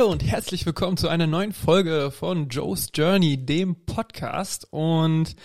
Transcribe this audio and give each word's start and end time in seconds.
Hallo 0.00 0.12
und 0.12 0.24
herzlich 0.24 0.64
willkommen 0.64 0.96
zu 0.96 1.08
einer 1.08 1.26
neuen 1.26 1.52
Folge 1.52 2.10
von 2.10 2.48
Joe's 2.48 2.88
Journey, 2.94 3.36
dem 3.36 3.84
Podcast. 3.84 4.66
Und 4.70 5.36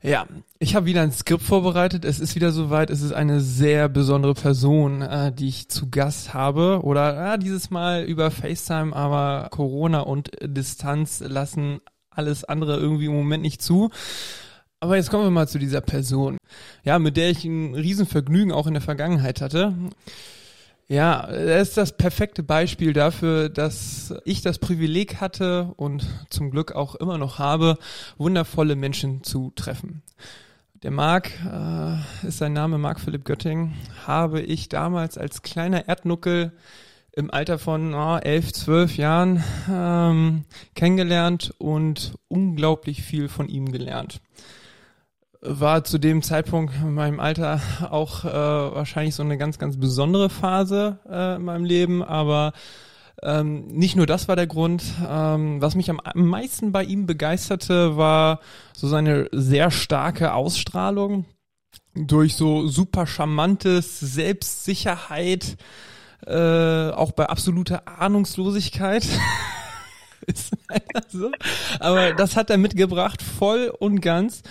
ja, 0.00 0.26
ich 0.58 0.74
habe 0.74 0.86
wieder 0.86 1.02
ein 1.02 1.12
Skript 1.12 1.42
vorbereitet. 1.42 2.06
Es 2.06 2.18
ist 2.18 2.34
wieder 2.34 2.52
soweit. 2.52 2.88
Es 2.88 3.02
ist 3.02 3.12
eine 3.12 3.42
sehr 3.42 3.90
besondere 3.90 4.32
Person, 4.32 5.02
äh, 5.02 5.30
die 5.30 5.48
ich 5.48 5.68
zu 5.68 5.90
Gast 5.90 6.32
habe. 6.32 6.80
Oder 6.82 7.34
äh, 7.34 7.38
dieses 7.38 7.68
Mal 7.68 8.04
über 8.04 8.30
FaceTime, 8.30 8.96
aber 8.96 9.48
Corona 9.50 10.00
und 10.00 10.30
Distanz 10.40 11.20
lassen 11.20 11.80
alles 12.08 12.44
andere 12.44 12.78
irgendwie 12.78 13.06
im 13.06 13.12
Moment 13.12 13.42
nicht 13.42 13.60
zu. 13.60 13.90
Aber 14.80 14.96
jetzt 14.96 15.10
kommen 15.10 15.24
wir 15.24 15.30
mal 15.30 15.48
zu 15.48 15.58
dieser 15.58 15.82
Person. 15.82 16.38
Ja, 16.82 16.98
mit 16.98 17.18
der 17.18 17.28
ich 17.28 17.44
ein 17.44 17.74
Riesenvergnügen 17.74 18.52
auch 18.52 18.66
in 18.66 18.72
der 18.72 18.80
Vergangenheit 18.82 19.42
hatte. 19.42 19.74
Ja, 20.92 21.20
er 21.22 21.62
ist 21.62 21.78
das 21.78 21.96
perfekte 21.96 22.42
Beispiel 22.42 22.92
dafür, 22.92 23.48
dass 23.48 24.12
ich 24.26 24.42
das 24.42 24.58
Privileg 24.58 25.22
hatte 25.22 25.72
und 25.78 26.06
zum 26.28 26.50
Glück 26.50 26.72
auch 26.72 26.96
immer 26.96 27.16
noch 27.16 27.38
habe, 27.38 27.78
wundervolle 28.18 28.76
Menschen 28.76 29.24
zu 29.24 29.52
treffen. 29.56 30.02
Der 30.82 30.90
Marc 30.90 31.30
äh, 31.50 32.26
ist 32.28 32.36
sein 32.36 32.52
Name, 32.52 32.76
Marc 32.76 33.00
Philipp 33.00 33.24
Götting, 33.24 33.72
habe 34.06 34.42
ich 34.42 34.68
damals 34.68 35.16
als 35.16 35.40
kleiner 35.40 35.88
Erdnuckel 35.88 36.52
im 37.12 37.30
Alter 37.30 37.58
von 37.58 37.94
oh, 37.94 38.18
elf, 38.18 38.52
zwölf 38.52 38.98
Jahren 38.98 39.42
ähm, 39.70 40.44
kennengelernt 40.74 41.54
und 41.56 42.18
unglaublich 42.28 43.02
viel 43.02 43.30
von 43.30 43.48
ihm 43.48 43.72
gelernt 43.72 44.20
war 45.42 45.82
zu 45.82 45.98
dem 45.98 46.22
Zeitpunkt 46.22 46.72
in 46.76 46.94
meinem 46.94 47.20
Alter 47.20 47.60
auch 47.90 48.24
äh, 48.24 48.28
wahrscheinlich 48.28 49.14
so 49.14 49.22
eine 49.24 49.36
ganz, 49.36 49.58
ganz 49.58 49.76
besondere 49.76 50.30
Phase 50.30 51.00
äh, 51.08 51.36
in 51.36 51.42
meinem 51.42 51.64
Leben, 51.64 52.02
aber 52.02 52.52
ähm, 53.22 53.66
nicht 53.66 53.96
nur 53.96 54.06
das 54.06 54.28
war 54.28 54.36
der 54.36 54.46
Grund. 54.46 54.82
Ähm, 55.08 55.60
was 55.60 55.74
mich 55.74 55.90
am 55.90 56.00
meisten 56.14 56.72
bei 56.72 56.84
ihm 56.84 57.06
begeisterte, 57.06 57.96
war 57.96 58.40
so 58.72 58.88
seine 58.88 59.28
sehr 59.32 59.70
starke 59.70 60.32
Ausstrahlung 60.32 61.24
durch 61.94 62.36
so 62.36 62.68
super 62.68 63.06
charmantes 63.06 64.00
Selbstsicherheit, 64.00 65.56
äh, 66.26 66.90
auch 66.90 67.12
bei 67.12 67.26
absoluter 67.26 67.82
Ahnungslosigkeit. 67.86 69.06
ist 70.26 70.52
leider 70.68 71.06
so. 71.08 71.30
Aber 71.80 72.12
das 72.14 72.36
hat 72.36 72.50
er 72.50 72.58
mitgebracht, 72.58 73.22
voll 73.22 73.72
und 73.78 74.00
ganz. 74.00 74.42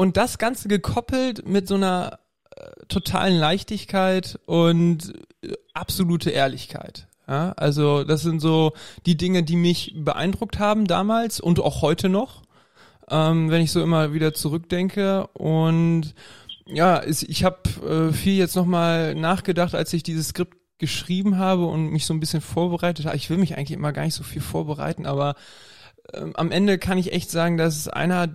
Und 0.00 0.16
das 0.16 0.38
Ganze 0.38 0.68
gekoppelt 0.68 1.44
mit 1.48 1.66
so 1.66 1.74
einer 1.74 2.20
äh, 2.54 2.70
totalen 2.86 3.36
Leichtigkeit 3.36 4.38
und 4.46 5.12
äh, 5.42 5.54
absolute 5.74 6.30
Ehrlichkeit. 6.30 7.08
Ja, 7.26 7.50
also 7.56 8.04
das 8.04 8.22
sind 8.22 8.38
so 8.38 8.74
die 9.06 9.16
Dinge, 9.16 9.42
die 9.42 9.56
mich 9.56 9.94
beeindruckt 9.96 10.60
haben 10.60 10.86
damals 10.86 11.40
und 11.40 11.58
auch 11.58 11.82
heute 11.82 12.08
noch, 12.08 12.42
ähm, 13.10 13.50
wenn 13.50 13.60
ich 13.60 13.72
so 13.72 13.82
immer 13.82 14.12
wieder 14.12 14.34
zurückdenke. 14.34 15.26
Und 15.32 16.14
ja, 16.66 17.02
ich 17.04 17.42
habe 17.42 17.58
äh, 17.84 18.12
viel 18.12 18.36
jetzt 18.36 18.54
nochmal 18.54 19.16
nachgedacht, 19.16 19.74
als 19.74 19.92
ich 19.92 20.04
dieses 20.04 20.28
Skript 20.28 20.56
geschrieben 20.78 21.38
habe 21.38 21.66
und 21.66 21.90
mich 21.90 22.06
so 22.06 22.14
ein 22.14 22.20
bisschen 22.20 22.40
vorbereitet 22.40 23.06
habe. 23.06 23.16
Ich 23.16 23.30
will 23.30 23.38
mich 23.38 23.56
eigentlich 23.56 23.76
immer 23.76 23.92
gar 23.92 24.04
nicht 24.04 24.14
so 24.14 24.22
viel 24.22 24.42
vorbereiten, 24.42 25.06
aber 25.06 25.34
ähm, 26.12 26.36
am 26.36 26.52
Ende 26.52 26.78
kann 26.78 26.98
ich 26.98 27.12
echt 27.12 27.32
sagen, 27.32 27.56
dass 27.56 27.88
einer 27.88 28.28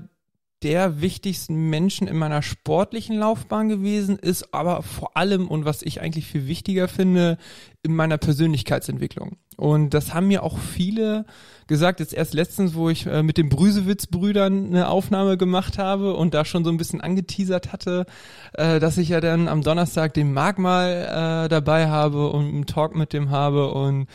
der 0.64 1.02
wichtigsten 1.02 1.70
Menschen 1.70 2.08
in 2.08 2.16
meiner 2.16 2.42
sportlichen 2.42 3.18
Laufbahn 3.18 3.68
gewesen 3.68 4.18
ist, 4.18 4.54
aber 4.54 4.82
vor 4.82 5.18
allem 5.18 5.48
und 5.48 5.66
was 5.66 5.82
ich 5.82 6.02
eigentlich 6.02 6.26
viel 6.26 6.48
wichtiger 6.48 6.88
finde, 6.88 7.38
in 7.84 7.96
meiner 7.96 8.18
Persönlichkeitsentwicklung. 8.18 9.38
Und 9.58 9.94
das 9.94 10.14
haben 10.14 10.28
mir 10.28 10.44
auch 10.44 10.58
viele 10.58 11.26
gesagt, 11.68 12.00
jetzt 12.00 12.14
erst 12.14 12.34
letztens, 12.34 12.76
wo 12.76 12.90
ich 12.90 13.06
äh, 13.06 13.24
mit 13.24 13.38
den 13.38 13.50
Brüsewitz-Brüdern 13.50 14.68
eine 14.68 14.88
Aufnahme 14.88 15.38
gemacht 15.38 15.78
habe 15.78 16.16
und 16.16 16.34
da 16.34 16.46
schon 16.46 16.64
so 16.64 16.72
ein 16.72 16.78
bisschen 16.78 17.02
angeteasert 17.02 17.74
hatte, 17.74 18.06
äh, 18.54 18.80
dass 18.80 18.98
ich 18.98 19.10
ja 19.10 19.22
dann 19.22 19.48
am 19.48 19.62
Donnerstag 19.62 20.14
den 20.14 20.34
Marc 20.34 20.60
mal 20.60 21.46
äh, 21.46 21.50
dabei 21.50 21.90
habe 21.90 22.30
und 22.30 22.48
einen 22.48 22.66
Talk 22.66 22.96
mit 22.96 23.14
dem 23.14 23.30
habe 23.30 23.72
und 23.72 24.08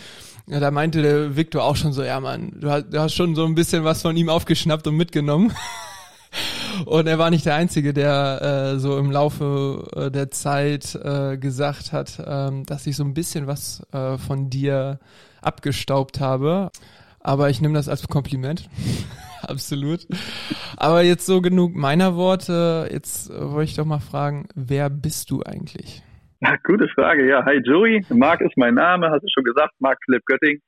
ja, 0.47 0.61
da 0.61 0.71
meinte 0.71 1.03
der 1.03 1.37
Victor 1.37 1.63
auch 1.65 1.77
schon 1.77 1.93
so, 1.93 2.03
ja 2.03 2.19
Mann, 2.21 2.53
du 2.59 2.71
hast, 2.71 2.87
du 2.91 2.99
hast 2.99 3.15
schon 3.15 3.35
so 3.35 3.45
ein 3.45 3.55
bisschen 3.55 3.85
was 3.85 4.01
von 4.03 4.17
ihm 4.17 4.31
aufgeschnappt 4.31 4.87
und 4.87 4.97
mitgenommen. 4.97 5.53
Und 6.85 7.07
er 7.07 7.19
war 7.19 7.31
nicht 7.31 7.47
der 7.47 7.55
Einzige, 7.57 7.93
der 7.93 8.75
äh, 8.75 8.79
so 8.79 8.99
im 8.99 9.11
Laufe 9.11 9.89
äh, 9.95 10.11
der 10.11 10.31
Zeit 10.31 10.95
äh, 10.95 11.37
gesagt 11.37 11.93
hat, 11.93 12.23
ähm, 12.25 12.65
dass 12.65 12.87
ich 12.87 12.97
so 12.97 13.05
ein 13.05 13.15
bisschen 13.15 13.47
was 13.47 13.87
äh, 13.93 14.17
von 14.19 14.51
dir 14.51 14.99
abgestaubt 15.43 16.21
habe. 16.21 16.71
Aber 17.21 17.51
ich 17.51 17.61
nehme 17.61 17.75
das 17.75 17.89
als 17.89 18.07
Kompliment. 18.09 18.69
Absolut. 19.43 20.07
Aber 20.77 21.03
jetzt 21.03 21.27
so 21.27 21.41
genug 21.41 21.75
meiner 21.75 22.17
Worte. 22.17 22.89
Jetzt 22.91 23.31
äh, 23.31 23.41
wollte 23.41 23.71
ich 23.71 23.77
doch 23.77 23.85
mal 23.85 24.01
fragen, 24.01 24.49
wer 24.55 24.91
bist 24.91 25.31
du 25.31 25.43
eigentlich? 25.43 26.03
Ja, 26.41 26.57
gute 26.63 26.89
Frage. 26.89 27.29
Ja, 27.29 27.45
hi 27.45 27.61
Joey. 27.65 28.05
Marc 28.11 28.41
ist 28.41 28.57
mein 28.57 28.75
Name, 28.75 29.11
hast 29.11 29.23
du 29.23 29.29
schon 29.33 29.45
gesagt. 29.45 29.73
Marc 29.81 29.99
Philipp 30.05 30.25
Götting. 30.27 30.61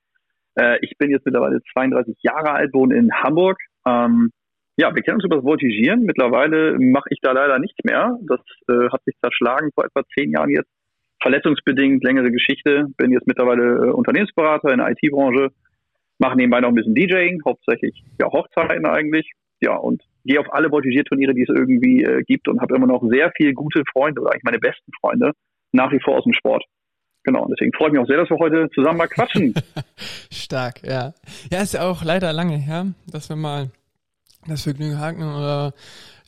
Äh, 0.56 0.78
ich 0.82 0.96
bin 0.98 1.10
jetzt 1.10 1.24
mittlerweile 1.24 1.60
32 1.72 2.16
Jahre 2.22 2.52
alt, 2.52 2.72
wohne 2.74 2.96
in 2.96 3.12
Hamburg. 3.12 3.58
Ähm, 3.86 4.30
ja, 4.80 4.94
wir 4.94 5.02
kennen 5.02 5.16
uns 5.16 5.24
über 5.24 5.36
das 5.36 5.44
Voltigieren. 5.44 6.04
Mittlerweile 6.04 6.78
mache 6.78 7.10
ich 7.10 7.18
da 7.20 7.32
leider 7.32 7.58
nichts 7.58 7.76
mehr. 7.84 8.18
Das 8.22 8.40
äh, 8.68 8.88
hat 8.90 9.04
sich 9.04 9.14
zerschlagen 9.20 9.70
vor 9.74 9.84
etwa 9.84 10.02
zehn 10.16 10.30
Jahren 10.30 10.48
jetzt. 10.48 10.70
Verletzungsbedingt, 11.20 12.02
längere 12.02 12.30
Geschichte. 12.30 12.86
Bin 12.96 13.12
jetzt 13.12 13.26
mittlerweile 13.26 13.88
äh, 13.88 13.90
Unternehmensberater 13.90 14.72
in 14.72 14.78
der 14.78 14.90
IT-Branche. 14.90 15.48
Mache 16.18 16.36
nebenbei 16.36 16.60
noch 16.60 16.70
ein 16.70 16.74
bisschen 16.74 16.94
DJing, 16.94 17.42
hauptsächlich 17.44 18.02
ja 18.18 18.26
Hochzeiten 18.32 18.86
eigentlich. 18.86 19.30
Ja, 19.60 19.76
und 19.76 20.02
gehe 20.24 20.40
auf 20.40 20.50
alle 20.50 20.70
Voltigierturniere, 20.70 21.34
die 21.34 21.42
es 21.42 21.50
irgendwie 21.54 22.02
äh, 22.02 22.22
gibt 22.22 22.48
und 22.48 22.62
habe 22.62 22.74
immer 22.74 22.86
noch 22.86 23.02
sehr 23.10 23.30
viele 23.36 23.52
gute 23.52 23.82
Freunde 23.92 24.22
oder 24.22 24.30
eigentlich 24.30 24.44
meine 24.44 24.58
besten 24.58 24.92
Freunde 24.98 25.32
nach 25.72 25.92
wie 25.92 26.00
vor 26.00 26.16
aus 26.16 26.24
dem 26.24 26.32
Sport. 26.32 26.64
Genau, 27.24 27.46
deswegen 27.50 27.72
freue 27.74 27.88
ich 27.88 27.92
mich 27.92 28.00
auch 28.00 28.06
sehr, 28.06 28.16
dass 28.16 28.30
wir 28.30 28.38
heute 28.38 28.70
zusammen 28.74 28.96
mal 28.96 29.08
quatschen. 29.08 29.52
Stark, 30.32 30.82
ja. 30.82 31.12
Ja, 31.52 31.60
ist 31.60 31.74
ja 31.74 31.82
auch 31.82 32.02
leider 32.02 32.32
lange 32.32 32.56
her, 32.56 32.86
dass 33.06 33.28
wir 33.28 33.36
mal 33.36 33.70
das 34.46 34.62
Vergnügen 34.62 34.98
haken 34.98 35.22
oder 35.22 35.74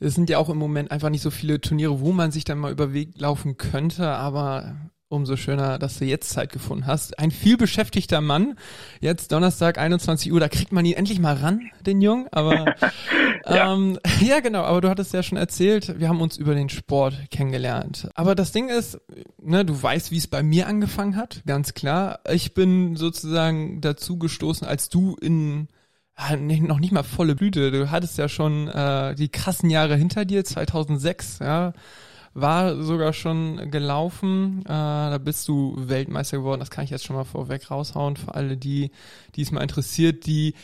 es 0.00 0.14
sind 0.14 0.28
ja 0.28 0.38
auch 0.38 0.48
im 0.48 0.58
Moment 0.58 0.90
einfach 0.90 1.10
nicht 1.10 1.22
so 1.22 1.30
viele 1.30 1.60
Turniere, 1.60 2.00
wo 2.00 2.12
man 2.12 2.32
sich 2.32 2.44
dann 2.44 2.58
mal 2.58 2.72
über 2.72 2.92
Weg 2.92 3.18
laufen 3.18 3.56
könnte, 3.56 4.08
aber 4.08 4.74
umso 5.12 5.36
schöner, 5.36 5.78
dass 5.78 5.98
du 5.98 6.06
jetzt 6.06 6.30
Zeit 6.30 6.50
gefunden 6.50 6.86
hast. 6.86 7.18
Ein 7.18 7.30
viel 7.30 7.56
beschäftigter 7.56 8.20
Mann. 8.20 8.56
Jetzt 9.00 9.30
Donnerstag 9.30 9.78
21 9.78 10.32
Uhr, 10.32 10.40
da 10.40 10.48
kriegt 10.48 10.72
man 10.72 10.84
ihn 10.84 10.94
endlich 10.94 11.20
mal 11.20 11.36
ran, 11.36 11.70
den 11.84 12.00
Jungen. 12.00 12.28
Aber 12.32 12.74
ja. 13.46 13.74
Ähm, 13.74 13.98
ja, 14.20 14.40
genau. 14.40 14.62
Aber 14.62 14.80
du 14.80 14.88
hattest 14.88 15.12
ja 15.12 15.22
schon 15.22 15.38
erzählt, 15.38 16.00
wir 16.00 16.08
haben 16.08 16.22
uns 16.22 16.38
über 16.38 16.54
den 16.54 16.70
Sport 16.70 17.30
kennengelernt. 17.30 18.08
Aber 18.14 18.34
das 18.34 18.52
Ding 18.52 18.70
ist, 18.70 18.98
ne, 19.40 19.64
du 19.64 19.80
weißt, 19.80 20.10
wie 20.10 20.16
es 20.16 20.26
bei 20.26 20.42
mir 20.42 20.66
angefangen 20.66 21.16
hat, 21.16 21.42
ganz 21.46 21.74
klar. 21.74 22.20
Ich 22.30 22.54
bin 22.54 22.96
sozusagen 22.96 23.82
dazu 23.82 24.18
gestoßen, 24.18 24.66
als 24.66 24.88
du 24.88 25.16
in 25.20 25.68
noch 26.60 26.80
nicht 26.80 26.92
mal 26.92 27.02
volle 27.02 27.34
Blüte. 27.34 27.70
Du 27.70 27.90
hattest 27.90 28.18
ja 28.18 28.28
schon 28.28 28.68
äh, 28.68 29.14
die 29.14 29.28
krassen 29.28 29.70
Jahre 29.70 29.97
hinter 29.97 30.24
dir, 30.24 30.44
2006, 30.44 31.38
ja, 31.41 31.72
war 32.34 32.82
sogar 32.82 33.12
schon 33.12 33.70
gelaufen. 33.70 34.62
Äh, 34.64 34.68
da 34.68 35.18
bist 35.18 35.48
du 35.48 35.74
Weltmeister 35.76 36.38
geworden. 36.38 36.60
Das 36.60 36.70
kann 36.70 36.84
ich 36.84 36.91
jetzt 36.91 37.04
schon 37.04 37.16
mal 37.16 37.24
vorweg 37.24 37.70
raushauen 37.70 38.16
für 38.16 38.34
alle, 38.34 38.56
die, 38.56 38.91
die 39.34 39.42
es 39.42 39.50
mal 39.50 39.62
interessiert, 39.62 40.26
die 40.26 40.54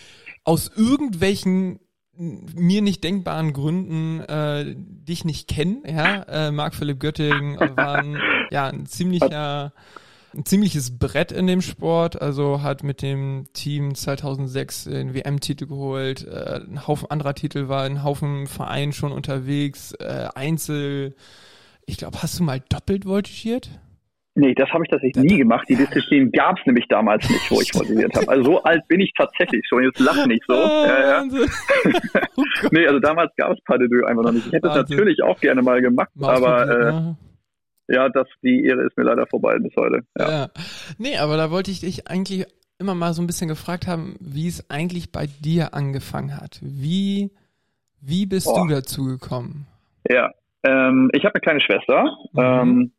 aus 0.44 0.70
irgendwelchen 0.74 1.80
mir 2.18 2.82
nicht 2.82 3.04
denkbaren 3.04 3.52
Gründen 3.52 4.20
äh, 4.20 4.74
dich 4.76 5.24
nicht 5.24 5.46
kennen. 5.46 5.82
Ja, 5.86 6.22
äh, 6.22 6.50
Marc 6.50 6.74
Philipp 6.74 6.98
Göttingen 6.98 7.58
war 7.76 7.96
ein, 7.98 8.18
ja 8.50 8.66
ein 8.66 8.86
ziemlicher 8.86 9.72
ein 10.38 10.44
ziemliches 10.44 10.98
Brett 10.98 11.32
in 11.32 11.46
dem 11.46 11.60
Sport. 11.60 12.20
Also 12.22 12.62
hat 12.62 12.82
mit 12.82 13.02
dem 13.02 13.46
Team 13.52 13.94
2006 13.94 14.84
den 14.84 15.14
WM-Titel 15.14 15.66
geholt. 15.66 16.26
Äh, 16.26 16.60
ein 16.68 16.86
Haufen 16.86 17.10
anderer 17.10 17.34
Titel 17.34 17.68
war 17.68 17.82
ein 17.82 18.04
Haufen 18.04 18.46
Vereinen 18.46 18.92
schon 18.92 19.12
unterwegs. 19.12 19.92
Äh, 19.94 20.28
Einzel. 20.34 21.14
Ich 21.86 21.98
glaube, 21.98 22.22
hast 22.22 22.38
du 22.38 22.44
mal 22.44 22.62
doppelt 22.68 23.04
voltigiert? 23.04 23.68
Nee, 24.34 24.54
das 24.54 24.68
habe 24.70 24.84
ich 24.84 24.90
tatsächlich 24.90 25.24
nie 25.24 25.38
gemacht. 25.38 25.66
Die 25.68 25.74
Disziplin 25.74 26.30
gab 26.30 26.56
es 26.60 26.64
nämlich 26.64 26.86
damals 26.88 27.28
nicht, 27.28 27.50
wo 27.50 27.60
ich 27.60 27.72
voltigiert 27.72 28.14
habe. 28.14 28.28
Also 28.28 28.44
so 28.44 28.62
alt 28.62 28.86
bin 28.86 29.00
ich 29.00 29.12
tatsächlich 29.16 29.66
schon. 29.68 29.82
Jetzt 29.82 29.98
lach 29.98 30.24
nicht 30.26 30.44
so. 30.46 30.54
Ah, 30.54 30.86
ja, 30.86 31.00
ja. 31.00 31.24
Oh 32.36 32.44
nee, 32.70 32.86
also 32.86 33.00
damals 33.00 33.32
gab 33.36 33.50
es 33.50 33.58
Pas 33.64 33.80
einfach 33.80 34.22
noch 34.22 34.30
nicht. 34.30 34.46
Ich 34.46 34.52
hätte 34.52 34.68
es 34.68 34.76
natürlich 34.76 35.20
auch 35.24 35.40
gerne 35.40 35.60
mal 35.60 35.80
gemacht, 35.80 36.10
aber 36.20 37.16
äh, 37.18 37.27
ja, 37.88 38.08
das, 38.08 38.26
die 38.42 38.64
Ehre 38.64 38.82
ist 38.82 38.96
mir 38.96 39.04
leider 39.04 39.26
vorbei 39.26 39.58
bis 39.58 39.72
heute. 39.76 40.00
Ja. 40.18 40.30
ja. 40.30 40.48
Nee, 40.98 41.16
aber 41.18 41.36
da 41.36 41.50
wollte 41.50 41.70
ich 41.70 41.80
dich 41.80 42.08
eigentlich 42.08 42.46
immer 42.78 42.94
mal 42.94 43.12
so 43.12 43.22
ein 43.22 43.26
bisschen 43.26 43.48
gefragt 43.48 43.86
haben, 43.86 44.16
wie 44.20 44.46
es 44.46 44.70
eigentlich 44.70 45.10
bei 45.10 45.26
dir 45.26 45.74
angefangen 45.74 46.36
hat. 46.36 46.58
Wie, 46.62 47.30
wie 48.00 48.26
bist 48.26 48.46
Boah. 48.46 48.66
du 48.66 48.74
dazu 48.74 49.04
gekommen? 49.06 49.66
Ja, 50.08 50.30
ähm, 50.62 51.10
ich 51.12 51.24
habe 51.24 51.34
eine 51.34 51.40
kleine 51.40 51.60
Schwester. 51.60 52.04
Mhm. 52.32 52.40
Ähm, 52.40 52.92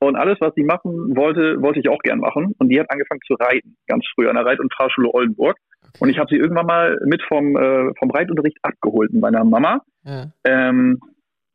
Und 0.00 0.16
alles, 0.16 0.40
was 0.40 0.52
sie 0.56 0.64
machen 0.64 1.14
wollte, 1.14 1.62
wollte 1.62 1.78
ich 1.78 1.88
auch 1.88 2.00
gern 2.00 2.18
machen. 2.18 2.56
Und 2.58 2.70
die 2.70 2.80
hat 2.80 2.90
angefangen 2.90 3.20
zu 3.24 3.34
reiten, 3.34 3.76
ganz 3.86 4.04
früh 4.14 4.28
an 4.28 4.34
der 4.34 4.44
Reit- 4.44 4.58
und 4.58 4.74
Fahrschule 4.74 5.08
Oldenburg. 5.14 5.56
Und 6.00 6.08
ich 6.08 6.18
habe 6.18 6.26
sie 6.28 6.36
irgendwann 6.36 6.66
mal 6.66 6.98
mit 7.04 7.22
vom, 7.22 7.56
äh, 7.56 7.92
vom 7.98 8.10
Reitunterricht 8.10 8.58
abgeholt 8.62 9.12
mit 9.12 9.22
meiner 9.22 9.44
Mama. 9.44 9.82
Ja. 10.04 10.32
Ähm, 10.42 10.98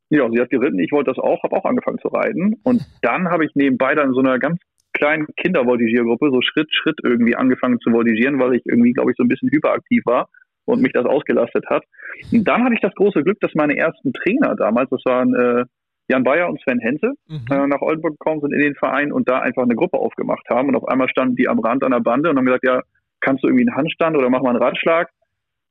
ja, 0.10 0.30
sie 0.30 0.40
hat 0.40 0.50
geritten, 0.50 0.80
ich 0.80 0.92
wollte 0.92 1.12
das 1.12 1.20
auch, 1.20 1.44
habe 1.44 1.56
auch 1.56 1.66
angefangen 1.66 2.00
zu 2.00 2.08
reiten. 2.08 2.56
Und 2.64 2.82
dann 3.02 3.30
habe 3.30 3.46
ich 3.46 3.52
nebenbei 3.56 3.96
dann 3.96 4.14
so 4.14 4.20
einer 4.20 4.40
ganz 4.40 4.60
kleinen 4.94 5.28
Kindervoltigiergruppe 5.38 6.30
so 6.32 6.42
Schritt, 6.42 6.74
Schritt 6.74 7.00
irgendwie 7.04 7.36
angefangen 7.36 7.80
zu 7.80 7.92
voltigieren, 7.92 8.40
weil 8.40 8.56
ich 8.56 8.64
irgendwie, 8.66 8.94
glaube 8.94 9.12
ich, 9.12 9.18
so 9.18 9.24
ein 9.24 9.28
bisschen 9.28 9.50
hyperaktiv 9.52 10.04
war 10.06 10.30
und 10.66 10.82
mich 10.82 10.94
das 10.94 11.06
ausgelastet 11.06 11.66
hat. 11.70 11.84
Und 12.32 12.48
dann 12.48 12.64
hatte 12.64 12.74
ich 12.74 12.82
das 12.82 12.96
große 12.96 13.24
Glück, 13.24 13.40
dass 13.40 13.54
meine 13.54 13.78
ersten 13.78 14.14
Trainer 14.14 14.56
damals, 14.56 14.90
das 14.90 15.02
waren 15.06 15.34
äh, 15.36 15.66
Jan 16.10 16.24
Bayer 16.24 16.50
und 16.50 16.62
Sven 16.62 16.80
Henze, 16.80 17.14
mhm. 17.28 17.46
äh, 17.52 17.68
nach 17.68 17.82
Oldenburg 17.82 18.18
gekommen 18.18 18.42
sind 18.42 18.54
in 18.54 18.62
den 18.62 18.76
Verein 18.76 19.12
und 19.12 19.30
da 19.30 19.40
einfach 19.40 19.64
eine 19.64 19.76
Gruppe 19.76 19.98
aufgemacht 19.98 20.50
haben. 20.50 20.70
Und 20.70 20.76
auf 20.76 20.88
einmal 20.88 21.10
standen 21.10 21.36
die 21.36 21.48
am 21.48 21.60
Rand 21.60 21.84
einer 21.84 22.02
Bande 22.02 22.30
und 22.30 22.38
haben 22.38 22.46
gesagt, 22.46 22.66
ja, 22.66 22.82
kannst 23.20 23.44
du 23.44 23.48
irgendwie 23.48 23.68
einen 23.68 23.78
Handstand 23.78 24.16
oder 24.18 24.30
mach 24.30 24.42
mal 24.42 24.52
einen 24.52 24.64
Ratschlag? 24.64 25.10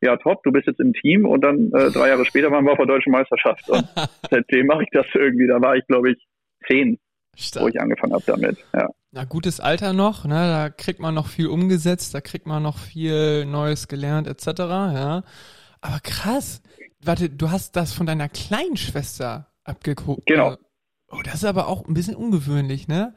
Ja, 0.02 0.16
top, 0.16 0.42
du 0.42 0.52
bist 0.52 0.66
jetzt 0.66 0.80
im 0.80 0.92
Team 0.92 1.24
und 1.24 1.42
dann 1.42 1.72
äh, 1.72 1.90
drei 1.90 2.08
Jahre 2.08 2.24
später 2.26 2.50
waren 2.50 2.64
wir 2.64 2.72
auf 2.72 2.78
der 2.78 2.86
deutschen 2.86 3.12
Meisterschaft. 3.12 3.68
Und 3.70 3.88
seitdem 4.30 4.66
mache 4.66 4.82
ich 4.82 4.90
das 4.92 5.06
irgendwie. 5.14 5.46
Da 5.46 5.60
war 5.60 5.76
ich, 5.76 5.86
glaube 5.86 6.10
ich, 6.10 6.26
zehn, 6.66 6.98
Stark. 7.34 7.64
wo 7.64 7.68
ich 7.68 7.80
angefangen 7.80 8.12
habe 8.12 8.24
damit. 8.26 8.58
Ja. 8.74 8.88
Na, 9.12 9.24
gutes 9.24 9.60
Alter 9.60 9.94
noch, 9.94 10.26
ne? 10.26 10.34
Da 10.34 10.68
kriegt 10.68 11.00
man 11.00 11.14
noch 11.14 11.28
viel 11.28 11.46
umgesetzt, 11.46 12.14
da 12.14 12.20
kriegt 12.20 12.46
man 12.46 12.62
noch 12.62 12.78
viel 12.78 13.46
Neues 13.46 13.88
gelernt, 13.88 14.26
etc. 14.26 14.46
Ja. 14.58 15.22
Aber 15.80 16.00
krass. 16.02 16.62
Warte, 17.02 17.30
du 17.30 17.50
hast 17.50 17.76
das 17.76 17.92
von 17.92 18.06
deiner 18.06 18.28
kleinen 18.28 18.76
Schwester 18.76 19.46
abgeguckt. 19.64 20.26
Genau. 20.26 20.56
Oh, 21.08 21.20
das 21.24 21.36
ist 21.36 21.44
aber 21.44 21.68
auch 21.68 21.86
ein 21.86 21.94
bisschen 21.94 22.16
ungewöhnlich, 22.16 22.88
ne? 22.88 23.14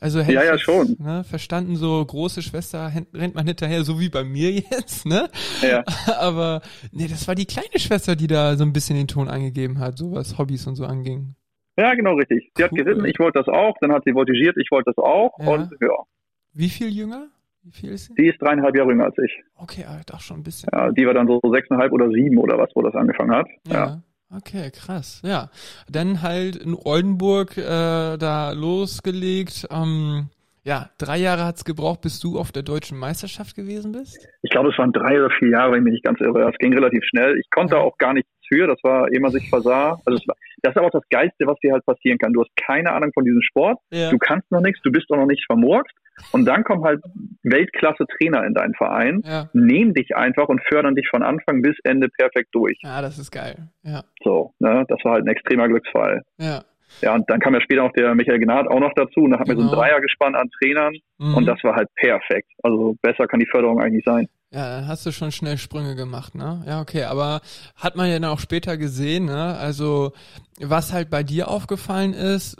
Also 0.00 0.20
hätte 0.20 0.32
ja, 0.34 0.44
ja, 0.44 0.58
schon. 0.58 0.96
Ne, 1.00 1.24
verstanden, 1.24 1.74
so 1.74 2.04
große 2.04 2.40
Schwester 2.40 2.92
rennt 3.12 3.34
man 3.34 3.46
hinterher, 3.46 3.82
so 3.82 3.98
wie 3.98 4.08
bei 4.08 4.22
mir 4.22 4.50
jetzt, 4.70 5.06
ne? 5.06 5.28
Ja. 5.60 5.84
Aber 6.20 6.62
nee, 6.92 7.08
das 7.08 7.26
war 7.26 7.34
die 7.34 7.46
kleine 7.46 7.78
Schwester, 7.78 8.14
die 8.14 8.28
da 8.28 8.54
so 8.56 8.64
ein 8.64 8.72
bisschen 8.72 8.96
den 8.96 9.08
Ton 9.08 9.28
angegeben 9.28 9.80
hat, 9.80 9.98
so 9.98 10.12
was 10.12 10.38
Hobbys 10.38 10.66
und 10.68 10.76
so 10.76 10.84
anging. 10.84 11.34
Ja, 11.76 11.94
genau 11.94 12.14
richtig. 12.14 12.50
Sie 12.54 12.62
cool. 12.62 12.68
hat 12.68 12.76
geritten, 12.76 13.04
ich 13.06 13.18
wollte 13.18 13.40
das 13.40 13.48
auch, 13.48 13.76
dann 13.80 13.92
hat 13.92 14.04
sie 14.04 14.12
voltigiert, 14.12 14.56
ich 14.56 14.70
wollte 14.70 14.92
das 14.94 14.98
auch 14.98 15.36
ja. 15.40 15.48
und 15.48 15.70
ja. 15.80 16.04
Wie 16.52 16.68
viel 16.68 16.88
jünger? 16.88 17.28
Wie 17.62 17.72
viel 17.72 17.90
ist 17.90 18.06
sie? 18.06 18.14
Sie 18.16 18.26
ist 18.28 18.40
dreieinhalb 18.40 18.76
Jahre 18.76 18.90
jünger 18.90 19.06
als 19.06 19.18
ich. 19.18 19.32
Okay, 19.56 19.84
aber 19.84 20.00
doch 20.06 20.20
schon 20.20 20.38
ein 20.38 20.42
bisschen. 20.44 20.68
Ja, 20.72 20.92
die 20.92 21.06
war 21.06 21.14
dann 21.14 21.26
so 21.26 21.40
sechseinhalb 21.52 21.92
oder 21.92 22.08
sieben 22.08 22.38
oder 22.38 22.56
was, 22.56 22.70
wo 22.74 22.82
das 22.82 22.94
angefangen 22.94 23.32
hat. 23.32 23.48
ja. 23.66 23.74
ja. 23.74 24.02
Okay, 24.34 24.70
krass. 24.70 25.22
Ja, 25.24 25.50
dann 25.90 26.22
halt 26.22 26.56
in 26.56 26.74
Oldenburg 26.74 27.56
äh, 27.56 28.16
da 28.18 28.52
losgelegt. 28.52 29.66
Ähm, 29.70 30.28
ja, 30.64 30.90
drei 30.98 31.16
Jahre 31.16 31.46
hat's 31.46 31.64
gebraucht, 31.64 32.02
bis 32.02 32.20
du 32.20 32.38
auf 32.38 32.52
der 32.52 32.62
deutschen 32.62 32.98
Meisterschaft 32.98 33.56
gewesen 33.56 33.92
bist? 33.92 34.28
Ich 34.42 34.50
glaube, 34.50 34.68
es 34.68 34.76
waren 34.76 34.92
drei 34.92 35.18
oder 35.18 35.30
vier 35.38 35.50
Jahre, 35.50 35.72
wenn 35.72 35.78
ich 35.78 35.84
mich 35.84 35.92
nicht 35.94 36.04
ganz 36.04 36.20
irre. 36.20 36.46
Es 36.50 36.58
ging 36.58 36.74
relativ 36.74 37.02
schnell. 37.04 37.38
Ich 37.38 37.48
konnte 37.50 37.76
ja. 37.76 37.80
auch 37.80 37.96
gar 37.96 38.12
nichts 38.12 38.30
für. 38.46 38.66
Das 38.66 38.78
war, 38.82 39.10
ehe 39.10 39.20
man 39.20 39.30
sich 39.30 39.48
versah. 39.48 39.98
Also 40.04 40.18
war, 40.26 40.36
das 40.62 40.72
ist 40.72 40.76
aber 40.76 40.88
auch 40.88 41.00
das 41.00 41.08
Geilste, 41.08 41.46
was 41.46 41.58
dir 41.60 41.72
halt 41.72 41.86
passieren 41.86 42.18
kann. 42.18 42.34
Du 42.34 42.42
hast 42.42 42.54
keine 42.56 42.92
Ahnung 42.92 43.12
von 43.14 43.24
diesem 43.24 43.40
Sport. 43.40 43.78
Ja. 43.90 44.10
Du 44.10 44.18
kannst 44.18 44.50
noch 44.50 44.60
nichts. 44.60 44.80
Du 44.82 44.90
bist 44.90 45.10
auch 45.10 45.16
noch 45.16 45.26
nicht 45.26 45.44
vermurkst. 45.46 45.94
Und 46.32 46.44
dann 46.44 46.64
kommen 46.64 46.84
halt 46.84 47.00
Weltklasse-Trainer 47.42 48.44
in 48.44 48.54
deinen 48.54 48.74
Verein, 48.74 49.22
ja. 49.24 49.48
nehmen 49.52 49.94
dich 49.94 50.16
einfach 50.16 50.48
und 50.48 50.60
fördern 50.68 50.94
dich 50.94 51.08
von 51.08 51.22
Anfang 51.22 51.62
bis 51.62 51.76
Ende 51.84 52.08
perfekt 52.08 52.48
durch. 52.52 52.78
Ja, 52.82 53.00
das 53.02 53.18
ist 53.18 53.30
geil. 53.30 53.68
Ja. 53.82 54.02
So, 54.22 54.52
ne, 54.58 54.84
das 54.88 54.98
war 55.04 55.14
halt 55.14 55.24
ein 55.24 55.28
extremer 55.28 55.68
Glücksfall. 55.68 56.22
Ja. 56.38 56.62
Ja, 57.02 57.14
und 57.14 57.28
dann 57.28 57.38
kam 57.40 57.54
ja 57.54 57.60
später 57.60 57.82
noch 57.82 57.92
der 57.92 58.14
Michael 58.14 58.38
Gnad 58.38 58.66
auch 58.66 58.80
noch 58.80 58.92
dazu 58.96 59.20
und 59.20 59.32
da 59.32 59.38
hatten 59.38 59.50
genau. 59.50 59.60
wir 59.60 59.68
so 59.68 59.68
ein 59.68 59.70
genau. 59.70 59.82
Dreiergespann 59.82 60.34
an 60.34 60.48
Trainern 60.58 60.94
mhm. 61.18 61.34
und 61.34 61.46
das 61.46 61.62
war 61.62 61.76
halt 61.76 61.88
perfekt. 61.94 62.48
Also 62.62 62.96
besser 63.02 63.26
kann 63.26 63.40
die 63.40 63.46
Förderung 63.46 63.80
eigentlich 63.80 64.04
sein. 64.04 64.26
Ja, 64.50 64.76
dann 64.76 64.88
hast 64.88 65.04
du 65.04 65.12
schon 65.12 65.30
schnell 65.30 65.58
Sprünge 65.58 65.94
gemacht, 65.94 66.34
ne? 66.34 66.64
Ja, 66.66 66.80
okay, 66.80 67.04
aber 67.04 67.42
hat 67.76 67.96
man 67.96 68.08
ja 68.08 68.18
dann 68.18 68.30
auch 68.30 68.38
später 68.38 68.78
gesehen, 68.78 69.26
ne? 69.26 69.58
Also, 69.58 70.12
was 70.58 70.94
halt 70.94 71.10
bei 71.10 71.22
dir 71.22 71.48
aufgefallen 71.48 72.14
ist, 72.14 72.56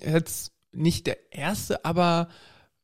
jetzt 0.00 0.52
nicht 0.72 1.08
der 1.08 1.16
erste, 1.32 1.84
aber 1.84 2.28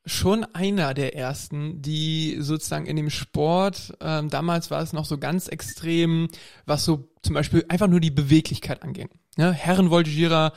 schon 0.07 0.45
einer 0.55 0.95
der 0.95 1.17
ersten, 1.17 1.83
die 1.83 2.37
sozusagen 2.39 2.87
in 2.87 2.97
dem 2.97 3.11
Sport, 3.11 3.93
ähm, 4.01 4.31
damals 4.31 4.71
war 4.71 4.81
es 4.81 4.93
noch 4.93 5.05
so 5.05 5.19
ganz 5.19 5.49
extrem, 5.49 6.29
was 6.65 6.85
so 6.85 7.09
zum 7.23 7.35
Beispiel 7.35 7.65
einfach 7.69 7.89
nur 7.89 7.99
die 7.99 8.13
Beweglichkeit 8.13 8.85
anging. 8.85 9.09
Ne? 9.37 9.53
Herrenvoltigierer, 9.53 10.53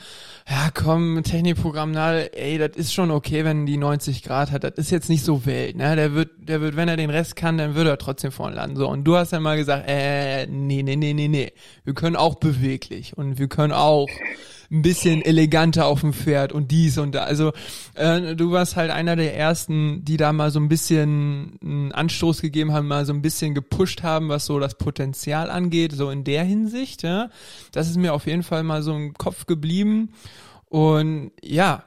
ja 0.48 0.70
komm, 0.72 1.22
Technikprogramm, 1.22 1.90
na, 1.90 2.14
ey, 2.14 2.56
das 2.56 2.76
ist 2.76 2.94
schon 2.94 3.10
okay, 3.10 3.44
wenn 3.44 3.66
die 3.66 3.76
90 3.76 4.22
Grad 4.22 4.52
hat, 4.52 4.64
das 4.64 4.72
ist 4.76 4.90
jetzt 4.90 5.10
nicht 5.10 5.22
so 5.22 5.44
wild, 5.44 5.76
ne? 5.76 5.96
Der 5.96 6.14
wird, 6.14 6.30
der 6.38 6.62
wird, 6.62 6.76
wenn 6.76 6.88
er 6.88 6.96
den 6.96 7.10
Rest 7.10 7.36
kann, 7.36 7.58
dann 7.58 7.74
wird 7.74 7.86
er 7.86 7.98
trotzdem 7.98 8.32
vorne 8.32 8.56
landen. 8.56 8.76
So, 8.76 8.88
und 8.88 9.04
du 9.04 9.16
hast 9.16 9.34
dann 9.34 9.42
mal 9.42 9.58
gesagt, 9.58 9.84
äh, 9.86 10.46
nee, 10.46 10.82
nee, 10.82 10.96
nee, 10.96 11.12
nee, 11.12 11.28
nee. 11.28 11.52
Wir 11.84 11.92
können 11.92 12.16
auch 12.16 12.36
beweglich 12.36 13.18
und 13.18 13.38
wir 13.38 13.48
können 13.48 13.74
auch 13.74 14.08
ein 14.70 14.82
bisschen 14.82 15.22
eleganter 15.22 15.86
auf 15.86 16.00
dem 16.00 16.12
Pferd 16.12 16.52
und 16.52 16.70
dies 16.70 16.96
und 16.98 17.12
da. 17.12 17.24
Also 17.24 17.52
äh, 17.94 18.36
du 18.36 18.52
warst 18.52 18.76
halt 18.76 18.90
einer 18.90 19.16
der 19.16 19.36
ersten, 19.36 20.04
die 20.04 20.16
da 20.16 20.32
mal 20.32 20.50
so 20.50 20.60
ein 20.60 20.68
bisschen 20.68 21.58
einen 21.62 21.92
Anstoß 21.92 22.40
gegeben 22.40 22.72
haben, 22.72 22.86
mal 22.86 23.04
so 23.04 23.12
ein 23.12 23.22
bisschen 23.22 23.54
gepusht 23.54 24.02
haben, 24.02 24.28
was 24.28 24.46
so 24.46 24.60
das 24.60 24.76
Potenzial 24.76 25.50
angeht, 25.50 25.92
so 25.92 26.10
in 26.10 26.22
der 26.22 26.44
Hinsicht. 26.44 27.02
Ja, 27.02 27.30
das 27.72 27.88
ist 27.88 27.96
mir 27.96 28.14
auf 28.14 28.26
jeden 28.26 28.44
Fall 28.44 28.62
mal 28.62 28.82
so 28.82 28.94
im 28.94 29.14
Kopf 29.14 29.46
geblieben 29.46 30.10
und 30.66 31.32
ja. 31.42 31.84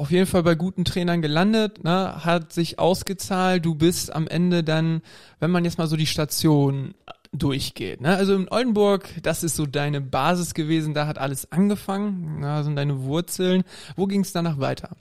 Auf 0.00 0.10
jeden 0.10 0.24
Fall 0.24 0.42
bei 0.42 0.54
guten 0.54 0.86
Trainern 0.86 1.20
gelandet, 1.20 1.84
ne, 1.84 2.24
hat 2.24 2.54
sich 2.54 2.78
ausgezahlt. 2.78 3.66
Du 3.66 3.74
bist 3.74 4.10
am 4.16 4.26
Ende 4.26 4.64
dann, 4.64 5.02
wenn 5.40 5.50
man 5.50 5.66
jetzt 5.66 5.76
mal 5.76 5.88
so 5.88 5.96
die 5.96 6.06
Station 6.06 6.94
durchgeht. 7.32 8.00
Ne? 8.00 8.16
Also 8.16 8.34
in 8.34 8.48
Oldenburg, 8.50 9.10
das 9.22 9.44
ist 9.44 9.56
so 9.56 9.66
deine 9.66 10.00
Basis 10.00 10.54
gewesen, 10.54 10.94
da 10.94 11.06
hat 11.06 11.18
alles 11.18 11.52
angefangen, 11.52 12.40
da 12.40 12.62
sind 12.62 12.76
deine 12.76 13.02
Wurzeln. 13.02 13.62
Wo 13.94 14.06
ging 14.06 14.22
es 14.22 14.32
danach 14.32 14.58
weiter? 14.58 14.96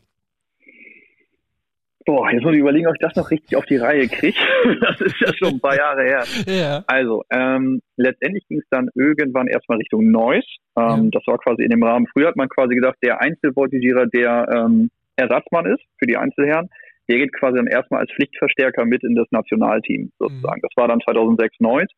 Boah, 2.10 2.32
jetzt 2.32 2.44
muss 2.44 2.54
ich 2.54 2.60
überlegen, 2.60 2.88
ob 2.88 2.96
ich 2.96 3.02
das 3.02 3.16
noch 3.16 3.30
richtig 3.30 3.56
auf 3.56 3.66
die 3.66 3.78
Reihe 3.78 4.08
kriege. 4.08 4.38
das 4.82 5.00
ist 5.00 5.16
ja 5.22 5.32
schon 5.36 5.54
ein 5.54 5.60
paar 5.60 5.78
Jahre 5.78 6.04
her. 6.04 6.24
Ja. 6.48 6.84
Also, 6.88 7.24
ähm, 7.30 7.82
letztendlich 7.98 8.48
ging 8.48 8.60
es 8.60 8.68
dann 8.72 8.90
irgendwann 8.96 9.48
erstmal 9.48 9.78
Richtung 9.78 10.10
Neuss. 10.10 10.46
Ähm, 10.76 11.06
ja. 11.06 11.10
Das 11.12 11.24
war 11.28 11.38
quasi 11.38 11.62
in 11.62 11.70
dem 11.70 11.84
Rahmen. 11.84 12.08
Früher 12.12 12.30
hat 12.30 12.36
man 12.36 12.50
quasi 12.50 12.74
gedacht, 12.74 12.98
der 13.04 13.22
Einzelvoltigierer, 13.22 14.08
der 14.08 14.48
ähm, 14.50 14.90
Ersatzmann 15.20 15.66
ist 15.66 15.84
für 15.98 16.08
die 16.08 16.18
Einzelherren, 16.18 16.70
der 17.10 17.18
geht 17.18 17.34
quasi 17.34 17.58
dann 17.58 17.68
erstmal 17.68 18.02
als 18.02 18.12
Pflichtverstärker 18.12 18.86
mit 18.86 19.04
in 19.04 19.16
das 19.16 19.28
Nationalteam 19.32 20.12
sozusagen. 20.20 20.60
Mhm. 20.60 20.68
Das 20.68 20.72
war 20.76 20.88
dann 20.88 21.02
2006 21.02 21.56
Neuss 21.60 21.90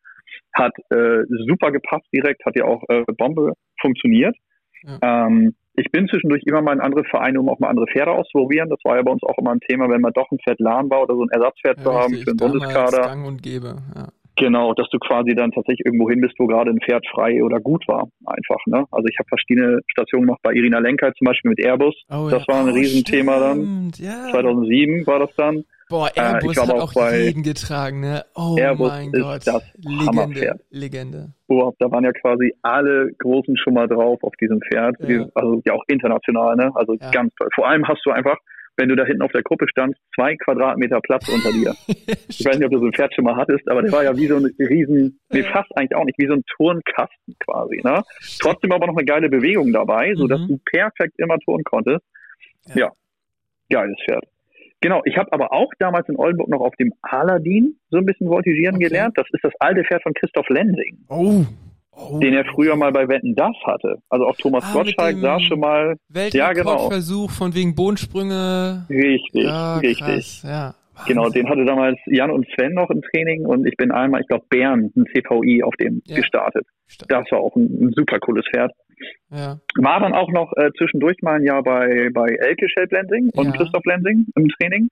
hat 0.54 0.74
äh, 0.90 1.24
super 1.48 1.72
gepasst 1.72 2.06
direkt, 2.14 2.46
hat 2.46 2.56
ja 2.56 2.66
auch 2.66 2.84
äh, 2.90 3.04
Bombe 3.18 3.54
funktioniert. 3.80 4.36
Ja. 4.84 5.28
Ähm, 5.28 5.56
ich 5.76 5.90
bin 5.92 6.08
zwischendurch 6.08 6.44
immer 6.46 6.62
mal 6.62 6.74
in 6.74 6.82
andere 6.82 7.06
Vereine, 7.06 7.40
um 7.40 7.50
auch 7.50 7.60
mal 7.60 7.70
andere 7.70 7.88
Pferde 7.88 8.12
auszuprobieren. 8.12 8.70
Das 8.70 8.80
war 8.84 8.98
ja 8.98 9.04
bei 9.04 9.12
uns 9.12 9.24
auch 9.24 9.38
immer 9.38 9.52
ein 9.52 9.62
Thema, 9.62 9.90
wenn 9.90 10.02
man 10.02 10.12
doch 10.14 10.30
ein 10.32 10.40
Pferd 10.40 10.60
lahm 10.60 10.90
war 10.90 11.04
oder 11.04 11.16
so 11.16 11.24
ein 11.24 11.30
Ersatzpferd 11.30 11.78
ja, 11.78 11.84
zu 11.84 11.94
haben 11.94 12.14
für 12.16 12.26
den 12.26 12.38
Bundeskader. 12.38 13.02
Gang 13.02 13.26
und 13.26 13.42
gäbe. 13.42 13.78
Ja. 13.96 14.10
Genau, 14.42 14.74
dass 14.74 14.90
du 14.90 14.98
quasi 14.98 15.36
dann 15.36 15.52
tatsächlich 15.52 15.86
irgendwo 15.86 16.10
hin 16.10 16.20
bist, 16.20 16.34
wo 16.40 16.48
gerade 16.48 16.72
ein 16.72 16.80
Pferd 16.80 17.06
frei 17.14 17.44
oder 17.44 17.60
gut 17.60 17.88
war, 17.88 18.08
einfach. 18.26 18.58
Ne? 18.66 18.86
Also 18.90 19.06
ich 19.08 19.16
habe 19.20 19.30
verschiedene 19.30 19.82
Stationen 19.86 20.26
gemacht 20.26 20.40
bei 20.42 20.52
Irina 20.54 20.80
Lenker 20.80 21.14
zum 21.14 21.26
Beispiel 21.26 21.50
mit 21.50 21.64
Airbus. 21.64 21.94
Oh, 22.10 22.28
das 22.28 22.48
war 22.48 22.62
ein 22.62 22.70
oh, 22.70 22.74
Riesenthema 22.74 23.38
stimmt. 23.38 24.00
dann. 24.00 24.32
2007 24.32 25.06
war 25.06 25.20
das 25.20 25.30
dann. 25.38 25.64
Boah, 25.90 26.10
äh, 26.16 26.22
Airbus 26.22 26.58
äh, 26.58 26.62
hat 26.62 26.72
auch, 26.72 26.96
auch 26.96 27.12
Reden 27.12 27.44
getragen, 27.44 28.00
ne? 28.00 28.26
Oh 28.34 28.56
Airbus 28.58 28.90
mein 28.90 29.12
Gott. 29.12 29.46
Das 29.46 29.62
Legende. 29.78 30.60
Legende. 30.72 31.34
Oh, 31.48 31.72
da 31.78 31.92
waren 31.92 32.04
ja 32.04 32.14
quasi 32.14 32.52
alle 32.64 33.12
Großen 33.20 33.56
schon 33.58 33.76
mal 33.76 33.88
drauf 33.88 34.24
auf 34.24 34.34
diesem 34.42 34.60
Pferd. 34.62 34.96
Ja. 35.02 35.28
Also 35.36 35.62
ja 35.66 35.74
auch 35.74 35.84
international, 35.88 36.56
ne? 36.56 36.72
Also 36.74 36.96
ja. 37.00 37.12
ganz 37.12 37.32
toll. 37.36 37.50
Vor 37.54 37.68
allem 37.68 37.88
hast 37.88 38.02
du 38.06 38.10
einfach, 38.10 38.38
wenn 38.78 38.90
du 38.90 38.96
da 38.96 39.06
hinten 39.06 39.22
auf 39.22 39.32
der 39.32 39.44
Gruppe 39.44 39.68
standst, 39.68 40.02
zwei 40.16 40.36
Quadratmeter 40.38 41.00
Platz 41.02 41.28
unter 41.30 41.52
dir. 41.52 41.76
ich 41.88 42.46
weiß 42.46 42.58
nicht, 42.58 42.66
ob 42.66 42.72
du 42.72 42.80
so 42.80 42.86
ein 42.86 42.94
Pferd 42.94 43.14
schon 43.14 43.26
mal 43.26 43.36
hattest, 43.36 43.70
aber 43.70 43.82
der 43.82 43.92
war 43.92 44.04
ja 44.04 44.16
wie 44.16 44.28
so 44.28 44.38
ein 44.38 44.46
riesen, 44.60 45.20
nee, 45.32 45.44
fast 45.44 45.70
eigentlich 45.76 45.96
auch 45.96 46.06
nicht, 46.06 46.18
wie 46.18 46.28
so 46.28 46.34
ein 46.34 46.44
Turnkasten 46.56 47.36
quasi, 47.40 47.82
ne? 47.84 48.04
Trotzdem 48.40 48.72
aber 48.72 48.88
noch 48.88 48.98
eine 48.98 49.06
geile 49.06 49.30
Bewegung 49.30 49.72
dabei, 49.72 50.14
so 50.16 50.28
dass 50.28 50.42
mhm. 50.42 50.48
du 50.48 50.60
perfekt 50.66 51.16
immer 51.18 51.38
turnen 51.40 51.64
konntest. 51.64 52.06
Ja. 52.68 52.76
ja. 52.76 52.92
Geiles 53.70 53.98
Pferd. 54.06 54.26
Genau, 54.82 55.02
ich 55.06 55.16
habe 55.16 55.32
aber 55.32 55.54
auch 55.54 55.72
damals 55.78 56.10
in 56.10 56.18
Oldenburg 56.18 56.50
noch 56.50 56.62
auf 56.62 56.76
dem 56.78 56.92
Aladdin 57.04 57.78
so 57.92 57.98
ein 57.98 58.06
bisschen 58.06 58.28
voltigieren 58.28 58.76
okay. 58.76 58.86
gelernt. 58.86 59.16
Das 59.16 59.28
ist 59.32 59.44
das 59.44 59.54
alte 59.60 59.84
Pferd 59.84 60.02
von 60.02 60.14
Christoph 60.14 60.50
Lensing. 60.50 60.98
Oh. 61.08 61.46
Oh. 61.94 62.20
Den 62.20 62.34
er 62.34 62.46
früher 62.46 62.76
mal 62.76 62.92
bei 62.92 63.08
Wetten 63.08 63.36
das 63.36 63.56
hatte. 63.66 63.98
Also 64.10 64.26
auch 64.26 64.36
Thomas 64.38 64.64
ah, 64.70 64.74
Gottschalk 64.74 65.18
sah 65.18 65.40
schon 65.42 65.60
mal. 65.60 65.98
Ja, 66.32 66.54
genau. 66.54 66.90
Versuch 66.90 67.30
von 67.30 67.54
wegen 67.54 67.76
Bodensprünge. 67.76 68.86
Richtig, 68.90 69.44
ja, 69.44 69.78
richtig. 69.78 70.44
ja. 70.44 70.74
Genau, 71.08 71.30
den 71.30 71.50
hatte 71.50 71.66
damals 71.66 71.98
Jan 72.06 72.32
und 72.32 72.48
Sven 72.54 72.74
noch 72.74 72.90
im 72.90 73.02
Training 73.02 73.46
und 73.46 73.66
ich 73.66 73.76
bin 73.76 73.92
einmal, 73.92 74.22
ich 74.22 74.28
glaube, 74.28 74.46
Bern, 74.50 74.92
ein 74.96 75.06
CVI 75.06 75.64
auf 75.64 75.76
dem 75.78 76.02
ja. 76.06 76.18
gestartet. 76.18 76.66
Das 77.08 77.26
war 77.32 77.40
auch 77.40 77.56
ein, 77.56 77.88
ein 77.88 77.94
super 77.96 78.20
cooles 78.20 78.46
Pferd. 78.54 78.72
Ja. 79.32 79.60
War 79.78 80.00
dann 80.00 80.14
auch 80.14 80.30
noch 80.30 80.52
äh, 80.58 80.70
zwischendurch 80.78 81.18
mal 81.22 81.36
ein 81.36 81.44
Jahr 81.44 81.64
bei, 81.64 82.10
bei 82.14 82.28
Elke 82.28 82.70
Schellblending 82.70 83.32
und. 83.34 83.54
Christoph 83.54 83.82
Blending 83.84 84.28
im 84.36 84.50
Training. 84.50 84.90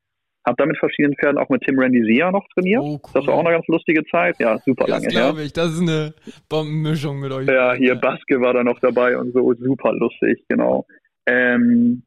Hab 0.49 0.57
da 0.57 0.65
mit 0.65 0.79
verschiedenen 0.79 1.15
Pferden 1.15 1.37
auch 1.37 1.47
mit 1.49 1.61
Tim 1.61 1.77
Randy 1.77 2.03
Sia 2.03 2.31
noch 2.31 2.43
trainiert. 2.55 2.81
Oh, 2.81 2.93
cool. 2.93 3.11
Das 3.13 3.27
war 3.27 3.35
auch 3.35 3.45
eine 3.45 3.51
ganz 3.51 3.67
lustige 3.67 4.03
Zeit. 4.05 4.35
Ja, 4.39 4.57
super 4.65 4.85
das 4.85 4.89
lange 4.89 5.01
her. 5.03 5.11
Das 5.11 5.21
glaube 5.21 5.41
ich. 5.43 5.53
Das 5.53 5.71
ist 5.73 5.81
eine 5.81 6.13
Bombenmischung 6.49 7.19
mit 7.19 7.31
euch. 7.31 7.47
Ja, 7.47 7.73
hier 7.73 7.93
Baske 7.93 8.41
war 8.41 8.53
da 8.53 8.63
noch 8.63 8.79
dabei 8.79 9.15
und 9.15 9.31
so. 9.31 9.53
Super 9.53 9.93
lustig, 9.93 10.43
genau. 10.49 10.87
Ähm, 11.27 12.01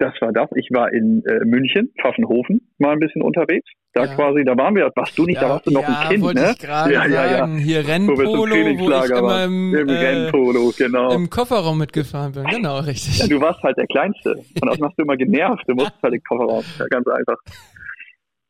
das 0.00 0.14
war 0.20 0.32
das. 0.32 0.48
Ich 0.56 0.68
war 0.72 0.92
in 0.92 1.22
äh, 1.26 1.44
München, 1.44 1.92
Pfaffenhofen, 2.00 2.66
mal 2.78 2.92
ein 2.92 2.98
bisschen 2.98 3.20
unterwegs. 3.22 3.68
Da 3.92 4.04
ja. 4.04 4.14
quasi, 4.14 4.44
da 4.44 4.56
waren 4.56 4.74
wir, 4.74 4.90
warst 4.94 5.18
du 5.18 5.26
nicht, 5.26 5.36
ja, 5.36 5.42
da 5.42 5.48
warst 5.50 5.66
du 5.66 5.72
noch 5.72 5.82
ja, 5.82 6.00
ein 6.00 6.08
Kind, 6.08 6.34
ne? 6.34 6.54
Ich 6.56 6.62
ja, 6.62 6.88
ja, 6.88 7.06
ja. 7.06 7.46
Hier 7.46 7.86
Rennpolo, 7.86 8.32
wo, 8.32 8.38
wo 8.38 9.04
ich 9.04 9.10
immer 9.10 9.44
im, 9.44 9.74
Im, 9.74 9.88
äh, 9.88 9.92
Rennpolo, 9.92 10.72
genau. 10.76 11.12
im 11.12 11.28
Kofferraum 11.28 11.76
mitgefahren 11.76 12.32
bin. 12.32 12.44
Genau, 12.44 12.78
richtig. 12.78 13.18
Ja, 13.18 13.26
du 13.26 13.40
warst 13.40 13.62
halt 13.62 13.76
der 13.76 13.86
Kleinste. 13.88 14.36
Und 14.36 14.66
das 14.70 14.80
hast 14.80 14.96
du 14.96 15.02
immer 15.02 15.16
genervt. 15.16 15.64
Du 15.66 15.74
musstest 15.74 16.02
halt 16.02 16.14
den 16.14 16.22
Kofferraum. 16.22 16.64
Ja, 16.78 16.86
ganz 16.86 17.06
einfach. 17.06 17.36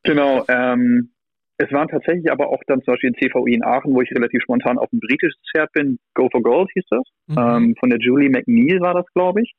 Genau, 0.05 0.45
ähm, 0.49 1.11
es 1.59 1.73
waren 1.73 1.89
tatsächlich 1.89 2.31
aber 2.31 2.49
auch 2.49 2.61
dann 2.69 2.81
zum 2.83 2.95
Beispiel 2.95 3.11
in 3.11 3.17
CVI 3.17 3.55
in 3.55 3.65
Aachen, 3.65 3.93
wo 3.93 4.01
ich 4.03 4.11
relativ 4.13 4.43
spontan 4.43 4.79
auf 4.79 4.91
ein 4.93 5.01
britisches 5.01 5.41
Pferd 5.51 5.73
bin. 5.73 5.99
Go 6.15 6.29
for 6.31 6.43
Gold 6.43 6.71
hieß 6.75 6.85
das. 6.91 7.03
Mhm. 7.27 7.39
Ähm, 7.39 7.75
von 7.81 7.91
der 7.91 7.99
Julie 7.99 8.31
McNeil 8.31 8.81
war 8.81 8.95
das, 8.95 9.07
glaube 9.15 9.43
ich. 9.43 9.53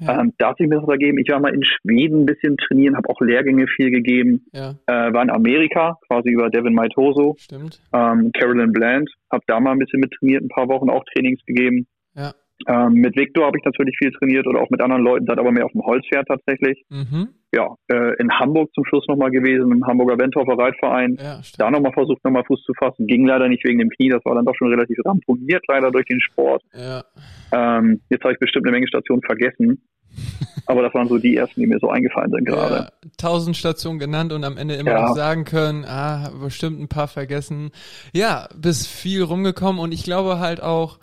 Ja. 0.00 0.20
Ähm, 0.20 0.32
da 0.38 0.50
hat 0.50 0.58
sich 0.58 0.68
mir 0.68 0.80
das 0.80 0.88
ergeben. 0.88 1.18
Ich 1.18 1.28
war 1.30 1.40
mal 1.40 1.54
in 1.54 1.64
Schweden 1.64 2.22
ein 2.22 2.26
bisschen 2.26 2.56
trainieren, 2.56 2.96
habe 2.96 3.08
auch 3.08 3.20
Lehrgänge 3.20 3.66
viel 3.66 3.90
gegeben. 3.90 4.46
Ja. 4.52 4.74
Äh, 4.86 5.12
war 5.12 5.22
in 5.22 5.30
Amerika, 5.30 5.98
quasi 6.06 6.30
über 6.30 6.50
Devin 6.50 6.74
Maitoso. 6.74 7.34
Stimmt. 7.38 7.80
Ähm, 7.92 8.30
Carolyn 8.32 8.72
Bland, 8.72 9.10
habe 9.30 9.42
da 9.46 9.58
mal 9.60 9.72
ein 9.72 9.78
bisschen 9.78 10.00
mit 10.00 10.12
trainiert, 10.12 10.44
ein 10.44 10.48
paar 10.48 10.68
Wochen 10.68 10.90
auch 10.90 11.04
Trainings 11.12 11.44
gegeben. 11.46 11.86
Ja. 12.14 12.32
Ähm, 12.66 12.94
mit 12.94 13.16
Victor 13.16 13.46
habe 13.46 13.58
ich 13.58 13.64
natürlich 13.64 13.96
viel 13.98 14.10
trainiert 14.12 14.46
oder 14.46 14.60
auch 14.60 14.70
mit 14.70 14.80
anderen 14.82 15.02
Leuten, 15.02 15.26
das 15.26 15.38
aber 15.38 15.52
mehr 15.52 15.64
auf 15.64 15.72
dem 15.72 15.82
Holzpferd 15.82 16.26
tatsächlich. 16.26 16.84
Mhm. 16.88 17.28
Ja, 17.54 17.76
äh, 17.90 18.14
in 18.20 18.30
Hamburg 18.30 18.70
zum 18.74 18.84
Schluss 18.84 19.06
nochmal 19.08 19.30
gewesen, 19.30 19.72
im 19.72 19.86
Hamburger 19.86 20.18
Wendhofer 20.18 20.58
Reitverein. 20.58 21.16
Ja, 21.20 21.40
da 21.56 21.70
nochmal 21.70 21.92
versucht, 21.92 22.22
nochmal 22.24 22.44
Fuß 22.44 22.62
zu 22.62 22.74
fassen. 22.74 23.06
Ging 23.06 23.26
leider 23.26 23.48
nicht 23.48 23.64
wegen 23.64 23.78
dem 23.78 23.90
Knie, 23.90 24.10
das 24.10 24.24
war 24.24 24.34
dann 24.34 24.44
doch 24.44 24.54
schon 24.56 24.68
relativ 24.68 24.98
ramponiert, 25.04 25.64
leider 25.68 25.90
durch 25.90 26.04
den 26.06 26.20
Sport. 26.20 26.62
Ja. 26.74 27.04
Ähm, 27.52 28.00
jetzt 28.10 28.24
habe 28.24 28.34
ich 28.34 28.38
bestimmt 28.38 28.66
eine 28.66 28.72
Menge 28.72 28.88
Stationen 28.88 29.22
vergessen. 29.22 29.80
Aber 30.66 30.82
das 30.82 30.92
waren 30.94 31.08
so 31.08 31.16
die 31.18 31.36
ersten, 31.36 31.60
die 31.60 31.66
mir 31.66 31.78
so 31.80 31.88
eingefallen 31.88 32.30
sind 32.30 32.44
gerade. 32.44 32.74
Ja, 32.74 32.90
tausend 33.16 33.56
Stationen 33.56 33.98
genannt 33.98 34.32
und 34.32 34.44
am 34.44 34.56
Ende 34.56 34.74
immer 34.74 34.90
ja. 34.90 35.08
noch 35.08 35.14
sagen 35.14 35.44
können, 35.44 35.84
ah, 35.86 36.30
bestimmt 36.42 36.80
ein 36.80 36.88
paar 36.88 37.08
vergessen. 37.08 37.70
Ja, 38.12 38.48
bist 38.54 38.88
viel 38.88 39.22
rumgekommen 39.22 39.80
und 39.80 39.92
ich 39.92 40.04
glaube 40.04 40.40
halt 40.40 40.62
auch, 40.62 40.98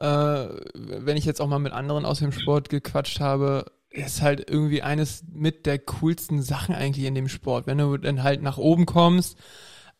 äh, 0.00 0.48
wenn 0.74 1.16
ich 1.16 1.24
jetzt 1.24 1.40
auch 1.40 1.48
mal 1.48 1.58
mit 1.58 1.72
anderen 1.72 2.04
aus 2.04 2.18
dem 2.20 2.32
Sport 2.32 2.68
gequatscht 2.70 3.20
habe, 3.20 3.66
ist 3.90 4.22
halt 4.22 4.48
irgendwie 4.48 4.82
eines 4.82 5.24
mit 5.32 5.66
der 5.66 5.78
coolsten 5.78 6.42
Sachen 6.42 6.74
eigentlich 6.74 7.04
in 7.04 7.14
dem 7.14 7.28
Sport. 7.28 7.66
Wenn 7.66 7.78
du 7.78 7.96
dann 7.96 8.22
halt 8.22 8.42
nach 8.42 8.56
oben 8.56 8.86
kommst, 8.86 9.38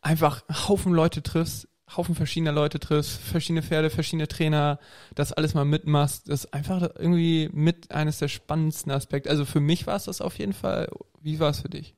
einfach 0.01 0.41
einen 0.47 0.67
Haufen 0.67 0.93
Leute 0.93 1.21
triffst, 1.21 1.67
Haufen 1.95 2.15
verschiedener 2.15 2.53
Leute 2.53 2.79
triffst, 2.79 3.21
verschiedene 3.21 3.61
Pferde, 3.61 3.89
verschiedene 3.89 4.27
Trainer, 4.27 4.79
das 5.13 5.33
alles 5.33 5.53
mal 5.53 5.65
mitmachst, 5.65 6.29
das 6.29 6.45
ist 6.45 6.53
einfach 6.53 6.81
irgendwie 6.97 7.49
mit 7.51 7.91
eines 7.91 8.19
der 8.19 8.29
spannendsten 8.29 8.91
Aspekte. 8.91 9.29
Also 9.29 9.45
für 9.45 9.59
mich 9.59 9.87
war 9.87 9.97
es 9.97 10.05
das 10.05 10.21
auf 10.21 10.39
jeden 10.39 10.53
Fall. 10.53 10.87
Wie 11.21 11.39
war 11.39 11.49
es 11.49 11.61
für 11.61 11.69
dich? 11.69 11.95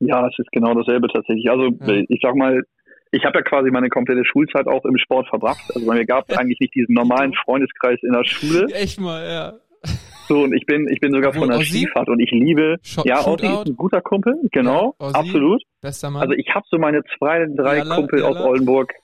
Ja, 0.00 0.26
es 0.26 0.38
ist 0.38 0.52
genau 0.52 0.74
dasselbe 0.74 1.08
tatsächlich. 1.08 1.50
Also 1.50 1.70
ja. 1.80 2.04
ich 2.08 2.20
sag 2.22 2.36
mal, 2.36 2.62
ich 3.14 3.24
habe 3.24 3.38
ja 3.38 3.42
quasi 3.42 3.70
meine 3.70 3.88
komplette 3.88 4.24
Schulzeit 4.24 4.66
auch 4.66 4.84
im 4.84 4.98
Sport 4.98 5.28
verbracht. 5.28 5.62
Also 5.74 5.86
bei 5.86 5.94
mir 5.94 6.06
gab 6.06 6.28
es 6.28 6.36
eigentlich 6.38 6.58
nicht 6.60 6.74
diesen 6.74 6.94
normalen 6.94 7.32
Freundeskreis 7.44 7.98
in 8.02 8.12
der 8.12 8.24
Schule. 8.24 8.66
Echt 8.74 9.00
mal, 9.00 9.24
ja. 9.24 9.52
So, 10.26 10.42
und 10.42 10.54
ich 10.54 10.64
bin, 10.64 10.88
ich 10.88 11.00
bin 11.00 11.12
sogar 11.12 11.34
von 11.34 11.48
der 11.48 11.58
Ossi? 11.58 11.80
Skifahrt 11.80 12.08
und 12.08 12.18
ich 12.18 12.30
liebe, 12.30 12.76
Sh 12.82 13.00
ja, 13.04 13.20
Ossi 13.26 13.46
ist 13.46 13.66
ein 13.66 13.76
guter 13.76 14.00
Kumpel, 14.00 14.34
genau, 14.52 14.96
ja, 14.98 15.08
absolut. 15.08 15.62
Bester 15.82 16.10
Mann. 16.10 16.22
Also 16.22 16.34
ich 16.34 16.48
habe 16.54 16.64
so 16.70 16.78
meine 16.78 17.02
zwei, 17.18 17.44
drei 17.54 17.78
Jalla, 17.78 17.94
Kumpel 17.94 18.20
Jalla. 18.20 18.40
aus 18.40 18.46
Oldenburg, 18.46 18.94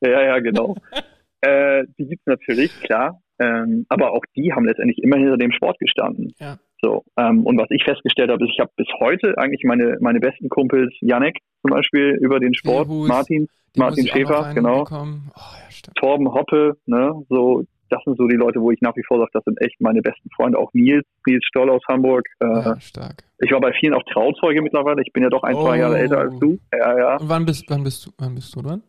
ja, 0.00 0.22
ja, 0.22 0.38
genau. 0.38 0.76
äh, 1.42 1.84
die 1.98 2.06
gibt's 2.06 2.24
natürlich, 2.24 2.72
klar. 2.80 3.20
Ähm, 3.38 3.84
aber 3.90 4.12
auch 4.12 4.24
die 4.36 4.52
haben 4.54 4.64
letztendlich 4.64 4.98
immer 5.02 5.16
hinter 5.18 5.36
dem 5.36 5.52
Sport 5.52 5.78
gestanden. 5.78 6.32
Ja. 6.38 6.58
So, 6.82 7.04
ähm, 7.16 7.44
und 7.44 7.58
was 7.58 7.68
ich 7.70 7.84
festgestellt 7.84 8.30
habe, 8.30 8.42
ist, 8.44 8.52
ich 8.54 8.60
habe 8.60 8.70
bis 8.76 8.88
heute 9.00 9.36
eigentlich 9.36 9.62
meine, 9.64 9.98
meine 10.00 10.20
besten 10.20 10.48
Kumpels, 10.48 10.92
Janek 11.00 11.38
zum 11.62 11.72
Beispiel, 11.72 12.16
über 12.20 12.40
den 12.40 12.54
Sport, 12.54 12.88
Bierhus, 12.88 13.08
Martin, 13.08 13.48
Martin 13.76 14.06
Schäfer, 14.06 14.52
genau. 14.54 14.86
Oh, 14.90 14.94
ja, 14.94 15.92
Torben 15.94 16.32
Hoppe, 16.32 16.76
ne, 16.86 17.12
so, 17.28 17.64
das 17.90 18.02
sind 18.04 18.16
so 18.16 18.26
die 18.26 18.36
Leute, 18.36 18.60
wo 18.60 18.70
ich 18.70 18.80
nach 18.80 18.96
wie 18.96 19.02
vor 19.06 19.18
sage, 19.18 19.30
das 19.34 19.44
sind 19.44 19.60
echt 19.60 19.80
meine 19.80 20.00
besten 20.00 20.30
Freunde. 20.34 20.58
Auch 20.58 20.70
Nils, 20.72 21.04
Nils 21.26 21.44
Stoll 21.44 21.68
aus 21.70 21.82
Hamburg. 21.88 22.24
Äh, 22.38 22.46
ja, 22.46 22.80
stark. 22.80 23.24
Ich 23.38 23.50
war 23.50 23.60
bei 23.60 23.72
vielen 23.78 23.94
auch 23.94 24.02
Trauzeuge 24.12 24.62
mittlerweile. 24.62 25.02
Ich 25.02 25.12
bin 25.12 25.22
ja 25.22 25.28
doch 25.28 25.42
ein, 25.42 25.56
oh. 25.56 25.64
zwei 25.64 25.78
Jahre 25.78 25.98
älter 25.98 26.18
als 26.18 26.38
du. 26.38 26.58
Ja, 26.72 26.96
ja. 26.96 27.16
Und 27.16 27.28
wann 27.28 27.44
bist, 27.44 27.64
wann 27.68 27.82
bist 27.82 28.06
du, 28.06 28.10
wann 28.18 28.34
bist 28.34 28.54
du 28.54 28.62
dran? 28.62 28.82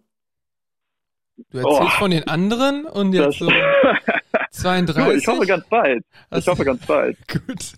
Du 1.49 1.57
erzählst 1.57 1.81
oh, 1.81 1.99
von 1.99 2.11
den 2.11 2.27
anderen 2.27 2.85
und 2.85 3.13
jetzt 3.13 3.39
so 3.39 3.49
32? 4.51 5.03
Du, 5.03 5.11
ich 5.11 5.27
hoffe 5.27 5.47
ganz 5.47 5.65
bald. 5.67 6.05
Ich 6.35 6.47
hoffe 6.47 6.63
ganz 6.63 6.85
bald. 6.85 7.17
Gut. 7.27 7.73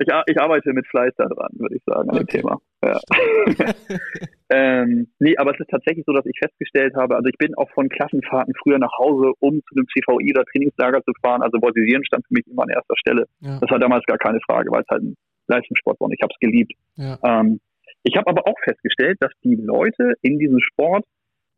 Ich, 0.00 0.08
ich, 0.26 0.40
arbeite 0.40 0.72
mit 0.72 0.86
Fleiß 0.88 1.14
daran, 1.16 1.50
würde 1.54 1.76
ich 1.76 1.82
sagen, 1.84 2.10
an 2.10 2.16
okay. 2.16 2.24
dem 2.24 2.40
Thema. 2.40 2.60
Ja. 2.82 3.00
ähm, 4.50 5.08
nee, 5.20 5.36
aber 5.36 5.52
es 5.52 5.60
ist 5.60 5.70
tatsächlich 5.70 6.04
so, 6.04 6.12
dass 6.12 6.26
ich 6.26 6.36
festgestellt 6.38 6.94
habe, 6.96 7.14
also 7.14 7.28
ich 7.28 7.38
bin 7.38 7.54
auch 7.54 7.70
von 7.70 7.88
Klassenfahrten 7.88 8.54
früher 8.60 8.78
nach 8.78 8.92
Hause, 8.98 9.32
um 9.38 9.62
zu 9.68 9.76
einem 9.76 9.86
CVI 9.86 10.32
oder 10.32 10.44
Trainingslager 10.46 11.02
zu 11.04 11.12
fahren. 11.22 11.42
Also 11.42 11.62
Voltisieren 11.62 12.04
stand 12.04 12.26
für 12.26 12.34
mich 12.34 12.46
immer 12.48 12.64
an 12.64 12.70
erster 12.70 12.96
Stelle. 12.96 13.26
Ja. 13.40 13.58
Das 13.60 13.70
war 13.70 13.78
damals 13.78 14.04
gar 14.06 14.18
keine 14.18 14.40
Frage, 14.40 14.70
weil 14.70 14.82
es 14.82 14.88
halt 14.88 15.02
ein 15.02 15.16
Leistungssport 15.46 16.00
war 16.00 16.06
und 16.06 16.14
ich 16.14 16.22
habe 16.22 16.32
es 16.32 16.40
geliebt. 16.40 16.72
Ja. 16.96 17.18
Ähm, 17.22 17.60
ich 18.02 18.16
habe 18.16 18.28
aber 18.28 18.46
auch 18.46 18.58
festgestellt, 18.64 19.18
dass 19.20 19.32
die 19.42 19.54
Leute 19.54 20.14
in 20.22 20.38
diesem 20.38 20.60
Sport 20.60 21.04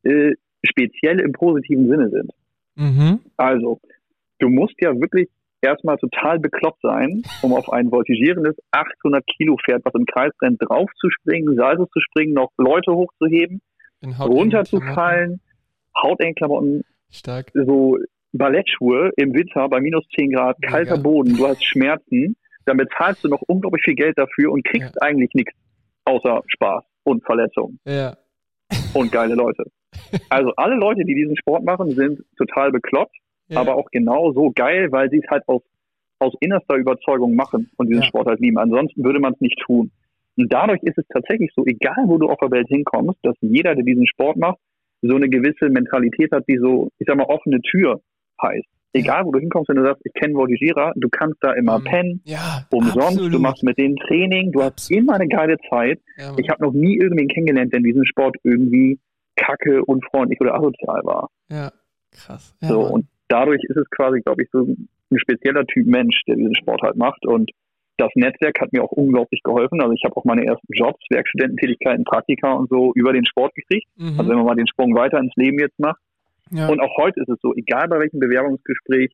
äh, 0.05 0.33
speziell 0.65 1.21
im 1.21 1.33
positiven 1.33 1.89
Sinne 1.89 2.11
sind. 2.11 2.31
Mhm. 2.77 3.21
Also, 3.37 3.81
du 4.39 4.49
musst 4.49 4.75
ja 4.81 4.95
wirklich 5.01 5.29
erstmal 5.61 5.97
total 5.97 6.39
bekloppt 6.39 6.81
sein, 6.83 7.23
um 7.43 7.53
auf 7.55 7.73
ein 7.73 7.91
voltigierendes 7.91 8.57
800 8.71 9.25
Kilo 9.27 9.57
Pferd, 9.65 9.85
was 9.85 9.95
im 9.95 10.07
Kreis 10.07 10.33
rennt, 10.43 10.61
draufzuspringen, 10.61 11.57
Salze 11.57 11.87
zu 11.93 12.01
springen, 12.01 12.35
noch 12.35 12.51
Leute 12.59 12.93
hochzuheben, 12.93 13.61
runterzufallen, 14.19 15.41
hautengen 16.01 16.35
Klamotten, 16.35 16.85
Stark. 17.11 17.51
so 17.55 17.99
Ballettschuhe 18.33 19.11
im 19.17 19.35
Winter 19.35 19.69
bei 19.69 19.81
minus 19.81 20.05
10 20.15 20.33
Grad, 20.33 20.57
kalter 20.63 20.97
Mega. 20.97 21.03
Boden, 21.03 21.37
du 21.37 21.47
hast 21.47 21.65
Schmerzen, 21.65 22.37
dann 22.67 22.77
bezahlst 22.77 23.25
du 23.25 23.29
noch 23.29 23.43
unglaublich 23.47 23.83
viel 23.85 23.95
Geld 23.95 24.19
dafür 24.19 24.53
und 24.53 24.65
kriegst 24.65 24.95
ja. 24.95 25.03
eigentlich 25.03 25.31
nichts 25.35 25.53
außer 26.05 26.43
Spaß 26.47 26.85
und 27.05 27.25
Verletzungen. 27.25 27.79
Ja. 27.87 28.17
Und 28.95 29.13
geile 29.13 29.35
Leute. 29.35 29.65
Also 30.29 30.53
alle 30.57 30.77
Leute, 30.77 31.05
die 31.05 31.15
diesen 31.15 31.37
Sport 31.37 31.65
machen, 31.65 31.91
sind 31.93 32.23
total 32.37 32.71
bekloppt, 32.71 33.17
ja. 33.49 33.61
aber 33.61 33.77
auch 33.77 33.89
genauso 33.91 34.53
geil, 34.55 34.91
weil 34.91 35.11
sie 35.11 35.19
es 35.19 35.31
halt 35.31 35.43
aus, 35.49 35.63
aus 36.19 36.35
innerster 36.41 36.77
Überzeugung 36.77 37.35
machen 37.35 37.71
und 37.77 37.89
diesen 37.89 38.03
ja. 38.03 38.09
Sport 38.09 38.27
halt 38.27 38.41
lieben. 38.41 38.59
Ansonsten 38.59 39.05
würde 39.05 39.21
man 39.21 39.35
es 39.35 39.41
nicht 39.41 39.59
tun. 39.67 39.91
Und 40.37 40.53
dadurch 40.53 40.83
ist 40.83 40.99
es 40.99 41.07
tatsächlich 41.09 41.51
so, 41.55 41.65
egal 41.65 42.05
wo 42.07 42.19
du 42.19 42.29
auf 42.29 42.39
der 42.41 42.51
Welt 42.51 42.69
hinkommst, 42.69 43.19
dass 43.23 43.37
jeder, 43.41 43.75
der 43.75 43.85
diesen 43.85 44.07
Sport 44.07 44.37
macht, 44.37 44.59
so 45.03 45.15
eine 45.15 45.29
gewisse 45.29 45.69
Mentalität 45.71 46.33
hat, 46.33 46.45
die 46.49 46.59
so, 46.59 46.91
ich 46.99 47.07
sag 47.07 47.17
mal, 47.17 47.25
offene 47.25 47.61
Tür 47.61 48.01
heißt. 48.43 48.67
Egal, 48.93 49.27
wo 49.27 49.33
du 49.33 49.39
hinkommst, 49.41 49.69
wenn 49.69 49.77
du 49.77 49.83
sagst, 49.83 50.01
ich 50.05 50.13
kenne 50.15 50.35
Voltigierer, 50.35 50.93
du 50.97 51.09
kannst 51.11 51.37
da 51.43 51.53
immer 51.53 51.77
um, 51.77 51.85
pennen, 51.85 52.23
ja, 52.25 52.67
umsonst, 52.71 52.99
absolut. 52.99 53.35
du 53.35 53.39
machst 53.39 53.63
mit 53.63 53.77
denen 53.77 53.97
Training, 53.97 54.53
du 54.53 54.63
hast 54.63 54.91
immer 54.91 55.15
eine 55.15 55.29
geile 55.29 55.59
Zeit. 55.69 56.01
Ja, 56.17 56.35
ich 56.39 56.49
habe 56.49 56.65
noch 56.65 56.73
nie 56.73 56.97
irgendwen 56.97 57.29
kennengelernt, 57.29 57.73
der 57.73 57.79
in 57.79 57.85
diesem 57.85 58.07
Sport 58.07 58.37
irgendwie 58.43 58.99
kacke, 59.37 59.85
unfreundlich 59.85 60.41
oder 60.41 60.55
asozial 60.55 61.03
war. 61.05 61.29
Ja, 61.51 61.73
krass. 62.11 62.57
So, 62.63 62.81
und 62.81 63.07
dadurch 63.29 63.63
ist 63.65 63.77
es 63.77 63.89
quasi, 63.91 64.21
glaube 64.21 64.43
ich, 64.43 64.49
so 64.53 64.61
ein 64.61 64.89
spezieller 65.19 65.65
Typ 65.67 65.87
Mensch, 65.87 66.23
der 66.27 66.37
diesen 66.37 66.55
Sport 66.57 66.83
halt 66.83 66.97
macht. 66.97 67.25
Und 67.27 67.51
das 67.99 68.11
Netzwerk 68.15 68.61
hat 68.61 68.73
mir 68.73 68.83
auch 68.83 68.93
unglaublich 68.93 69.43
geholfen. 69.43 69.81
Also 69.81 69.93
ich 69.93 70.03
habe 70.05 70.17
auch 70.17 70.25
meine 70.25 70.45
ersten 70.45 70.73
Jobs, 70.73 71.03
Werkstudententätigkeiten, 71.11 72.05
Praktika 72.05 72.53
und 72.53 72.69
so 72.69 72.93
über 72.95 73.13
den 73.13 73.25
Sport 73.25 73.55
gekriegt. 73.55 73.89
Mhm. 73.97 74.19
Also 74.19 74.29
wenn 74.31 74.37
man 74.37 74.47
mal 74.47 74.55
den 74.57 74.67
Sprung 74.67 74.95
weiter 74.95 75.19
ins 75.19 75.35
Leben 75.37 75.59
jetzt 75.59 75.79
macht. 75.79 76.01
Ja. 76.51 76.69
Und 76.69 76.81
auch 76.81 76.97
heute 76.99 77.21
ist 77.21 77.29
es 77.29 77.39
so, 77.41 77.55
egal 77.55 77.89
bei 77.89 77.99
welchem 77.99 78.21
Bewerbungsgespräch, 78.21 79.13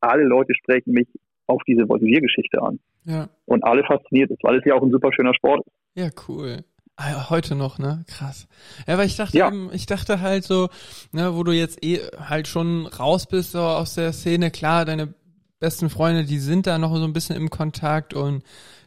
alle 0.00 0.24
Leute 0.24 0.54
sprechen 0.54 0.92
mich 0.92 1.08
auf 1.46 1.62
diese 1.66 1.88
Voltigiergeschichte 1.88 2.62
an. 2.62 2.78
Ja. 3.04 3.28
Und 3.46 3.64
alle 3.64 3.82
fasziniert 3.84 4.30
ist, 4.30 4.44
weil 4.44 4.58
es 4.58 4.64
ja 4.64 4.74
auch 4.74 4.82
ein 4.82 4.90
super 4.90 5.10
schöner 5.12 5.34
Sport 5.34 5.66
ist. 5.66 5.74
Ja, 5.94 6.10
cool. 6.28 6.58
Ah, 7.00 7.30
heute 7.30 7.54
noch, 7.54 7.78
ne? 7.78 8.04
Krass. 8.08 8.48
Ja, 8.88 8.98
weil 8.98 9.06
ich 9.06 9.14
dachte, 9.14 9.38
ja. 9.38 9.52
ich 9.70 9.86
dachte 9.86 10.20
halt 10.20 10.44
so, 10.44 10.68
ne, 11.12 11.32
wo 11.36 11.44
du 11.44 11.52
jetzt 11.52 11.84
eh 11.84 12.00
halt 12.18 12.48
schon 12.48 12.86
raus 12.86 13.26
bist 13.26 13.52
so 13.52 13.60
aus 13.60 13.94
der 13.94 14.12
Szene, 14.12 14.50
klar, 14.50 14.84
deine 14.84 15.14
besten 15.60 15.90
Freunde, 15.90 16.24
die 16.24 16.40
sind 16.40 16.66
da 16.66 16.76
noch 16.76 16.92
so 16.96 17.04
ein 17.04 17.12
bisschen 17.12 17.36
im 17.36 17.50
Kontakt 17.50 18.14
und 18.14 18.42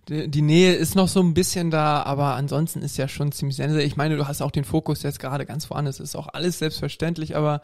die, 0.10 0.28
die 0.28 0.42
Nähe 0.42 0.74
ist 0.74 0.94
noch 0.94 1.08
so 1.08 1.22
ein 1.22 1.34
bisschen 1.34 1.72
da, 1.72 2.04
aber 2.04 2.36
ansonsten 2.36 2.82
ist 2.82 2.98
ja 2.98 3.08
schon 3.08 3.32
ziemlich 3.32 3.56
sensitiv. 3.56 3.88
Ich 3.88 3.96
meine, 3.96 4.18
du 4.18 4.28
hast 4.28 4.42
auch 4.42 4.52
den 4.52 4.66
Fokus 4.66 5.04
jetzt 5.04 5.22
gerade 5.22 5.46
ganz 5.46 5.70
woanders, 5.70 6.02
ist 6.02 6.18
auch 6.18 6.28
alles 6.34 6.60
selbstverständlich, 6.60 7.38
aber, 7.38 7.62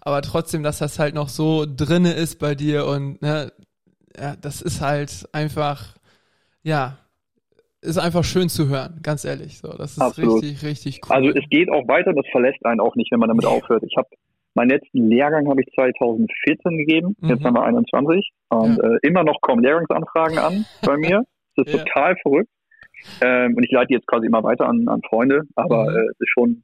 aber 0.00 0.22
trotzdem, 0.22 0.62
dass 0.62 0.78
das 0.78 0.98
halt 0.98 1.14
noch 1.14 1.28
so 1.28 1.66
drinne 1.66 2.14
ist 2.14 2.38
bei 2.38 2.54
dir 2.54 2.86
und 2.86 3.20
ne, 3.20 3.52
ja, 4.16 4.36
das 4.36 4.62
ist 4.62 4.80
halt 4.80 5.28
einfach, 5.32 5.96
ja, 6.62 6.96
ist 7.82 7.98
einfach 7.98 8.24
schön 8.24 8.48
zu 8.48 8.68
hören, 8.68 9.00
ganz 9.02 9.24
ehrlich. 9.24 9.58
So, 9.58 9.68
das 9.76 9.92
ist 9.92 10.00
Absolut. 10.00 10.42
richtig, 10.42 10.62
richtig 10.62 11.00
cool. 11.04 11.16
Also 11.16 11.28
es 11.30 11.48
geht 11.50 11.70
auch 11.70 11.86
weiter, 11.88 12.12
das 12.12 12.24
verlässt 12.30 12.64
einen 12.64 12.80
auch 12.80 12.94
nicht, 12.94 13.10
wenn 13.12 13.18
man 13.18 13.28
damit 13.28 13.44
nee. 13.44 13.50
aufhört. 13.50 13.82
Ich 13.84 13.96
habe 13.96 14.08
meinen 14.54 14.70
letzten 14.70 15.08
Lehrgang 15.08 15.48
habe 15.48 15.62
ich 15.62 15.72
2014 15.74 16.78
gegeben, 16.78 17.16
mhm. 17.20 17.28
jetzt 17.28 17.44
haben 17.44 17.54
wir 17.54 17.64
21 17.64 18.30
und 18.50 18.76
ja. 18.76 18.84
äh, 18.84 18.98
immer 19.02 19.24
noch 19.24 19.40
kommen 19.40 19.62
Lehrgangsanfragen 19.62 20.38
an 20.38 20.64
bei 20.84 20.96
mir. 20.96 21.24
Das 21.56 21.66
ist 21.66 21.72
ja. 21.76 21.84
total 21.84 22.16
verrückt. 22.22 22.50
Ähm, 23.20 23.56
und 23.56 23.64
ich 23.64 23.72
leite 23.72 23.94
jetzt 23.94 24.06
quasi 24.06 24.26
immer 24.26 24.44
weiter 24.44 24.68
an, 24.68 24.86
an 24.86 25.00
Freunde, 25.08 25.42
aber 25.56 25.90
mhm. 25.90 25.96
äh, 25.96 26.10
es 26.12 26.20
ist 26.20 26.30
schon 26.32 26.62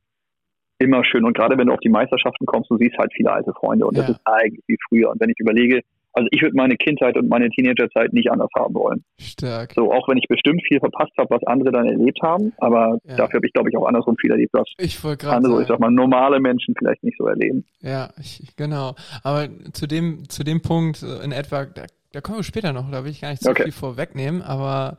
immer 0.79 1.05
schön. 1.05 1.25
Und 1.25 1.37
gerade 1.37 1.59
wenn 1.59 1.67
du 1.67 1.73
auf 1.73 1.81
die 1.81 1.89
Meisterschaften 1.89 2.47
kommst, 2.47 2.71
du 2.71 2.77
siehst 2.77 2.97
halt 2.97 3.13
viele 3.13 3.33
alte 3.33 3.53
Freunde 3.55 3.87
und 3.87 3.97
ja. 3.97 4.03
das 4.03 4.11
ist 4.13 4.21
eigentlich 4.25 4.63
wie 4.69 4.79
früher. 4.89 5.11
Und 5.11 5.21
wenn 5.21 5.31
ich 5.31 5.41
überlege, 5.41 5.81
also 6.19 6.29
ich 6.33 6.43
würde 6.43 6.57
meine 6.57 6.77
Kindheit 6.77 7.17
und 7.17 7.29
meine 7.29 7.49
Teenagerzeit 7.49 8.13
nicht 8.13 8.31
anders 8.31 8.51
haben 8.57 8.75
wollen. 8.75 9.05
Stark. 9.21 9.73
So, 9.75 9.93
auch 9.93 10.09
wenn 10.09 10.19
ich 10.19 10.27
bestimmt 10.27 10.61
viel 10.67 10.81
verpasst 10.81 11.13
habe, 11.17 11.31
was 11.31 11.45
andere 11.45 11.71
dann 11.71 11.87
erlebt 11.87 12.21
haben, 12.23 12.53
aber 12.59 12.99
ja. 13.05 13.17
dafür 13.17 13.37
habe 13.39 13.47
ich, 13.47 13.53
glaube 13.53 13.71
ich, 13.71 13.77
auch 13.77 13.87
andersrum 13.87 14.17
viel 14.21 14.33
erlebt, 14.33 14.53
was 14.53 14.67
ich 14.79 14.99
andere, 15.05 15.53
sagen. 15.53 15.63
ich 15.63 15.69
sag 15.69 15.79
mal, 15.79 15.91
normale 15.91 16.41
Menschen 16.41 16.75
vielleicht 16.77 17.05
nicht 17.05 17.17
so 17.19 17.29
erleben. 17.29 17.65
Ja, 17.81 18.09
ich, 18.19 18.57
genau. 18.57 18.97
Aber 19.23 19.49
zu 19.73 19.87
dem, 19.87 20.29
zu 20.29 20.43
dem 20.43 20.61
Punkt 20.61 21.05
äh, 21.05 21.25
in 21.25 21.31
etwa, 21.31 21.67
da, 21.67 21.85
da 22.13 22.21
kommen 22.21 22.39
wir 22.39 22.45
später 22.45 22.73
noch, 22.73 22.91
da 22.91 23.05
will 23.05 23.13
ich 23.13 23.21
gar 23.21 23.31
nicht 23.31 23.43
so 23.43 23.51
okay. 23.51 23.65
viel 23.65 23.73
vorwegnehmen, 23.73 24.43
aber 24.43 24.97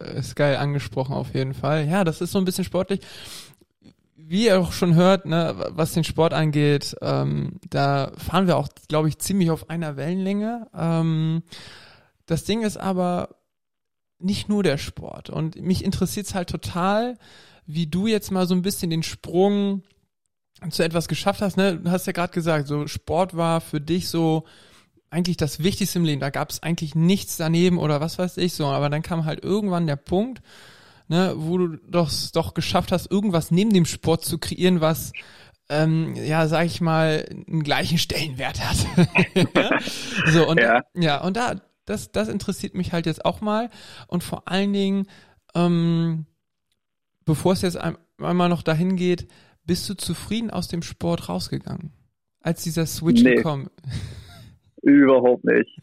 äh, 0.00 0.18
ist 0.18 0.34
geil 0.34 0.56
angesprochen 0.56 1.14
auf 1.14 1.34
jeden 1.34 1.52
Fall. 1.52 1.86
Ja, 1.86 2.04
das 2.04 2.22
ist 2.22 2.32
so 2.32 2.38
ein 2.38 2.46
bisschen 2.46 2.64
sportlich 2.64 3.00
wie 4.26 4.46
ihr 4.46 4.60
auch 4.60 4.72
schon 4.72 4.94
hört, 4.94 5.26
ne, 5.26 5.54
was 5.70 5.92
den 5.92 6.04
Sport 6.04 6.32
angeht, 6.32 6.96
ähm, 7.02 7.60
da 7.68 8.12
fahren 8.16 8.46
wir 8.46 8.56
auch, 8.56 8.68
glaube 8.88 9.08
ich, 9.08 9.18
ziemlich 9.18 9.50
auf 9.50 9.70
einer 9.70 9.96
Wellenlänge. 9.96 10.68
Ähm, 10.74 11.42
das 12.26 12.44
Ding 12.44 12.62
ist 12.62 12.76
aber 12.76 13.36
nicht 14.18 14.48
nur 14.48 14.62
der 14.62 14.78
Sport. 14.78 15.30
Und 15.30 15.60
mich 15.60 15.84
interessiert 15.84 16.26
es 16.26 16.34
halt 16.34 16.48
total, 16.48 17.18
wie 17.66 17.86
du 17.86 18.06
jetzt 18.06 18.30
mal 18.30 18.46
so 18.46 18.54
ein 18.54 18.62
bisschen 18.62 18.90
den 18.90 19.02
Sprung 19.02 19.82
zu 20.70 20.82
etwas 20.82 21.08
geschafft 21.08 21.42
hast. 21.42 21.56
Ne? 21.56 21.78
Du 21.78 21.90
hast 21.90 22.06
ja 22.06 22.12
gerade 22.12 22.32
gesagt, 22.32 22.68
so 22.68 22.86
Sport 22.86 23.36
war 23.36 23.60
für 23.60 23.80
dich 23.80 24.08
so 24.08 24.44
eigentlich 25.10 25.36
das 25.36 25.62
Wichtigste 25.62 25.98
im 25.98 26.04
Leben. 26.04 26.20
Da 26.20 26.30
gab 26.30 26.50
es 26.50 26.62
eigentlich 26.62 26.94
nichts 26.94 27.36
daneben 27.36 27.78
oder 27.78 28.00
was 28.00 28.18
weiß 28.18 28.38
ich 28.38 28.54
so. 28.54 28.66
Aber 28.66 28.88
dann 28.88 29.02
kam 29.02 29.24
halt 29.26 29.44
irgendwann 29.44 29.86
der 29.86 29.96
Punkt, 29.96 30.42
ne, 31.08 31.34
wo 31.36 31.58
du 31.58 31.76
doch 31.88 32.10
doch 32.32 32.54
geschafft 32.54 32.92
hast, 32.92 33.10
irgendwas 33.10 33.50
neben 33.50 33.72
dem 33.72 33.84
Sport 33.84 34.24
zu 34.24 34.38
kreieren, 34.38 34.80
was 34.80 35.12
ähm, 35.68 36.14
ja, 36.16 36.46
sag 36.46 36.66
ich 36.66 36.80
mal, 36.80 37.24
einen 37.30 37.62
gleichen 37.62 37.98
Stellenwert 37.98 38.60
hat. 38.60 38.76
so 40.26 40.48
und 40.48 40.60
ja. 40.60 40.82
ja, 40.94 41.22
und 41.22 41.36
da 41.36 41.60
das 41.86 42.12
das 42.12 42.28
interessiert 42.28 42.74
mich 42.74 42.92
halt 42.92 43.06
jetzt 43.06 43.24
auch 43.24 43.40
mal 43.40 43.70
und 44.08 44.22
vor 44.22 44.48
allen 44.48 44.72
Dingen 44.72 45.06
ähm, 45.54 46.26
bevor 47.24 47.52
es 47.52 47.62
jetzt 47.62 47.78
einmal 48.18 48.48
noch 48.48 48.62
dahin 48.62 48.96
geht, 48.96 49.26
bist 49.66 49.88
du 49.88 49.94
zufrieden 49.94 50.50
aus 50.50 50.68
dem 50.68 50.82
Sport 50.82 51.28
rausgegangen, 51.28 51.92
als 52.40 52.62
dieser 52.62 52.86
Switch 52.86 53.22
nee. 53.22 53.36
gekommen? 53.36 53.70
Überhaupt 54.82 55.44
nicht. 55.44 55.80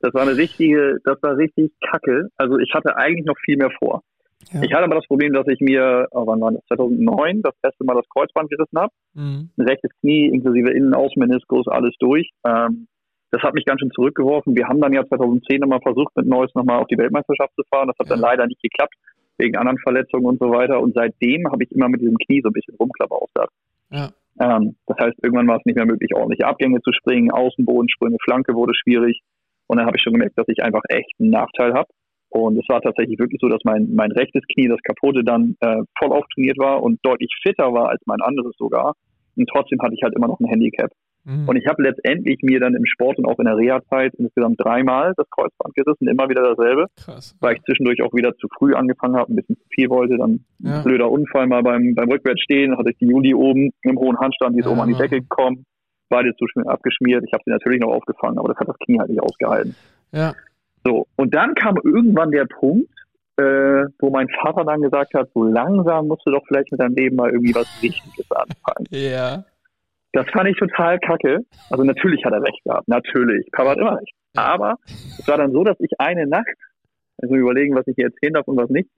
Das 0.00 0.14
war 0.14 0.22
eine 0.22 0.36
richtige, 0.36 0.98
das 1.04 1.20
war 1.22 1.36
richtig 1.36 1.72
kacke. 1.90 2.28
Also 2.36 2.58
ich 2.58 2.72
hatte 2.72 2.96
eigentlich 2.96 3.26
noch 3.26 3.36
viel 3.44 3.56
mehr 3.56 3.70
vor. 3.78 4.04
Ja. 4.52 4.62
Ich 4.62 4.72
hatte 4.72 4.84
aber 4.84 4.96
das 4.96 5.06
Problem, 5.06 5.32
dass 5.32 5.46
ich 5.48 5.60
mir, 5.60 6.08
oh, 6.10 6.26
wann 6.26 6.40
war 6.40 6.52
das, 6.52 6.64
2009, 6.68 7.42
das 7.42 7.54
erste 7.62 7.84
Mal 7.84 7.94
das 7.94 8.08
Kreuzband 8.08 8.50
gerissen 8.50 8.78
habe. 8.78 8.92
Mhm. 9.14 9.50
Rechtes 9.58 9.90
Knie, 10.00 10.28
inklusive 10.28 10.70
Innen-, 10.70 10.94
Außenmeniskus, 10.94 11.68
alles 11.68 11.94
durch. 11.98 12.30
Ähm, 12.46 12.86
das 13.30 13.42
hat 13.42 13.54
mich 13.54 13.66
ganz 13.66 13.80
schön 13.80 13.90
zurückgeworfen. 13.90 14.56
Wir 14.56 14.66
haben 14.66 14.80
dann 14.80 14.92
ja 14.92 15.06
2010 15.06 15.60
nochmal 15.60 15.80
versucht, 15.82 16.16
mit 16.16 16.26
Neues 16.26 16.54
nochmal 16.54 16.80
auf 16.80 16.86
die 16.86 16.96
Weltmeisterschaft 16.96 17.54
zu 17.54 17.62
fahren. 17.70 17.88
Das 17.88 17.98
hat 17.98 18.06
ja. 18.06 18.14
dann 18.14 18.20
leider 18.20 18.46
nicht 18.46 18.62
geklappt, 18.62 18.94
wegen 19.36 19.56
anderen 19.56 19.78
Verletzungen 19.78 20.24
und 20.24 20.38
so 20.40 20.50
weiter. 20.50 20.80
Und 20.80 20.94
seitdem 20.94 21.50
habe 21.50 21.62
ich 21.64 21.72
immer 21.72 21.88
mit 21.88 22.00
diesem 22.00 22.16
Knie 22.16 22.40
so 22.42 22.48
ein 22.48 22.54
bisschen 22.54 22.74
rumklapperausgehabt. 22.76 23.52
Ja. 23.90 24.08
Ähm, 24.40 24.76
das 24.86 24.96
heißt, 24.98 25.18
irgendwann 25.22 25.48
war 25.48 25.58
es 25.58 25.64
nicht 25.66 25.76
mehr 25.76 25.86
möglich, 25.86 26.14
ordentliche 26.14 26.46
Abgänge 26.46 26.80
zu 26.80 26.92
springen, 26.92 27.30
Außenbodensprünge, 27.30 28.16
Flanke 28.24 28.54
wurde 28.54 28.72
schwierig. 28.74 29.20
Und 29.66 29.76
dann 29.76 29.86
habe 29.86 29.96
ich 29.96 30.02
schon 30.02 30.14
gemerkt, 30.14 30.38
dass 30.38 30.48
ich 30.48 30.62
einfach 30.62 30.82
echt 30.88 31.12
einen 31.20 31.30
Nachteil 31.30 31.74
habe. 31.74 31.88
Und 32.30 32.58
es 32.58 32.68
war 32.68 32.80
tatsächlich 32.80 33.18
wirklich 33.18 33.40
so, 33.40 33.48
dass 33.48 33.60
mein, 33.64 33.94
mein 33.94 34.12
rechtes 34.12 34.42
Knie, 34.52 34.68
das 34.68 34.80
kaputte, 34.82 35.24
dann 35.24 35.56
äh, 35.60 35.82
voll 35.98 36.12
auftrainiert 36.12 36.58
war 36.58 36.82
und 36.82 36.98
deutlich 37.02 37.30
fitter 37.42 37.72
war 37.72 37.88
als 37.88 38.00
mein 38.06 38.20
anderes 38.20 38.54
sogar. 38.58 38.94
Und 39.36 39.48
trotzdem 39.48 39.80
hatte 39.80 39.94
ich 39.94 40.02
halt 40.02 40.14
immer 40.14 40.28
noch 40.28 40.40
ein 40.40 40.46
Handicap. 40.46 40.90
Mhm. 41.24 41.48
Und 41.48 41.56
ich 41.56 41.66
habe 41.66 41.82
letztendlich 41.82 42.38
mir 42.42 42.58
dann 42.58 42.74
im 42.74 42.86
Sport 42.86 43.18
und 43.18 43.26
auch 43.26 43.38
in 43.38 43.44
der 43.44 43.56
Reha-Zeit 43.56 44.14
insgesamt 44.14 44.56
dreimal 44.58 45.12
das 45.16 45.28
Kreuzband 45.30 45.74
gerissen, 45.74 46.08
immer 46.08 46.28
wieder 46.28 46.42
dasselbe. 46.42 46.86
Krass. 46.96 47.36
Weil 47.40 47.56
ich 47.56 47.62
zwischendurch 47.62 48.02
auch 48.02 48.12
wieder 48.14 48.34
zu 48.36 48.48
früh 48.58 48.74
angefangen 48.74 49.16
habe, 49.16 49.32
ein 49.32 49.36
bisschen 49.36 49.56
zu 49.56 49.64
viel 49.70 49.90
wollte. 49.90 50.16
Dann 50.16 50.44
ja. 50.60 50.78
ein 50.78 50.84
blöder 50.84 51.10
Unfall 51.10 51.46
mal 51.46 51.62
beim, 51.62 51.94
beim 51.94 52.10
Rückwärtsstehen, 52.10 52.76
hatte 52.76 52.90
ich 52.90 52.98
die 52.98 53.06
Juli 53.06 53.34
oben 53.34 53.70
im 53.82 53.98
hohen 53.98 54.18
Handstand, 54.18 54.54
die 54.54 54.60
ist 54.60 54.66
ja. 54.66 54.72
oben 54.72 54.80
an 54.80 54.88
die 54.88 54.96
Decke 54.96 55.20
gekommen, 55.20 55.64
beide 56.08 56.34
zu 56.36 56.46
schön 56.46 56.66
abgeschmiert. 56.66 57.24
Ich 57.26 57.32
habe 57.32 57.42
sie 57.44 57.50
natürlich 57.50 57.80
noch 57.80 57.92
aufgefangen, 57.92 58.38
aber 58.38 58.48
das 58.48 58.58
hat 58.58 58.68
das 58.68 58.78
Knie 58.78 58.98
halt 58.98 59.10
nicht 59.10 59.22
ausgehalten. 59.22 59.76
Ja. 60.12 60.34
So, 60.84 61.06
und 61.16 61.34
dann 61.34 61.54
kam 61.54 61.76
irgendwann 61.82 62.30
der 62.30 62.46
Punkt, 62.46 62.90
äh, 63.36 63.86
wo 63.98 64.10
mein 64.10 64.28
Vater 64.42 64.64
dann 64.64 64.82
gesagt 64.82 65.14
hat, 65.14 65.28
so 65.34 65.44
langsam 65.44 66.08
musst 66.08 66.22
du 66.26 66.32
doch 66.32 66.44
vielleicht 66.46 66.72
mit 66.72 66.80
deinem 66.80 66.94
Leben 66.94 67.16
mal 67.16 67.30
irgendwie 67.30 67.54
was 67.54 67.66
Wichtiges 67.82 68.30
anfangen. 68.30 68.86
Ja. 68.90 69.44
Das 70.12 70.26
fand 70.30 70.48
ich 70.48 70.56
total 70.56 70.98
kacke. 70.98 71.44
Also 71.68 71.84
natürlich 71.84 72.24
hat 72.24 72.32
er 72.32 72.42
recht 72.42 72.64
gehabt, 72.64 72.88
natürlich. 72.88 73.46
Papa 73.52 73.70
hat 73.70 73.78
immer 73.78 73.98
recht. 73.98 74.14
Aber 74.34 74.76
es 75.18 75.28
war 75.28 75.36
dann 75.36 75.52
so, 75.52 75.64
dass 75.64 75.76
ich 75.80 75.90
eine 75.98 76.26
Nacht, 76.26 76.46
also 77.18 77.34
überlegen, 77.34 77.76
was 77.76 77.86
ich 77.86 77.94
hier 77.94 78.06
erzählen 78.06 78.32
darf 78.32 78.48
und 78.48 78.56
was 78.56 78.70
nicht, 78.70 78.88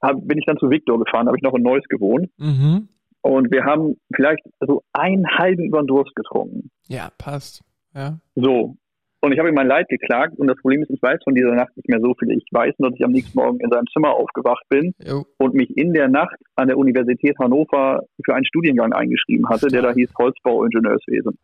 hab, 0.00 0.26
bin 0.26 0.38
ich 0.38 0.46
dann 0.46 0.58
zu 0.58 0.70
Victor 0.70 0.98
gefahren, 0.98 1.26
habe 1.26 1.36
ich 1.36 1.42
noch 1.42 1.54
in 1.54 1.62
Neuss 1.62 1.84
gewohnt. 1.88 2.30
Mhm. 2.38 2.88
Und 3.20 3.50
wir 3.50 3.64
haben 3.64 3.96
vielleicht 4.14 4.42
so 4.60 4.82
einen 4.92 5.26
halben 5.26 5.64
über 5.64 5.82
den 5.82 5.86
Durst 5.86 6.14
getrunken. 6.14 6.70
Ja, 6.88 7.10
passt. 7.18 7.62
Ja. 7.94 8.18
So. 8.34 8.76
Und 9.24 9.32
ich 9.32 9.38
habe 9.38 9.48
ihm 9.48 9.54
mein 9.54 9.68
Leid 9.68 9.88
geklagt 9.88 10.38
und 10.38 10.48
das 10.48 10.58
Problem 10.58 10.82
ist, 10.82 10.90
ich 10.90 11.00
weiß 11.00 11.18
von 11.24 11.34
dieser 11.34 11.54
Nacht 11.54 11.74
nicht 11.76 11.88
mehr 11.88 11.98
so 11.98 12.14
viel. 12.18 12.30
Ich 12.32 12.44
weiß 12.50 12.74
nur, 12.76 12.90
dass 12.90 12.98
ich 12.98 13.04
am 13.06 13.12
nächsten 13.12 13.38
Morgen 13.38 13.58
in 13.60 13.70
seinem 13.70 13.86
Zimmer 13.90 14.12
aufgewacht 14.12 14.62
bin 14.68 14.92
jo. 15.02 15.24
und 15.38 15.54
mich 15.54 15.74
in 15.78 15.94
der 15.94 16.08
Nacht 16.08 16.36
an 16.56 16.68
der 16.68 16.76
Universität 16.76 17.34
Hannover 17.38 18.02
für 18.22 18.34
einen 18.34 18.44
Studiengang 18.44 18.92
eingeschrieben 18.92 19.48
hatte, 19.48 19.68
der 19.68 19.80
da 19.80 19.92
hieß 19.92 20.10
Holzbauingenieurswesen. 20.18 21.38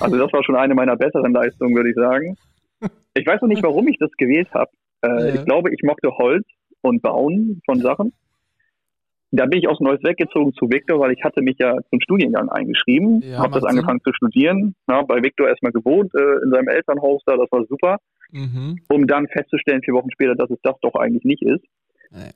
Also 0.00 0.16
das 0.16 0.32
war 0.32 0.42
schon 0.44 0.56
eine 0.56 0.74
meiner 0.74 0.96
besseren 0.96 1.34
Leistungen, 1.34 1.76
würde 1.76 1.90
ich 1.90 1.96
sagen. 1.96 2.36
Ich 3.12 3.26
weiß 3.26 3.42
noch 3.42 3.48
nicht, 3.48 3.62
warum 3.62 3.86
ich 3.88 3.98
das 3.98 4.10
gewählt 4.16 4.48
habe. 4.54 4.70
Äh, 5.02 5.08
ja. 5.08 5.34
Ich 5.34 5.44
glaube, 5.44 5.70
ich 5.74 5.82
mochte 5.82 6.10
Holz 6.16 6.46
und 6.80 7.02
Bauen 7.02 7.60
von 7.66 7.80
Sachen 7.80 8.14
da 9.36 9.46
bin 9.46 9.58
ich 9.58 9.68
aus 9.68 9.80
Neues 9.80 10.02
weggezogen 10.02 10.52
zu 10.54 10.70
Victor, 10.70 11.00
weil 11.00 11.12
ich 11.12 11.22
hatte 11.24 11.42
mich 11.42 11.56
ja 11.58 11.76
zum 11.90 12.00
Studiengang 12.00 12.48
eingeschrieben, 12.48 13.22
ja, 13.22 13.38
habe 13.38 13.54
das 13.54 13.64
angefangen 13.64 14.00
Sinn. 14.04 14.12
zu 14.12 14.16
studieren, 14.16 14.74
ja, 14.88 15.02
bei 15.02 15.22
Victor 15.22 15.48
erstmal 15.48 15.72
gewohnt 15.72 16.12
äh, 16.14 16.44
in 16.44 16.50
seinem 16.50 16.68
Elternhaus 16.68 17.22
da, 17.26 17.36
das 17.36 17.50
war 17.50 17.64
super, 17.66 17.98
mhm. 18.30 18.80
um 18.88 19.06
dann 19.06 19.26
festzustellen 19.28 19.82
vier 19.82 19.94
Wochen 19.94 20.10
später, 20.10 20.34
dass 20.34 20.50
es 20.50 20.58
das 20.62 20.76
doch 20.80 20.94
eigentlich 20.94 21.24
nicht 21.24 21.42
ist. 21.42 21.64
Nee. 22.10 22.30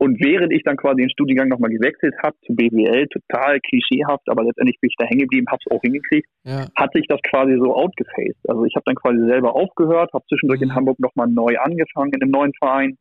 Und 0.00 0.20
während 0.20 0.52
ich 0.52 0.62
dann 0.62 0.76
quasi 0.76 1.00
den 1.00 1.10
Studiengang 1.10 1.48
nochmal 1.48 1.70
gewechselt 1.70 2.14
habe 2.22 2.36
zu 2.46 2.54
BWL, 2.54 3.08
total 3.08 3.58
klischeehaft, 3.60 4.28
aber 4.28 4.44
letztendlich 4.44 4.78
bin 4.80 4.90
ich 4.90 4.96
da 4.96 5.04
hängen 5.04 5.22
geblieben, 5.22 5.48
habe 5.50 5.58
es 5.64 5.72
auch 5.72 5.80
hingekriegt, 5.82 6.28
ja. 6.44 6.66
hat 6.76 6.92
sich 6.92 7.06
das 7.08 7.20
quasi 7.28 7.58
so 7.58 7.74
outgefaced. 7.74 8.38
Also 8.48 8.64
ich 8.64 8.76
habe 8.76 8.84
dann 8.86 8.94
quasi 8.94 9.18
selber 9.26 9.56
aufgehört, 9.56 10.12
habe 10.12 10.24
zwischendurch 10.28 10.60
mhm. 10.60 10.68
in 10.68 10.74
Hamburg 10.76 11.00
nochmal 11.00 11.26
neu 11.26 11.58
angefangen 11.58 12.12
in 12.12 12.22
einem 12.22 12.30
neuen 12.30 12.52
Verein, 12.54 12.96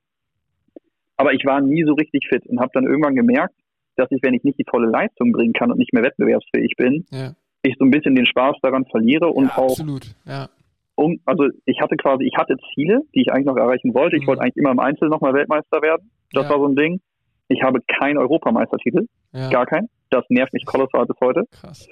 aber 1.17 1.33
ich 1.33 1.43
war 1.45 1.61
nie 1.61 1.83
so 1.83 1.93
richtig 1.93 2.27
fit 2.29 2.45
und 2.47 2.59
habe 2.59 2.71
dann 2.73 2.85
irgendwann 2.85 3.15
gemerkt, 3.15 3.55
dass 3.95 4.09
ich, 4.11 4.21
wenn 4.21 4.33
ich 4.33 4.43
nicht 4.43 4.59
die 4.59 4.65
volle 4.69 4.87
Leistung 4.87 5.31
bringen 5.31 5.53
kann 5.53 5.71
und 5.71 5.79
nicht 5.79 5.93
mehr 5.93 6.03
wettbewerbsfähig 6.03 6.75
bin, 6.77 7.05
ja. 7.11 7.31
ich 7.63 7.75
so 7.77 7.85
ein 7.85 7.91
bisschen 7.91 8.15
den 8.15 8.27
Spaß 8.27 8.55
daran 8.61 8.85
verliere 8.85 9.27
und 9.27 9.47
ja, 9.47 9.57
auch 9.57 9.71
absolut. 9.71 10.15
Ja. 10.25 10.49
Um, 10.95 11.19
also 11.25 11.47
ich 11.65 11.79
hatte 11.81 11.95
quasi, 11.95 12.23
ich 12.23 12.35
hatte 12.37 12.55
Ziele, 12.73 13.01
die 13.13 13.21
ich 13.21 13.31
eigentlich 13.31 13.45
noch 13.45 13.57
erreichen 13.57 13.93
wollte. 13.93 14.15
Ich 14.15 14.23
mhm. 14.23 14.27
wollte 14.27 14.41
eigentlich 14.43 14.57
immer 14.57 14.71
im 14.71 14.79
Einzel 14.79 15.09
nochmal 15.09 15.33
Weltmeister 15.33 15.81
werden. 15.81 16.09
Das 16.31 16.49
war 16.49 16.57
so 16.57 16.67
ein 16.67 16.75
Ding. 16.75 17.01
Ich 17.49 17.61
habe 17.61 17.79
keinen 17.99 18.17
Europameistertitel, 18.17 19.05
gar 19.31 19.65
keinen. 19.65 19.89
Das 20.09 20.25
nervt 20.29 20.53
mich 20.53 20.65
kolossal 20.65 21.05
bis 21.05 21.15
heute. 21.21 21.43
Krass. 21.51 21.87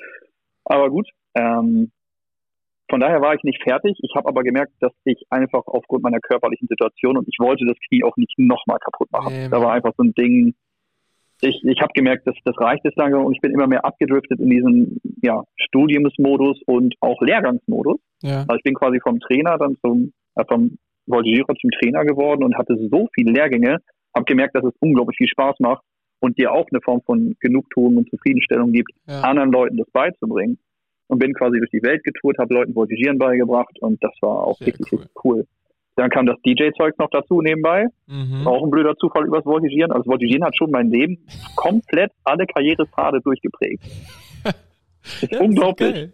Aber 0.65 0.89
gut, 0.89 1.07
ähm, 1.35 1.91
von 2.89 2.99
daher 2.99 3.21
war 3.21 3.33
ich 3.33 3.43
nicht 3.43 3.61
fertig. 3.63 3.97
Ich 4.01 4.15
habe 4.15 4.27
aber 4.27 4.43
gemerkt, 4.43 4.73
dass 4.79 4.91
ich 5.05 5.23
einfach 5.29 5.63
aufgrund 5.65 6.03
meiner 6.03 6.19
körperlichen 6.19 6.67
Situation 6.67 7.17
und 7.17 7.27
ich 7.27 7.37
wollte 7.39 7.65
das 7.65 7.77
Knie 7.87 8.03
auch 8.03 8.15
nicht 8.17 8.37
nochmal 8.37 8.77
kaputt 8.79 9.11
machen. 9.11 9.33
Nee, 9.33 9.49
da 9.49 9.59
war 9.61 9.73
einfach 9.73 9.93
so 9.97 10.03
ein 10.03 10.13
Ding. 10.13 10.53
Ich, 11.41 11.61
ich 11.63 11.81
habe 11.81 11.91
gemerkt, 11.93 12.27
dass 12.27 12.35
das 12.45 12.55
reicht 12.59 12.85
jetzt 12.85 12.97
lange 12.97 13.17
und 13.17 13.33
ich 13.33 13.41
bin 13.41 13.51
immer 13.51 13.67
mehr 13.67 13.83
abgedriftet 13.83 14.39
in 14.39 14.49
diesen 14.49 15.01
ja, 15.21 15.43
Studiumsmodus 15.57 16.61
und 16.65 16.95
auch 17.01 17.19
Lehrgangsmodus. 17.21 17.99
Ja. 18.21 18.41
Also 18.41 18.55
ich 18.57 18.63
bin 18.63 18.75
quasi 18.75 18.99
vom 19.01 19.19
Trainer 19.19 19.57
dann 19.57 19.75
zum, 19.83 20.13
äh, 20.35 20.45
vom 20.47 20.77
Voltigierer 21.07 21.53
zum 21.59 21.71
Trainer 21.71 22.05
geworden 22.05 22.43
und 22.43 22.57
hatte 22.57 22.75
so 22.89 23.07
viele 23.13 23.31
Lehrgänge, 23.31 23.77
habe 24.15 24.25
gemerkt, 24.25 24.55
dass 24.55 24.63
es 24.63 24.73
unglaublich 24.79 25.17
viel 25.17 25.27
Spaß 25.27 25.55
macht 25.59 25.83
und 26.19 26.37
dir 26.37 26.51
auch 26.51 26.67
eine 26.71 26.81
Form 26.81 27.01
von 27.05 27.35
Genugtuung 27.39 27.97
und 27.97 28.09
Zufriedenstellung 28.09 28.71
gibt, 28.71 28.91
ja. 29.07 29.21
anderen 29.21 29.51
Leuten 29.51 29.77
das 29.77 29.89
beizubringen. 29.91 30.57
Und 31.07 31.19
bin 31.19 31.33
quasi 31.33 31.59
durch 31.59 31.69
die 31.69 31.83
Welt 31.83 32.03
getourt, 32.03 32.37
habe 32.39 32.53
Leuten 32.53 32.73
Voltigieren 32.73 33.19
beigebracht 33.19 33.77
und 33.79 34.03
das 34.03 34.13
war 34.21 34.47
auch 34.47 34.57
Sehr 34.57 34.67
richtig, 34.67 34.91
cool. 34.91 34.99
richtig 34.99 35.23
cool. 35.23 35.45
Dann 35.95 36.09
kam 36.09 36.25
das 36.25 36.35
DJ-Zeug 36.45 36.97
noch 36.99 37.09
dazu 37.09 37.41
nebenbei. 37.41 37.85
Mhm. 38.07 38.45
Auch 38.45 38.63
ein 38.63 38.69
blöder 38.69 38.95
Zufall 38.97 39.25
übers 39.25 39.45
Voltigieren. 39.45 39.91
Also 39.91 40.09
Voltigieren 40.09 40.43
hat 40.43 40.55
schon 40.57 40.71
mein 40.71 40.89
Leben 40.89 41.25
komplett 41.55 42.11
alle 42.23 42.45
Karrierepfade 42.45 43.21
durchgeprägt. 43.21 43.83
ist 45.03 45.31
ja, 45.31 45.39
unglaublich. 45.39 45.95
Ist 45.95 46.13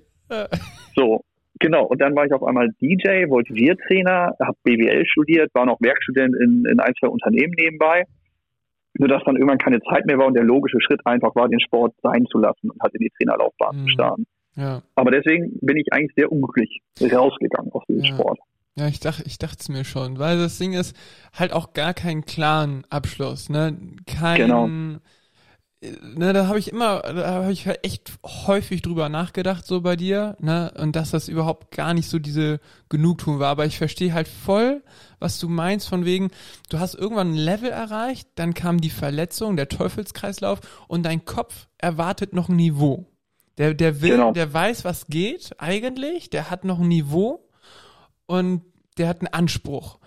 so, 0.95 1.21
genau. 1.59 1.85
Und 1.85 1.99
dann 1.99 2.15
war 2.15 2.25
ich 2.25 2.33
auf 2.33 2.43
einmal 2.43 2.69
DJ, 2.79 3.27
Voltigiertrainer, 3.27 4.35
habe 4.39 4.57
BWL 4.63 5.05
studiert, 5.07 5.49
war 5.55 5.65
noch 5.65 5.81
Werkstudent 5.81 6.35
in, 6.35 6.63
in 6.69 6.79
ein, 6.79 6.93
zwei 6.99 7.07
Unternehmen 7.07 7.53
nebenbei. 7.57 8.03
Nur 8.99 9.07
dass 9.07 9.23
dann 9.23 9.35
irgendwann 9.35 9.57
keine 9.57 9.81
Zeit 9.81 10.05
mehr 10.05 10.17
war 10.19 10.27
und 10.27 10.35
der 10.35 10.43
logische 10.43 10.79
Schritt 10.79 10.99
einfach 11.05 11.33
war, 11.33 11.47
den 11.47 11.61
Sport 11.61 11.95
sein 12.03 12.25
zu 12.27 12.37
lassen 12.37 12.69
und 12.69 12.79
halt 12.81 12.93
in 12.93 12.99
die 12.99 13.11
Trainerlaufbahn 13.17 13.77
mhm. 13.77 13.83
zu 13.83 13.87
starten. 13.87 14.25
Ja. 14.55 14.81
Aber 14.95 15.11
deswegen 15.11 15.57
bin 15.61 15.77
ich 15.77 15.91
eigentlich 15.91 16.13
sehr 16.15 16.31
unglücklich 16.31 16.81
rausgegangen 17.01 17.71
aus 17.71 17.83
diesem 17.87 18.03
ja. 18.03 18.13
Sport. 18.13 18.39
Ja, 18.75 18.87
ich 18.87 18.99
dachte, 18.99 19.23
ich 19.25 19.37
dachte 19.37 19.57
es 19.59 19.69
mir 19.69 19.83
schon, 19.83 20.17
weil 20.17 20.37
das 20.37 20.57
Ding 20.57 20.73
ist 20.73 20.95
halt 21.33 21.51
auch 21.51 21.73
gar 21.73 21.93
keinen 21.93 22.23
klaren 22.23 22.85
Abschluss, 22.89 23.49
ne? 23.49 23.77
Kein, 24.05 24.37
genau. 24.37 24.67
ne, 24.67 25.01
da 26.33 26.47
habe 26.47 26.57
ich 26.57 26.71
immer, 26.71 27.01
da 27.01 27.43
habe 27.43 27.51
ich 27.51 27.67
halt 27.67 27.79
echt 27.83 28.13
häufig 28.25 28.81
drüber 28.81 29.09
nachgedacht 29.09 29.65
so 29.65 29.81
bei 29.81 29.97
dir, 29.97 30.37
ne? 30.39 30.73
Und 30.79 30.95
dass 30.95 31.11
das 31.11 31.27
überhaupt 31.27 31.75
gar 31.75 31.93
nicht 31.93 32.09
so 32.09 32.17
diese 32.17 32.61
Genugtuung 32.87 33.39
war. 33.39 33.49
Aber 33.49 33.65
ich 33.65 33.77
verstehe 33.77 34.13
halt 34.13 34.29
voll, 34.29 34.83
was 35.19 35.37
du 35.37 35.49
meinst, 35.49 35.89
von 35.89 36.05
wegen, 36.05 36.31
du 36.69 36.79
hast 36.79 36.95
irgendwann 36.95 37.33
ein 37.33 37.37
Level 37.37 37.69
erreicht, 37.69 38.29
dann 38.35 38.53
kam 38.53 38.79
die 38.79 38.89
Verletzung, 38.89 39.57
der 39.57 39.67
Teufelskreislauf 39.67 40.61
und 40.87 41.05
dein 41.05 41.25
Kopf 41.25 41.67
erwartet 41.77 42.31
noch 42.31 42.47
ein 42.47 42.55
Niveau. 42.55 43.10
Der, 43.57 43.73
der 43.73 44.01
will, 44.01 44.11
genau. 44.11 44.31
der 44.31 44.53
weiß, 44.53 44.85
was 44.85 45.07
geht 45.07 45.51
eigentlich, 45.57 46.29
der 46.29 46.49
hat 46.49 46.63
noch 46.63 46.79
ein 46.79 46.87
Niveau 46.87 47.47
und 48.25 48.63
der 48.97 49.07
hat 49.07 49.21
einen 49.21 49.33
Anspruch. 49.33 49.99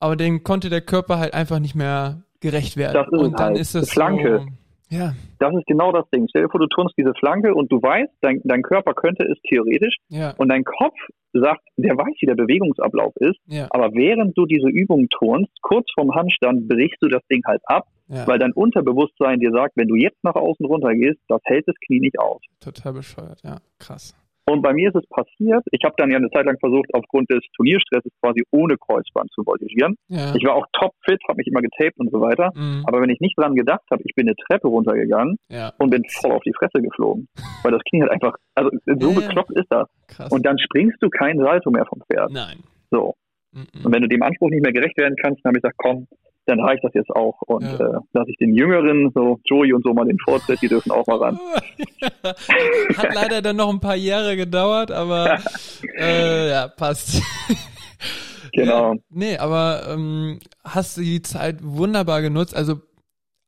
Aber 0.00 0.16
dem 0.16 0.42
konnte 0.42 0.68
der 0.70 0.80
Körper 0.80 1.18
halt 1.18 1.34
einfach 1.34 1.58
nicht 1.58 1.74
mehr 1.74 2.24
gerecht 2.40 2.76
werden. 2.76 3.08
Und 3.10 3.38
dann 3.38 3.50
halt. 3.50 3.58
ist 3.58 3.74
es 3.74 3.90
Flanke. 3.90 4.46
So, 4.46 4.52
ja. 4.90 5.14
Das 5.38 5.54
ist 5.54 5.66
genau 5.66 5.92
das 5.92 6.08
Ding. 6.10 6.26
Stell 6.28 6.42
dir 6.42 6.48
vor, 6.48 6.60
du 6.60 6.66
turnst 6.66 6.94
diese 6.98 7.12
Flanke 7.14 7.54
und 7.54 7.70
du 7.70 7.76
weißt, 7.76 8.10
dein, 8.20 8.40
dein 8.44 8.62
Körper 8.62 8.94
könnte 8.94 9.24
es 9.24 9.38
theoretisch 9.48 9.96
ja. 10.08 10.34
und 10.38 10.48
dein 10.48 10.64
Kopf 10.64 10.96
sagt, 11.32 11.62
der 11.76 11.94
weiß, 11.96 12.16
wie 12.20 12.26
der 12.26 12.34
Bewegungsablauf 12.34 13.14
ist, 13.16 13.38
ja. 13.46 13.66
aber 13.70 13.92
während 13.92 14.36
du 14.36 14.46
diese 14.46 14.68
Übung 14.68 15.08
turnst, 15.10 15.52
kurz 15.62 15.86
vorm 15.94 16.14
Handstand 16.14 16.68
brichst 16.68 17.00
du 17.02 17.08
das 17.08 17.22
Ding 17.30 17.42
halt 17.46 17.60
ab, 17.66 17.86
ja. 18.08 18.26
weil 18.26 18.38
dein 18.38 18.52
Unterbewusstsein 18.52 19.38
dir 19.38 19.52
sagt, 19.52 19.76
wenn 19.76 19.88
du 19.88 19.96
jetzt 19.96 20.22
nach 20.24 20.34
außen 20.34 20.64
runter 20.64 20.92
gehst, 20.94 21.20
das 21.28 21.40
hält 21.44 21.68
das 21.68 21.76
Knie 21.86 22.00
nicht 22.00 22.18
aus. 22.18 22.40
Total 22.60 22.92
bescheuert, 22.92 23.40
ja, 23.44 23.58
krass. 23.78 24.14
Und 24.48 24.62
bei 24.62 24.72
mir 24.72 24.88
ist 24.88 24.96
es 24.96 25.06
passiert, 25.08 25.62
ich 25.72 25.84
habe 25.84 25.94
dann 25.98 26.10
ja 26.10 26.16
eine 26.16 26.30
Zeit 26.30 26.46
lang 26.46 26.58
versucht, 26.58 26.88
aufgrund 26.94 27.30
des 27.30 27.40
Turnierstresses 27.54 28.10
quasi 28.22 28.42
ohne 28.50 28.78
Kreuzband 28.78 29.30
zu 29.32 29.42
voltigieren. 29.44 29.94
Ja. 30.08 30.34
Ich 30.34 30.42
war 30.44 30.54
auch 30.54 30.66
topfit, 30.72 31.20
habe 31.28 31.36
mich 31.36 31.48
immer 31.48 31.60
getaped 31.60 31.98
und 31.98 32.10
so 32.10 32.20
weiter. 32.22 32.50
Mhm. 32.54 32.82
Aber 32.86 33.02
wenn 33.02 33.10
ich 33.10 33.20
nicht 33.20 33.38
dran 33.38 33.54
gedacht 33.54 33.84
habe, 33.90 34.02
ich 34.06 34.14
bin 34.14 34.26
eine 34.26 34.36
Treppe 34.36 34.68
runtergegangen 34.68 35.36
ja. 35.50 35.74
und 35.78 35.90
bin 35.90 36.02
voll 36.08 36.32
auf 36.32 36.42
die 36.44 36.54
Fresse 36.54 36.80
geflogen. 36.80 37.28
Weil 37.62 37.72
das 37.72 37.82
Knie 37.90 38.00
halt 38.00 38.10
einfach, 38.10 38.36
also 38.54 38.70
so 38.86 39.10
ja, 39.10 39.20
bekloppt 39.20 39.52
ist 39.52 39.68
das. 39.68 39.86
Krass. 40.06 40.32
Und 40.32 40.46
dann 40.46 40.58
springst 40.58 40.96
du 41.02 41.10
kein 41.10 41.38
Salto 41.38 41.70
mehr 41.70 41.84
vom 41.84 42.00
Pferd. 42.10 42.32
Nein. 42.32 42.56
So. 42.90 43.14
Mhm. 43.52 43.84
Und 43.84 43.92
wenn 43.92 44.00
du 44.00 44.08
dem 44.08 44.22
Anspruch 44.22 44.48
nicht 44.48 44.62
mehr 44.62 44.72
gerecht 44.72 44.96
werden 44.96 45.16
kannst, 45.22 45.44
dann 45.44 45.50
habe 45.50 45.58
ich 45.58 45.62
gesagt, 45.62 45.76
komm, 45.76 46.06
dann 46.48 46.60
reicht 46.60 46.82
das 46.82 46.94
jetzt 46.94 47.10
auch. 47.10 47.40
Und 47.42 47.62
ja. 47.62 47.74
äh, 47.74 48.00
lasse 48.12 48.30
ich 48.30 48.36
den 48.38 48.54
Jüngeren, 48.54 49.10
so 49.14 49.38
Joey 49.44 49.72
und 49.72 49.84
so 49.84 49.92
mal 49.92 50.06
den 50.06 50.18
Vortritt, 50.18 50.60
die 50.62 50.68
dürfen 50.68 50.90
auch 50.90 51.06
mal 51.06 51.18
ran. 51.18 51.38
Hat 52.96 53.14
leider 53.14 53.42
dann 53.42 53.56
noch 53.56 53.70
ein 53.70 53.80
paar 53.80 53.96
Jahre 53.96 54.36
gedauert, 54.36 54.90
aber 54.90 55.38
äh, 55.98 56.50
ja, 56.50 56.68
passt. 56.68 57.22
Genau. 58.54 58.94
Ja, 58.94 59.00
nee, 59.10 59.36
aber 59.36 59.82
ähm, 59.88 60.38
hast 60.64 60.96
du 60.96 61.02
die 61.02 61.20
Zeit 61.20 61.58
wunderbar 61.62 62.22
genutzt. 62.22 62.56
Also 62.56 62.80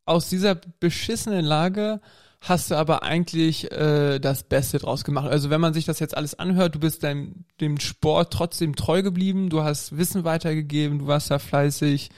aus 0.04 0.28
dieser 0.28 0.56
beschissenen 0.78 1.44
Lage 1.44 2.00
hast 2.40 2.70
du 2.70 2.74
aber 2.74 3.02
eigentlich 3.02 3.70
äh, 3.72 4.18
das 4.18 4.44
Beste 4.44 4.78
draus 4.78 5.04
gemacht. 5.04 5.28
Also 5.28 5.50
wenn 5.50 5.60
man 5.60 5.74
sich 5.74 5.84
das 5.84 6.00
jetzt 6.00 6.16
alles 6.16 6.38
anhört, 6.38 6.74
du 6.74 6.80
bist 6.80 7.02
deinem, 7.02 7.44
dem 7.60 7.78
Sport 7.78 8.32
trotzdem 8.32 8.76
treu 8.76 9.02
geblieben, 9.02 9.50
du 9.50 9.62
hast 9.62 9.96
Wissen 9.96 10.24
weitergegeben, 10.24 11.00
du 11.00 11.06
warst 11.06 11.30
da 11.30 11.38
fleißig, 11.38 12.10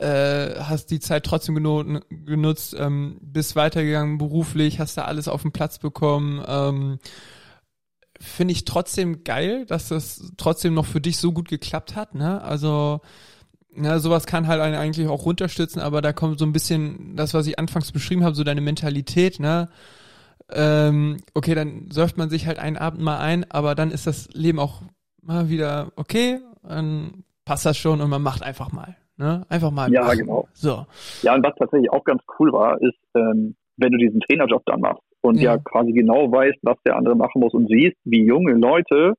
äh, 0.00 0.58
hast 0.60 0.90
die 0.90 1.00
Zeit 1.00 1.24
trotzdem 1.24 1.56
genutzt, 2.24 2.74
ähm, 2.78 3.18
bist 3.20 3.54
weitergegangen 3.54 4.16
beruflich, 4.16 4.80
hast 4.80 4.96
da 4.96 5.04
alles 5.04 5.28
auf 5.28 5.42
den 5.42 5.52
Platz 5.52 5.78
bekommen. 5.78 6.42
Ähm, 6.46 6.98
Finde 8.18 8.52
ich 8.52 8.64
trotzdem 8.64 9.24
geil, 9.24 9.66
dass 9.66 9.88
das 9.88 10.32
trotzdem 10.36 10.74
noch 10.74 10.86
für 10.86 11.00
dich 11.00 11.18
so 11.18 11.32
gut 11.32 11.48
geklappt 11.48 11.96
hat. 11.96 12.14
Ne? 12.14 12.40
Also 12.42 13.00
ja, 13.76 13.98
sowas 13.98 14.26
kann 14.26 14.46
halt 14.46 14.60
einen 14.60 14.74
eigentlich 14.74 15.06
auch 15.06 15.24
runterstützen, 15.26 15.80
aber 15.80 16.02
da 16.02 16.12
kommt 16.12 16.38
so 16.38 16.46
ein 16.46 16.52
bisschen 16.52 17.14
das, 17.16 17.34
was 17.34 17.46
ich 17.46 17.58
anfangs 17.58 17.92
beschrieben 17.92 18.24
habe, 18.24 18.34
so 18.34 18.44
deine 18.44 18.60
Mentalität, 18.60 19.38
ne? 19.38 19.68
Ähm, 20.52 21.18
okay, 21.34 21.54
dann 21.54 21.90
surft 21.90 22.16
man 22.16 22.28
sich 22.28 22.46
halt 22.46 22.58
einen 22.58 22.76
Abend 22.76 23.00
mal 23.00 23.18
ein, 23.18 23.48
aber 23.50 23.76
dann 23.76 23.92
ist 23.92 24.06
das 24.06 24.28
Leben 24.32 24.58
auch 24.58 24.82
mal 25.22 25.48
wieder 25.48 25.92
okay, 25.94 26.40
dann 26.64 27.22
passt 27.44 27.64
das 27.64 27.78
schon 27.78 28.00
und 28.00 28.10
man 28.10 28.22
macht 28.22 28.42
einfach 28.42 28.72
mal. 28.72 28.96
Ne? 29.20 29.44
Einfach 29.50 29.70
mal. 29.70 29.92
Ja, 29.92 30.04
machen. 30.04 30.18
genau. 30.18 30.48
So. 30.54 30.86
Ja, 31.20 31.34
und 31.34 31.44
was 31.44 31.54
tatsächlich 31.56 31.92
auch 31.92 32.04
ganz 32.04 32.22
cool 32.38 32.52
war, 32.54 32.80
ist, 32.80 32.96
ähm, 33.14 33.54
wenn 33.76 33.92
du 33.92 33.98
diesen 33.98 34.20
Trainerjob 34.20 34.62
dann 34.64 34.80
machst 34.80 35.02
und 35.20 35.38
ja. 35.38 35.56
ja. 35.56 35.58
quasi 35.58 35.92
genau 35.92 36.32
weißt, 36.32 36.58
was 36.62 36.78
der 36.86 36.96
andere 36.96 37.16
machen 37.16 37.40
muss 37.40 37.52
und 37.52 37.68
siehst, 37.68 37.98
wie 38.04 38.24
junge 38.24 38.54
Leute 38.54 39.12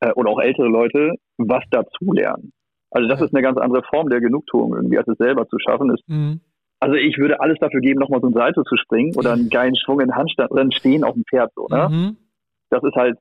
äh, 0.00 0.12
oder 0.12 0.30
auch 0.30 0.40
ältere 0.40 0.68
Leute 0.68 1.14
was 1.38 1.64
dazulernen. 1.70 2.52
Also 2.90 3.08
das 3.08 3.20
ja. 3.20 3.26
ist 3.26 3.34
eine 3.34 3.42
ganz 3.42 3.56
andere 3.56 3.82
Form 3.84 4.10
der 4.10 4.20
Genugtuung 4.20 4.74
irgendwie, 4.74 4.98
als 4.98 5.08
es 5.08 5.16
selber 5.16 5.48
zu 5.48 5.56
schaffen 5.58 5.90
ist. 5.90 6.06
Mhm. 6.06 6.40
Also 6.78 6.96
ich 6.96 7.16
würde 7.16 7.40
alles 7.40 7.56
dafür 7.58 7.80
geben, 7.80 7.98
nochmal 7.98 8.20
so 8.20 8.26
ein 8.26 8.34
Salto 8.34 8.62
zu 8.62 8.76
springen 8.76 9.16
oder 9.16 9.32
einen 9.32 9.48
geilen 9.48 9.76
Schwung 9.76 10.00
in 10.00 10.14
Handstand 10.14 10.52
drin 10.52 10.70
stehen 10.70 11.02
auf 11.02 11.14
dem 11.14 11.24
Pferd 11.24 11.50
so, 11.56 11.66
ne? 11.68 11.88
Mhm. 11.90 12.16
Das 12.68 12.82
ist 12.82 12.94
halt 12.94 13.16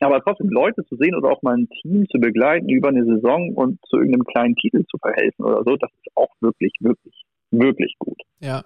aber 0.00 0.20
trotzdem 0.20 0.48
Leute 0.48 0.84
zu 0.86 0.96
sehen 0.96 1.14
oder 1.14 1.30
auch 1.30 1.42
mal 1.42 1.56
ein 1.56 1.68
Team 1.80 2.06
zu 2.10 2.18
begleiten 2.18 2.68
über 2.68 2.88
eine 2.88 3.04
Saison 3.04 3.54
und 3.54 3.78
zu 3.88 3.96
irgendeinem 3.96 4.24
kleinen 4.24 4.54
Titel 4.56 4.84
zu 4.90 4.98
verhelfen 4.98 5.44
oder 5.44 5.62
so, 5.64 5.76
das 5.76 5.90
ist 5.92 6.16
auch 6.16 6.30
wirklich, 6.40 6.72
wirklich, 6.80 7.14
wirklich 7.50 7.94
gut. 7.98 8.20
Ja, 8.40 8.64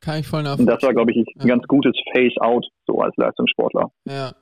kann 0.00 0.20
ich 0.20 0.26
voll 0.26 0.42
nachvollziehen. 0.42 0.68
Und 0.68 0.74
das 0.74 0.82
war, 0.82 0.94
glaube 0.94 1.10
ich, 1.12 1.16
ein 1.16 1.26
ja. 1.40 1.46
ganz 1.46 1.64
gutes 1.66 1.96
Face-out 2.12 2.66
so 2.86 3.00
als 3.00 3.16
Leistungssportler. 3.16 3.90
Ja, 4.04 4.32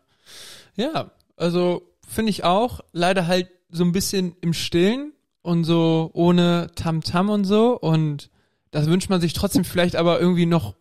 ja, 0.76 1.10
also 1.36 1.82
finde 2.06 2.30
ich 2.30 2.44
auch. 2.44 2.80
Leider 2.92 3.26
halt 3.26 3.48
so 3.68 3.84
ein 3.84 3.92
bisschen 3.92 4.36
im 4.42 4.52
Stillen 4.52 5.12
und 5.42 5.64
so 5.64 6.10
ohne 6.12 6.68
Tamtam 6.74 7.28
-Tam 7.28 7.32
und 7.32 7.44
so 7.44 7.78
und 7.78 8.30
das 8.70 8.88
wünscht 8.88 9.08
man 9.08 9.20
sich 9.20 9.32
trotzdem 9.32 9.64
vielleicht 9.64 9.96
aber 9.96 10.20
irgendwie 10.20 10.46
noch, 10.46 10.74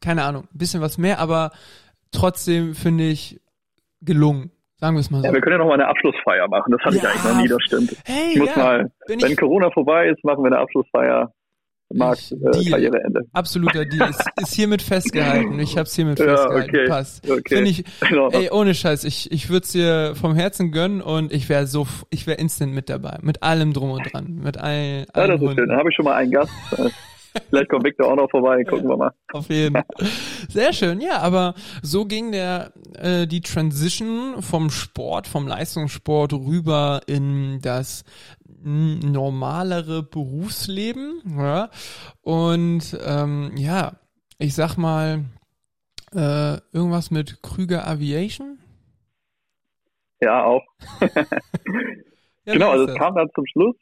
keine 0.00 0.24
Ahnung, 0.24 0.44
ein 0.44 0.58
bisschen 0.58 0.80
was 0.80 0.96
mehr, 0.96 1.18
aber 1.18 1.52
trotzdem 2.10 2.74
finde 2.74 3.08
ich 3.08 3.40
gelungen. 4.00 4.50
Sagen 4.82 4.96
wir 4.96 5.00
es 5.00 5.12
mal 5.12 5.20
so. 5.20 5.26
Ja, 5.28 5.32
wir 5.32 5.40
können 5.40 5.52
ja 5.52 5.58
noch 5.58 5.68
mal 5.68 5.74
eine 5.74 5.86
Abschlussfeier 5.86 6.48
machen. 6.48 6.72
Das 6.72 6.80
hatte 6.80 6.96
ja. 6.96 7.02
ich 7.02 7.08
eigentlich 7.08 7.24
noch 7.24 7.40
nie, 7.40 7.48
das 7.48 7.62
stimmt. 7.62 7.96
Hey, 8.04 8.32
ich 8.32 8.38
muss 8.40 8.48
ja. 8.48 8.56
mal, 8.56 8.90
wenn 9.06 9.20
ich... 9.20 9.36
Corona 9.36 9.70
vorbei 9.70 10.08
ist, 10.08 10.24
machen 10.24 10.42
wir 10.42 10.48
eine 10.48 10.58
Abschlussfeier. 10.58 11.32
Marc, 11.94 12.18
äh, 12.32 12.68
Karriereende. 12.68 13.20
Absoluter 13.32 13.84
Deal. 13.84 14.10
ist, 14.10 14.24
ist 14.40 14.54
hiermit 14.54 14.82
festgehalten. 14.82 15.56
Ich 15.60 15.76
habe 15.76 15.84
es 15.84 15.94
hiermit 15.94 16.18
ja, 16.18 16.24
festgehalten. 16.24 16.70
Okay, 16.70 16.88
Passt. 16.88 17.30
Okay. 17.30 17.56
Find 17.58 17.68
ich, 17.68 17.84
ey, 18.32 18.50
ohne 18.50 18.74
Scheiß, 18.74 19.04
ich, 19.04 19.30
ich 19.30 19.50
würde 19.50 19.62
es 19.62 19.70
dir 19.70 20.16
vom 20.16 20.34
Herzen 20.34 20.72
gönnen 20.72 21.00
und 21.00 21.32
ich 21.32 21.48
wäre 21.48 21.68
so, 21.68 21.86
ich 22.10 22.26
wäre 22.26 22.40
instant 22.40 22.74
mit 22.74 22.88
dabei. 22.88 23.18
Mit 23.22 23.44
allem 23.44 23.72
drum 23.74 23.92
und 23.92 24.12
dran. 24.12 24.40
Mit 24.42 24.58
all, 24.58 25.06
Ja, 25.14 25.26
das 25.28 25.40
ist 25.40 25.46
schön. 25.46 25.68
Dann 25.68 25.78
habe 25.78 25.90
ich 25.90 25.94
schon 25.94 26.06
mal 26.06 26.14
einen 26.14 26.32
Gast. 26.32 26.50
Vielleicht 27.48 27.70
kommt 27.70 27.84
Victor 27.84 28.10
auch 28.10 28.16
noch 28.16 28.30
vorbei, 28.30 28.62
gucken 28.64 28.88
wir 28.88 28.96
mal. 28.96 29.12
Auf 29.32 29.48
jeden. 29.48 29.74
Fall. 29.74 29.84
Sehr 30.48 30.72
schön, 30.72 31.00
ja, 31.00 31.18
aber 31.18 31.54
so 31.82 32.04
ging 32.04 32.32
der 32.32 32.72
äh, 32.94 33.26
die 33.26 33.40
Transition 33.40 34.42
vom 34.42 34.70
Sport, 34.70 35.26
vom 35.26 35.46
Leistungssport 35.46 36.32
rüber 36.32 37.00
in 37.06 37.60
das 37.62 38.04
normalere 38.64 40.02
Berufsleben. 40.02 41.22
Ja? 41.36 41.70
Und 42.20 42.98
ähm, 43.04 43.52
ja, 43.56 43.92
ich 44.38 44.54
sag 44.54 44.76
mal, 44.76 45.24
äh, 46.14 46.58
irgendwas 46.72 47.10
mit 47.10 47.42
Krüger 47.42 47.86
Aviation? 47.86 48.58
Ja, 50.20 50.44
auch. 50.44 50.62
ja, 51.00 52.52
genau, 52.52 52.70
also 52.70 52.86
es 52.86 52.94
kam 52.94 53.14
dann 53.14 53.28
zum 53.34 53.46
Schluss, 53.46 53.76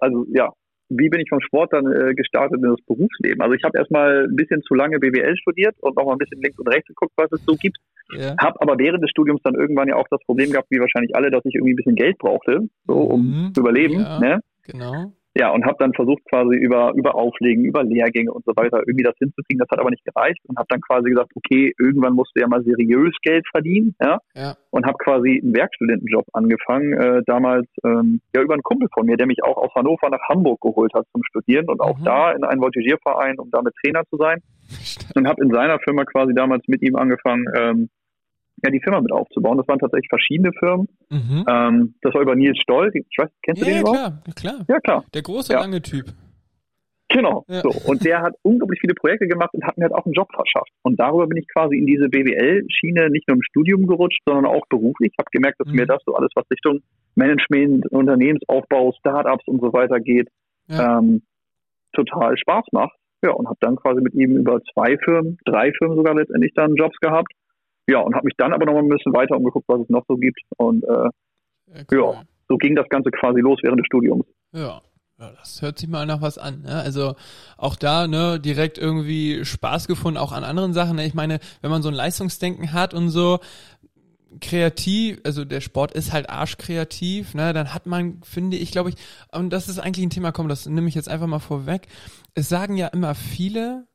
also 0.00 0.26
ja, 0.30 0.52
wie 0.88 1.08
bin 1.08 1.20
ich 1.20 1.28
vom 1.28 1.40
Sport 1.40 1.72
dann 1.72 1.86
äh, 1.86 2.14
gestartet 2.14 2.58
in 2.62 2.70
das 2.70 2.80
Berufsleben? 2.86 3.40
Also 3.42 3.54
ich 3.54 3.62
habe 3.64 3.78
erstmal 3.78 4.24
ein 4.24 4.36
bisschen 4.36 4.62
zu 4.62 4.74
lange 4.74 4.98
BWL 4.98 5.36
studiert 5.36 5.74
und 5.80 5.96
noch 5.96 6.04
mal 6.04 6.12
ein 6.12 6.18
bisschen 6.18 6.40
links 6.40 6.58
und 6.58 6.68
rechts 6.68 6.88
geguckt, 6.88 7.12
was 7.16 7.30
es 7.32 7.44
so 7.44 7.54
gibt. 7.56 7.78
Ja. 8.16 8.34
Habe 8.40 8.60
aber 8.60 8.78
während 8.78 9.02
des 9.02 9.10
Studiums 9.10 9.42
dann 9.42 9.54
irgendwann 9.54 9.88
ja 9.88 9.96
auch 9.96 10.08
das 10.10 10.20
Problem 10.24 10.50
gehabt, 10.50 10.70
wie 10.70 10.80
wahrscheinlich 10.80 11.14
alle, 11.14 11.30
dass 11.30 11.44
ich 11.44 11.54
irgendwie 11.54 11.74
ein 11.74 11.76
bisschen 11.76 11.96
Geld 11.96 12.16
brauchte, 12.18 12.68
so 12.86 12.94
um 12.94 13.26
mhm. 13.26 13.54
zu 13.54 13.60
überleben. 13.60 14.00
Ja, 14.00 14.18
ne? 14.18 14.40
Genau. 14.64 15.12
Ja, 15.36 15.50
und 15.50 15.64
habe 15.64 15.76
dann 15.78 15.92
versucht 15.94 16.22
quasi 16.28 16.56
über, 16.56 16.92
über 16.94 17.14
Auflegen, 17.14 17.64
über 17.64 17.84
Lehrgänge 17.84 18.32
und 18.32 18.44
so 18.44 18.52
weiter 18.56 18.80
irgendwie 18.86 19.04
das 19.04 19.14
hinzukriegen. 19.18 19.58
Das 19.58 19.68
hat 19.70 19.78
aber 19.78 19.90
nicht 19.90 20.04
gereicht 20.04 20.40
und 20.46 20.58
habe 20.58 20.66
dann 20.68 20.80
quasi 20.80 21.10
gesagt, 21.10 21.32
okay, 21.34 21.72
irgendwann 21.78 22.14
musst 22.14 22.32
du 22.34 22.40
ja 22.40 22.48
mal 22.48 22.62
seriös 22.64 23.14
Geld 23.22 23.46
verdienen, 23.50 23.94
ja. 24.00 24.18
ja. 24.34 24.56
Und 24.70 24.86
habe 24.86 24.98
quasi 24.98 25.40
einen 25.42 25.54
Werkstudentenjob 25.54 26.24
angefangen, 26.32 26.92
äh, 26.94 27.22
damals 27.26 27.66
ähm, 27.84 28.20
ja 28.34 28.42
über 28.42 28.54
einen 28.54 28.62
Kumpel 28.62 28.88
von 28.92 29.06
mir, 29.06 29.16
der 29.16 29.26
mich 29.26 29.42
auch 29.44 29.56
aus 29.56 29.74
Hannover 29.74 30.08
nach 30.10 30.28
Hamburg 30.28 30.60
geholt 30.60 30.92
hat 30.94 31.06
zum 31.12 31.22
Studieren 31.24 31.66
und 31.68 31.80
auch 31.80 31.98
mhm. 31.98 32.04
da 32.04 32.32
in 32.32 32.44
einen 32.44 32.60
Voltigierverein, 32.60 33.38
um 33.38 33.50
damit 33.50 33.74
Trainer 33.82 34.02
zu 34.10 34.16
sein. 34.16 34.40
Und 35.14 35.26
habe 35.26 35.42
in 35.42 35.50
seiner 35.50 35.78
Firma 35.78 36.04
quasi 36.04 36.34
damals 36.34 36.62
mit 36.66 36.82
ihm 36.82 36.96
angefangen, 36.96 37.46
ähm, 37.56 37.88
ja, 38.62 38.70
die 38.70 38.80
Firma 38.80 39.00
mit 39.00 39.12
aufzubauen. 39.12 39.58
Das 39.58 39.68
waren 39.68 39.78
tatsächlich 39.78 40.08
verschiedene 40.08 40.52
Firmen. 40.58 40.88
Mhm. 41.10 41.44
Ähm, 41.48 41.94
das 42.02 42.14
war 42.14 42.22
über 42.22 42.34
Nils 42.34 42.58
Stoll. 42.60 42.90
Ich 42.94 43.16
weiß, 43.16 43.30
kennst 43.42 43.62
ja, 43.62 43.66
du 43.66 43.70
den 43.70 43.74
ja, 43.76 43.80
überhaupt? 43.80 44.36
Klar, 44.36 44.54
klar. 44.54 44.66
Ja, 44.68 44.80
klar. 44.80 45.04
Der 45.14 45.22
große, 45.22 45.52
ja. 45.52 45.60
lange 45.60 45.82
Typ. 45.82 46.06
Genau. 47.10 47.44
Ja. 47.48 47.62
So. 47.62 47.70
Und 47.90 48.04
der 48.04 48.20
hat 48.20 48.34
unglaublich 48.42 48.80
viele 48.80 48.94
Projekte 48.94 49.26
gemacht 49.26 49.50
und 49.54 49.64
hat 49.64 49.78
mir 49.78 49.84
halt 49.84 49.94
auch 49.94 50.04
einen 50.04 50.12
Job 50.12 50.28
verschafft. 50.30 50.70
Und 50.82 51.00
darüber 51.00 51.26
bin 51.26 51.38
ich 51.38 51.46
quasi 51.48 51.76
in 51.76 51.86
diese 51.86 52.08
BWL-Schiene 52.08 53.08
nicht 53.10 53.26
nur 53.28 53.36
im 53.36 53.42
Studium 53.42 53.86
gerutscht, 53.86 54.20
sondern 54.26 54.44
auch 54.44 54.66
beruflich. 54.68 55.12
Ich 55.12 55.18
habe 55.18 55.30
gemerkt, 55.32 55.58
dass 55.58 55.68
mhm. 55.68 55.76
mir 55.76 55.86
das 55.86 56.02
so 56.04 56.14
alles, 56.14 56.30
was 56.34 56.44
Richtung 56.50 56.80
Management, 57.14 57.90
Unternehmensaufbau, 57.90 58.92
Startups 58.98 59.46
und 59.46 59.60
so 59.60 59.72
weiter 59.72 60.00
geht, 60.00 60.28
ja. 60.68 60.98
ähm, 60.98 61.22
total 61.94 62.36
Spaß 62.36 62.66
macht. 62.72 62.94
Ja, 63.24 63.32
und 63.32 63.48
habe 63.48 63.58
dann 63.60 63.76
quasi 63.76 64.00
mit 64.00 64.14
ihm 64.14 64.36
über 64.36 64.60
zwei 64.72 64.96
Firmen, 64.98 65.38
drei 65.44 65.72
Firmen 65.72 65.96
sogar 65.96 66.14
letztendlich 66.14 66.52
dann 66.54 66.76
Jobs 66.76 66.96
gehabt 66.98 67.32
ja, 67.88 68.00
und 68.00 68.14
habe 68.14 68.26
mich 68.26 68.34
dann 68.36 68.52
aber 68.52 68.66
noch 68.66 68.74
mal 68.74 68.82
ein 68.82 68.88
bisschen 68.88 69.12
weiter 69.12 69.36
umgeguckt, 69.36 69.66
was 69.68 69.80
es 69.80 69.88
noch 69.88 70.04
so 70.06 70.16
gibt. 70.16 70.40
Und 70.56 70.84
äh, 70.84 70.88
ja, 70.88 71.84
cool. 71.92 72.14
ja, 72.14 72.22
so 72.48 72.56
ging 72.56 72.76
das 72.76 72.88
Ganze 72.88 73.10
quasi 73.10 73.40
los 73.40 73.58
während 73.62 73.80
des 73.80 73.86
Studiums. 73.86 74.24
Ja. 74.52 74.80
Ja, 75.20 75.32
das 75.36 75.60
hört 75.62 75.80
sich 75.80 75.88
mal 75.88 76.06
nach 76.06 76.22
was 76.22 76.38
an. 76.38 76.62
Ne? 76.62 76.76
Also 76.76 77.16
auch 77.56 77.74
da 77.74 78.06
ne 78.06 78.38
direkt 78.38 78.78
irgendwie 78.78 79.44
Spaß 79.44 79.88
gefunden, 79.88 80.16
auch 80.16 80.30
an 80.30 80.44
anderen 80.44 80.72
Sachen. 80.72 80.94
Ne? 80.94 81.06
Ich 81.06 81.14
meine, 81.14 81.40
wenn 81.60 81.72
man 81.72 81.82
so 81.82 81.88
ein 81.88 81.94
Leistungsdenken 81.94 82.72
hat 82.72 82.94
und 82.94 83.08
so 83.08 83.40
kreativ, 84.40 85.20
also 85.24 85.44
der 85.44 85.60
Sport 85.60 85.92
ist 85.92 86.12
halt 86.12 86.30
arschkreativ, 86.30 87.34
ne? 87.34 87.52
Dann 87.52 87.74
hat 87.74 87.86
man, 87.86 88.20
finde 88.22 88.56
ich, 88.56 88.70
glaube 88.70 88.90
ich, 88.90 88.96
und 89.32 89.50
das 89.50 89.68
ist 89.68 89.78
eigentlich 89.78 90.06
ein 90.06 90.10
Thema, 90.10 90.30
komm, 90.30 90.48
das 90.48 90.66
nehme 90.66 90.88
ich 90.88 90.94
jetzt 90.94 91.08
einfach 91.08 91.26
mal 91.26 91.38
vorweg. 91.40 91.88
Es 92.34 92.48
sagen 92.48 92.76
ja 92.76 92.88
immer 92.88 93.16
viele, 93.16 93.88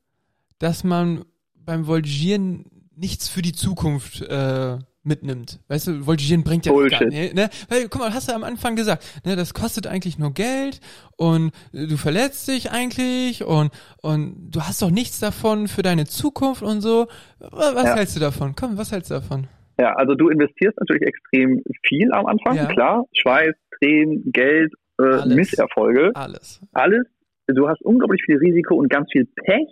dass 0.58 0.84
man 0.84 1.24
beim 1.54 1.86
Voltigieren 1.86 2.66
nichts 2.96 3.28
für 3.28 3.42
die 3.42 3.52
Zukunft 3.52 4.22
äh, 4.22 4.78
mitnimmt. 5.04 5.60
Weißt 5.68 5.86
du, 5.86 6.06
Voltigieren 6.06 6.42
bringt 6.42 6.66
ja 6.66 6.72
Bullshit. 6.72 7.00
gar 7.00 7.06
nicht. 7.08 7.34
Ne? 7.34 7.48
Weil, 7.68 7.88
guck 7.88 8.00
mal, 8.00 8.14
hast 8.14 8.28
du 8.28 8.34
am 8.34 8.44
Anfang 8.44 8.74
gesagt, 8.76 9.04
ne, 9.24 9.36
das 9.36 9.54
kostet 9.54 9.86
eigentlich 9.86 10.18
nur 10.18 10.32
Geld 10.32 10.80
und 11.16 11.52
du 11.72 11.96
verletzt 11.96 12.48
dich 12.48 12.70
eigentlich 12.70 13.44
und, 13.44 13.70
und 14.02 14.50
du 14.50 14.60
hast 14.60 14.82
doch 14.82 14.90
nichts 14.90 15.20
davon 15.20 15.68
für 15.68 15.82
deine 15.82 16.06
Zukunft 16.06 16.62
und 16.62 16.80
so. 16.80 17.06
Was 17.38 17.84
ja. 17.84 17.96
hältst 17.96 18.16
du 18.16 18.20
davon? 18.20 18.54
Komm, 18.56 18.78
was 18.78 18.92
hältst 18.92 19.10
du 19.10 19.14
davon? 19.14 19.46
Ja, 19.78 19.94
also 19.94 20.14
du 20.14 20.28
investierst 20.28 20.78
natürlich 20.78 21.02
extrem 21.02 21.62
viel 21.86 22.12
am 22.12 22.26
Anfang, 22.26 22.56
ja. 22.56 22.66
klar. 22.66 23.04
Schweiß, 23.12 23.54
Tränen, 23.78 24.30
Geld, 24.32 24.72
äh, 25.00 25.04
Alles. 25.04 25.34
Misserfolge. 25.34 26.12
Alles. 26.14 26.60
Alles. 26.72 27.02
Du 27.46 27.68
hast 27.68 27.82
unglaublich 27.82 28.22
viel 28.24 28.38
Risiko 28.38 28.76
und 28.76 28.88
ganz 28.88 29.10
viel 29.12 29.26
Pech 29.26 29.68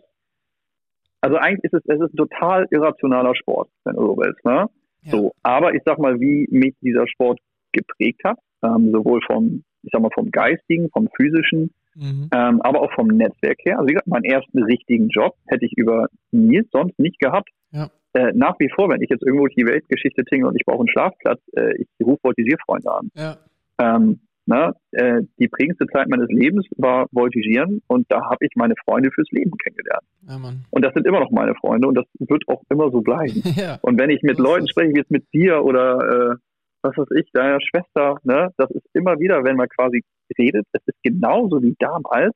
also 1.22 1.36
eigentlich 1.36 1.72
ist 1.72 1.74
es, 1.74 1.82
es 1.86 2.00
ist 2.00 2.14
ein 2.14 2.16
total 2.16 2.66
irrationaler 2.70 3.34
Sport, 3.34 3.70
wenn 3.84 3.94
du 3.94 4.02
so 4.02 4.16
willst. 4.16 4.44
Ne? 4.44 4.68
Ja. 5.02 5.10
So, 5.10 5.32
aber 5.42 5.74
ich 5.74 5.82
sag 5.84 5.98
mal, 5.98 6.20
wie 6.20 6.46
mich 6.50 6.74
dieser 6.82 7.06
Sport 7.08 7.38
geprägt 7.72 8.20
hat, 8.24 8.38
ähm, 8.62 8.90
sowohl 8.92 9.20
vom, 9.26 9.62
ich 9.82 9.90
sag 9.92 10.02
mal, 10.02 10.10
vom 10.14 10.30
geistigen, 10.30 10.90
vom 10.90 11.08
physischen, 11.16 11.70
mhm. 11.94 12.28
ähm, 12.34 12.60
aber 12.62 12.82
auch 12.82 12.92
vom 12.94 13.06
Netzwerk 13.06 13.58
her. 13.64 13.78
Also 13.78 13.88
wie 13.88 13.92
gesagt, 13.92 14.08
meinen 14.08 14.24
ersten 14.24 14.62
richtigen 14.64 15.08
Job 15.08 15.34
hätte 15.46 15.64
ich 15.64 15.72
über 15.76 16.08
Nils 16.32 16.68
sonst 16.72 16.98
nicht 16.98 17.18
gehabt. 17.20 17.48
Ja. 17.70 17.88
Äh, 18.14 18.32
nach 18.34 18.56
wie 18.58 18.68
vor, 18.68 18.90
wenn 18.90 19.00
ich 19.00 19.08
jetzt 19.08 19.22
irgendwo 19.22 19.46
die 19.46 19.64
Weltgeschichte 19.64 20.24
tinge 20.24 20.46
und 20.46 20.56
ich 20.56 20.66
brauche 20.66 20.80
einen 20.80 20.88
Schlafplatz, 20.88 21.40
äh, 21.56 21.74
ich 21.76 21.88
rufe 22.04 22.20
Voltigierfreunde 22.22 22.92
an. 22.92 23.10
Ja. 23.14 23.36
Ähm, 23.78 24.20
na, 24.46 24.72
äh, 24.90 25.22
die 25.38 25.48
prägendste 25.48 25.86
Zeit 25.86 26.08
meines 26.08 26.28
Lebens 26.28 26.66
war 26.76 27.06
Voltigieren 27.12 27.80
und 27.86 28.06
da 28.10 28.22
habe 28.24 28.44
ich 28.44 28.50
meine 28.56 28.74
Freunde 28.84 29.10
fürs 29.12 29.30
Leben 29.30 29.52
kennengelernt. 29.56 30.04
Ja, 30.28 30.36
und 30.70 30.84
das 30.84 30.92
sind 30.94 31.06
immer 31.06 31.20
noch 31.20 31.30
meine 31.30 31.54
Freunde 31.54 31.86
und 31.86 31.94
das 31.94 32.06
wird 32.18 32.42
auch 32.48 32.62
immer 32.68 32.90
so 32.90 33.00
bleiben. 33.00 33.42
ja. 33.56 33.78
Und 33.82 34.00
wenn 34.00 34.10
ich 34.10 34.22
mit 34.22 34.38
Leuten 34.38 34.68
spreche, 34.68 34.92
wie 34.92 34.98
jetzt 34.98 35.10
mit 35.10 35.32
dir 35.32 35.64
oder 35.64 36.32
äh, 36.32 36.36
was 36.82 36.96
weiß 36.96 37.08
ich, 37.20 37.30
deiner 37.32 37.60
Schwester, 37.60 38.16
ne, 38.24 38.50
das 38.56 38.70
ist 38.70 38.86
immer 38.94 39.20
wieder, 39.20 39.44
wenn 39.44 39.56
man 39.56 39.68
quasi 39.68 40.02
redet, 40.36 40.66
es 40.72 40.82
ist 40.86 41.02
genauso 41.04 41.62
wie 41.62 41.76
damals. 41.78 42.34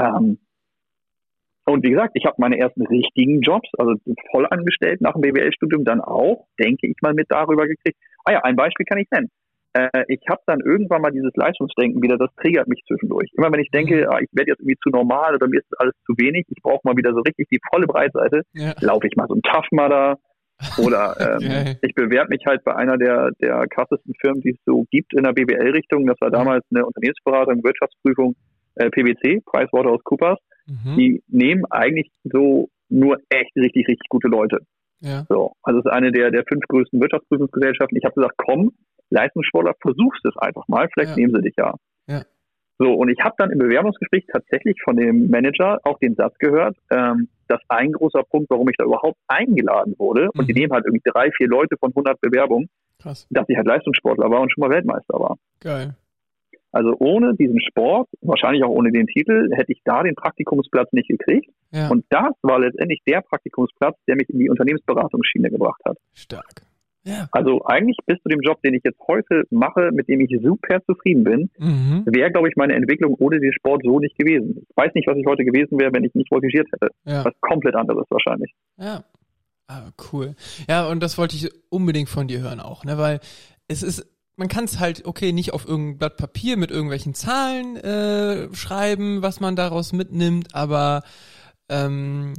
Ähm, 0.00 0.38
und 1.66 1.84
wie 1.84 1.90
gesagt, 1.90 2.12
ich 2.14 2.24
habe 2.24 2.34
meine 2.38 2.58
ersten 2.58 2.84
richtigen 2.84 3.42
Jobs, 3.42 3.68
also 3.78 3.94
voll 4.32 4.46
angestellt 4.50 5.00
nach 5.00 5.12
dem 5.12 5.20
BWL-Studium 5.20 5.84
dann 5.84 6.00
auch, 6.00 6.48
denke 6.58 6.88
ich 6.88 6.96
mal, 7.00 7.14
mit 7.14 7.26
darüber 7.30 7.68
gekriegt. 7.68 7.96
Ah 8.24 8.32
ja, 8.32 8.40
ein 8.40 8.56
Beispiel 8.56 8.86
kann 8.86 8.98
ich 8.98 9.08
nennen 9.12 9.30
äh, 9.72 10.04
ich 10.08 10.20
habe 10.28 10.40
dann 10.46 10.60
irgendwann 10.60 11.02
mal 11.02 11.12
dieses 11.12 11.34
Leistungsdenken 11.34 12.02
wieder, 12.02 12.16
das 12.16 12.30
triggert 12.40 12.68
mich 12.68 12.82
zwischendurch. 12.86 13.30
Immer 13.36 13.52
wenn 13.52 13.60
ich 13.60 13.70
denke, 13.70 14.02
mhm. 14.02 14.10
ah, 14.10 14.18
ich 14.20 14.28
werde 14.32 14.50
jetzt 14.50 14.60
irgendwie 14.60 14.78
zu 14.82 14.90
normal 14.90 15.34
oder 15.34 15.48
mir 15.48 15.60
ist 15.60 15.80
alles 15.80 15.94
zu 16.06 16.14
wenig, 16.18 16.46
ich 16.48 16.62
brauche 16.62 16.80
mal 16.84 16.96
wieder 16.96 17.12
so 17.12 17.20
richtig 17.20 17.48
die 17.50 17.60
volle 17.70 17.86
Breitseite, 17.86 18.42
ja. 18.52 18.74
laufe 18.80 19.06
ich 19.06 19.16
mal 19.16 19.26
so 19.28 19.34
ein 19.34 19.42
Tough 19.42 19.68
Mudder 19.70 20.18
oder 20.78 21.16
ähm, 21.20 21.50
okay. 21.50 21.76
ich 21.82 21.94
bewerbe 21.94 22.30
mich 22.30 22.44
halt 22.46 22.64
bei 22.64 22.74
einer 22.74 22.98
der, 22.98 23.30
der 23.40 23.66
krassesten 23.68 24.14
Firmen, 24.20 24.42
die 24.42 24.50
es 24.50 24.58
so 24.66 24.84
gibt 24.90 25.14
in 25.14 25.24
der 25.24 25.32
BWL-Richtung. 25.32 26.06
Das 26.06 26.20
war 26.20 26.30
damals 26.30 26.64
eine 26.70 26.84
Unternehmensberatung, 26.84 27.62
Wirtschaftsprüfung, 27.64 28.34
äh, 28.74 28.90
PwC, 28.90 29.40
PricewaterhouseCoopers. 29.46 30.38
Mhm. 30.66 30.96
Die 30.96 31.22
nehmen 31.28 31.64
eigentlich 31.70 32.10
so 32.24 32.68
nur 32.88 33.18
echt 33.30 33.56
richtig, 33.56 33.88
richtig 33.88 34.08
gute 34.08 34.28
Leute. 34.28 34.58
Ja. 35.00 35.24
So, 35.28 35.52
also 35.62 35.80
es 35.80 35.86
ist 35.86 35.92
eine 35.92 36.12
der, 36.12 36.30
der 36.30 36.44
fünf 36.46 36.62
größten 36.68 37.00
Wirtschaftsprüfungsgesellschaften. 37.00 37.96
Ich 37.96 38.04
habe 38.04 38.14
gesagt, 38.14 38.34
komm, 38.36 38.72
Leistungssportler, 39.10 39.74
versuchst 39.80 40.24
es 40.24 40.36
einfach 40.36 40.66
mal, 40.68 40.88
vielleicht 40.92 41.10
ja. 41.10 41.16
nehmen 41.16 41.34
sie 41.34 41.42
dich 41.42 41.54
ja. 41.56 41.74
ja. 42.06 42.22
So, 42.78 42.94
und 42.94 43.10
ich 43.10 43.20
habe 43.20 43.34
dann 43.36 43.50
im 43.50 43.58
Bewerbungsgespräch 43.58 44.24
tatsächlich 44.32 44.80
von 44.82 44.96
dem 44.96 45.28
Manager 45.28 45.78
auch 45.84 45.98
den 45.98 46.14
Satz 46.14 46.38
gehört, 46.38 46.76
ähm, 46.90 47.28
dass 47.46 47.60
ein 47.68 47.92
großer 47.92 48.22
Punkt, 48.22 48.48
warum 48.48 48.70
ich 48.70 48.76
da 48.78 48.84
überhaupt 48.84 49.18
eingeladen 49.28 49.94
wurde, 49.98 50.30
mhm. 50.32 50.40
und 50.40 50.48
die 50.48 50.54
mhm. 50.54 50.60
nehmen 50.60 50.72
halt 50.72 50.86
irgendwie 50.86 51.02
drei, 51.04 51.30
vier 51.32 51.48
Leute 51.48 51.76
von 51.78 51.90
100 51.90 52.18
Bewerbungen, 52.22 52.70
Krass. 52.98 53.26
dass 53.28 53.46
ich 53.48 53.56
halt 53.56 53.66
Leistungssportler 53.66 54.30
war 54.30 54.40
und 54.40 54.50
schon 54.50 54.62
mal 54.62 54.70
Weltmeister 54.70 55.20
war. 55.20 55.36
Geil. 55.60 55.94
Also 56.72 56.94
ohne 57.00 57.34
diesen 57.34 57.60
Sport, 57.60 58.08
wahrscheinlich 58.22 58.62
auch 58.64 58.70
ohne 58.70 58.92
den 58.92 59.06
Titel, 59.08 59.50
hätte 59.52 59.72
ich 59.72 59.80
da 59.84 60.02
den 60.02 60.14
Praktikumsplatz 60.14 60.90
nicht 60.92 61.08
gekriegt. 61.08 61.50
Ja. 61.72 61.88
Und 61.88 62.06
das 62.10 62.32
war 62.42 62.60
letztendlich 62.60 63.02
der 63.06 63.22
Praktikumsplatz, 63.22 63.96
der 64.06 64.16
mich 64.16 64.30
in 64.30 64.38
die 64.38 64.48
Unternehmensberatungsschiene 64.48 65.50
gebracht 65.50 65.82
hat. 65.84 65.98
Stark. 66.14 66.62
Ja. 67.04 67.28
Also 67.32 67.64
eigentlich 67.64 67.96
bis 68.06 68.18
zu 68.22 68.28
dem 68.28 68.40
Job, 68.40 68.60
den 68.62 68.74
ich 68.74 68.82
jetzt 68.84 68.98
heute 69.06 69.44
mache, 69.50 69.90
mit 69.92 70.08
dem 70.08 70.20
ich 70.20 70.30
super 70.42 70.80
zufrieden 70.84 71.24
bin, 71.24 71.50
mhm. 71.58 72.04
wäre, 72.06 72.30
glaube 72.30 72.48
ich, 72.48 72.56
meine 72.56 72.74
Entwicklung 72.74 73.14
ohne 73.18 73.40
den 73.40 73.52
Sport 73.52 73.82
so 73.84 73.98
nicht 74.00 74.18
gewesen. 74.18 74.66
Ich 74.68 74.76
weiß 74.76 74.92
nicht, 74.94 75.08
was 75.08 75.16
ich 75.16 75.26
heute 75.26 75.44
gewesen 75.44 75.78
wäre, 75.78 75.92
wenn 75.92 76.04
ich 76.04 76.14
nicht 76.14 76.28
voltigiert 76.28 76.68
hätte. 76.72 76.92
Ja. 77.04 77.24
Was 77.24 77.32
komplett 77.40 77.74
anderes 77.74 78.06
wahrscheinlich. 78.10 78.52
Ja. 78.78 79.04
Ah, 79.66 79.90
cool. 80.12 80.34
Ja, 80.68 80.88
und 80.88 81.00
das 81.00 81.16
wollte 81.16 81.36
ich 81.36 81.48
unbedingt 81.70 82.08
von 82.08 82.26
dir 82.26 82.40
hören 82.40 82.60
auch, 82.60 82.84
ne? 82.84 82.98
Weil 82.98 83.20
es 83.68 83.84
ist, 83.84 84.04
man 84.36 84.48
kann 84.48 84.64
es 84.64 84.80
halt, 84.80 85.06
okay, 85.06 85.32
nicht 85.32 85.52
auf 85.52 85.66
irgendein 85.66 85.98
Blatt 85.98 86.16
Papier 86.16 86.56
mit 86.56 86.72
irgendwelchen 86.72 87.14
Zahlen 87.14 87.76
äh, 87.76 88.52
schreiben, 88.52 89.22
was 89.22 89.38
man 89.38 89.54
daraus 89.54 89.92
mitnimmt, 89.92 90.56
aber 90.56 91.02
ähm, 91.68 92.34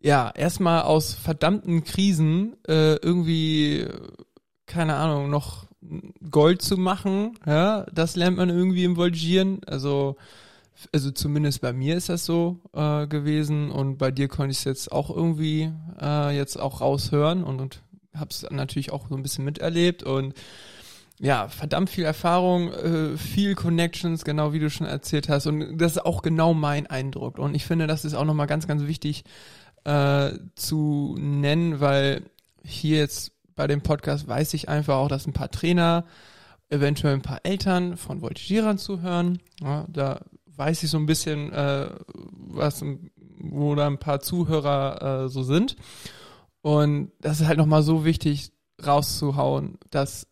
ja, 0.00 0.30
erstmal 0.34 0.82
aus 0.82 1.14
verdammten 1.14 1.84
Krisen 1.84 2.56
äh, 2.68 2.96
irgendwie, 2.96 3.86
keine 4.66 4.94
Ahnung, 4.96 5.30
noch 5.30 5.66
Gold 6.30 6.62
zu 6.62 6.76
machen, 6.76 7.38
ja, 7.46 7.86
das 7.92 8.16
lernt 8.16 8.36
man 8.36 8.48
irgendwie 8.48 8.84
im 8.84 8.96
Voltigieren. 8.96 9.60
Also, 9.66 10.16
also 10.92 11.10
zumindest 11.10 11.60
bei 11.60 11.72
mir 11.72 11.96
ist 11.96 12.08
das 12.08 12.24
so 12.24 12.60
äh, 12.72 13.06
gewesen 13.06 13.70
und 13.70 13.98
bei 13.98 14.10
dir 14.10 14.28
konnte 14.28 14.52
ich 14.52 14.58
es 14.58 14.64
jetzt 14.64 14.92
auch 14.92 15.10
irgendwie 15.14 15.72
äh, 16.00 16.36
jetzt 16.36 16.58
auch 16.58 16.80
raushören 16.80 17.42
und, 17.44 17.60
und 17.60 17.82
habe 18.14 18.30
es 18.30 18.46
natürlich 18.50 18.92
auch 18.92 19.08
so 19.08 19.16
ein 19.16 19.22
bisschen 19.22 19.44
miterlebt 19.44 20.02
und 20.02 20.34
ja, 21.20 21.48
verdammt 21.48 21.90
viel 21.90 22.04
Erfahrung, 22.04 22.72
äh, 22.72 23.16
viel 23.16 23.56
Connections, 23.56 24.24
genau 24.24 24.52
wie 24.52 24.60
du 24.60 24.70
schon 24.70 24.86
erzählt 24.86 25.28
hast. 25.28 25.46
Und 25.46 25.78
das 25.78 25.92
ist 25.92 26.06
auch 26.06 26.22
genau 26.22 26.54
mein 26.54 26.86
Eindruck. 26.86 27.38
Und 27.38 27.56
ich 27.56 27.66
finde, 27.66 27.88
das 27.88 28.04
ist 28.04 28.14
auch 28.14 28.24
nochmal 28.24 28.46
ganz, 28.46 28.68
ganz 28.68 28.86
wichtig, 28.86 29.24
äh, 29.84 30.30
zu 30.54 31.16
nennen, 31.18 31.80
weil 31.80 32.22
hier 32.64 32.98
jetzt 32.98 33.32
bei 33.54 33.66
dem 33.66 33.82
Podcast 33.82 34.28
weiß 34.28 34.54
ich 34.54 34.68
einfach 34.68 34.96
auch, 34.96 35.08
dass 35.08 35.26
ein 35.26 35.32
paar 35.32 35.50
Trainer, 35.50 36.04
eventuell 36.70 37.14
ein 37.14 37.22
paar 37.22 37.40
Eltern 37.44 37.96
von 37.96 38.20
Voltigierern 38.20 38.78
zuhören. 38.78 39.40
Ja, 39.60 39.86
da 39.88 40.20
weiß 40.56 40.82
ich 40.82 40.90
so 40.90 40.98
ein 40.98 41.06
bisschen, 41.06 41.52
äh, 41.52 41.88
was, 42.14 42.84
wo 43.38 43.74
da 43.74 43.86
ein 43.86 43.98
paar 43.98 44.20
Zuhörer 44.20 45.24
äh, 45.24 45.28
so 45.28 45.42
sind. 45.42 45.76
Und 46.60 47.12
das 47.20 47.40
ist 47.40 47.46
halt 47.46 47.58
nochmal 47.58 47.82
so 47.82 48.04
wichtig 48.04 48.52
rauszuhauen, 48.84 49.78
dass 49.90 50.26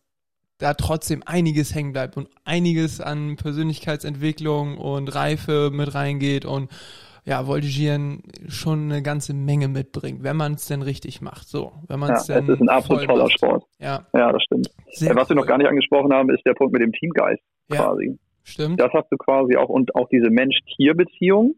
da 0.57 0.73
trotzdem 0.73 1.23
einiges 1.25 1.73
hängen 1.73 1.93
bleibt 1.93 2.17
und 2.17 2.29
einiges 2.43 2.99
an 2.99 3.35
Persönlichkeitsentwicklung 3.35 4.77
und 4.77 5.13
Reife 5.13 5.69
mit 5.71 5.93
reingeht 5.93 6.45
und 6.45 6.71
ja, 7.27 7.45
Voltigieren 7.45 8.23
schon 8.47 8.89
eine 8.89 9.01
ganze 9.03 9.33
Menge 9.33 9.67
mitbringt, 9.67 10.23
wenn 10.23 10.37
man 10.37 10.53
es 10.53 10.65
denn 10.67 10.81
richtig 10.81 11.21
macht. 11.21 11.47
So, 11.49 11.73
wenn 11.89 11.99
man 11.99 12.09
ja, 12.11 12.15
es 12.15 12.27
denn. 12.27 12.43
Es 12.45 12.49
ist 12.55 12.61
ein 12.61 12.69
absolut 12.69 13.03
toller 13.03 13.23
macht. 13.23 13.33
Sport. 13.33 13.63
Ja. 13.79 14.07
Ja, 14.13 14.31
das 14.31 14.41
stimmt. 14.43 14.69
Sehr 14.91 15.13
Was 15.13 15.27
wir 15.29 15.35
cool. 15.35 15.41
noch 15.41 15.47
gar 15.47 15.57
nicht 15.57 15.67
angesprochen 15.67 16.13
haben, 16.13 16.29
ist 16.29 16.45
der 16.45 16.53
Punkt 16.53 16.71
mit 16.71 16.81
dem 16.81 16.93
Teamgeist 16.93 17.41
Ja. 17.69 17.83
quasi. 17.83 18.17
Stimmt. 18.43 18.79
Das 18.79 18.93
hast 18.93 19.11
du 19.11 19.17
quasi 19.17 19.57
auch 19.57 19.67
und 19.67 19.93
auch 19.95 20.07
diese 20.07 20.29
Mensch-Tier-Beziehung 20.29 21.55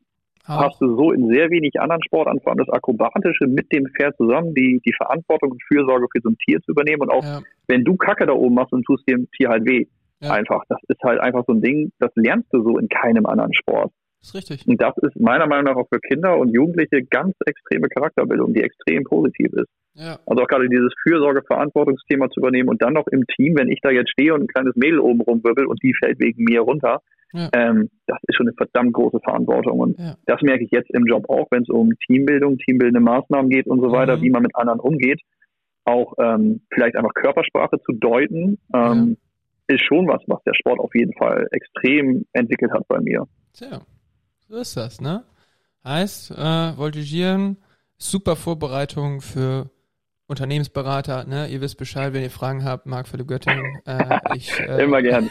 Auch. 0.48 0.60
hast 0.64 0.82
du 0.82 0.96
so 0.96 1.12
in 1.12 1.30
sehr 1.32 1.52
wenig 1.52 1.80
anderen 1.80 2.02
Sportarten, 2.04 2.42
vor 2.42 2.52
allem 2.52 2.66
das 2.66 2.70
Akrobatische 2.70 3.46
mit 3.46 3.72
dem 3.72 3.86
Pferd 3.96 4.18
zusammen, 4.18 4.56
die, 4.56 4.82
die 4.84 4.94
Verantwortung 4.98 5.52
und 5.52 5.62
Fürsorge 5.68 6.08
für 6.12 6.22
so 6.24 6.30
ein 6.30 6.38
Tier 6.44 6.60
zu 6.62 6.72
übernehmen 6.72 7.04
und 7.04 7.12
auch 7.12 7.24
Ja, 7.24 7.42
wenn 7.68 7.84
du 7.84 7.96
Kacke 7.96 8.26
da 8.26 8.34
oben 8.34 8.56
machst 8.56 8.74
und 8.74 8.84
tust 8.86 9.08
dem 9.08 9.30
Tier 9.38 9.50
halt 9.50 9.68
weh. 9.68 9.86
Ja. 10.22 10.32
Einfach. 10.32 10.64
Das 10.68 10.80
ist 10.88 11.02
halt 11.04 11.20
einfach 11.22 11.44
so 11.48 11.54
ein 11.54 11.62
Ding, 11.62 11.92
das 12.00 12.12
lernst 12.16 12.48
du 12.52 12.64
so 12.64 12.78
in 12.80 12.90
keinem 12.90 13.26
anderen 13.28 13.54
Sport. 13.54 13.94
Ist 14.22 14.36
richtig. 14.36 14.68
Und 14.68 14.82
das 14.82 14.94
ist 15.02 15.20
meiner 15.20 15.48
Meinung 15.48 15.66
nach 15.66 15.76
auch 15.76 15.88
für 15.92 16.00
Kinder 16.00 16.38
und 16.38 16.50
Jugendliche 16.54 17.04
ganz 17.04 17.34
extreme 17.46 17.88
Charakterbildung, 17.88 18.54
die 18.54 18.62
extrem 18.62 19.04
positiv 19.04 19.48
ist. 19.54 19.68
Ja, 19.96 20.20
Also 20.26 20.44
auch 20.44 20.48
gerade 20.48 20.70
dieses 20.70 20.94
Fürsorge-Verantwortungsthema 21.04 22.30
zu 22.30 22.40
übernehmen 22.40 22.70
und 22.70 22.82
dann 22.82 22.94
noch 22.94 23.08
im 23.08 23.26
Team, 23.28 23.56
wenn 23.58 23.70
ich 23.70 23.80
da 23.82 23.90
jetzt 23.92 24.12
stehe 24.12 24.34
und 24.34 24.42
ein 24.44 24.48
kleines 24.48 24.76
Mädel 24.76 25.00
oben 25.00 25.22
rumwirbel 25.22 25.66
und 25.66 25.82
die 25.84 25.94
fällt 25.94 26.20
wegen 26.20 26.44
mir 26.44 26.62
runter, 26.62 27.02
Ja. 27.34 27.50
ähm, 27.54 27.90
das 28.08 28.18
ist 28.28 28.36
schon 28.36 28.48
eine 28.48 28.56
verdammt 28.56 28.94
große 28.94 29.20
Verantwortung. 29.24 29.80
Und 29.80 30.00
Ja. 30.00 30.16
das 30.26 30.42
merke 30.42 30.64
ich 30.64 30.72
jetzt 30.72 30.90
im 30.92 31.06
Job 31.06 31.30
auch, 31.30 31.48
wenn 31.52 31.64
es 31.64 31.70
um 31.70 31.92
Teambildung, 32.08 32.58
teambildende 32.58 33.02
Maßnahmen 33.02 33.50
geht 33.50 33.68
und 33.68 33.82
so 33.82 33.92
weiter, 33.92 34.18
Mhm. 34.18 34.22
wie 34.22 34.30
man 34.32 34.42
mit 34.44 34.56
anderen 34.56 34.80
umgeht. 34.80 35.22
Auch 35.86 36.14
ähm, 36.20 36.62
vielleicht 36.74 36.96
einfach 36.96 37.14
Körpersprache 37.14 37.80
zu 37.86 37.94
deuten, 37.94 38.58
ähm, 38.74 39.18
ist 39.68 39.84
schon 39.84 40.08
was, 40.08 40.22
was 40.28 40.42
der 40.44 40.54
Sport 40.56 40.80
auf 40.80 40.94
jeden 40.96 41.14
Fall 41.14 41.48
extrem 41.52 42.26
entwickelt 42.34 42.72
hat 42.72 42.88
bei 42.88 43.00
mir. 43.00 43.26
tja, 43.54 43.82
so 44.50 44.58
ist 44.58 44.76
das, 44.76 45.00
ne? 45.00 45.24
Heißt, 45.86 46.32
äh, 46.32 46.78
Voltigieren, 46.78 47.58
super 47.98 48.36
Vorbereitung 48.36 49.22
für 49.22 49.70
Unternehmensberater, 50.28 51.24
ne? 51.26 51.48
Ihr 51.48 51.62
wisst 51.62 51.78
Bescheid, 51.78 52.14
wenn 52.14 52.24
ihr 52.24 52.32
Fragen 52.32 52.64
habt, 52.64 52.86
Marc 52.86 53.08
Philipp 53.08 53.28
Göttingen. 53.28 53.82
Äh, 53.86 54.20
ich, 54.36 54.60
äh, 54.60 54.84
Immer 54.84 55.02
gern. 55.02 55.30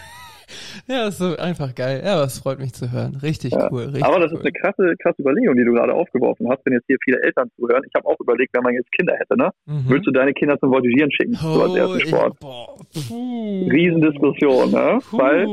Ja, 0.89 1.09
ist 1.09 1.19
so 1.19 1.37
einfach 1.37 1.75
geil. 1.75 2.03
Ja, 2.05 2.17
das 2.21 2.39
freut 2.39 2.59
mich 2.59 2.73
zu 2.73 2.91
hören. 2.91 3.17
Richtig 3.23 3.53
Ja. 3.53 3.69
cool. 3.71 3.83
Richtig 3.85 4.05
Aber 4.05 4.19
das 4.21 4.33
cool. 4.33 4.39
ist 4.39 4.45
eine 4.45 4.53
krasse, 4.53 4.95
krasse 5.03 5.21
Überlegung, 5.21 5.55
die 5.57 5.65
du 5.65 5.73
gerade 5.73 5.93
aufgeworfen 5.95 6.49
hast, 6.51 6.61
wenn 6.65 6.73
jetzt 6.73 6.87
hier 6.87 6.97
viele 7.05 7.21
Eltern 7.23 7.51
zuhören. 7.57 7.83
Ich 7.87 7.93
habe 7.95 8.07
auch 8.07 8.17
überlegt, 8.21 8.55
wenn 8.55 8.63
man 8.63 8.75
jetzt 8.75 8.91
Kinder 8.93 9.15
hätte, 9.19 9.37
ne? 9.37 9.51
Mhm. 9.67 9.89
Würdest 9.89 10.07
du 10.07 10.11
deine 10.13 10.33
Kinder 10.33 10.59
zum 10.59 10.71
Voltigieren 10.71 11.11
schicken, 11.13 11.35
so 11.35 11.63
als 11.63 11.75
ersten 11.75 11.99
ich- 11.99 12.09
Sport? 12.09 12.41
boah, 12.41 12.77
puh. 13.09 13.69
Riesendiskussion, 13.71 14.71
ne? 14.71 14.99
Puh. 15.11 15.19
Weil, 15.19 15.45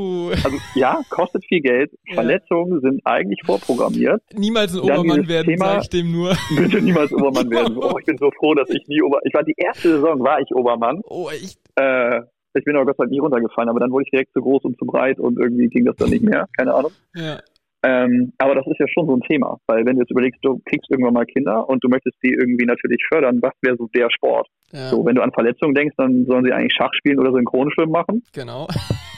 also 0.44 0.56
ja, 0.74 1.00
kostet 1.10 1.44
viel 1.46 1.60
Geld, 1.60 1.90
Ja. 2.08 2.14
Verletzungen 2.14 2.80
sind 2.80 3.00
eigentlich 3.04 3.40
vorprogrammiert. 3.44 4.22
Niemals 4.34 4.74
ein 4.74 4.80
Obermann 4.80 5.28
werden, 5.28 5.46
Thema- 5.48 5.66
sag 5.74 5.82
ich 5.82 5.88
dem 5.90 6.12
nur. 6.12 6.36
Bitte 6.56 6.80
niemals 6.82 7.12
Obermann 7.12 7.50
werden. 7.50 7.76
Oh, 7.76 7.96
ich 7.98 8.06
bin 8.06 8.16
so 8.18 8.30
froh, 8.38 8.54
dass 8.54 8.68
ich 8.70 8.86
nie 8.88 9.02
Ober... 9.02 9.20
Ich 9.24 9.34
war 9.34 9.42
die 9.42 9.54
erste 9.56 9.88
Saison, 9.90 10.20
war 10.20 10.40
ich 10.40 10.50
Obermann. 10.54 11.00
Oh, 11.04 11.28
ich, 11.34 11.56
Äh, 11.76 12.20
ich 12.58 12.64
bin 12.64 12.76
aber 12.76 12.86
Gott 12.86 12.96
sei 12.96 13.04
Dank 13.04 13.12
nie 13.12 13.18
runtergefallen, 13.20 13.68
aber 13.68 13.80
dann 13.80 13.90
wurde 13.90 14.04
ich 14.04 14.10
direkt 14.10 14.32
zu 14.32 14.40
groß 14.40 14.64
und 14.64 14.78
zu 14.78 14.84
breit 14.86 15.18
und 15.18 15.38
irgendwie 15.38 15.68
ging 15.68 15.84
das 15.84 15.96
dann 15.96 16.10
nicht 16.10 16.22
mehr. 16.24 16.46
Keine 16.56 16.74
Ahnung. 16.74 16.92
ja, 17.14 17.38
Ähm, 17.84 18.32
aber 18.38 18.54
das 18.54 18.66
ist 18.66 18.80
ja 18.80 18.86
schon 18.88 19.06
so 19.06 19.14
ein 19.14 19.20
Thema, 19.22 19.58
weil 19.66 19.84
wenn 19.86 19.94
du 19.96 20.00
jetzt 20.02 20.10
überlegst, 20.10 20.40
du 20.42 20.60
kriegst 20.64 20.90
irgendwann 20.90 21.14
mal 21.14 21.26
Kinder 21.26 21.68
und 21.68 21.84
du 21.84 21.88
möchtest 21.88 22.16
die 22.22 22.32
irgendwie 22.32 22.64
natürlich 22.66 23.00
fördern, 23.12 23.38
was 23.42 23.52
wäre 23.62 23.76
so 23.76 23.86
der 23.94 24.08
Sport? 24.10 24.48
ja, 24.72 24.88
So, 24.88 25.04
wenn 25.06 25.14
du 25.14 25.22
an 25.22 25.30
Verletzungen 25.32 25.74
denkst, 25.74 25.94
dann 25.96 26.24
sollen 26.26 26.44
sie 26.44 26.52
eigentlich 26.52 26.74
Schach 26.76 26.92
spielen 26.94 27.18
oder 27.20 27.32
Synchronschwimmen 27.32 27.92
machen. 27.92 28.22
genau. 28.32 28.66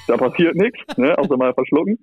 Da 0.07 0.17
passiert 0.17 0.55
nichts, 0.57 0.81
ne? 0.97 1.17
außer 1.19 1.37
mal 1.37 1.53
verschlucken. 1.55 1.99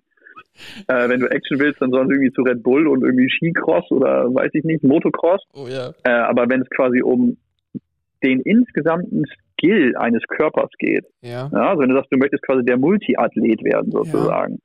Äh, 0.87 1.09
wenn 1.09 1.19
du 1.19 1.27
Action 1.29 1.59
willst, 1.59 1.81
dann 1.81 1.91
sollen 1.91 2.07
sie 2.07 2.13
irgendwie 2.13 2.31
zu 2.33 2.41
Red 2.43 2.63
Bull 2.63 2.87
und 2.87 3.03
irgendwie 3.03 3.29
Skicross 3.29 3.89
oder 3.91 4.25
weiß 4.33 4.51
ich 4.53 4.63
nicht, 4.63 4.83
Motocross. 4.83 5.41
Oh 5.53 5.67
ja, 5.67 5.91
Äh, 6.03 6.11
aber 6.11 6.47
wenn 6.49 6.61
es 6.61 6.69
quasi 6.69 7.01
um 7.01 7.37
den 8.23 8.39
insgesamten 8.41 9.25
Skill 9.57 9.95
eines 9.97 10.21
Körpers 10.27 10.69
geht, 10.77 11.05
ja. 11.21 11.49
ja, 11.51 11.69
also 11.69 11.81
wenn 11.81 11.89
du 11.89 11.95
sagst, 11.95 12.11
du 12.11 12.17
möchtest 12.17 12.43
quasi 12.43 12.63
der 12.65 12.77
Multiathlet 12.77 13.63
werden 13.63 13.91
sozusagen, 13.91 14.59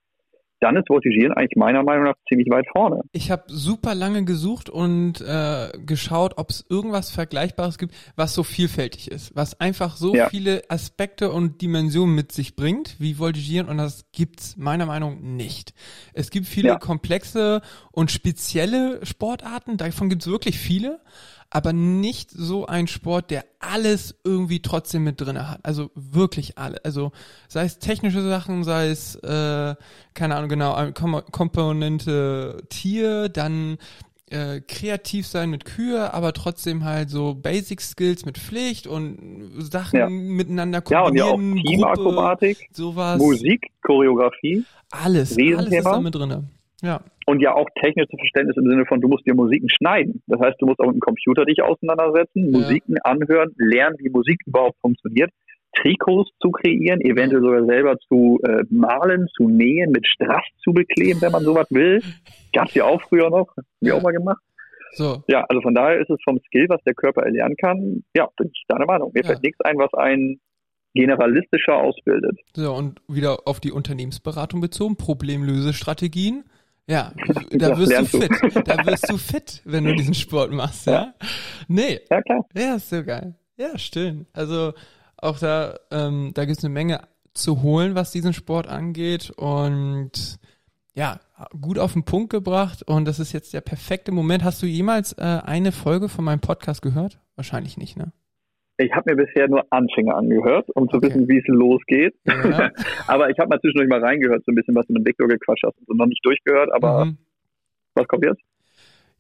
dann 0.62 0.76
ist 0.76 0.90
Voltigieren 0.90 1.33
eigentlich 1.33 1.57
meiner 1.57 1.83
Meinung 1.83 2.05
nach 2.05 2.16
ziemlich 2.29 2.50
weit 2.50 2.66
vorne. 2.70 3.00
Ich 3.12 3.31
habe 3.31 3.44
super 3.46 3.94
lange 3.94 4.26
gesucht 4.26 4.68
und 4.68 5.22
äh, 5.22 5.68
geschaut, 5.87 6.35
ob 6.37 6.50
es 6.50 6.66
irgendwas 6.68 7.11
Vergleichbares 7.11 7.79
gibt, 7.79 7.94
was 8.14 8.35
so 8.35 8.42
vielfältig 8.42 9.11
ist, 9.11 9.35
was 9.35 9.59
einfach 9.59 9.96
so 9.96 10.14
Ja. 10.14 10.29
viele 10.29 10.61
Aspekte 10.68 11.31
und 11.33 11.62
Dimensionen 11.62 12.14
mit 12.14 12.31
sich 12.33 12.57
bringt, 12.57 12.96
wie 13.00 13.14
Voltigieren 13.18 13.68
und 13.70 13.79
das 13.79 14.05
gibt's 14.12 14.59
meiner 14.59 14.85
Meinung 14.85 15.14
nach 15.14 15.20
nicht. 15.22 15.72
Es 16.12 16.31
gibt 16.31 16.44
viele 16.44 16.68
Ja. 16.68 16.79
komplexe 16.79 17.62
und 17.90 18.11
spezielle 18.11 19.00
Sportarten, 19.07 19.79
davon 19.79 20.11
gibt's 20.11 20.26
wirklich 20.26 20.59
viele, 20.59 21.00
aber 21.50 21.72
nicht 21.72 22.30
so 22.30 22.66
ein 22.66 22.86
Sport, 22.86 23.30
der 23.30 23.44
alles 23.58 24.14
irgendwie 24.24 24.62
trotzdem 24.62 25.02
mit 25.04 25.20
drinne 25.20 25.50
hat. 25.50 25.58
Also 25.64 25.90
wirklich 25.94 26.56
alle. 26.58 26.84
Also 26.84 27.10
sei 27.48 27.64
es 27.64 27.80
technische 27.80 28.22
Sachen, 28.22 28.62
sei 28.62 28.88
es, 28.88 29.16
äh, 29.16 29.74
keine 30.14 30.36
Ahnung, 30.36 30.48
genau, 30.48 30.92
Kom 30.92 31.20
Komponente 31.32 32.62
Tier, 32.68 33.28
dann 33.28 33.78
äh, 34.30 34.60
kreativ 34.60 35.26
sein 35.26 35.50
mit 35.50 35.64
Kühe, 35.64 36.14
aber 36.14 36.32
trotzdem 36.32 36.84
halt 36.84 37.10
so 37.10 37.34
Basic 37.34 37.80
Skills 37.80 38.24
mit 38.24 38.38
Pflicht 38.38 38.86
und 38.86 39.50
Sachen 39.58 39.98
Ja. 39.98 40.08
miteinander 40.08 40.82
Ja, 40.88 41.02
und 41.02 41.16
ja 41.16 41.24
auch 41.24 41.30
kombinieren, 41.32 41.64
Teamakrobatik, 41.64 42.68
sowas. 42.72 43.18
Musik, 43.18 43.72
Choreografie 43.82 44.64
Alles, 44.92 45.36
alles 45.36 45.72
ist 45.72 45.84
da 45.84 46.00
mit 46.00 46.14
drinne. 46.14 46.44
Ja, 46.80 47.00
und 47.30 47.40
ja 47.40 47.54
auch 47.54 47.66
technisches 47.80 48.10
Verständnis 48.18 48.56
im 48.56 48.66
Sinne 48.68 48.84
von, 48.86 49.00
du 49.00 49.08
musst 49.08 49.26
dir 49.26 49.34
Musiken 49.34 49.68
schneiden. 49.70 50.22
Das 50.26 50.40
heißt, 50.40 50.56
du 50.60 50.66
musst 50.66 50.80
auch 50.80 50.86
mit 50.86 50.96
dem 50.96 51.00
Computer 51.00 51.44
dich 51.44 51.62
auseinandersetzen, 51.62 52.44
Ja. 52.52 52.58
Musiken 52.58 52.96
anhören, 53.04 53.50
lernen, 53.56 53.96
wie 53.98 54.10
Musik 54.10 54.40
überhaupt 54.46 54.78
funktioniert, 54.80 55.30
Trikots 55.76 56.30
zu 56.40 56.50
kreieren, 56.50 57.00
eventuell 57.00 57.42
sogar 57.42 57.64
selber 57.64 57.96
zu 58.08 58.40
äh, 58.44 58.64
malen, 58.70 59.28
zu 59.36 59.48
nähen, 59.48 59.92
mit 59.92 60.06
Strass 60.06 60.44
zu 60.64 60.72
bekleben, 60.72 61.20
wenn 61.22 61.30
man 61.32 61.44
sowas 61.44 61.66
will. 61.70 62.02
Gab's 62.52 62.74
ja 62.74 62.84
auch 62.84 63.00
früher 63.08 63.30
noch, 63.30 63.56
haben 63.56 63.66
wir 63.80 63.92
Ja. 63.92 63.94
auch 63.98 64.02
mal 64.02 64.12
gemacht. 64.12 64.42
so. 64.94 65.22
Ja, 65.28 65.44
also 65.48 65.60
von 65.62 65.72
daher 65.74 66.00
ist 66.00 66.10
es 66.10 66.18
vom 66.24 66.40
Skill, 66.46 66.66
was 66.68 66.82
der 66.84 66.94
Körper 66.94 67.22
erlernen 67.22 67.54
kann, 67.56 68.02
ja, 68.16 68.28
bin 68.36 68.50
ich 68.52 68.64
deiner 68.66 68.86
Meinung. 68.86 69.12
Mir 69.14 69.20
Ja. 69.22 69.28
fällt 69.28 69.42
nichts 69.44 69.60
ein, 69.60 69.78
was 69.78 69.94
einen 69.94 70.40
generalistischer 70.94 71.76
ausbildet. 71.76 72.36
So, 72.56 72.72
und 72.74 73.00
wieder 73.06 73.46
auf 73.46 73.60
die 73.60 73.70
Unternehmensberatung 73.70 74.60
bezogen, 74.60 74.96
Problemlösestrategien. 74.96 76.42
Ja, 76.90 77.12
da 77.50 77.79
wirst 77.79 77.92
du 77.92 78.05
fit. 78.20 78.31
Da 78.66 78.85
wirst 78.85 79.09
du 79.09 79.16
fit, 79.16 79.62
wenn 79.64 79.85
du 79.85 79.94
diesen 79.94 80.14
Sport 80.14 80.50
machst, 80.50 80.87
ja? 80.87 81.14
Nee, 81.68 82.00
Ja, 82.11 82.20
klar. 82.20 82.44
ja, 82.55 82.74
ist 82.74 82.90
so 82.90 83.05
geil. 83.05 83.37
Ja, 83.57 83.79
stimmt. 83.79 84.26
Also 84.33 84.72
auch 85.16 85.38
da, 85.38 85.79
ähm, 85.92 86.33
da 86.35 86.44
gibt's 86.46 86.64
eine 86.64 86.74
Menge 86.74 87.03
zu 87.33 87.62
holen, 87.62 87.94
was 87.94 88.11
diesen 88.11 88.33
Sport 88.33 88.66
angeht 88.66 89.31
und 89.31 90.38
ja, 90.94 91.20
gut 91.61 91.79
auf 91.79 91.92
den 91.92 92.03
Punkt 92.05 92.31
gebracht 92.31 92.83
und 92.83 93.05
das 93.05 93.20
ist 93.20 93.33
jetzt 93.33 93.53
der 93.55 93.61
perfekte 93.61 94.11
Moment. 94.11 94.42
Hast 94.42 94.61
du 94.61 94.66
jemals 94.66 95.12
äh, 95.12 95.22
eine 95.44 95.70
Folge 95.70 96.09
von 96.09 96.24
meinem 96.24 96.40
Podcast 96.40 96.83
gehört? 96.83 97.20
Wahrscheinlich 97.37 97.76
nicht, 97.76 97.96
ne? 97.96 98.12
Ich 98.82 98.92
habe 98.94 99.14
mir 99.14 99.24
bisher 99.26 99.46
nur 99.48 99.64
Anfänge 99.70 100.14
angehört, 100.14 100.68
um 100.74 100.88
zu 100.88 100.96
Okay. 100.96 101.08
wissen, 101.08 101.28
wie 101.28 101.38
es 101.38 101.46
losgeht. 101.46 102.14
Ja. 102.26 102.70
aber 103.06 103.28
ich 103.30 103.38
habe 103.38 103.48
mal 103.50 103.60
zwischendurch 103.60 103.88
mal 103.88 104.00
reingehört, 104.02 104.42
so 104.46 104.52
ein 104.52 104.54
bisschen, 104.54 104.74
was 104.74 104.86
du 104.86 104.94
mit 104.94 105.06
Victor 105.06 105.28
gequatscht 105.28 105.64
hast 105.66 105.76
und 105.78 105.86
so 105.86 105.94
noch 105.94 106.06
nicht 106.06 106.24
durchgehört, 106.24 106.72
aber 106.72 107.04
Mhm. 107.04 107.18
was 107.94 108.08
kommt 108.08 108.24
jetzt? 108.24 108.40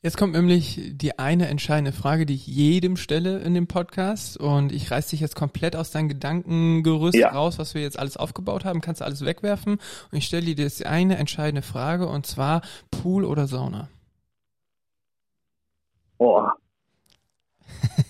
Jetzt 0.02 0.16
kommt 0.16 0.32
nämlich 0.32 0.80
die 0.96 1.18
eine 1.18 1.48
entscheidende 1.48 1.92
Frage, 1.92 2.24
die 2.24 2.32
ich 2.32 2.46
jedem 2.46 2.96
stelle 2.96 3.40
in 3.40 3.52
dem 3.52 3.66
Podcast 3.66 4.40
und 4.40 4.72
ich 4.72 4.90
reiß 4.90 5.08
dich 5.08 5.20
jetzt 5.20 5.36
komplett 5.36 5.76
aus 5.76 5.90
deinem 5.90 6.08
Gedankengerüst 6.08 7.18
Ja. 7.18 7.28
raus, 7.28 7.58
was 7.58 7.74
wir 7.74 7.82
jetzt 7.82 7.98
alles 7.98 8.16
aufgebaut 8.16 8.64
haben, 8.64 8.80
kannst 8.80 9.02
du 9.02 9.04
alles 9.04 9.26
wegwerfen 9.26 9.74
und 9.74 10.16
ich 10.16 10.24
stelle 10.24 10.54
dir 10.54 10.64
jetzt 10.64 10.86
eine 10.86 11.18
entscheidende 11.18 11.60
Frage 11.60 12.06
und 12.06 12.24
zwar 12.24 12.62
Pool 12.90 13.26
oder 13.26 13.46
Sauna? 13.46 13.90
Oh. 16.18 16.46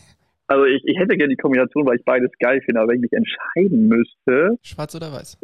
Also 0.50 0.64
ich, 0.64 0.82
ich 0.84 0.98
hätte 0.98 1.16
gerne 1.16 1.28
die 1.28 1.36
Kombination, 1.36 1.86
weil 1.86 1.96
ich 1.96 2.04
beides 2.04 2.30
geil 2.40 2.60
finde, 2.64 2.80
aber 2.80 2.88
wenn 2.90 2.96
ich 2.96 3.02
mich 3.02 3.12
entscheiden 3.12 3.86
müsste, 3.86 4.58
Schwarz 4.62 4.94
oder 4.96 5.12
weiß? 5.12 5.38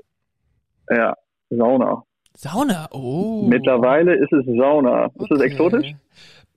ja, 0.90 1.14
Sauna. 1.48 2.02
Sauna, 2.36 2.88
oh. 2.90 3.46
Mittlerweile 3.48 4.16
ist 4.16 4.32
es 4.32 4.44
Sauna. 4.46 5.06
Ist 5.06 5.30
das 5.30 5.38
Okay. 5.38 5.44
exotisch? 5.48 5.92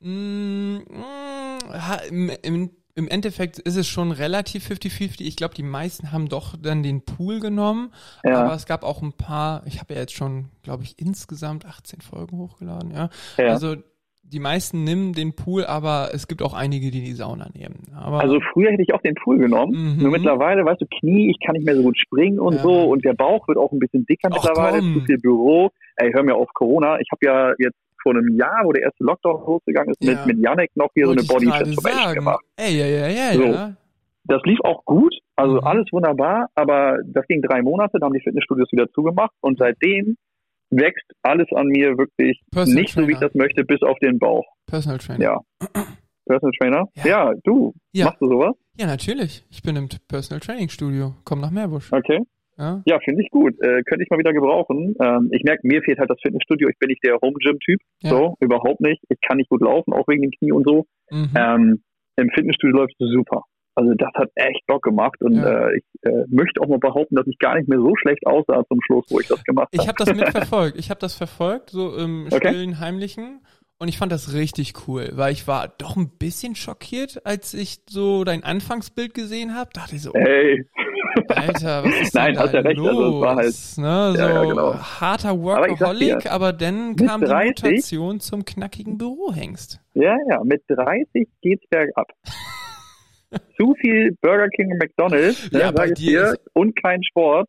Mm, 0.02 0.78
mm, 0.78 2.30
im, 2.42 2.70
Im 2.96 3.08
Endeffekt 3.08 3.60
ist 3.60 3.76
es 3.78 3.88
schon 3.88 4.12
relativ 4.12 4.68
50-50. 4.68 5.22
Ich 5.22 5.36
glaube, 5.38 5.54
die 5.54 5.64
meisten 5.64 6.12
haben 6.12 6.28
doch 6.28 6.56
dann 6.62 6.82
den 6.84 7.06
Pool 7.06 7.40
genommen. 7.40 7.94
Ja. 8.26 8.44
Aber 8.44 8.56
es 8.56 8.66
gab 8.66 8.84
auch 8.84 9.02
ein 9.04 9.14
paar, 9.14 9.62
ich 9.68 9.80
habe 9.80 9.94
ja 9.94 10.02
jetzt 10.02 10.14
schon, 10.14 10.50
glaube 10.64 10.84
ich, 10.84 11.00
insgesamt 11.00 11.66
18 11.66 12.02
Folgen 12.02 12.38
hochgeladen, 12.40 12.92
ja. 12.92 13.10
Ja. 13.38 13.52
Also 13.54 13.76
die 14.32 14.40
meisten 14.40 14.84
nehmen 14.84 15.14
den 15.14 15.34
Pool, 15.36 15.66
aber 15.66 16.10
es 16.14 16.28
gibt 16.28 16.42
auch 16.42 16.54
einige, 16.54 16.92
die 16.92 17.02
die 17.04 17.14
Sauna 17.14 17.48
nehmen. 17.54 17.88
Aber 17.96 18.22
Also 18.22 18.40
früher 18.54 18.72
hätte 18.72 18.84
ich 18.84 18.94
auch 18.94 19.02
den 19.02 19.16
Pool 19.16 19.38
genommen. 19.40 19.96
Mhm. 19.96 20.02
Nur 20.04 20.12
mittlerweile, 20.12 20.64
weißt 20.66 20.82
du, 20.82 20.86
Knie, 21.00 21.32
ich 21.32 21.38
kann 21.46 21.54
nicht 21.56 21.66
mehr 21.66 21.76
so 21.76 21.84
gut 21.84 21.98
springen 21.98 22.40
und 22.40 22.56
Ja. 22.56 22.62
so 22.62 22.84
und 22.84 23.04
der 23.04 23.14
Bauch 23.14 23.48
wird 23.48 23.58
auch 23.58 23.72
ein 23.72 23.80
bisschen 23.80 24.06
dicker 24.06 24.30
Ach, 24.32 24.36
mittlerweile, 24.44 24.80
komm. 24.80 24.94
zu 24.94 25.02
viel 25.06 25.18
Büro. 25.18 25.70
Ey, 25.98 26.12
hör 26.14 26.24
mir 26.24 26.36
auf 26.36 26.48
Corona. 26.54 27.00
Ich 27.00 27.08
habe 27.12 27.26
ja 27.26 27.54
jetzt 27.58 27.78
vor 28.02 28.14
einem 28.14 28.38
Jahr, 28.38 28.62
wo 28.64 28.72
der 28.72 28.84
erste 28.84 29.04
Lockdown 29.04 29.42
losgegangen 29.46 29.92
ist, 29.92 30.04
Ja. 30.04 30.12
mit, 30.14 30.26
mit 30.38 30.40
Yannick 30.46 30.72
noch 30.76 30.90
hier 30.94 31.06
so 31.06 31.10
wollte 31.10 31.22
eine 31.22 31.26
ich 31.44 31.50
Body 31.50 31.64
Transformation 31.64 32.14
gemacht. 32.16 32.46
Ey, 32.56 32.78
ja, 32.80 32.86
ja, 32.86 33.08
ja, 33.08 33.34
So. 33.34 33.44
ja. 33.44 33.74
Das 34.26 34.42
lief 34.44 34.60
auch 34.64 34.86
gut, 34.86 35.14
also 35.36 35.56
Mhm. 35.56 35.64
alles 35.64 35.88
wunderbar, 35.92 36.48
aber 36.54 37.00
das 37.06 37.26
ging 37.28 37.42
drei 37.42 37.62
Monate, 37.64 37.94
dann 38.00 38.04
haben 38.08 38.14
die 38.14 38.22
Fitnessstudios 38.22 38.72
wieder 38.72 38.88
zugemacht 38.92 39.32
und 39.42 39.58
seitdem 39.58 40.18
wächst 40.72 41.06
alles 41.24 41.48
an 41.56 41.68
mir 41.68 41.98
wirklich 41.98 42.42
Personal 42.52 42.82
nicht 42.82 42.94
so, 42.94 43.02
wie 43.08 43.12
ich 43.12 43.18
Trainer. 43.18 43.30
das 43.30 43.36
möchte, 43.36 43.64
bis 43.66 43.82
auf 43.82 43.98
den 44.00 44.20
Bauch. 44.20 44.46
Personal 44.68 45.00
Trainer. 45.00 45.24
Ja. 45.24 45.40
Personal 46.26 46.52
Trainer? 46.60 46.86
Ja. 46.96 47.08
Ja, 47.08 47.34
du. 47.44 47.74
Ja. 47.92 48.06
Machst 48.06 48.22
du 48.22 48.28
sowas? 48.28 48.56
Ja, 48.78 48.86
natürlich. 48.86 49.44
Ich 49.50 49.64
bin 49.64 49.76
im 49.76 49.90
Personal 50.08 50.40
Training 50.40 50.70
Studio. 50.70 51.16
Komm 51.26 51.42
nach 51.42 51.52
Meerbusch. 51.52 51.92
Okay. 51.92 52.20
Ja. 52.58 52.82
Ja, 52.86 53.00
finde 53.00 53.24
ich 53.24 53.30
gut. 53.32 53.54
Äh, 53.62 53.84
könnte 53.84 54.04
ich 54.04 54.10
mal 54.10 54.20
wieder 54.20 54.34
gebrauchen. 54.34 54.94
Ähm, 55.02 55.30
ich 55.32 55.44
merke, 55.44 55.66
mir 55.66 55.82
fehlt 55.82 55.98
halt 55.98 56.10
das 56.10 56.20
Fitnessstudio. 56.22 56.68
Ich 56.70 56.78
bin 56.78 56.90
nicht 56.90 57.04
der 57.04 57.16
Home-Gym-Typ. 57.22 57.80
Ja. 58.02 58.10
So, 58.10 58.36
überhaupt 58.42 58.82
nicht. 58.82 59.02
Ich 59.10 59.18
kann 59.26 59.38
nicht 59.38 59.50
gut 59.50 59.62
laufen, 59.62 59.94
auch 59.94 60.08
wegen 60.08 60.24
den 60.24 60.32
Knie 60.32 60.52
und 60.52 60.68
so. 60.68 60.86
Mhm. 61.10 61.30
Ähm, 61.36 61.84
Im 62.18 62.30
Fitnessstudio 62.32 62.76
läuft 62.76 62.94
es 63.00 63.10
super. 63.12 63.44
Also 63.80 63.94
das 63.94 64.10
hat 64.16 64.30
echt 64.36 64.66
Bock 64.68 64.84
gemacht 64.84 65.22
und 65.22 65.36
Ja. 65.36 65.68
äh, 65.70 65.78
ich 65.78 65.84
äh, 66.02 66.26
möchte 66.28 66.60
auch 66.62 66.68
mal 66.68 66.80
behaupten, 66.80 67.16
dass 67.16 67.26
ich 67.28 67.38
gar 67.40 67.56
nicht 67.56 67.70
mehr 67.70 67.80
so 67.80 67.94
schlecht 67.96 68.26
aussah 68.26 68.64
zum 68.68 68.80
Schluss, 68.86 69.06
wo 69.10 69.20
ich 69.22 69.28
das 69.28 69.42
gemacht 69.46 69.70
Ich 69.72 69.80
habe. 69.80 69.88
habe 69.90 69.98
das 70.06 70.14
mitverfolgt. 70.14 70.78
Ich 70.78 70.90
habe 70.90 71.00
das 71.00 71.16
verfolgt, 71.16 71.70
so 71.70 71.96
im 71.96 72.26
Okay. 72.30 72.50
stillen, 72.50 72.80
heimlichen. 72.82 73.40
Und 73.82 73.88
ich 73.88 73.98
fand 73.98 74.12
das 74.12 74.34
richtig 74.34 74.74
cool, 74.90 75.12
weil 75.14 75.32
ich 75.32 75.48
war 75.48 75.70
doch 75.78 75.96
ein 75.96 76.10
bisschen 76.10 76.56
schockiert, 76.58 77.26
als 77.26 77.54
ich 77.54 77.78
so 77.90 78.26
dein 78.26 78.44
Anfangsbild 78.44 79.14
gesehen 79.14 79.56
habe. 79.56 79.70
Dachte 79.74 79.96
ich 79.96 80.02
so, 80.02 80.12
Ey, 80.12 80.66
Alter, 81.30 81.86
was 81.86 82.02
ist 82.02 82.14
Nein, 82.16 82.38
hast 82.38 82.54
da 82.54 82.58
ja 82.58 82.64
recht, 82.66 82.78
los? 82.78 82.90
also 82.90 83.22
war 83.22 83.36
halt- 83.38 83.46
ne, 83.46 84.12
so 84.18 84.22
Ja, 84.22 84.30
ja, 84.34 84.44
genau. 84.44 84.74
harter 84.76 85.30
Aber 85.30 85.42
Workaholic, 85.44 86.20
dir, 86.24 86.32
aber 86.34 86.52
dann 86.52 86.98
kam 86.98 87.22
die 87.22 87.28
30 87.28 87.64
Mutation 87.64 88.20
zum 88.20 88.44
knackigen 88.44 88.98
Bürohengst. 88.98 89.80
ja, 89.94 90.18
ja, 90.30 90.44
mit 90.44 90.62
30 90.68 91.30
geht's 91.42 91.66
bergab. 91.70 92.08
Zu 93.58 93.76
viel 93.82 94.16
Burger 94.22 94.48
King 94.50 94.72
und 94.72 94.80
McDonalds, 94.80 95.52
ne, 95.52 95.60
Ja, 95.60 95.72
bei 95.72 95.88
sag 95.88 95.88
ich 95.90 95.94
dir 96.06 96.24
ist- 96.34 96.40
und 96.54 96.76
kein 96.82 97.04
Sport, 97.04 97.48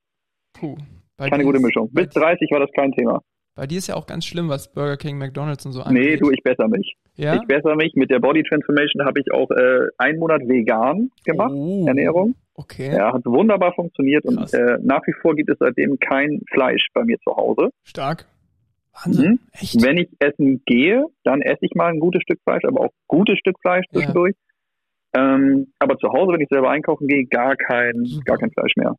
Puh. 0.52 0.76
Bei 1.16 1.28
keine 1.28 1.44
gute 1.44 1.60
Mischung. 1.60 1.88
Bei, 1.92 2.04
Bis 2.04 2.14
30 2.14 2.50
war 2.50 2.60
das 2.60 2.70
kein 2.74 2.92
Thema. 2.92 3.20
bei 3.54 3.66
dir 3.66 3.78
ist 3.78 3.86
ja 3.88 3.94
auch 3.94 4.06
ganz 4.06 4.24
schlimm, 4.26 4.48
was 4.48 4.72
Burger 4.72 4.96
King, 4.96 5.18
McDonalds 5.18 5.64
und 5.66 5.72
so 5.72 5.82
angeht. 5.82 6.02
Nee, 6.02 6.16
du, 6.16 6.30
ich 6.30 6.42
besser 6.42 6.66
mich. 6.68 6.94
ja? 7.16 7.34
Ich 7.36 7.42
besser 7.46 7.76
mich. 7.76 7.92
Mit 7.94 8.10
der 8.10 8.18
Body 8.20 8.42
Transformation 8.42 9.04
habe 9.06 9.20
ich 9.20 9.30
auch 9.32 9.50
äh, 9.50 9.86
einen 9.98 10.18
Monat 10.18 10.42
vegan 10.48 11.10
gemacht, 11.24 11.52
Oh, 11.54 11.84
Ernährung. 11.86 12.34
Okay, 12.54 12.94
Ja, 12.94 13.12
hat 13.14 13.24
wunderbar 13.24 13.72
funktioniert 13.74 14.24
und 14.26 14.36
Krass. 14.36 14.52
äh, 14.54 14.78
nach 14.82 15.00
wie 15.06 15.12
vor 15.22 15.34
gibt 15.34 15.48
es 15.50 15.56
seitdem 15.60 15.98
kein 15.98 16.40
Fleisch 16.52 16.86
bei 16.94 17.04
mir 17.04 17.16
zu 17.20 17.34
Hause. 17.36 17.70
stark. 17.84 18.26
Wahnsinn, 19.04 19.32
Mhm. 19.32 19.38
echt? 19.52 19.82
Wenn 19.82 19.96
ich 19.98 20.08
essen 20.18 20.62
gehe, 20.66 21.04
dann 21.22 21.40
esse 21.42 21.60
ich 21.62 21.72
mal 21.74 21.86
ein 21.92 22.00
gutes 22.00 22.22
Stück 22.22 22.38
Fleisch, 22.44 22.64
aber 22.64 22.80
auch 22.80 22.90
gutes 23.06 23.38
Stück 23.38 23.56
Fleisch 23.62 23.84
Ja. 23.92 24.00
Ähm, 25.14 25.72
aber 25.78 25.98
zu 25.98 26.08
Hause, 26.08 26.32
wenn 26.32 26.40
ich 26.40 26.48
selber 26.50 26.70
einkaufen 26.70 27.06
gehe, 27.08 27.24
gar 27.26 27.56
kein, 27.56 28.04
Super. 28.04 28.24
gar 28.24 28.38
kein 28.38 28.50
Fleisch 28.52 28.76
mehr. 28.76 28.94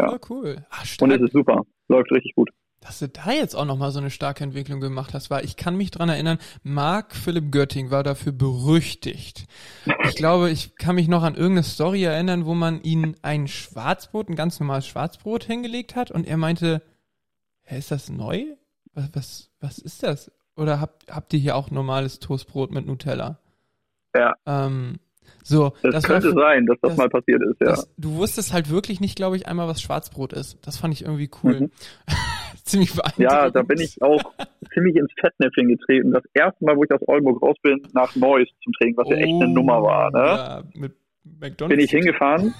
ja. 0.00 0.08
Voll 0.08 0.20
cool. 0.30 0.66
Ah, 0.70 0.82
Und 1.00 1.10
es 1.12 1.20
ist 1.20 1.32
super. 1.32 1.62
Läuft 1.88 2.10
richtig 2.10 2.34
gut. 2.34 2.50
dass 2.80 2.98
du 2.98 3.08
da 3.08 3.30
jetzt 3.30 3.54
auch 3.54 3.64
nochmal 3.64 3.92
so 3.92 4.00
eine 4.00 4.10
starke 4.10 4.42
Entwicklung 4.42 4.80
gemacht 4.80 5.14
hast, 5.14 5.30
weil 5.30 5.44
ich 5.44 5.56
kann 5.56 5.76
mich 5.76 5.92
dran 5.92 6.08
erinnern, 6.08 6.38
Marc 6.64 7.14
Philipp 7.14 7.52
Götting 7.52 7.92
war 7.92 8.02
dafür 8.02 8.32
berüchtigt. 8.32 9.44
Ich 10.08 10.16
glaube, 10.16 10.50
ich 10.50 10.74
kann 10.74 10.96
mich 10.96 11.06
noch 11.06 11.22
an 11.22 11.34
irgendeine 11.34 11.62
Story 11.62 12.02
erinnern, 12.02 12.44
wo 12.46 12.54
man 12.54 12.82
ihn 12.82 13.14
ein 13.22 13.46
Schwarzbrot, 13.46 14.28
ein 14.28 14.34
ganz 14.34 14.58
normales 14.58 14.88
Schwarzbrot 14.88 15.44
hingelegt 15.44 15.94
hat 15.94 16.10
und 16.10 16.26
er 16.26 16.36
meinte, 16.38 16.82
hä, 17.62 17.78
ist 17.78 17.92
das 17.92 18.10
neu? 18.10 18.46
Was, 18.94 19.10
was, 19.14 19.50
was 19.60 19.78
ist 19.78 20.02
das? 20.02 20.32
Oder 20.56 20.80
habt, 20.80 21.08
habt 21.08 21.32
ihr 21.34 21.38
hier 21.38 21.54
auch 21.56 21.70
normales 21.70 22.18
Toastbrot 22.18 22.72
mit 22.72 22.84
Nutella? 22.86 23.38
Ja. 24.14 24.32
Ähm, 24.44 24.98
so, 25.42 25.72
Das, 25.82 25.94
das 25.94 26.04
war 26.04 26.20
könnte 26.20 26.32
sein, 26.32 26.66
dass 26.66 26.78
das, 26.80 26.90
das- 26.90 26.98
mal 26.98 27.08
passiert 27.08 27.42
ist, 27.42 27.60
ja. 27.60 27.66
das, 27.66 27.90
du 27.98 28.14
wusstest 28.16 28.52
halt 28.52 28.70
wirklich 28.70 29.00
nicht, 29.00 29.16
glaube 29.16 29.36
ich, 29.36 29.46
einmal, 29.48 29.68
was 29.68 29.80
Schwarzbrot 29.82 30.32
ist. 30.32 30.58
Das 30.66 30.76
fand 30.78 30.94
ich 30.94 31.02
irgendwie 31.02 31.30
cool. 31.42 31.60
Mhm. 31.60 31.70
Ziemlich 32.64 32.94
beeindruckend. 32.94 33.30
Ja, 33.32 33.50
da 33.50 33.62
bin 33.62 33.80
ich 33.80 34.00
auch 34.02 34.22
ziemlich 34.72 34.94
ins 34.96 35.10
Fettnäpfchen 35.20 35.68
getreten. 35.68 36.12
Das 36.12 36.22
erste 36.32 36.64
Mal, 36.64 36.76
wo 36.76 36.84
ich 36.84 36.90
aus 36.92 37.00
Oldenburg 37.08 37.42
raus 37.42 37.56
bin, 37.62 37.82
nach 37.92 38.14
Neuss 38.14 38.48
zum 38.62 38.72
Training, 38.74 38.96
was 38.96 39.08
ja 39.08 39.16
echt 39.16 39.26
eine 39.34 39.46
Oh, 39.46 39.48
Nummer 39.48 39.82
war. 39.82 40.10
Ne? 40.12 40.18
Ja, 40.18 40.62
mit 40.74 40.92
McDonald's. 41.40 41.76
Bin 41.76 41.84
ich 41.84 41.90
hingefahren. 41.90 42.54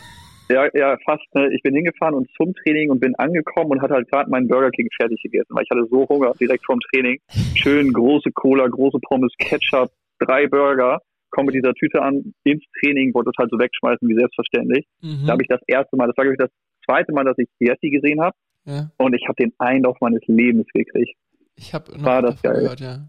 Ja, 0.49 0.67
ja, 0.75 0.99
fast. 1.05 1.23
Ne? 1.35 1.55
Ich 1.55 1.63
bin 1.63 1.75
hingefahren 1.75 2.15
und 2.17 2.29
zum 2.37 2.53
Training 2.55 2.91
und 2.91 2.99
bin 3.01 3.15
angekommen 3.15 3.71
und 3.71 3.81
hatte 3.81 3.95
halt 3.95 4.11
gerade 4.11 4.29
meinen 4.29 4.49
Burger 4.49 4.71
King 4.71 4.89
fertig 5.01 5.23
gegessen, 5.23 5.47
weil 5.51 5.63
ich 5.63 5.71
hatte 5.71 5.87
so 5.89 6.07
Hunger 6.09 6.33
direkt 6.39 6.65
vorm 6.67 6.81
Training. 6.93 7.19
Schön 7.55 7.93
große 7.93 8.33
Cola, 8.33 8.67
große 8.67 8.99
Pommes, 9.07 9.33
Ketchup, 9.39 9.91
drei 10.19 10.49
Burger. 10.49 11.01
Komme 11.33 11.47
mit 11.47 11.57
dieser 11.57 11.75
Tüte 11.75 12.01
an 12.01 12.33
ins 12.45 12.63
Training, 12.81 13.13
wollte 13.15 13.31
es 13.31 13.39
halt 13.39 13.51
so 13.51 13.59
wegschmeißen, 13.59 14.09
wie 14.09 14.15
selbstverständlich. 14.15 14.87
Mhm. 15.03 15.27
Da 15.27 15.33
habe 15.33 15.43
ich 15.43 15.49
das 15.49 15.61
erste 15.67 15.97
Mal, 15.97 16.07
das 16.07 16.17
war 16.17 16.25
glaube 16.25 16.35
ich 16.37 16.45
das 16.47 16.51
zweite 16.87 17.13
Mal, 17.13 17.25
dass 17.25 17.37
ich 17.39 17.49
Jesse 17.59 17.91
gesehen 17.91 18.21
habe 18.21 18.37
ja. 18.67 18.91
und 18.99 19.15
ich 19.15 19.25
habe 19.29 19.37
den 19.43 19.53
Einlauf 19.59 19.97
meines 20.01 20.23
Lebens 20.27 20.67
gekriegt. 20.73 21.17
Ich 21.57 21.75
habe 21.75 21.87
War 22.03 22.23
das 22.23 22.41
geil. 22.43 22.63
gehört, 22.63 22.81
ja. 22.81 23.09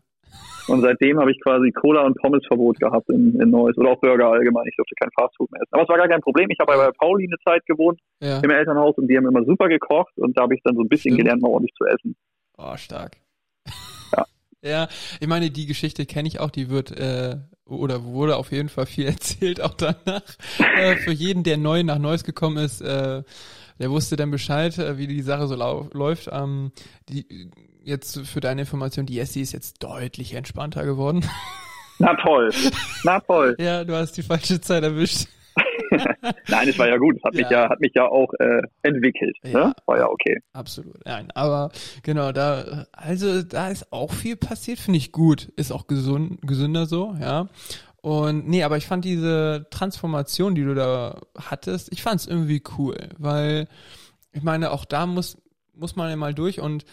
Und 0.67 0.81
seitdem 0.81 1.19
habe 1.19 1.29
ich 1.31 1.39
quasi 1.41 1.71
Cola 1.71 2.05
und 2.05 2.15
Pommesverbot 2.17 2.79
gehabt 2.79 3.09
in, 3.09 3.39
in 3.39 3.49
Neuss 3.51 3.77
oder 3.77 3.89
auch 3.91 3.99
Burger 3.99 4.29
allgemein. 4.29 4.63
Ich 4.67 4.75
durfte 4.77 4.95
kein 4.99 5.09
Fastfood 5.19 5.51
mehr 5.51 5.61
essen. 5.61 5.73
Aber 5.73 5.83
es 5.83 5.89
war 5.89 5.97
gar 5.97 6.07
kein 6.07 6.21
Problem. 6.21 6.47
Ich 6.49 6.57
habe 6.59 6.71
bei 6.73 6.89
Pauli 6.97 7.25
eine 7.27 7.37
Zeit 7.43 7.65
gewohnt 7.65 7.99
Ja. 8.21 8.39
im 8.39 8.49
Elternhaus 8.49 8.97
und 8.97 9.07
die 9.09 9.17
haben 9.17 9.27
immer 9.27 9.43
super 9.43 9.67
gekocht 9.67 10.13
und 10.17 10.37
da 10.37 10.43
habe 10.43 10.55
ich 10.55 10.61
dann 10.63 10.75
so 10.75 10.81
ein 10.81 10.87
bisschen 10.87 11.11
Stimmt. 11.13 11.17
gelernt, 11.19 11.41
mal 11.41 11.49
ordentlich 11.49 11.73
zu 11.75 11.85
essen. 11.85 12.15
Oh, 12.57 12.75
stark. 12.77 13.11
Ja. 14.63 14.87
ich 15.19 15.27
meine, 15.27 15.51
die 15.51 15.65
Geschichte 15.65 16.05
kenne 16.05 16.27
ich 16.27 16.39
auch, 16.39 16.49
die 16.49 16.69
wird 16.69 16.91
äh, 16.91 17.37
oder 17.65 18.03
wurde 18.03 18.37
auf 18.37 18.51
jeden 18.51 18.69
Fall 18.69 18.85
viel 18.85 19.05
erzählt, 19.07 19.61
auch 19.61 19.73
danach. 19.73 20.23
äh, 20.77 20.95
für 20.97 21.11
jeden, 21.11 21.43
der 21.43 21.57
neu 21.57 21.83
nach 21.83 21.99
Neuss 21.99 22.23
gekommen 22.23 22.57
ist, 22.57 22.81
äh, 22.81 23.23
der 23.79 23.91
wusste 23.91 24.15
dann 24.15 24.31
Bescheid, 24.31 24.77
äh, 24.77 24.97
wie 24.97 25.07
die 25.07 25.21
Sache 25.21 25.47
so 25.47 25.55
läuft. 25.55 26.29
Ähm, 26.31 26.71
die, 27.09 27.49
jetzt 27.83 28.19
für 28.25 28.39
deine 28.39 28.61
Information, 28.61 29.05
die 29.05 29.19
Essie 29.19 29.41
ist 29.41 29.51
jetzt 29.51 29.83
deutlich 29.83 30.33
entspannter 30.33 30.85
geworden. 30.85 31.25
Na 31.99 32.15
toll. 32.15 32.51
Na 33.03 33.19
toll. 33.19 33.55
ja, 33.59 33.83
du 33.83 33.95
hast 33.95 34.13
die 34.13 34.23
falsche 34.23 34.59
Zeit 34.61 34.83
erwischt. 34.83 35.27
Nein, 36.47 36.69
es 36.69 36.79
war 36.79 36.87
ja 36.87 36.97
gut. 36.97 37.17
Es 37.17 37.23
hat 37.23 37.33
mich 37.33 37.49
Ja. 37.49 37.63
ja, 37.63 37.69
hat 37.69 37.79
mich 37.79 37.91
ja 37.95 38.07
auch 38.07 38.33
äh, 38.39 38.61
entwickelt. 38.81 39.37
Ja. 39.43 39.67
Ne? 39.67 39.73
War 39.85 39.97
ja 39.97 40.07
okay. 40.09 40.39
Absolut, 40.53 41.05
nein. 41.05 41.29
Aber 41.35 41.71
genau, 42.03 42.31
da, 42.31 42.85
also 42.91 43.43
da 43.43 43.69
ist 43.69 43.91
auch 43.91 44.11
viel 44.11 44.35
passiert, 44.35 44.79
finde 44.79 44.97
ich 44.97 45.11
gut. 45.11 45.51
Ist 45.55 45.71
auch 45.71 45.87
gesund, 45.87 46.39
gesünder 46.41 46.85
so, 46.85 47.15
ja. 47.19 47.49
Und 48.01 48.49
nee, 48.49 48.63
aber 48.63 48.77
ich 48.77 48.85
fand 48.85 49.05
diese 49.05 49.67
Transformation, 49.69 50.55
die 50.55 50.63
du 50.63 50.75
da 50.75 51.21
hattest, 51.37 51.91
ich 51.93 52.03
fand 52.03 52.19
es 52.19 52.27
irgendwie 52.27 52.61
cool, 52.77 52.97
weil 53.17 53.67
ich 54.33 54.43
meine, 54.43 54.71
auch 54.71 54.83
da 54.83 55.05
muss, 55.05 55.37
muss 55.73 55.95
man 55.95 56.09
ja 56.09 56.15
mal 56.17 56.33
durch 56.33 56.59
und 56.59 56.83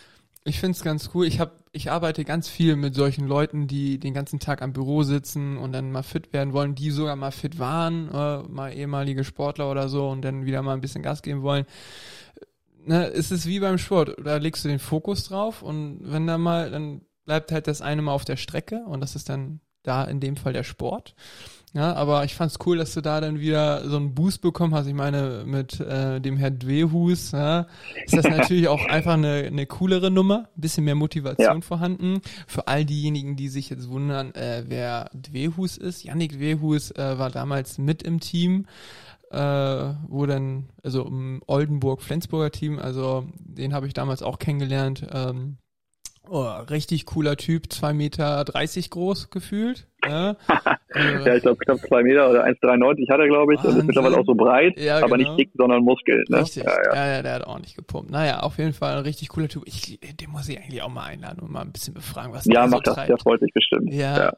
ich 0.44 0.58
finde 0.58 0.76
es 0.76 0.82
ganz 0.82 1.10
cool. 1.14 1.26
Ich 1.26 1.38
habe, 1.38 1.52
ich 1.72 1.90
arbeite 1.90 2.24
ganz 2.24 2.48
viel 2.48 2.76
mit 2.76 2.94
solchen 2.94 3.26
Leuten, 3.26 3.66
die 3.66 3.98
den 3.98 4.14
ganzen 4.14 4.40
Tag 4.40 4.62
am 4.62 4.72
Büro 4.72 5.02
sitzen 5.02 5.58
und 5.58 5.72
dann 5.72 5.92
mal 5.92 6.02
fit 6.02 6.32
werden 6.32 6.52
wollen, 6.52 6.74
die 6.74 6.90
sogar 6.90 7.16
mal 7.16 7.30
fit 7.30 7.58
waren, 7.58 8.08
äh, 8.08 8.42
mal 8.48 8.72
ehemalige 8.72 9.24
Sportler 9.24 9.70
oder 9.70 9.88
so 9.88 10.08
und 10.08 10.22
dann 10.22 10.46
wieder 10.46 10.62
mal 10.62 10.74
ein 10.74 10.80
bisschen 10.80 11.02
Gas 11.02 11.22
geben 11.22 11.42
wollen 11.42 11.66
ne, 12.84 13.08
es 13.12 13.30
ist 13.30 13.46
wie 13.46 13.60
beim 13.60 13.78
Sport, 13.78 14.16
da 14.22 14.36
legst 14.36 14.64
du 14.64 14.68
den 14.68 14.78
Fokus 14.78 15.24
drauf 15.24 15.62
und 15.62 16.00
wenn 16.02 16.26
da 16.26 16.38
mal, 16.38 16.70
dann 16.70 17.02
bleibt 17.24 17.52
halt 17.52 17.66
das 17.66 17.82
eine 17.82 18.02
mal 18.02 18.12
auf 18.12 18.24
der 18.24 18.36
Strecke 18.36 18.84
und 18.86 19.00
das 19.00 19.16
ist 19.16 19.28
dann 19.28 19.60
da 19.82 20.04
in 20.04 20.20
dem 20.20 20.36
Fall 20.36 20.52
der 20.52 20.64
Sport. 20.64 21.14
Ja, 21.72 21.92
aber 21.94 22.24
ich 22.24 22.34
fand's 22.34 22.58
cool, 22.66 22.78
dass 22.78 22.94
du 22.94 23.00
da 23.00 23.20
dann 23.20 23.38
wieder 23.38 23.88
so 23.88 23.96
einen 23.96 24.12
Boost 24.14 24.40
bekommen 24.40 24.74
hast. 24.74 24.86
Ich 24.88 24.94
meine, 24.94 25.44
mit 25.46 25.78
äh, 25.78 26.20
dem 26.20 26.36
Herr 26.36 26.50
Dwehus 26.50 27.30
ja, 27.30 27.66
ist 28.04 28.16
das 28.16 28.24
natürlich 28.24 28.66
auch 28.66 28.84
einfach 28.86 29.14
eine, 29.14 29.44
eine 29.46 29.66
coolere 29.66 30.10
Nummer, 30.10 30.48
ein 30.56 30.60
bisschen 30.60 30.84
mehr 30.84 30.96
Motivation 30.96 31.58
Ja. 31.58 31.60
vorhanden. 31.60 32.22
Für 32.48 32.66
all 32.66 32.84
diejenigen, 32.84 33.36
die 33.36 33.48
sich 33.48 33.70
jetzt 33.70 33.88
wundern, 33.88 34.34
äh, 34.34 34.64
wer 34.66 35.10
Dwehus 35.14 35.76
ist. 35.76 36.02
Yannick 36.02 36.32
Dwehus 36.32 36.90
äh, 36.90 37.18
war 37.18 37.30
damals 37.30 37.78
mit 37.78 38.02
im 38.02 38.18
Team 38.18 38.66
äh, 39.30 39.94
wo 40.08 40.26
dann, 40.26 40.70
also 40.82 41.04
im 41.06 41.40
Oldenburg-Flensburger 41.46 42.50
Team, 42.50 42.80
also 42.80 43.28
den 43.38 43.74
habe 43.74 43.86
ich 43.86 43.94
damals 43.94 44.22
auch 44.24 44.40
kennengelernt. 44.40 45.06
Ähm, 45.12 45.58
Oh, 46.32 46.46
richtig 46.70 47.06
cooler 47.06 47.36
Typ, 47.36 47.72
zwei 47.72 47.92
Meter 47.92 48.44
dreißig 48.44 48.90
groß 48.90 49.30
gefühlt. 49.30 49.86
Ja, 50.08 50.34
äh, 50.94 51.26
ja 51.26 51.34
ich 51.36 51.42
glaube 51.42 51.58
knapp 51.58 51.78
zwei 51.80 52.02
Meter 52.02 52.30
oder 52.30 52.46
1,93 52.46 53.10
hat 53.10 53.20
er, 53.20 53.28
glaube 53.28 53.52
ich. 53.52 53.62
Und 53.62 53.76
ist 53.76 53.84
mittlerweile 53.84 54.16
auch 54.16 54.24
so 54.24 54.34
breit, 54.34 54.78
ja, 54.78 54.96
aber 54.96 55.18
genau. 55.18 55.34
nicht 55.34 55.38
dick, 55.38 55.50
sondern 55.54 55.82
Muskel. 55.82 56.24
Ne? 56.28 56.38
Richtig. 56.38 56.64
Ja, 56.64 56.94
ja. 56.94 57.06
ja, 57.16 57.22
der 57.22 57.34
hat 57.34 57.46
ordentlich 57.46 57.74
gepumpt. 57.74 58.10
Naja, 58.10 58.40
auf 58.40 58.56
jeden 58.56 58.72
Fall 58.72 58.96
ein 58.96 59.02
richtig 59.02 59.28
cooler 59.28 59.48
Typ. 59.48 59.64
Ich, 59.66 60.00
den 60.00 60.30
muss 60.30 60.48
ich 60.48 60.58
eigentlich 60.58 60.80
auch 60.80 60.88
mal 60.88 61.04
einladen 61.04 61.40
und 61.40 61.52
mal 61.52 61.60
ein 61.60 61.72
bisschen 61.72 61.92
befragen, 61.92 62.32
was 62.32 62.46
ja, 62.46 62.54
der 62.54 62.64
so 62.64 62.76
macht 62.76 62.86
das, 62.86 63.06
der 63.06 63.18
freut 63.18 63.40
sich 63.40 63.52
bestimmt. 63.52 63.92
Ja. 63.92 64.16
ja. 64.16 64.32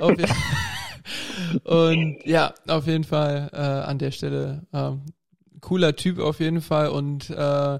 und 1.64 2.16
ja, 2.24 2.54
auf 2.66 2.86
jeden 2.86 3.04
Fall 3.04 3.50
äh, 3.52 3.56
an 3.58 3.98
der 3.98 4.12
Stelle 4.12 4.62
äh, 4.72 4.92
cooler 5.60 5.96
Typ 5.96 6.20
auf 6.20 6.40
jeden 6.40 6.60
Fall 6.60 6.88
und 6.88 7.28
äh, 7.30 7.78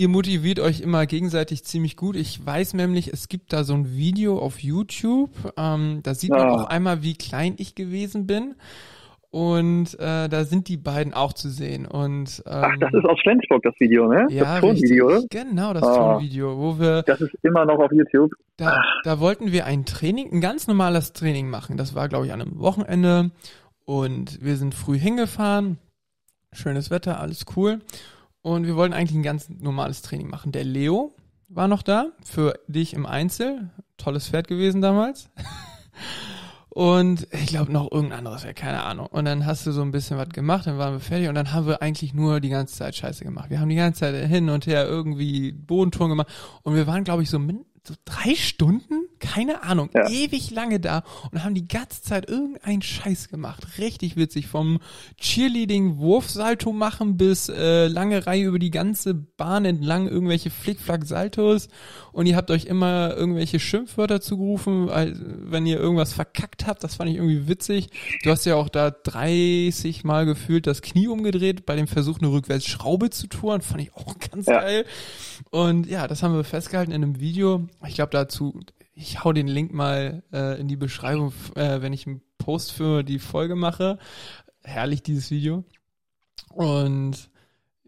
ihr 0.00 0.08
motiviert 0.08 0.60
euch 0.60 0.80
immer 0.80 1.04
gegenseitig 1.04 1.62
ziemlich 1.62 1.94
gut. 1.94 2.16
Ich 2.16 2.44
weiß 2.44 2.72
nämlich, 2.72 3.12
es 3.12 3.28
gibt 3.28 3.52
da 3.52 3.64
so 3.64 3.74
ein 3.74 3.94
Video 3.94 4.38
auf 4.38 4.60
YouTube, 4.60 5.30
ähm, 5.58 6.00
da 6.02 6.14
sieht 6.14 6.30
man 6.30 6.48
ja. 6.48 6.54
auch 6.54 6.64
einmal, 6.64 7.02
wie 7.02 7.14
klein 7.14 7.54
ich 7.58 7.74
gewesen 7.74 8.26
bin. 8.26 8.54
Und 9.30 9.94
äh, 10.00 10.28
da 10.28 10.44
sind 10.44 10.68
die 10.68 10.78
beiden 10.78 11.12
auch 11.12 11.34
zu 11.34 11.50
sehen. 11.50 11.86
Und, 11.86 12.42
ähm, 12.46 12.62
Ach, 12.64 12.74
das 12.80 12.94
ist 12.94 13.04
aus 13.04 13.20
Flensburg, 13.22 13.62
das 13.62 13.74
Video, 13.78 14.08
ne? 14.08 14.26
Ja, 14.30 14.54
das 14.54 14.60
Tonvideo, 14.60 15.06
oder? 15.06 15.22
Genau, 15.30 15.74
das 15.74 15.82
ah. 15.84 16.14
Tonvideo, 16.14 16.58
wo 16.58 16.80
wir. 16.80 17.02
Das 17.02 17.20
ist 17.20 17.34
immer 17.42 17.64
noch 17.66 17.78
auf 17.78 17.92
YouTube. 17.92 18.32
Da, 18.56 18.82
da 19.04 19.20
wollten 19.20 19.52
wir 19.52 19.66
ein 19.66 19.84
Training, 19.84 20.32
ein 20.32 20.40
ganz 20.40 20.66
normales 20.66 21.12
Training 21.12 21.48
machen. 21.48 21.76
Das 21.76 21.94
war, 21.94 22.08
glaube 22.08 22.26
ich, 22.26 22.32
an 22.32 22.40
einem 22.40 22.58
Wochenende. 22.58 23.30
Und 23.84 24.42
wir 24.42 24.56
sind 24.56 24.74
früh 24.74 24.98
hingefahren. 24.98 25.78
Schönes 26.52 26.90
Wetter, 26.90 27.20
alles 27.20 27.44
cool. 27.54 27.80
Und 28.42 28.66
wir 28.66 28.76
wollten 28.76 28.94
eigentlich 28.94 29.16
ein 29.16 29.22
ganz 29.22 29.48
normales 29.48 30.02
Training 30.02 30.28
machen. 30.28 30.52
Der 30.52 30.64
Leo 30.64 31.12
war 31.48 31.68
noch 31.68 31.82
da, 31.82 32.06
für 32.24 32.58
dich 32.68 32.94
im 32.94 33.06
Einzel. 33.06 33.70
Tolles 33.96 34.28
Pferd 34.28 34.48
gewesen 34.48 34.80
damals. 34.80 35.28
Und 36.70 37.26
ich 37.32 37.48
glaube 37.48 37.72
noch 37.72 37.90
irgendein 37.90 38.20
anderes 38.20 38.42
Pferd, 38.42 38.56
keine 38.56 38.84
Ahnung. 38.84 39.06
Und 39.06 39.24
dann 39.24 39.44
hast 39.44 39.66
du 39.66 39.72
so 39.72 39.82
ein 39.82 39.90
bisschen 39.90 40.16
was 40.18 40.28
gemacht, 40.28 40.68
dann 40.68 40.78
waren 40.78 40.94
wir 40.94 41.00
fertig 41.00 41.28
und 41.28 41.34
dann 41.34 41.52
haben 41.52 41.66
wir 41.66 41.82
eigentlich 41.82 42.14
nur 42.14 42.38
die 42.38 42.48
ganze 42.48 42.76
Zeit 42.76 42.94
Scheiße 42.94 43.24
gemacht. 43.24 43.50
Wir 43.50 43.58
haben 43.58 43.68
die 43.68 43.74
ganze 43.74 44.00
Zeit 44.00 44.28
hin 44.28 44.48
und 44.48 44.68
her 44.68 44.86
irgendwie 44.86 45.50
Bodentouren 45.50 46.10
gemacht 46.10 46.28
und 46.62 46.76
wir 46.76 46.86
waren, 46.86 47.02
glaube 47.02 47.24
ich, 47.24 47.30
so 47.30 47.40
so 47.86 47.94
drei 48.04 48.34
Stunden, 48.34 49.06
keine 49.18 49.62
Ahnung, 49.62 49.90
ja. 49.94 50.08
ewig 50.08 50.50
lange 50.50 50.80
da 50.80 51.02
und 51.30 51.42
haben 51.44 51.54
die 51.54 51.66
ganze 51.66 52.02
Zeit 52.02 52.28
irgendeinen 52.28 52.82
Scheiß 52.82 53.28
gemacht. 53.28 53.78
Richtig 53.78 54.16
witzig. 54.16 54.46
Vom 54.46 54.80
Cheerleading 55.18 55.98
Wurfsalto 55.98 56.72
machen 56.72 57.16
bis 57.16 57.48
äh, 57.48 57.88
lange 57.88 58.26
Reihe 58.26 58.44
über 58.44 58.58
die 58.58 58.70
ganze 58.70 59.14
Bahn 59.14 59.64
entlang, 59.64 60.08
irgendwelche 60.08 60.50
Flickflack-Saltos 60.50 61.68
und 62.12 62.26
ihr 62.26 62.36
habt 62.36 62.50
euch 62.50 62.64
immer 62.64 63.14
irgendwelche 63.16 63.60
Schimpfwörter 63.60 64.20
zugerufen, 64.20 64.88
wenn 64.88 65.66
ihr 65.66 65.78
irgendwas 65.78 66.12
verkackt 66.12 66.66
habt. 66.66 66.82
Das 66.84 66.96
fand 66.96 67.10
ich 67.10 67.16
irgendwie 67.16 67.48
witzig. 67.48 67.88
Du 68.22 68.30
hast 68.30 68.44
ja 68.46 68.56
auch 68.56 68.68
da 68.68 68.90
30 68.90 70.04
Mal 70.04 70.26
gefühlt 70.26 70.66
das 70.66 70.82
Knie 70.82 71.08
umgedreht 71.08 71.66
bei 71.66 71.76
dem 71.76 71.86
Versuch, 71.86 72.18
eine 72.18 72.30
Rückwärtsschraube 72.30 73.10
zu 73.10 73.26
touren. 73.26 73.60
Fand 73.60 73.82
ich 73.82 73.94
auch 73.94 74.14
ganz 74.30 74.46
ja. 74.46 74.60
geil. 74.60 74.84
Und 75.50 75.86
ja, 75.86 76.08
das 76.08 76.22
haben 76.22 76.34
wir 76.34 76.44
festgehalten 76.44 76.92
in 76.92 77.02
einem 77.02 77.20
Video. 77.20 77.68
Ich 77.86 77.94
glaube 77.94 78.10
dazu, 78.10 78.60
ich 78.92 79.24
hau 79.24 79.32
den 79.32 79.48
Link 79.48 79.72
mal 79.72 80.22
äh, 80.32 80.60
in 80.60 80.68
die 80.68 80.76
Beschreibung, 80.76 81.32
äh, 81.54 81.80
wenn 81.80 81.92
ich 81.92 82.06
einen 82.06 82.22
Post 82.38 82.72
für 82.72 83.02
die 83.02 83.18
Folge 83.18 83.56
mache. 83.56 83.98
Herrlich 84.62 85.02
dieses 85.02 85.30
Video. 85.30 85.64
Und 86.52 87.30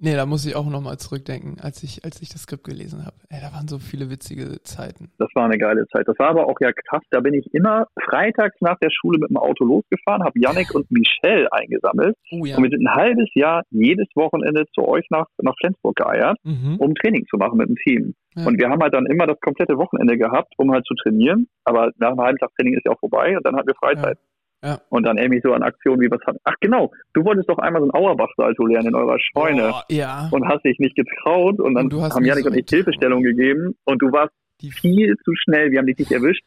Nee, 0.02 0.16
da 0.16 0.26
muss 0.26 0.44
ich 0.44 0.56
auch 0.56 0.68
nochmal 0.68 0.98
zurückdenken, 0.98 1.60
als 1.62 1.84
ich, 1.84 2.04
als 2.04 2.20
ich 2.20 2.28
das 2.28 2.42
Skript 2.42 2.64
gelesen 2.64 3.06
habe. 3.06 3.14
Ey, 3.28 3.38
da 3.40 3.54
waren 3.56 3.68
so 3.68 3.78
viele 3.78 4.10
witzige 4.10 4.60
Zeiten. 4.64 5.12
Das 5.18 5.28
war 5.36 5.44
eine 5.44 5.58
geile 5.58 5.86
Zeit. 5.86 6.08
Das 6.08 6.18
war 6.18 6.30
aber 6.30 6.48
auch 6.48 6.58
ja 6.60 6.72
krass. 6.72 7.02
Da 7.10 7.20
bin 7.20 7.34
ich 7.34 7.46
immer 7.54 7.86
freitags 8.10 8.56
nach 8.60 8.76
der 8.82 8.90
Schule 8.90 9.18
mit 9.20 9.30
dem 9.30 9.36
Auto 9.36 9.64
losgefahren, 9.64 10.24
habe 10.24 10.36
Yannick 10.40 10.74
und 10.74 10.90
Michelle 10.90 11.46
eingesammelt. 11.52 12.16
Oh, 12.32 12.44
ja. 12.44 12.56
Und 12.56 12.64
wir 12.64 12.70
sind 12.70 12.84
ein 12.84 12.92
halbes 12.92 13.28
Jahr 13.34 13.62
jedes 13.70 14.08
Wochenende 14.16 14.64
zu 14.74 14.88
euch 14.88 15.06
nach, 15.10 15.26
nach 15.40 15.54
Flensburg 15.60 15.94
geeiert, 15.94 16.36
mhm. 16.42 16.78
um 16.78 16.96
Training 16.96 17.24
zu 17.30 17.36
machen 17.36 17.58
mit 17.58 17.68
dem 17.68 17.76
Team. 17.76 18.14
Ja. 18.34 18.46
Und 18.46 18.58
wir 18.58 18.68
haben 18.68 18.82
halt 18.82 18.94
dann 18.94 19.06
immer 19.06 19.28
das 19.28 19.38
komplette 19.40 19.78
Wochenende 19.78 20.18
gehabt, 20.18 20.52
um 20.56 20.72
halt 20.72 20.84
zu 20.84 20.94
trainieren. 20.94 21.46
Aber 21.64 21.92
nach 21.98 22.10
einem 22.10 22.20
halben 22.20 22.38
Tag 22.38 22.50
Training 22.56 22.74
ist 22.74 22.86
ja 22.86 22.92
auch 22.92 22.98
vorbei 22.98 23.36
und 23.36 23.46
dann 23.46 23.54
hatten 23.54 23.68
wir 23.68 23.76
Freizeit. 23.76 24.18
Ja. 24.18 24.31
Ja. 24.62 24.80
Und 24.90 25.04
dann 25.04 25.18
irgendwie 25.18 25.40
so 25.42 25.52
an 25.52 25.62
Aktionen 25.62 26.00
wie 26.00 26.10
was 26.10 26.20
hat. 26.24 26.36
Ach 26.44 26.54
genau, 26.60 26.92
du 27.14 27.24
wolltest 27.24 27.48
doch 27.48 27.58
einmal 27.58 27.82
so 27.82 27.88
ein 27.88 27.94
Auerbach-Salto 27.94 28.64
lernen 28.66 28.88
in 28.88 28.94
eurer 28.94 29.18
Scheune. 29.18 29.72
Oh, 29.74 29.80
ja. 29.88 30.28
Und 30.30 30.48
hast 30.48 30.64
dich 30.64 30.78
nicht 30.78 30.94
getraut 30.94 31.58
und 31.58 31.74
dann 31.74 31.92
und 31.92 32.14
haben 32.14 32.24
Janik 32.24 32.44
so 32.44 32.50
und 32.50 32.56
ich 32.56 32.66
Hilfestellung 32.68 33.22
gegeben 33.22 33.74
und 33.84 34.00
du 34.00 34.12
warst 34.12 34.32
viel 34.60 35.16
zu 35.24 35.32
schnell, 35.34 35.72
wir 35.72 35.80
haben 35.80 35.86
dich 35.86 35.98
nicht 35.98 36.12
erwischt. 36.12 36.44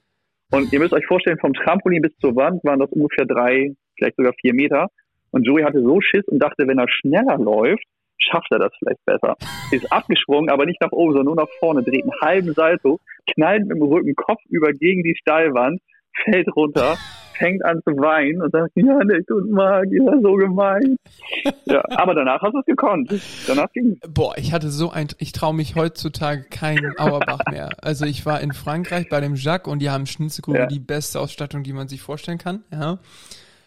Und 0.52 0.72
ihr 0.72 0.80
müsst 0.80 0.94
euch 0.94 1.06
vorstellen, 1.06 1.38
vom 1.40 1.54
Trampolin 1.54 2.02
bis 2.02 2.16
zur 2.18 2.36
Wand 2.36 2.64
waren 2.64 2.80
das 2.80 2.92
ungefähr 2.92 3.26
drei, 3.26 3.74
vielleicht 3.98 4.16
sogar 4.16 4.34
vier 4.40 4.54
Meter. 4.54 4.88
Und 5.32 5.44
Joey 5.44 5.64
hatte 5.64 5.82
so 5.82 6.00
Schiss 6.00 6.26
und 6.28 6.40
dachte, 6.40 6.68
wenn 6.68 6.80
er 6.80 6.88
schneller 6.88 7.38
läuft, 7.38 7.84
schafft 8.18 8.48
er 8.52 8.60
das 8.60 8.72
vielleicht 8.80 9.04
besser. 9.06 9.36
Ist 9.72 9.92
abgeschwungen, 9.92 10.50
aber 10.50 10.66
nicht 10.66 10.80
nach 10.80 10.92
oben, 10.92 11.14
sondern 11.14 11.26
nur 11.26 11.44
nach 11.44 11.52
vorne, 11.60 11.84
dreht 11.84 12.04
einen 12.04 12.22
halben 12.22 12.54
Salto, 12.54 13.00
knallt 13.34 13.66
mit 13.66 13.78
dem 13.78 13.84
Rücken 13.84 14.16
Kopf 14.16 14.40
über 14.50 14.72
gegen 14.72 15.04
die 15.04 15.16
Steilwand, 15.20 15.82
fällt 16.24 16.48
runter 16.56 16.96
fängt 17.38 17.64
an 17.66 17.82
zu 17.84 17.92
weinen 17.98 18.42
und 18.42 18.52
sagt, 18.52 18.72
ja, 18.76 19.04
Nick 19.04 19.30
und 19.30 19.52
Marc, 19.52 19.86
ihr 19.92 20.04
seid 20.04 20.22
so 20.22 20.34
gemein. 20.34 20.98
ja, 21.66 21.84
aber 21.90 22.14
danach 22.14 22.42
hast 22.42 22.54
du 22.54 22.60
es 22.60 22.66
gekonnt. 22.66 23.14
Danach 23.48 23.72
ging 23.74 24.00
Boah, 24.08 24.38
ich 24.38 24.54
hatte 24.54 24.70
so 24.70 24.92
ein, 24.92 25.08
ich 25.18 25.32
traue 25.32 25.54
mich 25.54 25.76
heutzutage 25.76 26.44
keinen 26.50 26.98
Auerbach 26.98 27.42
mehr. 27.52 27.70
Also 27.82 28.06
ich 28.06 28.26
war 28.26 28.42
in 28.42 28.54
Frankreich 28.54 29.10
bei 29.10 29.22
dem 29.22 29.36
Jacques 29.36 29.72
und 29.72 29.80
die 29.80 29.90
haben 29.90 30.06
Schnitzelgrube 30.06 30.60
ja. 30.60 30.66
die 30.66 30.80
beste 30.80 31.20
Ausstattung, 31.20 31.64
die 31.64 31.74
man 31.74 31.88
sich 31.88 32.02
vorstellen 32.02 32.38
kann. 32.38 32.64
Ja. 32.72 33.00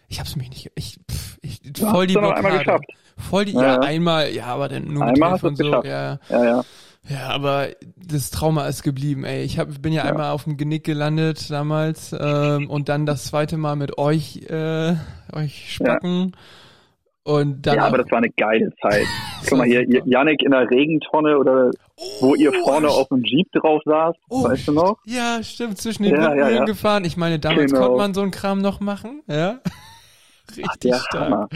Ich 0.07 0.19
hab's 0.19 0.35
mich 0.35 0.49
nicht, 0.49 0.71
ich, 0.75 0.99
pff, 1.09 1.37
ich 1.41 1.61
voll 1.79 2.07
die 2.07 2.15
Blockade. 2.15 2.79
Voll 3.17 3.45
die, 3.45 3.53
ja, 3.53 3.61
ja, 3.61 3.79
einmal, 3.81 4.31
ja, 4.31 4.45
aber 4.45 4.69
dann 4.69 4.85
nur 4.91 5.03
einmal 5.03 5.33
mit 5.33 5.41
Hilfe 5.41 5.47
und 5.47 5.55
so, 5.57 5.63
geschafft. 5.65 5.87
ja. 5.87 6.19
Ja, 6.29 6.43
ja. 6.45 6.63
Ja, 7.09 7.29
aber 7.29 7.69
das 7.97 8.29
Trauma 8.29 8.67
ist 8.67 8.83
geblieben, 8.83 9.23
ey. 9.23 9.43
Ich 9.43 9.57
hab, 9.57 9.81
bin 9.81 9.93
ja, 9.93 10.03
ja. 10.03 10.11
einmal 10.11 10.31
auf 10.31 10.43
dem 10.43 10.57
Genick 10.57 10.83
gelandet 10.83 11.49
damals 11.49 12.15
ähm, 12.17 12.69
und 12.69 12.87
dann 12.87 13.07
das 13.07 13.25
zweite 13.25 13.57
Mal 13.57 13.75
mit 13.75 13.97
euch, 13.97 14.43
äh, 14.47 14.93
euch 15.33 15.73
spacken. 15.73 16.33
Ja. 16.33 17.33
Und 17.33 17.65
dann 17.65 17.75
ja, 17.75 17.85
aber 17.85 17.99
das 17.99 18.11
war 18.11 18.19
eine 18.19 18.29
geile 18.29 18.71
Zeit. 18.81 19.05
Guck 19.49 19.57
mal 19.57 19.67
hier, 19.67 19.85
Janik 20.05 20.41
in 20.43 20.51
der 20.51 20.69
Regentonne 20.69 21.37
oder 21.37 21.71
oh, 21.97 22.21
wo 22.21 22.35
ihr 22.35 22.53
vorne 22.63 22.87
oh, 22.87 23.01
auf 23.01 23.07
dem 23.09 23.23
Jeep 23.23 23.51
drauf 23.53 23.81
saß, 23.85 24.15
oh, 24.29 24.43
weißt 24.43 24.67
du 24.67 24.71
noch? 24.73 24.97
Ja, 25.05 25.41
stimmt, 25.41 25.79
zwischen 25.79 26.03
den 26.03 26.15
ja, 26.15 26.35
ja, 26.35 26.49
ja, 26.49 26.65
gefahren. 26.65 27.05
Ich 27.05 27.17
meine, 27.17 27.39
damals 27.39 27.71
genau. 27.71 27.87
konnte 27.87 27.97
man 27.97 28.13
so 28.13 28.21
einen 28.21 28.31
Kram 28.31 28.61
noch 28.61 28.79
machen, 28.79 29.23
ja. 29.27 29.59
Richtig 30.57 30.93
Ach, 30.95 31.05
stark. 31.05 31.25
Hammer. 31.25 31.49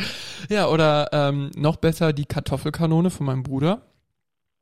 Ja, 0.49 0.67
oder 0.67 1.09
ähm, 1.11 1.49
noch 1.55 1.77
besser 1.77 2.13
die 2.13 2.25
Kartoffelkanone 2.25 3.09
von 3.09 3.25
meinem 3.25 3.41
Bruder 3.41 3.81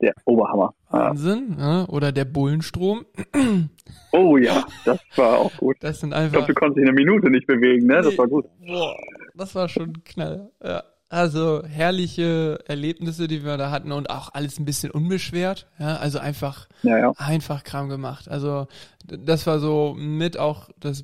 der 0.02 0.14
Oberhammer. 0.26 0.74
Wahnsinn, 0.90 1.56
ja. 1.58 1.88
Oder 1.88 2.12
der 2.12 2.26
Bullenstrom. 2.26 3.06
Oh 4.14 4.38
ja, 4.38 4.66
das 4.84 5.00
war 5.16 5.40
auch 5.40 5.56
gut. 5.58 5.78
Das 5.80 6.02
sind 6.02 6.14
einfach. 6.14 6.26
Ich 6.28 6.32
glaube, 6.34 6.48
du 6.48 6.54
konntest 6.54 6.78
dich 6.78 6.86
eine 6.86 6.94
Minute 6.94 7.30
nicht 7.30 7.48
bewegen, 7.48 7.88
ne? 7.88 8.02
Das 8.02 8.18
war 8.18 8.28
gut. 8.28 8.46
Boah, 8.66 8.96
das 9.36 9.56
war 9.56 9.70
schon 9.70 10.04
knall. 10.04 10.50
Ja. 10.62 10.84
Also 11.12 11.64
herrliche 11.66 12.60
Erlebnisse, 12.68 13.28
die 13.28 13.44
wir 13.44 13.58
da 13.58 13.70
hatten 13.70 13.92
und 13.92 14.10
auch 14.10 14.34
alles 14.34 14.60
ein 14.60 14.66
bisschen 14.66 14.92
unbeschwert. 14.92 15.68
Ja, 15.78 15.98
also 15.98 16.20
einfach, 16.20 16.68
ja, 16.84 16.98
ja. 16.98 17.14
einfach 17.18 17.66
Kram 17.66 17.90
gemacht. 17.90 18.30
Also 18.30 18.68
das 19.06 19.46
war 19.46 19.60
so 19.60 19.94
mit 19.98 20.38
auch 20.38 20.70
das, 20.80 21.04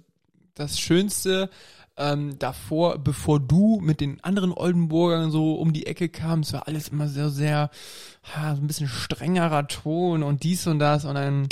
das 0.56 0.80
Schönste, 0.80 1.50
ähm, 1.98 2.38
davor, 2.39 3.00
bevor 3.00 3.39
du 3.39 3.80
mit 3.82 4.02
den 4.02 4.24
anderen 4.24 4.52
Oldenburgern 4.54 5.32
so 5.32 5.56
um 5.56 5.74
die 5.74 5.88
Ecke 5.88 6.10
kamst, 6.10 6.54
war 6.54 6.68
alles 6.68 6.89
immer 6.89 7.08
sehr, 7.08 7.30
sehr, 7.30 7.70
ja, 8.36 8.56
so 8.56 8.62
ein 8.62 8.68
bisschen 8.68 8.88
strengerer 8.88 9.68
Ton 9.68 10.24
und 10.24 10.43
dies 10.43 10.68
und 10.68 10.80
das 10.80 11.06
und 11.06 11.16
dann 11.16 11.48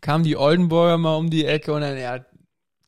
kamen 0.00 0.24
die 0.24 0.36
Oldenburger 0.36 0.98
mal 0.98 1.16
um 1.16 1.30
die 1.30 1.46
Ecke 1.46 1.72
und 1.72 1.80
dann, 1.80 1.96
ja, 1.98 2.20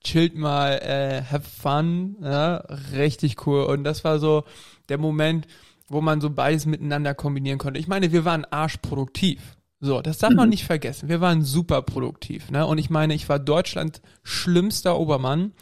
chillt 0.04 0.36
mal, 0.36 0.72
äh, 0.78 1.22
have 1.22 1.48
fun, 1.48 2.16
ja, 2.22 2.56
richtig 2.92 3.46
cool. 3.46 3.64
Und 3.64 3.84
das 3.84 4.04
war 4.04 4.18
so 4.18 4.44
der 4.88 4.98
Moment, 4.98 5.46
wo 5.88 6.00
man 6.00 6.20
so 6.20 6.30
beides 6.30 6.66
miteinander 6.66 7.14
kombinieren 7.14 7.58
konnte. 7.58 7.80
Ich 7.80 7.88
meine, 7.88 8.12
wir 8.12 8.24
waren 8.24 8.44
arschproduktiv. 8.44 9.40
So, 9.80 10.00
das 10.00 10.18
darf 10.18 10.32
man 10.32 10.48
mhm. 10.48 10.50
nicht 10.50 10.64
vergessen. 10.64 11.08
Wir 11.08 11.20
waren 11.20 11.42
super 11.42 11.82
produktiv, 11.82 12.50
ne? 12.50 12.66
Und 12.66 12.78
ich 12.78 12.88
meine, 12.88 13.14
ich 13.14 13.28
war 13.28 13.38
Deutschland 13.38 14.00
schlimmster 14.22 14.98
Obermann. 14.98 15.52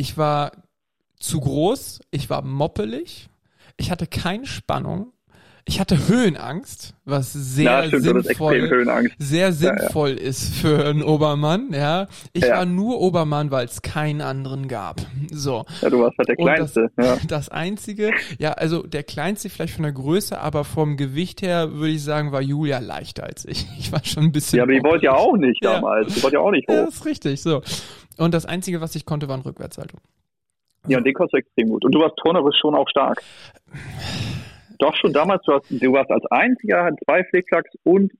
Ich 0.00 0.16
war 0.16 0.52
zu 1.18 1.40
groß, 1.40 2.00
ich 2.10 2.30
war 2.30 2.40
moppelig, 2.40 3.28
ich 3.76 3.90
hatte 3.90 4.06
keine 4.06 4.46
Spannung, 4.46 5.12
ich 5.66 5.78
hatte 5.78 6.08
Höhenangst, 6.08 6.94
was 7.04 7.34
sehr 7.34 7.82
Na, 7.90 8.00
sinnvoll, 8.00 8.68
sehr 9.18 9.38
ja. 9.48 9.52
sinnvoll 9.52 10.10
ist 10.12 10.54
für 10.54 10.86
einen 10.86 11.02
Obermann, 11.02 11.68
ja. 11.74 12.08
Ich 12.32 12.44
Ja. 12.44 12.56
war 12.56 12.64
nur 12.64 12.98
Obermann, 12.98 13.50
weil 13.50 13.66
es 13.66 13.82
keinen 13.82 14.22
anderen 14.22 14.68
gab. 14.68 15.02
So. 15.30 15.66
Ja, 15.82 15.90
du 15.90 16.00
warst 16.00 16.16
halt 16.16 16.28
der 16.30 16.38
Und 16.38 16.46
das- 16.46 16.72
Kleinste. 16.72 16.90
ja. 16.98 17.18
Das 17.28 17.50
einzige, 17.50 18.10
ja, 18.38 18.52
also 18.52 18.82
der 18.82 19.02
kleinste 19.02 19.50
vielleicht 19.50 19.74
von 19.74 19.82
der 19.82 19.92
Größe, 19.92 20.40
aber 20.40 20.64
vom 20.64 20.96
Gewicht 20.96 21.42
her 21.42 21.74
würde 21.74 21.92
ich 21.92 22.02
sagen, 22.02 22.32
war 22.32 22.40
Julia 22.40 22.78
leichter 22.78 23.24
als 23.24 23.44
ich. 23.44 23.66
Ich 23.78 23.92
war 23.92 24.02
schon 24.02 24.24
ein 24.24 24.32
bisschen. 24.32 24.56
ja, 24.56 24.62
aber 24.62 24.72
die 24.72 24.82
wollte 24.82 25.04
ja 25.04 25.14
auch 25.14 25.36
nicht 25.36 25.62
Ja. 25.62 25.74
damals. 25.74 26.14
Die 26.14 26.22
wollte 26.22 26.36
ja 26.36 26.40
auch 26.40 26.50
nicht 26.52 26.68
Ja, 26.70 26.80
hoch. 26.80 26.86
das 26.86 26.94
ist 26.94 27.04
richtig, 27.04 27.42
so. 27.42 27.60
Und 28.20 28.34
das 28.34 28.46
einzige, 28.46 28.80
was 28.80 28.94
ich 28.94 29.06
konnte, 29.06 29.28
war 29.28 29.36
ein 29.36 29.42
Rückwärtssalto. 29.42 29.96
Ja, 30.86 30.98
und 30.98 31.04
den 31.04 31.14
konntest 31.14 31.34
du 31.34 31.38
extrem 31.38 31.68
gut. 31.68 31.84
Und 31.84 31.92
du 31.92 32.00
warst 32.00 32.16
turnerisch 32.16 32.58
schon 32.60 32.74
auch 32.74 32.88
stark. 32.88 33.22
Doch 34.78 34.94
schon 34.96 35.12
damals, 35.12 35.42
du, 35.44 35.52
hast, 35.52 35.64
du 35.70 35.92
warst 35.92 36.10
als 36.10 36.24
einziger, 36.30 36.84
hat 36.84 36.94
zwei 37.04 37.22
Flickflacks 37.24 37.70
und 37.82 38.12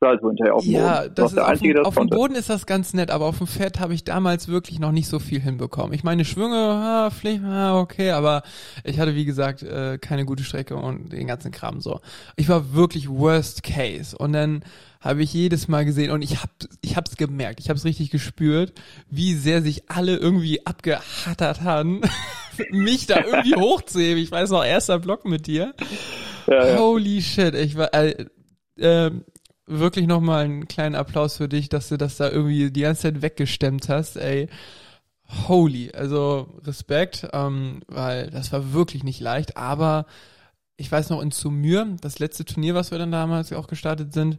Salto 0.00 0.28
hinterher 0.28 0.54
auf 0.54 0.62
dem 0.62 0.72
Ja, 0.72 1.00
Boden. 1.00 1.14
Das 1.14 1.30
ist 1.30 1.36
der 1.36 1.44
auf, 1.44 1.50
Einzige, 1.50 1.74
das 1.74 1.86
auf 1.86 1.94
dem. 1.94 2.08
Boden 2.08 2.34
ist 2.34 2.50
das 2.50 2.66
ganz 2.66 2.92
nett, 2.92 3.10
aber 3.10 3.26
auf 3.26 3.38
dem 3.38 3.46
Pferd 3.46 3.80
habe 3.80 3.94
ich 3.94 4.04
damals 4.04 4.48
wirklich 4.48 4.78
noch 4.78 4.92
nicht 4.92 5.08
so 5.08 5.18
viel 5.18 5.40
hinbekommen. 5.40 5.94
Ich 5.94 6.04
meine, 6.04 6.24
Schwünge, 6.24 6.56
ah, 6.56 7.10
Pflicht, 7.10 7.42
ah, 7.44 7.80
okay, 7.80 8.10
aber 8.10 8.42
ich 8.84 8.98
hatte, 8.98 9.14
wie 9.14 9.24
gesagt, 9.24 9.62
äh, 9.62 9.98
keine 9.98 10.26
gute 10.26 10.44
Strecke 10.44 10.76
und 10.76 11.12
den 11.12 11.26
ganzen 11.26 11.50
Kram 11.50 11.80
so. 11.80 12.00
Ich 12.36 12.48
war 12.48 12.74
wirklich 12.74 13.08
worst 13.08 13.62
case 13.62 14.16
und 14.16 14.32
dann 14.34 14.64
habe 15.06 15.22
ich 15.22 15.32
jedes 15.32 15.68
Mal 15.68 15.84
gesehen 15.84 16.10
und 16.10 16.22
ich 16.22 16.42
hab 16.42 16.50
ich 16.82 16.96
hab's 16.96 17.16
gemerkt, 17.16 17.60
ich 17.60 17.70
hab's 17.70 17.84
richtig 17.84 18.10
gespürt, 18.10 18.72
wie 19.08 19.34
sehr 19.34 19.62
sich 19.62 19.88
alle 19.88 20.16
irgendwie 20.16 20.66
abgehattert 20.66 21.62
haben, 21.62 22.02
mich 22.70 23.06
da 23.06 23.24
irgendwie 23.24 23.54
hochzuheben. 23.56 24.22
Ich 24.22 24.30
weiß 24.30 24.50
noch, 24.50 24.64
erster 24.64 24.98
Block 24.98 25.24
mit 25.24 25.46
dir. 25.46 25.74
Ja, 26.46 26.66
ja. 26.66 26.78
Holy 26.78 27.22
shit, 27.22 27.54
ich 27.54 27.76
war 27.76 27.94
äh, 27.94 28.26
ähm, 28.78 29.24
wirklich 29.66 30.06
nochmal 30.06 30.44
einen 30.44 30.68
kleinen 30.68 30.94
Applaus 30.94 31.36
für 31.36 31.48
dich, 31.48 31.68
dass 31.68 31.88
du 31.88 31.96
das 31.96 32.16
da 32.16 32.30
irgendwie 32.30 32.70
die 32.70 32.82
ganze 32.82 33.02
Zeit 33.02 33.22
weggestemmt 33.22 33.88
hast, 33.88 34.16
ey. 34.16 34.48
Holy, 35.48 35.90
also 35.92 36.60
Respekt, 36.64 37.28
ähm, 37.32 37.82
weil 37.88 38.30
das 38.30 38.52
war 38.52 38.72
wirklich 38.72 39.02
nicht 39.02 39.20
leicht, 39.20 39.56
aber 39.56 40.06
ich 40.76 40.92
weiß 40.92 41.10
noch 41.10 41.20
in 41.20 41.30
Sumür, 41.30 41.96
das 42.00 42.18
letzte 42.18 42.44
Turnier, 42.44 42.74
was 42.74 42.90
wir 42.90 42.98
dann 42.98 43.10
damals 43.10 43.52
auch 43.52 43.66
gestartet 43.66 44.12
sind, 44.12 44.38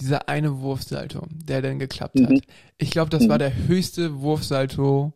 dieser 0.00 0.28
eine 0.28 0.60
Wurfsalto, 0.60 1.22
der 1.30 1.62
dann 1.62 1.78
geklappt 1.78 2.20
hat. 2.20 2.30
Mhm. 2.30 2.40
Ich 2.78 2.90
glaube, 2.90 3.10
das 3.10 3.28
war 3.28 3.36
Mhm. 3.36 3.40
der 3.40 3.56
höchste 3.68 4.20
Wurfsalto 4.20 5.12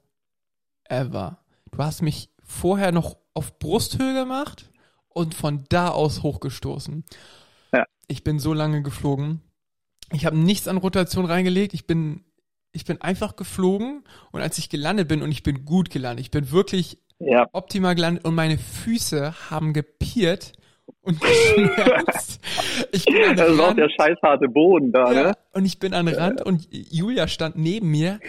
ever. 0.84 1.38
Du 1.70 1.78
hast 1.78 2.02
mich 2.02 2.30
vorher 2.44 2.92
noch 2.92 3.16
auf 3.34 3.58
Brusthöhe 3.58 4.14
gemacht 4.14 4.70
und 5.08 5.34
von 5.34 5.64
da 5.68 5.88
aus 5.88 6.22
hochgestoßen. 6.22 7.04
Ja. 7.72 7.84
Ich 8.06 8.24
bin 8.24 8.38
so 8.38 8.54
lange 8.54 8.82
geflogen. 8.82 9.42
Ich 10.12 10.24
habe 10.24 10.38
nichts 10.38 10.68
an 10.68 10.78
Rotation 10.78 11.26
reingelegt. 11.26 11.74
Ich 11.74 11.86
bin, 11.86 12.24
ich 12.72 12.84
bin 12.84 13.00
einfach 13.02 13.36
geflogen 13.36 14.04
und 14.32 14.40
als 14.40 14.58
ich 14.58 14.70
gelandet 14.70 15.08
bin 15.08 15.22
und 15.22 15.30
ich 15.30 15.42
bin 15.42 15.64
gut 15.64 15.90
gelandet, 15.90 16.24
ich 16.24 16.30
bin 16.30 16.50
wirklich 16.50 16.98
ja. 17.18 17.46
optimal 17.52 17.94
gelandet 17.94 18.24
und 18.24 18.34
meine 18.34 18.58
Füße 18.58 19.50
haben 19.50 19.72
gepiert 19.72 20.52
und 21.02 21.20
geschmerzt. 21.20 22.40
ich 22.92 23.04
bin 23.04 23.22
an 23.24 23.36
Das 23.36 23.48
ist 23.50 23.60
auch 23.60 23.68
Rand- 23.68 23.78
der 23.78 23.88
scheißharte 23.90 24.48
Boden 24.48 24.92
da, 24.92 25.12
ja, 25.12 25.22
ne? 25.28 25.32
und 25.52 25.64
ich 25.64 25.78
bin 25.78 25.94
an 25.94 26.08
Rand 26.08 26.42
und 26.44 26.68
Julia 26.70 27.28
stand 27.28 27.56
neben 27.56 27.88
mir 27.90 28.20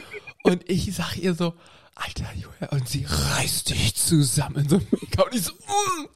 und 0.44 0.70
ich 0.70 0.94
sag 0.96 1.18
ihr 1.18 1.34
so, 1.34 1.54
Alter 1.96 2.30
Julia, 2.36 2.70
und 2.72 2.88
sie 2.88 3.06
reißt 3.08 3.70
dich 3.72 3.96
zusammen. 3.96 4.68
So, 4.70 4.78
und 4.78 5.34
ich 5.36 5.42
so, 5.44 5.52
mm. 5.54 6.08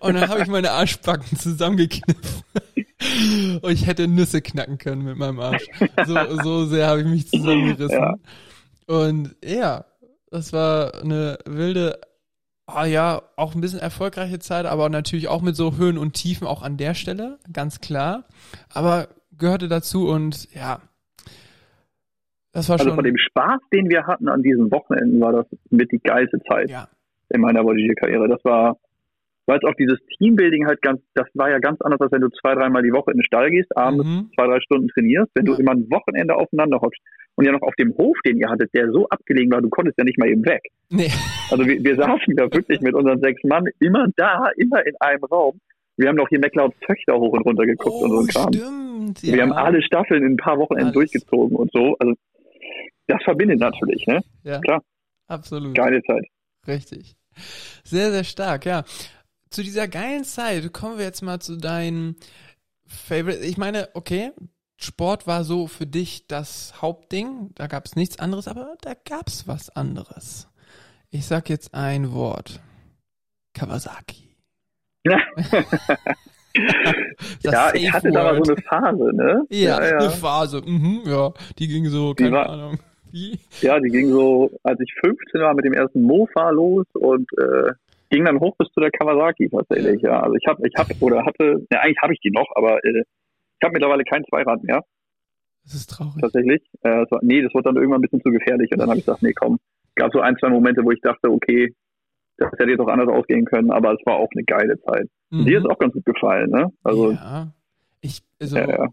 Und 0.00 0.14
dann 0.14 0.28
habe 0.28 0.42
ich 0.42 0.48
meine 0.48 0.70
Arschbacken 0.72 1.38
zusammengekniffen. 1.38 2.42
Und 3.62 3.72
ich 3.72 3.86
hätte 3.86 4.06
Nüsse 4.06 4.42
knacken 4.42 4.76
können 4.78 5.02
mit 5.02 5.16
meinem 5.16 5.40
Arsch. 5.40 5.64
So, 6.06 6.42
so 6.42 6.66
sehr 6.66 6.86
habe 6.86 7.00
ich 7.00 7.06
mich 7.06 7.28
zusammengerissen. 7.28 7.98
Ja. 7.98 8.14
Und 8.86 9.34
ja, 9.44 9.84
das 10.30 10.52
war 10.52 10.94
eine 11.00 11.38
wilde, 11.46 11.98
ah 12.74 12.86
ja, 12.86 13.22
auch 13.36 13.54
ein 13.54 13.60
bisschen 13.60 13.80
erfolgreiche 13.80 14.38
Zeit, 14.38 14.66
aber 14.66 14.88
natürlich 14.88 15.28
auch 15.28 15.42
mit 15.42 15.56
so 15.56 15.76
Höhen 15.76 15.98
und 15.98 16.14
Tiefen 16.14 16.46
auch 16.46 16.62
an 16.62 16.76
der 16.76 16.94
Stelle, 16.94 17.38
ganz 17.52 17.80
klar. 17.80 18.24
Aber 18.72 19.08
gehörte 19.38 19.68
dazu 19.68 20.08
und 20.08 20.52
ja, 20.54 20.80
das 22.52 22.68
war 22.68 22.74
Also 22.74 22.90
schon. 22.90 22.96
von 22.96 23.04
dem 23.04 23.16
Spaß, 23.16 23.60
den 23.72 23.88
wir 23.88 24.06
hatten 24.06 24.28
an 24.28 24.42
diesen 24.42 24.70
Wochenenden, 24.70 25.20
war 25.20 25.32
das 25.32 25.46
mit 25.70 25.90
die 25.90 26.00
geilste 26.02 26.38
Zeit 26.48 26.70
ja, 26.70 26.88
in 27.30 27.40
meiner 27.40 27.64
Voltigierkarriere. 27.64 28.28
Das 28.28 28.44
war, 28.44 28.76
weil 29.46 29.58
es 29.58 29.64
auch 29.64 29.74
dieses 29.76 29.98
Teambuilding 30.18 30.66
halt 30.66 30.82
ganz, 30.82 31.00
das 31.14 31.26
war 31.34 31.50
ja 31.50 31.58
ganz 31.58 31.80
anders, 31.80 32.00
als 32.00 32.12
wenn 32.12 32.20
du 32.20 32.28
zwei, 32.28 32.54
dreimal 32.54 32.82
die 32.82 32.92
Woche 32.92 33.10
in 33.10 33.18
den 33.18 33.24
Stall 33.24 33.50
gehst, 33.50 33.74
abends 33.76 34.04
mhm. 34.04 34.30
zwei, 34.34 34.46
drei 34.46 34.60
Stunden 34.60 34.88
trainierst, 34.88 35.30
wenn 35.34 35.46
Ja. 35.46 35.54
du 35.54 35.60
immer 35.60 35.72
ein 35.72 35.90
Wochenende 35.90 36.34
aufeinander 36.36 36.80
hockst. 36.80 37.00
Und 37.34 37.46
ja 37.46 37.52
noch 37.52 37.62
auf 37.62 37.74
dem 37.76 37.96
Hof, 37.96 38.16
den 38.26 38.38
ihr 38.38 38.48
hattet, 38.48 38.74
der 38.74 38.90
so 38.90 39.08
abgelegen 39.08 39.50
war, 39.50 39.62
du 39.62 39.70
konntest 39.70 39.96
ja 39.98 40.04
nicht 40.04 40.18
mal 40.18 40.28
eben 40.28 40.44
weg. 40.44 40.62
nee, 40.90 41.10
Also 41.50 41.66
wir, 41.66 41.82
wir 41.82 41.96
saßen 41.96 42.36
da 42.36 42.44
wirklich 42.52 42.80
mit 42.80 42.94
unseren 42.94 43.20
sechs 43.20 43.42
Mann 43.44 43.64
immer 43.80 44.06
da, 44.16 44.50
immer 44.56 44.84
in 44.86 44.94
einem 45.00 45.24
Raum. 45.24 45.58
Wir 45.96 46.08
haben 46.08 46.16
noch 46.16 46.28
hier 46.28 46.40
McLeods 46.40 46.76
Töchter 46.86 47.14
hoch 47.14 47.32
und 47.32 47.42
runter 47.42 47.64
geguckt 47.64 48.02
und 48.02 48.10
so 48.10 48.16
oh, 48.16 48.20
ein 48.20 48.26
Kram. 48.26 48.52
stimmt. 48.52 49.22
Wir 49.22 49.36
ja. 49.36 49.42
haben 49.42 49.52
alle 49.52 49.82
Staffeln 49.82 50.22
in 50.24 50.32
ein 50.32 50.36
paar 50.36 50.58
Wochenenden 50.58 50.94
Alles. 50.94 51.10
durchgezogen 51.10 51.56
und 51.56 51.70
so. 51.72 51.96
Also 51.98 52.14
das 53.06 53.22
verbindet 53.24 53.60
natürlich, 53.60 54.06
ne? 54.06 54.20
ja, 54.44 54.58
klar. 54.60 54.82
Absolut. 55.26 55.74
Geile 55.74 56.02
Zeit. 56.02 56.24
Richtig. 56.66 57.16
Sehr, 57.84 58.10
sehr 58.10 58.24
stark, 58.24 58.66
ja. 58.66 58.84
Zu 59.50 59.62
dieser 59.62 59.88
geilen 59.88 60.24
Zeit 60.24 60.72
kommen 60.72 60.98
wir 60.98 61.04
jetzt 61.04 61.22
mal 61.22 61.40
zu 61.40 61.56
deinen 61.56 62.16
Favorite. 62.86 63.44
Ich 63.44 63.58
meine, 63.58 63.88
okay, 63.94 64.30
Sport 64.82 65.26
war 65.26 65.44
so 65.44 65.66
für 65.66 65.86
dich 65.86 66.26
das 66.26 66.82
Hauptding, 66.82 67.50
da 67.54 67.66
gab 67.68 67.86
es 67.86 67.94
nichts 67.96 68.18
anderes, 68.18 68.48
aber 68.48 68.76
da 68.82 68.92
gab 69.08 69.28
es 69.28 69.46
was 69.46 69.70
anderes. 69.70 70.48
Ich 71.10 71.26
sag 71.26 71.48
jetzt 71.48 71.74
ein 71.74 72.12
Wort. 72.12 72.60
Kawasaki. 73.54 74.28
Ja, 77.42 77.72
ich 77.74 77.90
hatte 77.90 78.10
da 78.10 78.24
mal 78.24 78.44
so 78.44 78.52
eine 78.52 78.62
Phase, 78.62 79.10
ne? 79.16 79.46
Ja, 79.50 79.58
ja, 79.58 79.96
eine 79.96 80.04
ja. 80.04 80.10
Phase. 80.10 80.60
Mhm, 80.64 81.00
ja, 81.06 81.32
die 81.58 81.66
ging 81.66 81.86
so, 81.86 82.12
keine 82.14 82.32
war- 82.32 82.50
Ahnung. 82.50 82.78
Wie? 83.10 83.38
Ja, 83.62 83.80
die 83.80 83.88
ging 83.90 84.10
so, 84.10 84.50
als 84.62 84.78
ich 84.80 84.92
15 85.02 85.40
war, 85.40 85.54
mit 85.54 85.64
dem 85.64 85.72
ersten 85.72 86.02
Mofa 86.02 86.50
los 86.50 86.86
und 86.94 87.26
äh, 87.38 87.72
ging 88.10 88.24
dann 88.26 88.38
hoch 88.40 88.54
bis 88.58 88.68
zu 88.74 88.80
der 88.80 88.90
Kawasaki 88.90 89.48
tatsächlich. 89.50 90.02
Ja, 90.02 90.20
also 90.20 90.34
ich 90.34 90.46
habe, 90.46 90.66
ich 90.66 90.74
habe 90.76 90.94
oder 91.00 91.24
hatte, 91.24 91.64
ne, 91.70 91.80
eigentlich 91.80 91.98
habe 92.02 92.12
ich 92.14 92.20
die 92.20 92.30
noch, 92.30 92.48
aber 92.54 92.84
äh, 92.84 93.02
ich 93.62 93.64
habe 93.64 93.74
mittlerweile 93.74 94.02
kein 94.02 94.24
Zweirad 94.28 94.62
mehr 94.64 94.82
Das 95.64 95.74
ist 95.74 95.86
traurig. 95.88 96.20
tatsächlich. 96.20 96.62
Äh, 96.82 97.00
das 97.02 97.10
war, 97.12 97.20
nee, 97.22 97.40
das 97.42 97.54
wurde 97.54 97.64
dann 97.64 97.76
irgendwann 97.76 98.00
ein 98.00 98.02
bisschen 98.02 98.20
zu 98.22 98.30
gefährlich 98.30 98.70
und 98.72 98.78
dann 98.78 98.88
habe 98.88 98.98
ich 98.98 99.04
gesagt, 99.06 99.22
nee, 99.22 99.32
komm. 99.32 99.58
Gab 99.94 100.10
so 100.12 100.20
ein, 100.20 100.36
zwei 100.40 100.48
Momente, 100.48 100.82
wo 100.84 100.90
ich 100.90 101.00
dachte, 101.00 101.30
okay, 101.30 101.72
das 102.38 102.50
hätte 102.58 102.70
jetzt 102.70 102.80
auch 102.80 102.88
anders 102.88 103.08
ausgehen 103.08 103.44
können, 103.44 103.70
aber 103.70 103.92
es 103.92 104.00
war 104.04 104.16
auch 104.16 104.28
eine 104.34 104.42
geile 104.44 104.80
Zeit. 104.80 105.08
Mhm. 105.30 105.44
Dir 105.44 105.58
ist 105.60 105.66
auch 105.70 105.78
ganz 105.78 105.92
gut 105.92 106.04
gefallen, 106.04 106.50
ne? 106.50 106.72
Also 106.82 107.12
ja. 107.12 107.52
Ich, 108.00 108.20
also, 108.40 108.56
ja, 108.56 108.68
ja. 108.68 108.86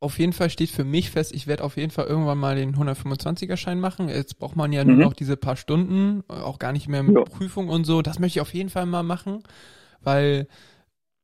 auf 0.00 0.18
jeden 0.18 0.34
Fall 0.34 0.50
steht 0.50 0.68
für 0.70 0.84
mich 0.84 1.10
fest, 1.10 1.34
ich 1.34 1.46
werde 1.46 1.64
auf 1.64 1.78
jeden 1.78 1.90
Fall 1.92 2.06
irgendwann 2.06 2.36
mal 2.36 2.56
den 2.56 2.74
125er 2.74 3.56
Schein 3.56 3.80
machen. 3.80 4.10
Jetzt 4.10 4.38
braucht 4.38 4.54
man 4.56 4.70
ja 4.72 4.84
nur 4.84 4.96
Mhm. 4.96 5.00
noch 5.02 5.12
diese 5.14 5.38
paar 5.38 5.56
Stunden, 5.56 6.24
auch 6.28 6.58
gar 6.58 6.72
nicht 6.72 6.88
mehr 6.88 7.02
mit 7.02 7.16
Ja. 7.16 7.22
Prüfung 7.24 7.68
und 7.70 7.84
so. 7.84 8.02
Das 8.02 8.18
möchte 8.18 8.38
ich 8.38 8.42
auf 8.42 8.52
jeden 8.52 8.68
Fall 8.68 8.84
mal 8.84 9.02
machen, 9.04 9.42
weil 10.02 10.46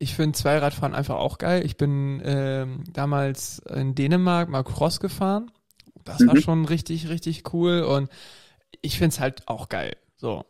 ich 0.02 0.14
finde 0.14 0.32
Zweiradfahren 0.32 0.94
einfach 0.94 1.16
auch 1.16 1.36
geil. 1.38 1.64
Ich 1.64 1.76
bin 1.76 2.22
ähm, 2.24 2.84
damals 2.92 3.58
in 3.60 3.94
Dänemark 3.94 4.48
mal 4.48 4.64
Cross 4.64 4.98
gefahren. 4.98 5.50
Das 6.04 6.26
war 6.26 6.34
Mhm. 6.34 6.40
schon 6.40 6.64
richtig, 6.64 7.10
richtig 7.10 7.52
cool 7.52 7.82
und 7.82 8.08
ich 8.80 8.96
finde 8.98 9.10
es 9.10 9.20
halt 9.20 9.46
auch 9.46 9.68
geil. 9.68 9.92
So. 10.16 10.44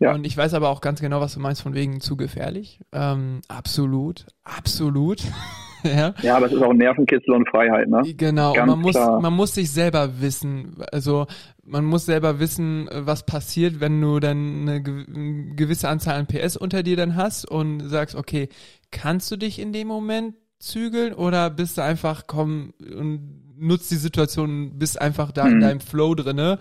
Ja. 0.00 0.14
Und 0.14 0.26
ich 0.26 0.36
weiß 0.36 0.54
aber 0.54 0.70
auch 0.70 0.80
ganz 0.80 1.00
genau, 1.00 1.20
was 1.20 1.34
du 1.34 1.40
meinst 1.40 1.60
von 1.62 1.74
wegen 1.74 2.00
zu 2.00 2.16
gefährlich. 2.16 2.80
Ähm, 2.92 3.42
absolut, 3.48 4.24
absolut. 4.42 5.20
ja. 5.84 6.14
ja, 6.22 6.36
aber 6.36 6.46
es 6.46 6.52
ist 6.52 6.62
auch 6.62 6.72
Nervenkitzel 6.72 7.34
und 7.34 7.48
Freiheit, 7.48 7.88
ne? 7.88 8.02
Genau, 8.16 8.58
und 8.58 8.66
man 8.66 8.78
muss, 8.80 8.94
man 8.94 9.32
muss 9.34 9.54
sich 9.54 9.70
selber 9.70 10.20
wissen, 10.22 10.82
also 10.92 11.26
man 11.62 11.84
muss 11.84 12.06
selber 12.06 12.40
wissen, 12.40 12.88
was 12.92 13.26
passiert, 13.26 13.80
wenn 13.80 14.00
du 14.00 14.18
dann 14.18 14.68
eine 14.68 14.82
gewisse 14.82 15.88
Anzahl 15.90 16.16
an 16.16 16.26
PS 16.26 16.56
unter 16.56 16.82
dir 16.82 16.96
dann 16.96 17.16
hast 17.16 17.44
und 17.48 17.80
sagst, 17.88 18.14
okay, 18.16 18.48
kannst 18.94 19.30
du 19.30 19.36
dich 19.36 19.58
in 19.58 19.72
dem 19.74 19.88
Moment 19.88 20.36
zügeln 20.58 21.12
oder 21.12 21.50
bist 21.50 21.76
du 21.76 21.82
einfach, 21.82 22.26
komm 22.26 22.72
und 22.80 23.42
nutzt 23.58 23.90
die 23.90 23.96
Situation, 23.96 24.78
bist 24.78 25.00
einfach 25.00 25.30
da 25.30 25.46
in 25.48 25.56
Mhm. 25.56 25.60
deinem 25.60 25.80
Flow 25.80 26.14
drinne 26.14 26.58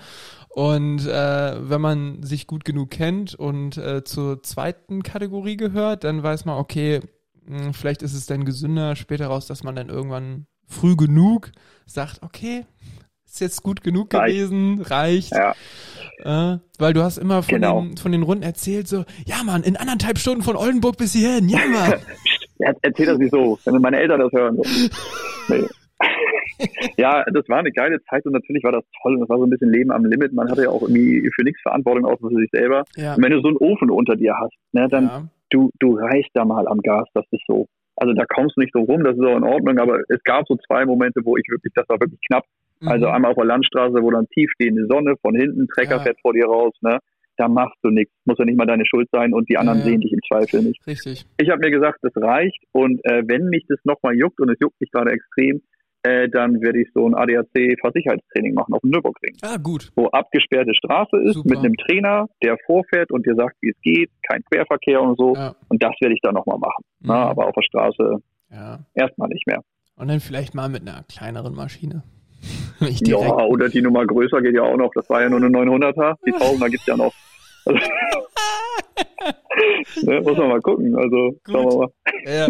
und 0.50 1.08
äh, 1.08 1.70
wenn 1.70 1.82
man 1.82 2.22
sich 2.24 2.46
gut 2.48 2.66
genug 2.66 2.92
kennt 2.92 3.34
und 3.36 3.78
äh, 3.78 4.04
zur 4.04 4.44
zweiten 4.44 5.02
Kategorie 5.04 5.58
gehört, 5.58 6.04
dann 6.04 6.22
weiß 6.22 6.46
man, 6.46 6.58
okay, 6.60 7.00
mh, 7.48 7.74
vielleicht 7.74 8.04
ist 8.04 8.14
es 8.14 8.26
dann 8.26 8.46
gesünder 8.46 8.96
später 8.96 9.28
raus, 9.28 9.48
dass 9.48 9.64
man 9.64 9.76
dann 9.76 9.90
irgendwann 9.90 10.46
früh 10.68 10.96
genug 10.96 11.52
sagt, 11.86 12.22
okay, 12.24 12.66
ist 13.34 13.40
jetzt 13.40 13.64
gut 13.64 13.82
genug 13.84 14.14
Reicht. 14.14 14.36
gewesen, 14.36 14.82
reicht. 14.82 15.34
Ja, 15.34 15.54
Äh, 16.24 16.60
weil 16.80 16.94
du 16.94 17.02
hast 17.04 17.18
immer 17.18 17.42
von, 17.44 17.56
Genau. 17.56 17.82
den, 17.82 17.98
von 17.98 18.12
den 18.12 18.24
Runden 18.24 18.44
erzählt, 18.44 18.88
so, 18.88 19.04
ja 19.26 19.44
Mann, 19.44 19.64
in 19.64 19.76
anderthalb 19.76 20.20
Stunden 20.20 20.44
von 20.44 20.56
Oldenburg 20.56 20.98
bis 20.98 21.14
hierhin, 21.14 21.50
ja 21.50 21.60
Mann. 21.72 21.94
Ja, 22.60 22.72
erzähl 22.84 23.08
das 23.08 23.18
nicht 23.18 23.32
so, 23.32 23.58
wenn 23.66 23.82
meine 23.82 23.98
Eltern 24.00 24.20
das 24.22 24.32
hören. 24.32 24.56
So. 24.56 24.64
Nee. 25.50 25.68
ja, 26.98 27.24
das 27.26 27.50
war 27.50 27.58
eine 27.60 27.72
geile 27.72 28.02
Zeit 28.04 28.26
und 28.26 28.32
natürlich 28.34 28.64
war 28.64 28.72
das 28.72 28.84
toll 29.02 29.16
und 29.16 29.22
das 29.22 29.30
war 29.30 29.38
so 29.38 29.44
ein 29.46 29.50
bisschen 29.50 29.72
Leben 29.72 29.92
am 29.92 30.06
Limit. 30.06 30.32
Man 30.34 30.50
hatte 30.50 30.64
ja 30.64 30.70
auch 30.70 30.84
irgendwie 30.84 31.30
für 31.36 31.44
nichts 31.44 31.62
Verantwortung 31.62 32.06
außer 32.06 32.30
für 32.30 32.36
sich 32.36 32.50
selber. 32.52 32.84
Ja. 32.96 33.16
Und 33.16 33.24
wenn 33.24 33.32
du 33.32 33.42
so 33.42 33.48
einen 33.50 33.58
Ofen 33.58 33.90
unter 33.90 34.16
dir 34.16 34.36
hast, 34.40 34.54
ne, 34.72 34.88
dann 34.88 35.06
Ja. 35.08 35.24
du, 35.50 35.72
du 35.80 35.98
reichst 35.98 36.30
da 36.36 36.46
mal 36.46 36.68
am 36.68 36.80
Gas, 36.80 37.08
das 37.16 37.26
ist 37.32 37.44
so. 37.48 37.68
Also 37.96 38.14
da 38.14 38.26
kommst 38.26 38.58
du 38.58 38.62
nicht 38.62 38.74
so 38.74 38.82
rum, 38.82 39.04
das 39.04 39.16
ist 39.16 39.24
auch 39.24 39.38
in 39.38 39.44
Ordnung, 39.44 39.78
aber 39.78 40.00
es 40.10 40.22
gab 40.24 40.48
so 40.48 40.56
zwei 40.68 40.86
Momente, 40.86 41.22
wo 41.24 41.38
ich 41.38 41.46
wirklich, 41.50 41.72
das 41.76 41.88
war 41.90 42.00
wirklich 42.00 42.20
knapp. 42.28 42.44
Also 42.86 43.06
Mhm. 43.08 43.14
einmal 43.14 43.32
auf 43.32 43.38
der 43.38 43.46
Landstraße, 43.46 44.02
wo 44.02 44.12
dann 44.12 44.28
tiefstehende 44.30 44.86
Sonne 44.90 45.16
von 45.22 45.36
hinten, 45.36 45.68
Trecker 45.68 45.98
Ja. 45.98 46.02
fährt 46.02 46.20
vor 46.22 46.34
dir 46.34 46.46
raus, 46.46 46.74
ne? 46.82 46.98
Da 47.38 47.48
machst 47.48 47.78
du 47.82 47.90
nichts. 47.90 48.14
Muss 48.26 48.38
ja 48.38 48.46
nicht 48.46 48.58
mal 48.58 48.66
deine 48.68 48.86
Schuld 48.86 49.08
sein 49.12 49.34
und 49.34 49.50
die 49.50 49.58
anderen 49.58 49.80
Ja, 49.80 49.86
ja. 49.86 49.92
sehen 49.92 50.02
dich 50.02 50.12
im 50.12 50.20
Zweifel 50.28 50.62
nicht. 50.62 50.86
Richtig. 50.86 51.26
Ich 51.40 51.50
habe 51.50 51.60
mir 51.62 51.72
gesagt, 51.72 52.00
das 52.02 52.12
reicht 52.18 52.62
und 52.74 53.00
äh, 53.06 53.24
wenn 53.26 53.46
mich 53.50 53.66
das 53.68 53.80
nochmal 53.86 54.16
juckt 54.16 54.40
und 54.40 54.50
es 54.50 54.58
juckt 54.60 54.80
mich 54.82 54.92
gerade 54.92 55.12
extrem, 55.12 55.62
äh, 56.04 56.28
dann 56.30 56.62
werde 56.62 56.82
ich 56.82 56.90
so 56.94 57.08
ein 57.08 57.16
ADAC-Fahrsicherheitstraining 57.16 58.54
machen 58.54 58.74
auf 58.74 58.82
dem 58.82 58.92
Nürburgring, 58.92 59.36
Ah, 59.42 59.58
gut. 59.58 59.92
wo 59.96 60.08
abgesperrte 60.08 60.74
Straße 60.76 61.18
ist 61.24 61.34
Super. 61.36 61.50
mit 61.50 61.60
einem 61.60 61.76
Trainer, 61.78 62.28
der 62.44 62.58
vorfährt 62.66 63.12
und 63.12 63.26
dir 63.26 63.36
sagt, 63.36 63.56
wie 63.62 63.70
es 63.70 63.82
geht, 63.82 64.10
kein 64.30 64.44
Querverkehr 64.52 65.02
und 65.02 65.18
so. 65.18 65.34
Ja. 65.36 65.56
Und 65.70 65.82
das 65.82 65.94
werde 66.02 66.14
ich 66.16 66.22
dann 66.22 66.36
nochmal 66.36 66.58
machen. 66.60 66.84
Mhm. 67.00 67.08
Na, 67.08 67.30
aber 67.30 67.48
auf 67.48 67.54
der 67.56 67.64
Straße 67.64 68.18
ja. 68.52 68.80
erstmal 68.94 69.30
nicht 69.30 69.48
mehr. 69.48 69.62
Und 69.96 70.08
dann 70.10 70.20
vielleicht 70.20 70.56
mal 70.56 70.70
mit 70.70 70.82
einer 70.82 71.04
kleineren 71.04 71.56
Maschine. 71.56 72.04
Ja, 73.06 73.18
oder 73.46 73.70
die 73.70 73.82
Nummer 73.82 74.06
größer 74.06 74.42
geht 74.42 74.56
ja 74.56 74.64
auch 74.64 74.76
noch. 74.76 74.92
Das 74.94 75.10
war 75.10 75.22
ja 75.22 75.30
nur 75.30 75.38
eine 75.40 75.48
900er. 75.48 76.16
Die 76.26 76.34
1000er 76.34 76.70
gibt's 76.70 76.86
ja 76.86 76.98
noch. 76.98 77.14
Also, 77.66 77.80
ne, 80.04 80.22
muss 80.22 80.38
man 80.38 80.50
mal 80.50 80.62
gucken. 80.62 80.96
Also, 80.96 81.40
schauen 81.50 81.70
wir 81.70 81.78
mal. 81.78 81.92
Ja, 82.26 82.48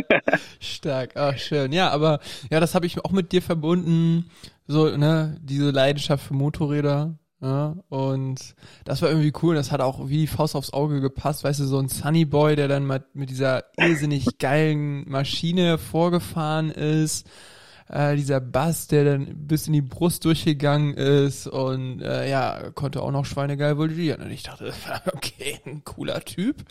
stark, 0.59 1.15
ach 1.15 1.37
schön. 1.37 1.71
Ja, 1.71 1.89
aber 1.89 2.19
ja, 2.51 2.59
das 2.59 2.75
habe 2.75 2.85
ich 2.85 3.03
auch 3.03 3.11
mit 3.11 3.31
dir 3.31 3.41
verbunden, 3.41 4.29
so 4.67 4.95
ne, 4.95 5.37
diese 5.41 5.71
Leidenschaft 5.71 6.25
für 6.25 6.33
Motorräder. 6.33 7.17
Ja, 7.41 7.75
und 7.89 8.55
das 8.85 9.01
war 9.01 9.09
irgendwie 9.09 9.33
cool. 9.41 9.53
Das 9.53 9.71
hat 9.73 9.81
auch 9.81 10.07
wie 10.07 10.27
Faust 10.27 10.55
aufs 10.55 10.71
Auge 10.71 11.01
gepasst. 11.01 11.43
Weißt 11.43 11.59
du, 11.59 11.65
so 11.65 11.77
ein 11.77 11.89
Sunny 11.89 12.23
Boy, 12.23 12.55
der 12.55 12.69
dann 12.69 12.85
mal 12.85 13.03
mit 13.13 13.29
dieser 13.29 13.65
irrsinnig 13.75 14.37
geilen 14.37 15.09
Maschine 15.09 15.77
vorgefahren 15.77 16.71
ist. 16.71 17.27
Äh, 17.89 18.15
dieser 18.15 18.39
Bass, 18.39 18.87
der 18.87 19.03
dann 19.03 19.47
bis 19.47 19.67
in 19.67 19.73
die 19.73 19.81
Brust 19.81 20.25
durchgegangen 20.25 20.93
ist 20.93 21.47
und 21.47 22.01
äh, 22.01 22.29
ja, 22.29 22.71
konnte 22.71 23.01
auch 23.01 23.11
noch 23.11 23.25
schweinegeil 23.25 23.77
voltigieren. 23.77 24.21
Und 24.21 24.31
ich 24.31 24.43
dachte, 24.43 24.73
okay, 25.13 25.59
ein 25.65 25.83
cooler 25.83 26.21
Typ. 26.21 26.63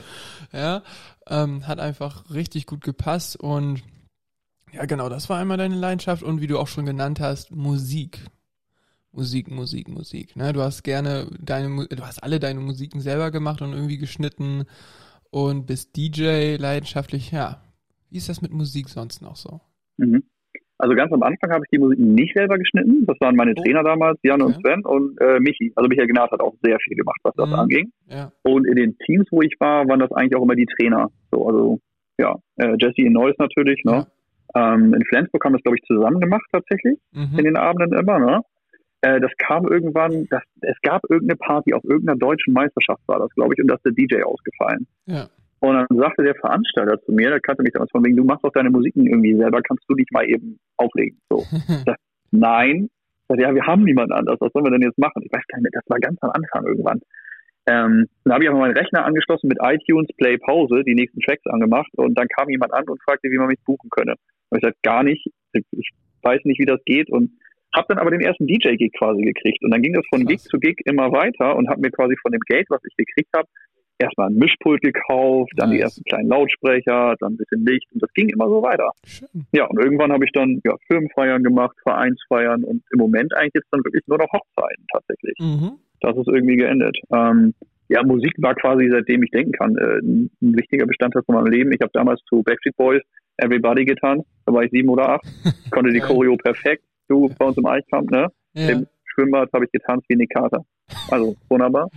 Ja, 0.53 0.83
ähm, 1.27 1.67
hat 1.67 1.81
einfach 1.81 2.31
richtig 2.31 2.67
gut 2.67 2.83
gepasst 2.83 3.37
und 3.37 3.83
ja, 4.73 4.87
genau, 4.87 5.11
das 5.11 5.29
war 5.29 5.39
einmal 5.39 5.59
deine 5.59 5.77
Leidenschaft 5.77 6.23
und 6.23 6.41
wie 6.41 6.47
du 6.47 6.59
auch 6.59 6.69
schon 6.69 6.87
genannt 6.87 7.21
hast, 7.21 7.51
Musik. 7.51 8.21
Musik, 9.13 9.51
Musik, 9.51 9.89
Musik. 9.89 10.37
Ne? 10.37 10.55
Du 10.55 10.63
hast 10.63 10.83
gerne 10.83 11.29
deine, 11.39 11.87
du 11.87 12.03
hast 12.03 12.23
alle 12.23 12.41
deine 12.41 12.61
Musiken 12.61 13.03
selber 13.03 13.31
gemacht 13.31 13.61
und 13.61 13.75
irgendwie 13.75 13.99
geschnitten 13.99 14.65
und 15.31 15.67
bist 15.67 15.95
DJ 15.97 16.57
leidenschaftlich. 16.57 17.31
Ja, 17.31 17.63
wie 18.09 18.17
ist 18.17 18.31
das 18.31 18.41
mit 18.41 18.53
Musik 18.53 18.89
sonst 18.89 19.21
noch 19.21 19.37
so? 19.37 19.61
Mhm. 19.99 20.25
Also 20.83 20.97
ganz 20.97 21.13
am 21.13 21.23
Anfang 21.23 21.51
habe 21.53 21.65
ich 21.65 21.71
die 21.71 21.79
Musik 21.79 21.99
nicht 22.01 22.35
selber 22.35 22.59
geschnitten. 22.59 23.07
Das 23.07 23.17
waren 23.21 23.37
meine 23.37 23.53
Oh. 23.57 23.63
Trainer 23.63 23.85
damals, 23.85 24.19
Jan 24.25 24.43
und 24.43 24.57
Okay. 24.57 24.63
Sven 24.67 24.85
und 24.85 25.21
äh, 25.21 25.39
Michi. 25.39 25.73
Also 25.77 25.89
Michael 25.89 26.09
Gnad 26.09 26.31
hat 26.33 26.41
auch 26.41 26.55
sehr 26.61 26.77
viel 26.81 26.97
gemacht, 26.97 27.21
was 27.23 27.35
das 27.37 27.49
Mhm. 27.49 27.55
anging. 27.55 27.93
Ja, 28.09 28.33
Und 28.43 28.67
in 28.67 28.75
den 28.75 28.99
Teams, 28.99 29.27
wo 29.31 29.43
ich 29.43 29.55
war, 29.61 29.87
waren 29.87 30.01
das 30.01 30.11
eigentlich 30.11 30.35
auch 30.37 30.43
immer 30.43 30.57
die 30.57 30.67
Trainer. 30.67 31.09
So, 31.31 31.47
also 31.47 31.79
ja, 32.19 32.35
äh, 32.57 32.75
Jesse 32.81 33.03
in 33.07 33.13
Neuss 33.13 33.37
natürlich. 33.39 33.81
Ne? 33.85 34.07
Ähm, 34.57 34.93
in 34.93 35.05
Flensburg 35.07 35.45
haben 35.45 35.53
wir 35.53 35.59
es, 35.59 35.63
glaube 35.63 35.77
ich, 35.79 35.85
zusammen 35.87 36.19
gemacht 36.21 36.45
tatsächlich. 36.53 36.99
in 37.15 37.31
mhm. 37.33 37.37
den 37.37 37.57
Abenden 37.57 37.97
immer, 37.99 38.19
ne? 38.19 38.41
Äh, 39.03 39.21
das 39.21 39.31
kam 39.39 39.67
irgendwann, 39.69 40.27
das, 40.31 40.43
es 40.63 40.77
gab 40.83 41.03
irgendeine 41.09 41.37
Party 41.37 41.75
auf 41.75 41.83
irgendeiner 41.85 42.19
deutschen 42.19 42.53
Meisterschaft 42.55 43.03
war 43.07 43.19
das, 43.21 43.31
glaube 43.35 43.55
ich, 43.55 43.63
und 43.63 43.69
da 43.69 43.75
ist 43.77 43.85
der 43.85 43.93
DJ 43.93 44.23
ausgefallen. 44.25 44.87
ja, 45.07 45.27
Und 45.63 45.75
dann 45.75 45.87
sagte 45.97 46.25
der 46.25 46.35
Veranstalter 46.35 47.01
zu 47.03 47.13
mir, 47.13 47.31
der 47.31 47.41
kannte 47.41 47.63
mich 47.63 47.73
damals 47.73 47.93
von 47.93 48.05
wegen, 48.05 48.17
du 48.17 48.25
machst 48.25 48.43
doch 48.43 48.51
deine 48.51 48.69
Musiken 48.69 49.07
irgendwie 49.07 49.37
selber, 49.37 49.63
kannst 49.63 49.85
du 49.89 49.95
dich 49.95 50.09
mal 50.11 50.29
eben 50.29 50.59
auflegen? 50.77 51.21
So. 51.31 51.47
Nein. 52.33 52.89
Ich 52.91 53.27
sagte, 53.29 53.45
ja, 53.45 53.55
wir 53.55 53.65
haben 53.65 53.85
niemanden 53.85 54.13
anders, 54.13 54.39
was 54.41 54.51
sollen 54.53 54.65
wir 54.65 54.73
denn 54.73 54.83
jetzt 54.83 54.99
machen? 54.99 55.23
Ich 55.23 55.33
weiß 55.33 55.47
gar 55.47 55.61
nicht 55.61 55.73
das 55.73 55.85
war 55.87 56.01
ganz 56.01 56.19
am 56.21 56.31
Anfang 56.31 56.67
irgendwann. 56.67 57.01
Ähm, 57.69 58.09
dann 58.25 58.35
habe 58.35 58.43
ich 58.43 58.51
einfach 58.51 58.61
meinen 58.61 58.77
Rechner 58.77 59.05
angeschlossen 59.05 59.47
mit 59.47 59.59
iTunes, 59.63 60.09
Play, 60.17 60.37
Pause, 60.37 60.83
die 60.83 60.97
nächsten 60.97 61.21
Tracks 61.21 61.47
angemacht 61.47 61.93
und 61.95 62.19
dann 62.19 62.27
kam 62.27 62.51
jemand 62.51 62.73
an 62.75 62.83
und 62.89 63.01
fragte, 63.05 63.31
wie 63.31 63.39
man 63.39 63.47
mich 63.47 63.61
buchen 63.65 63.89
könne. 63.91 64.17
Und 64.51 64.59
ich 64.59 64.63
sagte, 64.63 64.81
gar 64.83 65.05
nicht, 65.05 65.25
ich 65.53 65.91
weiß 66.23 66.41
nicht, 66.43 66.59
wie 66.59 66.67
das 66.67 66.83
geht 66.85 67.09
und 67.09 67.31
habe 67.73 67.87
dann 67.89 67.99
aber 67.99 68.11
den 68.11 68.21
ersten 68.21 68.49
DJ-Gig 68.49 68.93
quasi 68.99 69.23
gekriegt. 69.23 69.63
Und 69.63 69.71
dann 69.71 69.81
ging 69.81 69.93
das 69.93 70.05
von. 70.13 70.27
Gig 70.27 70.41
zu 70.41 70.59
Gig 70.59 70.77
immer 70.87 71.13
weiter 71.13 71.55
und 71.57 71.69
habe 71.69 71.81
mir 71.81 71.91
quasi 71.93 72.17
von 72.21 72.33
dem 72.33 72.41
Geld, 72.49 72.67
was 72.69 72.81
ich 72.85 72.95
gekriegt 72.97 73.31
habe, 73.35 73.49
erstmal 74.03 74.29
ein 74.29 74.37
Mischpult 74.37 74.83
gekauft, 74.83 75.51
dann 75.57 75.71
die 75.71 75.77
Nice. 75.77 75.85
ersten 75.85 76.05
kleinen 76.05 76.29
Lautsprecher, 76.29 77.17
dann 77.21 77.35
ein 77.35 77.37
bisschen 77.37 77.65
Licht 77.65 77.87
und 77.93 78.03
das 78.03 78.13
ging 78.15 78.29
immer 78.29 78.49
so 78.49 78.63
weiter. 78.63 78.91
schön. 79.05 79.29
Ja, 79.53 79.67
und 79.67 79.79
irgendwann 79.83 80.13
habe 80.13 80.25
ich 80.25 80.33
dann 80.33 80.61
ja, 80.65 80.75
Firmenfeiern 80.87 81.43
gemacht, 81.43 81.77
Vereinsfeiern 81.83 82.65
und 82.65 82.83
im 82.93 82.99
Moment 82.99 83.35
eigentlich 83.35 83.55
jetzt 83.55 83.69
dann 83.71 83.85
wirklich 83.85 84.03
nur 84.07 84.19
noch 84.19 84.29
Hochzeiten 84.33 84.87
tatsächlich. 84.93 85.35
Mhm. 85.41 85.79
Das 86.01 86.17
ist 86.17 86.29
irgendwie 86.29 86.57
geendet. 86.57 86.97
Ähm, 87.13 87.55
ja, 87.89 88.03
Musik 88.03 88.33
war 88.39 88.55
quasi 88.55 88.89
seitdem 88.91 89.23
ich 89.23 89.31
denken 89.31 89.53
kann 89.53 89.77
äh, 89.77 89.99
ein 89.99 90.31
wichtiger 90.41 90.87
Bestandteil 90.87 91.23
von 91.25 91.35
meinem 91.35 91.53
Leben. 91.53 91.73
Ich 91.73 91.81
habe 91.81 91.91
damals 91.93 92.21
zu 92.29 92.43
Backstreet 92.43 92.77
Boys 92.77 93.03
Everybody 93.37 93.85
getanzt, 93.85 94.27
da 94.47 94.53
war 94.53 94.63
ich 94.63 94.71
sieben 94.71 94.89
oder 94.89 95.09
acht, 95.11 95.25
konnte 95.71 95.91
die. 95.91 96.01
Choreo 96.01 96.37
perfekt. 96.37 96.85
Du 97.09 97.29
bei 97.39 97.47
uns 97.47 97.57
im 97.57 97.67
Eichkamp, 97.67 98.11
ne? 98.11 98.29
Ja, 98.55 98.69
Im 98.71 98.87
Schwimmbad 99.05 99.51
habe 99.53 99.65
ich 99.65 99.73
getanzt 99.73 100.07
wie 100.09 100.17
Nick 100.17 100.31
Carter. 100.31 100.65
Also 101.11 101.37
wunderbar. 101.49 101.89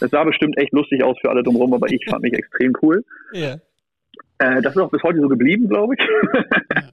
Es 0.00 0.10
sah 0.10 0.24
bestimmt 0.24 0.56
echt 0.58 0.72
lustig 0.72 1.02
aus 1.02 1.16
für 1.20 1.30
alle 1.30 1.42
drumherum, 1.42 1.74
aber 1.74 1.90
ich 1.90 2.04
fand 2.08 2.22
mich 2.22 2.32
extrem 2.38 2.72
cool. 2.82 3.04
ja. 3.32 3.56
Äh, 4.38 4.60
das 4.60 4.76
ist 4.76 4.82
auch 4.82 4.90
bis 4.90 5.02
heute 5.02 5.18
so 5.20 5.28
geblieben, 5.28 5.66
glaube 5.66 5.94
ich. 5.96 6.06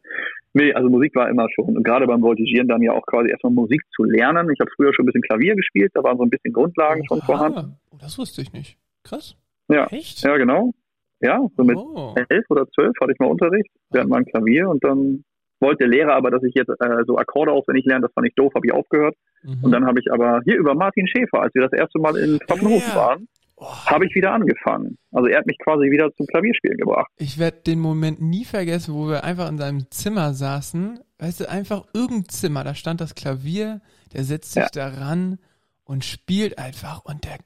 nee, 0.53 0.73
also 0.73 0.89
Musik 0.89 1.13
war 1.15 1.29
immer 1.29 1.45
schon. 1.53 1.75
Und 1.75 1.83
gerade 1.83 2.07
beim 2.07 2.21
Voltigieren 2.21 2.67
dann 2.69 2.81
ja 2.81 2.93
auch 2.93 3.05
quasi 3.05 3.29
erstmal 3.31 3.51
Musik 3.51 3.81
zu 3.95 4.03
lernen. 4.05 4.49
Ich 4.53 4.59
habe 4.61 4.71
früher 4.77 4.93
schon 4.93 5.03
ein 5.03 5.07
bisschen 5.07 5.23
Klavier 5.23 5.53
gespielt, 5.55 5.91
da 5.93 6.03
waren 6.03 6.17
so 6.17 6.23
ein 6.23 6.29
bisschen 6.29 6.53
Grundlagen 6.53 7.05
schon 7.05 7.17
Oha. 7.19 7.25
vorhanden. 7.25 7.75
Oh, 7.91 7.97
das 7.99 8.17
wusste 8.17 8.41
ich 8.41 8.53
nicht. 8.53 8.77
Krass. 9.03 9.35
Ja. 9.67 9.87
Echt? 9.87 10.21
Ja, 10.23 10.37
genau. 10.37 10.71
Ja, 11.19 11.39
so 11.57 11.63
mit 11.65 11.75
Oh. 11.77 12.15
elf 12.29 12.45
oder 12.49 12.65
zwölf 12.69 12.93
hatte 13.01 13.11
ich 13.11 13.19
mal 13.19 13.27
Unterricht 13.27 13.69
während 13.91 14.09
meinem 14.09 14.25
Klavier 14.25 14.69
und 14.69 14.81
dann 14.83 15.23
wollte 15.63 15.79
der 15.79 15.87
Lehrer 15.87 16.13
aber, 16.13 16.29
dass 16.29 16.43
ich 16.43 16.53
jetzt 16.53 16.69
äh, 16.69 17.03
so 17.07 17.17
Akkorde 17.17 17.51
auswendig 17.51 17.85
lerne, 17.85 18.03
das 18.05 18.13
fand 18.13 18.27
ich 18.27 18.35
doof, 18.35 18.53
habe 18.53 18.67
ich 18.67 18.73
aufgehört. 18.73 19.15
Mhm. 19.41 19.63
Und 19.63 19.71
dann 19.71 19.85
habe 19.85 19.99
ich 19.99 20.11
aber 20.11 20.41
hier 20.45 20.57
über 20.57 20.75
Martin 20.75 21.07
Schäfer, 21.07 21.41
als 21.41 21.53
wir 21.55 21.63
das 21.63 21.73
erste 21.73 21.97
Mal 21.99 22.15
in 22.17 22.39
Pfaffenhofen 22.47 22.89
Ja. 22.89 22.95
waren, 22.95 23.27
oh, 23.55 23.65
habe 23.87 24.05
ich 24.05 24.13
wieder 24.13 24.31
angefangen. 24.33 24.97
Also 25.11 25.27
er 25.29 25.39
hat 25.39 25.47
mich 25.47 25.57
quasi 25.57 25.89
wieder 25.89 26.13
zum 26.13 26.27
Klavierspielen 26.27 26.77
gebracht. 26.77 27.07
ich 27.17 27.39
werde 27.39 27.61
den 27.65 27.79
Moment 27.79 28.21
nie 28.21 28.45
vergessen, 28.45 28.93
wo 28.93 29.07
wir 29.07 29.23
einfach 29.23 29.49
in 29.49 29.57
seinem 29.57 29.89
Zimmer 29.89 30.33
saßen. 30.33 30.99
Weißt 31.17 31.39
du, 31.39 31.49
einfach 31.49 31.85
irgendein 31.93 32.29
Zimmer, 32.29 32.63
da 32.63 32.75
stand 32.75 33.01
das 33.01 33.15
Klavier, 33.15 33.81
der 34.13 34.23
setzt 34.23 34.53
sich 34.53 34.63
Ja. 34.63 34.69
da 34.73 34.87
ran 34.89 35.39
und 35.85 36.03
spielt 36.05 36.59
einfach 36.59 37.03
und 37.05 37.23
der 37.23 37.37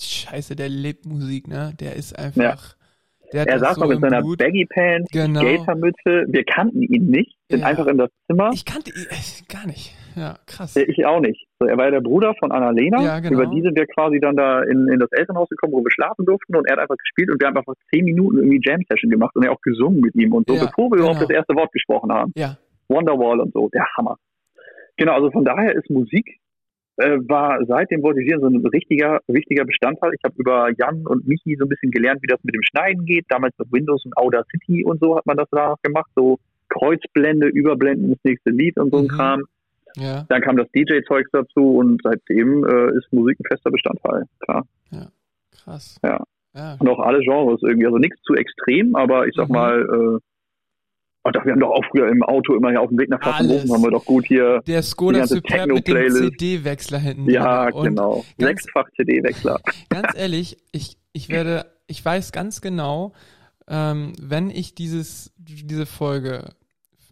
Scheiße, 0.00 0.56
der 0.56 0.68
lebt 0.68 1.06
Musik, 1.06 1.46
ne? 1.48 1.72
Der 1.80 1.96
ist 1.96 2.18
einfach. 2.18 2.76
Der 3.32 3.46
Er 3.48 3.58
saß 3.58 3.74
so 3.76 3.80
noch 3.82 3.88
mit 3.88 3.96
im 3.96 4.02
seiner 4.02 4.20
Blut. 4.22 4.38
Baggy 4.38 4.66
Pants, 4.66 5.10
Genau. 5.10 5.40
Skatermütze. 5.40 6.24
Wir 6.28 6.44
kannten 6.44 6.82
ihn 6.82 7.06
nicht, 7.06 7.36
sind 7.48 7.60
Ja. 7.60 7.66
einfach 7.66 7.86
in 7.86 7.98
das 7.98 8.10
Zimmer. 8.26 8.50
Ich 8.52 8.64
kannte 8.64 8.90
ihn 8.90 9.06
äh, 9.10 9.52
gar 9.52 9.66
nicht. 9.66 9.94
Ja, 10.14 10.36
krass. 10.46 10.76
Ich 10.76 11.06
auch 11.06 11.20
nicht. 11.20 11.46
So, 11.58 11.66
er 11.66 11.76
war 11.78 11.86
ja 11.86 11.92
der 11.92 12.00
Bruder 12.02 12.34
von 12.38 12.52
Annalena. 12.52 13.02
Ja, 13.02 13.18
genau. 13.20 13.40
Über 13.40 13.46
die 13.46 13.62
sind 13.62 13.74
wir 13.76 13.86
quasi 13.86 14.20
dann 14.20 14.36
da 14.36 14.62
in, 14.62 14.86
in 14.88 14.98
das 14.98 15.10
Elternhaus 15.12 15.48
gekommen, 15.48 15.72
wo 15.72 15.78
wir 15.82 15.90
schlafen 15.90 16.26
durften. 16.26 16.54
Und 16.54 16.66
er 16.66 16.72
hat 16.74 16.80
einfach 16.80 16.98
gespielt 16.98 17.30
und 17.30 17.40
wir 17.40 17.46
haben 17.48 17.56
einfach 17.56 17.72
zehn 17.90 18.04
Minuten 18.04 18.36
irgendwie 18.36 18.60
Jam-Session 18.62 19.10
gemacht 19.10 19.34
und 19.36 19.44
er 19.44 19.52
auch 19.52 19.60
gesungen 19.62 20.00
mit 20.00 20.14
ihm 20.14 20.34
und 20.34 20.46
so, 20.46 20.54
Ja, 20.54 20.66
bevor 20.66 20.90
wir 20.90 20.98
überhaupt 20.98 21.16
genau. 21.16 21.28
das 21.28 21.36
erste 21.36 21.54
Wort 21.54 21.72
gesprochen 21.72 22.12
haben. 22.12 22.32
Ja. 22.36 22.58
Wonderwall 22.88 23.40
und 23.40 23.54
so, 23.54 23.70
der 23.70 23.86
Hammer. 23.96 24.16
Genau, 24.98 25.14
also 25.14 25.30
von 25.30 25.44
daher 25.46 25.74
ist 25.74 25.88
Musik 25.88 26.38
äh, 26.96 27.18
war 27.28 27.58
seit 27.66 27.90
dem 27.90 28.02
Voltigieren 28.02 28.40
so 28.40 28.46
ein 28.48 28.64
richtiger, 28.66 29.20
wichtiger 29.26 29.64
Bestandteil. 29.64 30.12
Ich 30.14 30.24
habe 30.24 30.34
über 30.38 30.68
Jan 30.78 31.06
und 31.06 31.26
Michi 31.26 31.56
so 31.58 31.64
ein 31.64 31.68
bisschen 31.68 31.90
gelernt, 31.90 32.22
wie 32.22 32.26
das 32.28 32.42
mit 32.44 32.54
dem 32.54 32.62
Schneiden 32.62 33.04
geht. 33.06 33.24
Damals 33.28 33.54
mit 33.58 33.72
Windows 33.72 34.04
und 34.04 34.16
Audacity 34.16 34.84
und 34.84 35.00
so 35.00 35.16
hat 35.16 35.26
man 35.26 35.36
das 35.36 35.48
da 35.50 35.74
gemacht. 35.82 36.10
So 36.14 36.38
Kreuzblende, 36.68 37.48
Überblenden, 37.48 38.10
das 38.10 38.18
nächste 38.24 38.50
Lied 38.50 38.76
und 38.78 38.90
so 38.90 38.98
ein 38.98 39.04
Mhm. 39.04 39.08
Kram. 39.08 39.42
Ja, 39.96 40.24
Dann 40.28 40.40
kam 40.40 40.56
das 40.56 40.68
DJ-Zeugs 40.74 41.28
dazu 41.32 41.76
und 41.76 42.00
seitdem 42.02 42.64
äh, 42.64 42.96
ist 42.96 43.12
Musik 43.12 43.38
ein 43.40 43.44
fester 43.46 43.70
Bestandteil, 43.70 44.24
klar. 44.40 44.66
krass. 45.50 45.98
Ja. 46.02 46.22
Ja, 46.54 46.76
Und 46.78 46.88
auch 46.88 46.98
alle 47.00 47.20
Genres 47.20 47.60
irgendwie. 47.62 47.86
Also 47.86 47.98
nichts 47.98 48.20
zu 48.22 48.34
extrem, 48.34 48.94
aber 48.94 49.26
ich 49.26 49.34
sag 49.34 49.48
Mhm. 49.48 49.54
mal, 49.54 49.80
äh, 49.80 50.18
oh, 51.24 51.30
doch, 51.30 51.44
wir 51.44 51.52
haben 51.52 51.60
doch 51.60 51.70
auch 51.70 51.84
früher 51.90 52.08
im 52.08 52.22
Auto 52.22 52.54
immer 52.54 52.70
hier 52.70 52.80
auf 52.80 52.88
dem 52.88 52.98
Weg 52.98 53.08
nach 53.08 53.20
Pfaffenhofen 53.20 53.72
haben 53.72 53.82
wir 53.82 53.90
doch 53.90 54.04
gut 54.04 54.26
hier 54.26 54.60
Der 54.66 54.82
Skoda 54.82 55.26
Superb 55.26 55.68
mit 55.68 55.86
dem. 55.86 56.10
CD-Wechsler 56.10 56.98
hinten. 56.98 57.30
Ja. 57.30 57.68
Und 57.70 57.84
genau. 57.84 58.24
Sechsfach 58.38 58.88
CD-Wechsler. 58.96 59.60
Ganz 59.88 60.08
ehrlich, 60.16 60.56
ich, 60.72 60.96
ich 61.12 61.28
werde, 61.28 61.66
ich 61.86 62.04
weiß 62.04 62.32
ganz 62.32 62.60
genau, 62.60 63.12
ähm, 63.68 64.12
wenn 64.20 64.50
ich 64.50 64.74
dieses, 64.74 65.32
diese 65.36 65.86
Folge 65.86 66.50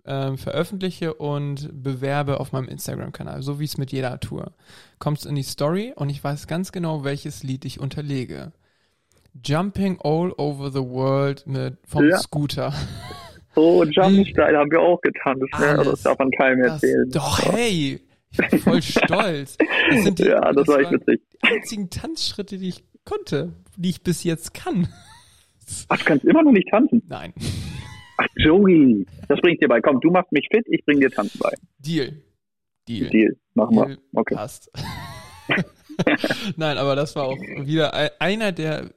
ähm, 0.04 0.38
veröffentliche 0.38 1.14
und 1.14 1.70
bewerbe 1.72 2.40
auf 2.40 2.52
meinem 2.52 2.68
Instagram-Kanal, 2.68 3.42
so 3.42 3.60
wie 3.60 3.64
es 3.64 3.78
mit 3.78 3.92
jeder 3.92 4.18
Tour, 4.18 4.52
kommt 4.98 5.18
es 5.18 5.26
in 5.26 5.34
die 5.34 5.42
Story 5.42 5.92
und 5.94 6.08
ich 6.08 6.22
weiß 6.22 6.46
ganz 6.46 6.72
genau, 6.72 7.04
welches 7.04 7.42
Lied 7.42 7.64
ich 7.64 7.78
unterlege. 7.80 8.52
Jumping 9.44 9.98
All 10.02 10.32
Over 10.32 10.70
the 10.72 10.80
World 10.80 11.46
mit 11.46 11.76
vom 11.86 12.08
Ja. 12.08 12.18
Scooter. 12.18 12.72
So, 13.54 13.84
Jumpstyle 13.84 14.56
haben 14.58 14.70
wir 14.70 14.80
auch 14.80 15.00
getanzt, 15.00 15.42
ne? 15.42 15.66
Alles. 15.66 15.78
Also 15.78 15.90
das 15.92 16.02
darf 16.02 16.18
man 16.18 16.30
keinem 16.30 16.62
Das, 16.62 16.72
erzählen. 16.82 17.10
doch, 17.10 17.42
hey! 17.52 18.00
Ich 18.32 18.36
bin 18.50 18.58
voll 18.60 18.82
stolz. 18.82 19.56
Das 19.90 20.02
sind 20.04 20.18
die, 20.20 20.24
ja, 20.26 20.52
das, 20.52 20.68
war 20.68 20.78
echt 20.78 20.90
waren 20.92 21.00
witzig. 21.00 21.20
die 21.32 21.48
einzigen 21.48 21.90
Tanzschritte, 21.90 22.58
die 22.58 22.68
ich 22.68 22.84
konnte, 23.04 23.52
die 23.76 23.90
ich 23.90 24.02
bis 24.02 24.22
jetzt 24.22 24.54
kann. 24.54 24.88
Ach, 25.88 25.98
du 25.98 26.04
kannst 26.04 26.24
immer 26.24 26.42
noch 26.44 26.52
nicht 26.52 26.68
tanzen. 26.70 27.02
Nein. 27.08 27.32
Ach, 28.18 28.26
Joey, 28.36 29.04
das 29.28 29.40
bringt 29.40 29.60
dir 29.62 29.68
bei. 29.68 29.80
Komm, 29.80 30.00
du 30.00 30.10
machst 30.10 30.30
mich 30.30 30.46
fit, 30.52 30.64
ich 30.68 30.84
bring 30.84 31.00
dir 31.00 31.10
tanzen 31.10 31.40
bei. 31.42 31.52
Deal. 31.78 32.12
Deal. 32.86 33.08
Deal, 33.10 33.36
machen 33.54 33.76
wir. 33.76 33.98
Okay. 34.14 34.34
passt. 34.36 34.70
Nein, 36.56 36.78
aber 36.78 36.96
das 36.96 37.16
war 37.16 37.24
auch 37.24 37.36
wieder 37.38 37.94
ei- 37.94 38.10
einer 38.20 38.52
der 38.52 38.90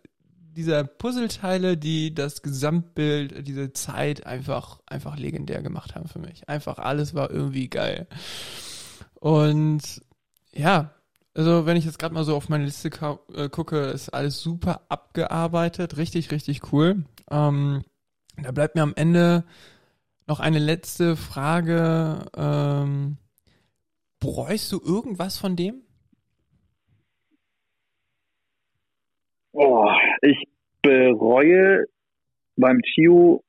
dieser 0.54 0.84
Puzzleteile, 0.84 1.78
die 1.78 2.14
das 2.14 2.41
Gesamtbild, 2.41 3.47
diese 3.47 3.74
Zeit 3.74 4.26
einfach 4.26 4.80
einfach 4.86 5.18
legendär 5.18 5.62
gemacht 5.62 5.95
haben 5.95 6.08
für 6.08 6.20
mich. 6.20 6.47
Einfach 6.49 6.78
alles 6.78 7.14
war 7.14 7.32
irgendwie 7.32 7.70
geil. 7.70 8.08
Und 9.20 10.01
ja, 10.54 10.91
also 11.34 11.66
wenn 11.66 11.78
ich 11.78 11.86
jetzt 11.86 11.99
gerade 11.99 12.14
mal 12.14 12.24
so 12.24 12.36
auf 12.36 12.49
meine 12.49 12.66
Liste 12.66 12.89
äh, 13.34 13.49
gucke, 13.49 13.78
ist 13.88 14.10
alles 14.10 14.41
super 14.41 14.82
abgearbeitet, 14.89 15.97
richtig 15.97 16.32
richtig 16.32 16.72
cool. 16.72 17.06
Ähm, 17.30 17.84
da 18.38 18.51
bleibt 18.51 18.76
mir 18.76 18.84
am 18.84 18.93
Ende 18.95 19.43
noch 20.28 20.39
eine 20.39 20.60
letzte 20.60 21.16
Frage. 21.16 22.26
Ähm, 22.36 23.18
bereust 24.20 24.72
du 24.72 24.82
irgendwas 24.84 25.38
von 25.38 25.56
dem? 25.56 25.82
Oh, 29.54 29.88
ich 30.24 30.47
bereue 30.82 31.86
beim 32.57 32.80
TIO 32.93 33.41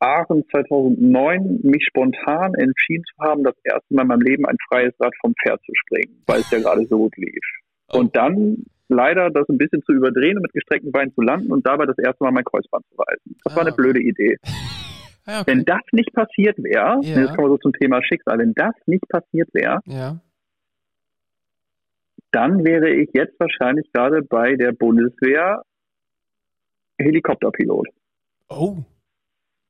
Aachen 0.00 0.44
2009 0.50 1.60
mich 1.62 1.84
spontan 1.88 2.54
entschieden 2.54 3.04
zu 3.04 3.16
haben, 3.24 3.42
das 3.42 3.56
erste 3.64 3.92
Mal 3.94 4.02
in 4.02 4.08
meinem 4.08 4.20
Leben 4.22 4.46
ein 4.46 4.56
freies 4.68 4.94
Rad 5.00 5.12
vom 5.20 5.34
Pferd 5.42 5.60
zu 5.64 5.72
springen, 5.74 6.22
weil 6.26 6.40
es 6.40 6.50
ja 6.50 6.58
gerade 6.60 6.86
so 6.86 6.98
gut 6.98 7.16
lief. 7.16 7.42
Oh. 7.92 7.98
Und 7.98 8.14
dann 8.14 8.64
leider 8.88 9.30
das 9.30 9.48
ein 9.48 9.58
bisschen 9.58 9.82
zu 9.82 9.92
überdrehen 9.92 10.36
und 10.36 10.42
mit 10.42 10.52
gestreckten 10.52 10.92
Beinen 10.92 11.12
zu 11.14 11.20
landen 11.20 11.50
und 11.52 11.66
dabei 11.66 11.84
das 11.86 11.98
erste 11.98 12.22
Mal 12.24 12.30
mein 12.30 12.44
Kreuzband 12.44 12.84
zu 12.90 12.96
reißen. 12.96 13.36
Das 13.44 13.54
war 13.54 13.62
Ah, 13.62 13.66
eine 13.66 13.72
okay. 13.72 13.82
blöde 13.82 14.00
Idee. 14.00 14.36
Ja, 15.26 15.42
Wenn 15.46 15.60
okay. 15.60 15.72
das 15.72 15.80
nicht 15.92 16.10
passiert 16.14 16.56
wäre, 16.56 17.00
Ja. 17.02 17.20
jetzt 17.20 17.34
kommen 17.36 17.48
wir 17.48 17.50
so 17.50 17.58
zum 17.58 17.74
Thema 17.74 18.02
Schicksal, 18.02 18.38
wenn 18.38 18.54
das 18.54 18.72
nicht 18.86 19.06
passiert 19.10 19.50
wäre, 19.52 19.80
Ja. 19.84 20.20
dann 22.30 22.64
wäre 22.64 22.88
ich 22.88 23.10
jetzt 23.12 23.38
wahrscheinlich 23.38 23.90
gerade 23.92 24.22
bei 24.22 24.54
der 24.56 24.72
Bundeswehr 24.72 25.60
Helikopterpilot. 26.98 27.88
Oh. 28.48 28.76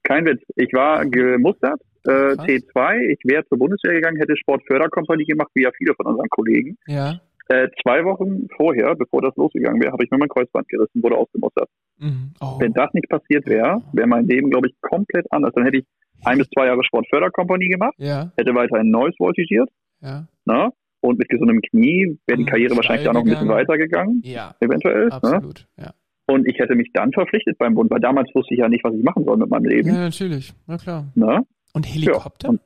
Kein 0.02 0.24
Witz. 0.26 0.42
Ich 0.56 0.72
war 0.72 1.04
gemustert, 1.06 1.80
äh, 2.06 2.34
Krass. 2.36 2.46
T2. 2.46 2.98
Ich 3.12 3.20
wäre 3.24 3.44
zur 3.46 3.58
Bundeswehr 3.58 3.94
gegangen, 3.94 4.16
hätte 4.18 4.36
Sportförderkompanie 4.36 5.24
gemacht, 5.24 5.50
wie 5.54 5.62
ja 5.64 5.70
viele 5.76 5.94
von 5.94 6.06
unseren 6.06 6.28
Kollegen. 6.30 6.76
Ja. 6.86 7.20
Äh, 7.50 7.68
zwei 7.82 8.04
Wochen 8.04 8.46
vorher, 8.56 8.94
bevor 8.94 9.22
das 9.22 9.34
losgegangen 9.36 9.80
wäre, 9.82 9.92
habe 9.92 10.04
ich 10.04 10.10
mir 10.10 10.18
mein 10.18 10.28
Kreuzband 10.28 10.68
gerissen, 10.68 11.02
wurde 11.02 11.16
ausgemustert. 11.16 11.68
Mhm. 11.98 12.32
Oh. 12.40 12.58
Wenn 12.60 12.72
das 12.74 12.92
nicht 12.92 13.08
passiert 13.08 13.46
wäre, 13.46 13.82
wäre 13.92 14.06
mein 14.06 14.26
Leben, 14.26 14.50
glaube 14.50 14.68
ich, 14.68 14.74
komplett 14.82 15.26
anders. 15.30 15.52
Dann 15.54 15.64
hätte 15.64 15.78
ich 15.78 15.84
ein 16.24 16.38
bis 16.38 16.48
zwei 16.50 16.66
Jahre 16.66 16.84
Sportförderkompanie 16.84 17.68
gemacht, 17.68 17.94
Ja. 17.98 18.30
hätte 18.36 18.54
weiterhin 18.54 18.90
Neues 18.90 19.14
voltigiert, 19.16 19.68
Ja. 20.00 20.26
ne? 20.44 20.70
Und 21.00 21.18
mit 21.18 21.28
gesundem 21.28 21.60
Knie 21.62 22.18
wäre 22.26 22.38
die 22.38 22.42
Mhm, 22.44 22.48
Karriere 22.48 22.76
wahrscheinlich 22.76 23.06
da 23.06 23.12
noch 23.12 23.20
ein 23.20 23.24
bisschen 23.26 23.46
gegangen. 23.48 23.68
weitergegangen, 23.68 24.20
Ja. 24.24 24.54
eventuell. 24.60 25.06
Ne? 25.06 25.12
Absolut. 25.12 25.66
Ja. 25.78 25.92
Und 26.30 26.46
ich 26.46 26.58
hätte 26.58 26.74
mich 26.74 26.90
dann 26.92 27.10
verpflichtet 27.12 27.56
beim 27.58 27.74
Bund, 27.74 27.90
weil 27.90 28.00
damals 28.00 28.28
wusste 28.34 28.52
ich 28.54 28.60
ja 28.60 28.68
nicht, 28.68 28.84
was 28.84 28.94
ich 28.94 29.02
machen 29.02 29.24
soll 29.24 29.36
mit 29.38 29.48
meinem 29.48 29.64
Leben. 29.64 29.88
Ja, 29.88 29.94
natürlich. 30.00 30.52
Na 30.66 30.76
klar. 30.76 31.06
Ne? 31.14 31.40
Und 31.72 31.84
Helikopter? 31.86 32.50
und- 32.50 32.60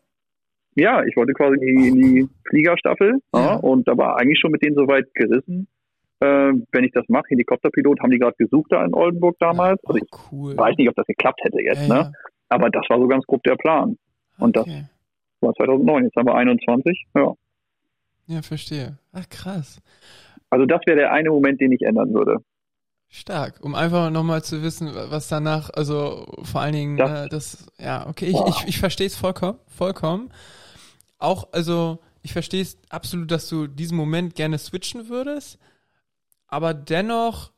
Ja, 0.75 1.03
ich 1.05 1.15
wollte 1.17 1.33
quasi 1.33 1.55
in 1.57 1.61
die, 1.83 1.89
in 1.89 1.97
die 2.01 2.29
Fliegerstaffel 2.49 3.21
Ja. 3.35 3.41
ja. 3.41 3.55
und 3.57 3.87
da 3.87 3.97
war 3.97 4.19
eigentlich 4.19 4.41
schon 4.41 4.51
mit 4.51 4.63
denen 4.65 4.75
soweit 4.75 5.05
gerissen. 5.15 5.69
Äh, 6.21 6.53
wenn 6.73 6.85
ich 6.85 6.93
das 6.93 7.05
mache, 7.09 7.25
Helikopterpilot, 7.29 8.01
haben 8.01 8.11
die 8.11 8.19
gerade 8.19 8.37
gesucht 8.39 8.73
da 8.73 8.85
in 8.85 8.95
Oldenburg 8.95 9.37
damals. 9.39 9.81
Oh, 9.85 9.89
Also 9.93 10.05
ich 10.05 10.33
cool. 10.33 10.57
weiß 10.57 10.77
nicht, 10.79 10.89
ob 10.89 10.95
das 10.97 11.07
geklappt 11.07 11.41
hätte 11.45 11.61
jetzt, 11.63 11.89
ja, 11.89 12.03
ne? 12.05 12.13
Aber 12.49 12.69
das 12.71 12.85
war 12.89 12.99
so 12.99 13.07
ganz 13.09 13.25
grob 13.27 13.43
der 13.45 13.57
Plan. 13.57 13.97
und 14.39 14.57
das- 14.57 14.65
okay. 14.65 14.85
War 15.41 15.53
2009, 15.55 16.05
jetzt 16.05 16.17
haben 16.17 16.27
wir 16.27 16.35
21. 16.37 17.05
Ja. 17.15 17.33
Ja, 18.27 18.43
verstehe. 18.43 18.99
Ach, 19.13 19.29
krass. 19.29 19.81
Also 20.51 20.65
das 20.67 20.81
wäre 20.87 20.97
der 20.99 21.13
eine 21.13 21.31
Moment, 21.31 21.61
den 21.61 21.73
ich 21.73 21.83
ändern 21.83 22.15
würde. 22.15 22.37
Stark, 23.15 23.61
um 23.63 23.75
einfach 23.75 24.09
nochmal 24.11 24.43
zu 24.43 24.63
wissen, 24.63 24.91
was 24.95 25.29
danach, 25.29 25.69
also 25.75 26.27
vor 26.45 26.63
allen 26.63 26.73
Dingen, 26.73 26.97
Das- 26.97 27.11
das, 27.11 27.25
äh, 27.25 27.29
das 27.29 27.67
ja, 27.79 28.07
okay, 28.09 28.25
ich, 28.27 28.41
ich, 28.47 28.69
ich 28.69 28.79
verstehe 28.79 29.07
es 29.07 29.15
vollkommen, 29.17 29.59
vollkommen. 29.67 30.33
Auch, 31.19 31.53
also, 31.53 31.99
ich 32.23 32.33
verstehe 32.33 32.63
es 32.63 32.79
absolut, 32.89 33.31
dass 33.31 33.51
du 33.51 33.67
diesen 33.67 33.99
Moment 33.99 34.35
gerne 34.35 34.57
switchen 34.59 35.11
würdest, 35.11 35.59
aber 36.47 36.73
dennoch 36.73 37.53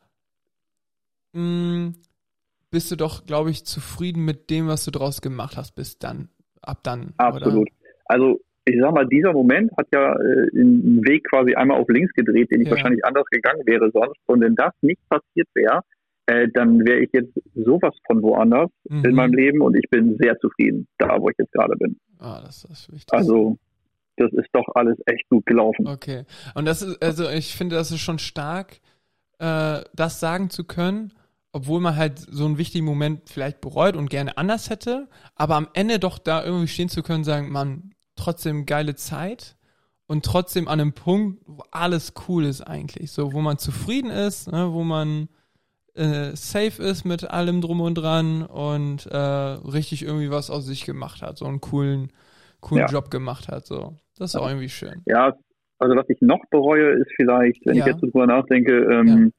mh, 1.35 1.93
bist 2.71 2.91
du 2.91 2.97
doch, 2.97 3.25
glaube 3.25 3.53
ich, 3.53 3.65
zufrieden 3.65 4.25
mit 4.25 4.51
dem, 4.51 4.67
was 4.67 4.85
du 4.85 4.91
draus 4.91 5.21
gemacht 5.21 5.57
hast, 5.57 5.77
bis 5.77 6.01
dann, 6.01 6.31
ab 6.63 6.81
dann. 6.83 7.15
Absolut. 7.19 7.69
Also 8.07 8.41
ich 8.67 8.77
sag 8.81 8.93
mal, 8.95 9.07
dieser 9.07 9.33
Moment 9.33 9.71
hat 9.77 9.87
ja 9.93 10.13
äh, 10.15 10.47
den 10.53 11.03
Weg 11.07 11.25
quasi 11.29 11.55
einmal 11.55 11.79
auf 11.81 11.89
links 11.89 12.13
gedreht, 12.15 12.51
den 12.51 12.61
ich 12.63 12.67
Ja. 12.69 12.73
wahrscheinlich 12.73 13.05
anders 13.05 13.27
gegangen 13.31 13.63
wäre 13.67 13.91
sonst. 13.93 14.19
Und 14.27 14.41
wenn 14.41 14.55
das 14.55 14.73
nicht 14.81 15.01
passiert 15.09 15.49
wäre, 15.55 15.81
äh, 16.27 16.49
dann 16.55 16.81
wäre 16.87 17.01
ich 17.01 17.11
jetzt 17.13 17.33
sowas 17.55 17.95
von 18.07 18.23
woanders? 18.23 18.71
Mhm. 18.89 19.05
in 19.05 19.15
meinem 19.15 19.35
Leben 19.35 19.61
und 19.61 19.77
ich 19.77 19.89
bin 19.91 20.17
sehr 20.19 20.39
zufrieden, 20.39 20.87
da 20.99 21.21
wo 21.21 21.29
ich 21.29 21.37
jetzt 21.39 21.53
gerade 21.53 21.77
bin. 21.77 21.97
Ah, 22.19 22.41
das 22.43 22.65
ist 22.65 22.91
wichtig. 22.93 23.13
Also 23.13 23.59
das 24.17 24.33
ist 24.33 24.49
doch 24.53 24.67
alles 24.75 24.97
echt 25.07 25.29
gut 25.29 25.45
gelaufen. 25.47 25.87
Okay. 25.87 26.25
Und 26.55 26.65
das 26.67 26.81
ist, 26.83 27.03
also 27.03 27.29
ich 27.29 27.55
finde, 27.57 27.77
das 27.77 27.91
ist 27.91 28.01
schon 28.01 28.19
stark, 28.19 28.79
äh, 29.41 29.81
das 29.95 30.21
sagen 30.21 30.49
zu 30.51 30.65
können, 30.65 31.13
obwohl 31.53 31.81
man 31.81 31.97
halt 31.97 32.19
so 32.19 32.47
einen 32.47 32.59
wichtigen 32.59 32.85
Moment 32.87 33.29
vielleicht 33.29 33.61
bereut 33.61 33.97
und 33.97 34.09
gerne 34.11 34.37
anders 34.39 34.71
hätte, 34.71 35.09
aber 35.35 35.57
am 35.57 35.69
Ende 35.75 35.99
doch 35.99 36.19
da 36.19 36.45
irgendwie 36.45 36.69
stehen 36.69 36.89
zu 36.89 37.03
können, 37.03 37.25
sagen, 37.25 37.51
man, 37.53 37.94
trotzdem 38.17 38.67
geile 38.67 38.95
Zeit 38.95 39.57
und 40.07 40.25
trotzdem 40.25 40.69
an 40.69 40.81
einem 40.81 40.93
Punkt, 40.93 41.43
wo 41.47 41.63
alles 41.71 42.13
cool 42.29 42.45
ist 42.45 42.61
eigentlich, 42.63 43.11
so, 43.11 43.33
wo 43.33 43.41
man 43.41 43.59
zufrieden 43.59 44.11
ist, 44.11 44.51
ne, 44.51 44.73
wo 44.73 44.83
man 44.85 45.29
äh, 45.95 46.35
safe 46.35 46.83
ist 46.83 47.05
mit 47.05 47.31
allem 47.31 47.61
drum 47.61 47.81
und 47.81 47.95
dran 47.95 48.43
und 48.43 49.07
äh, 49.07 49.17
richtig 49.17 50.03
irgendwie 50.05 50.31
was 50.31 50.51
aus 50.51 50.67
sich 50.67 50.85
gemacht 50.85 51.23
hat, 51.23 51.39
so 51.39 51.45
einen 51.47 51.61
coolen, 51.61 52.11
coolen 52.61 52.87
Ja. 52.87 52.93
Job 52.93 53.11
gemacht 53.11 53.49
hat, 53.49 53.67
so. 53.67 53.95
Das 54.19 54.31
ist 54.35 54.37
auch 54.41 54.49
irgendwie 54.49 54.69
schön. 54.69 55.03
Ja, 55.07 55.35
also 55.79 55.97
was 55.97 56.09
ich 56.09 56.21
noch 56.21 56.41
bereue, 56.51 56.93
ist 57.01 57.11
vielleicht, 57.17 57.65
wenn 57.67 57.77
Ja. 57.77 57.85
ich 57.87 57.93
jetzt 57.93 58.03
drüber 58.03 58.27
nachdenke, 58.27 58.73
ähm, 58.73 59.33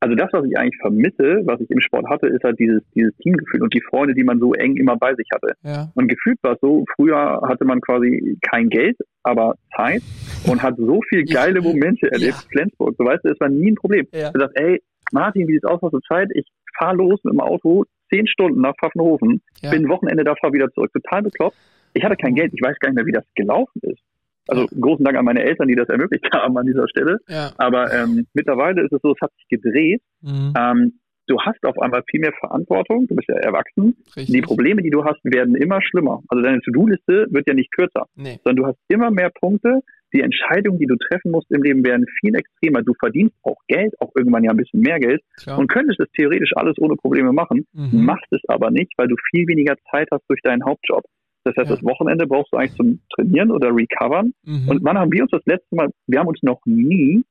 also 0.00 0.14
das, 0.14 0.28
was 0.32 0.44
ich 0.44 0.56
eigentlich 0.58 0.78
vermisse, 0.80 1.42
was 1.46 1.60
ich 1.60 1.70
im 1.70 1.80
Sport 1.80 2.06
hatte, 2.08 2.26
ist 2.26 2.44
halt 2.44 2.58
dieses, 2.58 2.82
dieses 2.94 3.16
Teamgefühl 3.16 3.62
und 3.62 3.72
die 3.72 3.80
Freunde, 3.80 4.14
die 4.14 4.24
man 4.24 4.38
so 4.38 4.52
eng 4.54 4.76
immer 4.76 4.96
bei 4.96 5.14
sich 5.14 5.26
hatte. 5.34 5.54
Ja. 5.62 5.88
Und 5.94 6.08
gefühlt 6.08 6.38
war 6.42 6.52
es 6.52 6.60
so, 6.60 6.84
früher 6.96 7.40
hatte 7.48 7.64
man 7.64 7.80
quasi 7.80 8.38
kein 8.42 8.68
Geld, 8.68 8.96
aber 9.22 9.54
Zeit 9.74 10.02
und 10.46 10.62
hat 10.62 10.76
so 10.76 11.00
viel 11.08 11.24
geile 11.40 11.60
Momente 11.62 12.10
erlebt, 12.10 12.34
Ja. 12.42 12.48
Flensburg. 12.50 12.94
So 12.98 13.04
weißt 13.04 13.24
du, 13.24 13.30
es 13.30 13.40
war 13.40 13.48
nie 13.48 13.70
ein 13.72 13.74
Problem. 13.76 14.06
Ja. 14.12 14.30
Du 14.32 14.40
sagst, 14.40 14.56
ey, 14.58 14.82
Martin, 15.12 15.48
wie 15.48 15.52
sieht's 15.54 15.64
aus, 15.64 15.80
hast 15.82 15.92
du 15.92 16.00
Zeit? 16.00 16.28
Ich 16.34 16.46
fahr 16.78 16.94
los 16.94 17.18
mit 17.24 17.32
dem 17.32 17.40
Auto, 17.40 17.84
zehn 18.12 18.26
Stunden 18.26 18.60
nach 18.60 18.74
Pfaffenhofen, 18.80 19.40
Ja. 19.62 19.70
bin 19.70 19.88
Wochenende 19.88 20.24
da, 20.24 20.34
fahr 20.34 20.52
wieder 20.52 20.70
zurück. 20.72 20.90
Total 20.92 21.22
bekloppt. 21.22 21.56
Ich 21.94 22.04
hatte 22.04 22.16
kein 22.16 22.34
Geld, 22.34 22.52
ich 22.54 22.60
weiß 22.60 22.78
gar 22.80 22.90
nicht 22.90 22.96
mehr, 22.96 23.06
wie 23.06 23.12
das 23.12 23.24
gelaufen 23.34 23.80
ist. 23.82 24.00
Also 24.48 24.66
großen 24.66 25.04
Dank 25.04 25.16
an 25.16 25.24
meine 25.24 25.42
Eltern, 25.42 25.68
die 25.68 25.74
das 25.74 25.88
ermöglicht 25.88 26.26
haben 26.32 26.56
an 26.56 26.66
dieser 26.66 26.88
Stelle. 26.88 27.18
Ja. 27.28 27.50
Aber 27.58 27.92
ähm, 27.92 28.26
mittlerweile 28.34 28.82
ist 28.84 28.92
es 28.92 29.00
so, 29.02 29.12
es 29.12 29.20
hat 29.20 29.32
sich 29.34 29.46
gedreht. 29.48 30.02
Mhm. 30.22 30.52
Ähm, 30.58 30.92
du 31.26 31.36
hast 31.40 31.62
auf 31.64 31.78
einmal 31.80 32.02
viel 32.08 32.20
mehr 32.20 32.32
Verantwortung, 32.38 33.06
du 33.08 33.16
bist 33.16 33.28
ja 33.28 33.34
erwachsen. 33.36 33.96
Richtig. 34.16 34.26
Die 34.34 34.40
Probleme, 34.42 34.82
die 34.82 34.90
du 34.90 35.04
hast, 35.04 35.18
werden 35.24 35.56
immer 35.56 35.80
schlimmer. 35.82 36.22
Also 36.28 36.42
deine 36.42 36.60
To-Do-Liste 36.60 37.26
wird 37.30 37.48
ja 37.48 37.54
nicht 37.54 37.72
kürzer, 37.72 38.06
Nee. 38.14 38.38
sondern 38.44 38.56
du 38.62 38.66
hast 38.68 38.78
immer 38.88 39.10
mehr 39.10 39.30
Punkte. 39.30 39.80
Die 40.14 40.20
Entscheidungen, 40.20 40.78
die 40.78 40.86
du 40.86 40.94
treffen 40.96 41.32
musst 41.32 41.50
im 41.50 41.62
Leben, 41.64 41.84
werden 41.84 42.06
viel 42.20 42.34
extremer. 42.36 42.80
Du 42.82 42.94
verdienst 43.00 43.34
auch 43.42 43.56
Geld, 43.66 43.92
auch 44.00 44.12
irgendwann 44.16 44.44
ja 44.44 44.52
ein 44.52 44.56
bisschen 44.56 44.80
mehr 44.80 45.00
Geld 45.00 45.20
Klar. 45.42 45.58
und 45.58 45.66
könntest 45.68 45.98
es 45.98 46.06
theoretisch 46.12 46.52
alles 46.54 46.78
ohne 46.78 46.94
Probleme 46.94 47.32
machen, 47.32 47.66
Mhm. 47.74 48.04
machst 48.04 48.26
es 48.30 48.40
aber 48.46 48.70
nicht, 48.70 48.92
weil 48.96 49.08
du 49.08 49.16
viel 49.30 49.48
weniger 49.48 49.74
Zeit 49.90 50.08
hast 50.12 50.22
durch 50.28 50.40
deinen 50.42 50.64
Hauptjob. 50.64 51.02
Das 51.46 51.56
heißt, 51.56 51.70
Ja. 51.70 51.76
das 51.76 51.84
Wochenende 51.84 52.26
brauchst 52.26 52.52
du 52.52 52.56
eigentlich 52.58 52.74
zum 52.76 53.00
Trainieren 53.14 53.50
oder 53.50 53.68
Recovern. 53.74 54.32
Mhm. 54.44 54.68
Und 54.68 54.84
wann 54.84 54.98
haben 54.98 55.12
wir 55.12 55.22
uns 55.22 55.30
das 55.30 55.42
letzte 55.46 55.74
Mal, 55.74 55.88
wir 56.06 56.18
haben 56.18 56.28
uns 56.28 56.42
noch 56.42 56.60
nie 56.66 57.22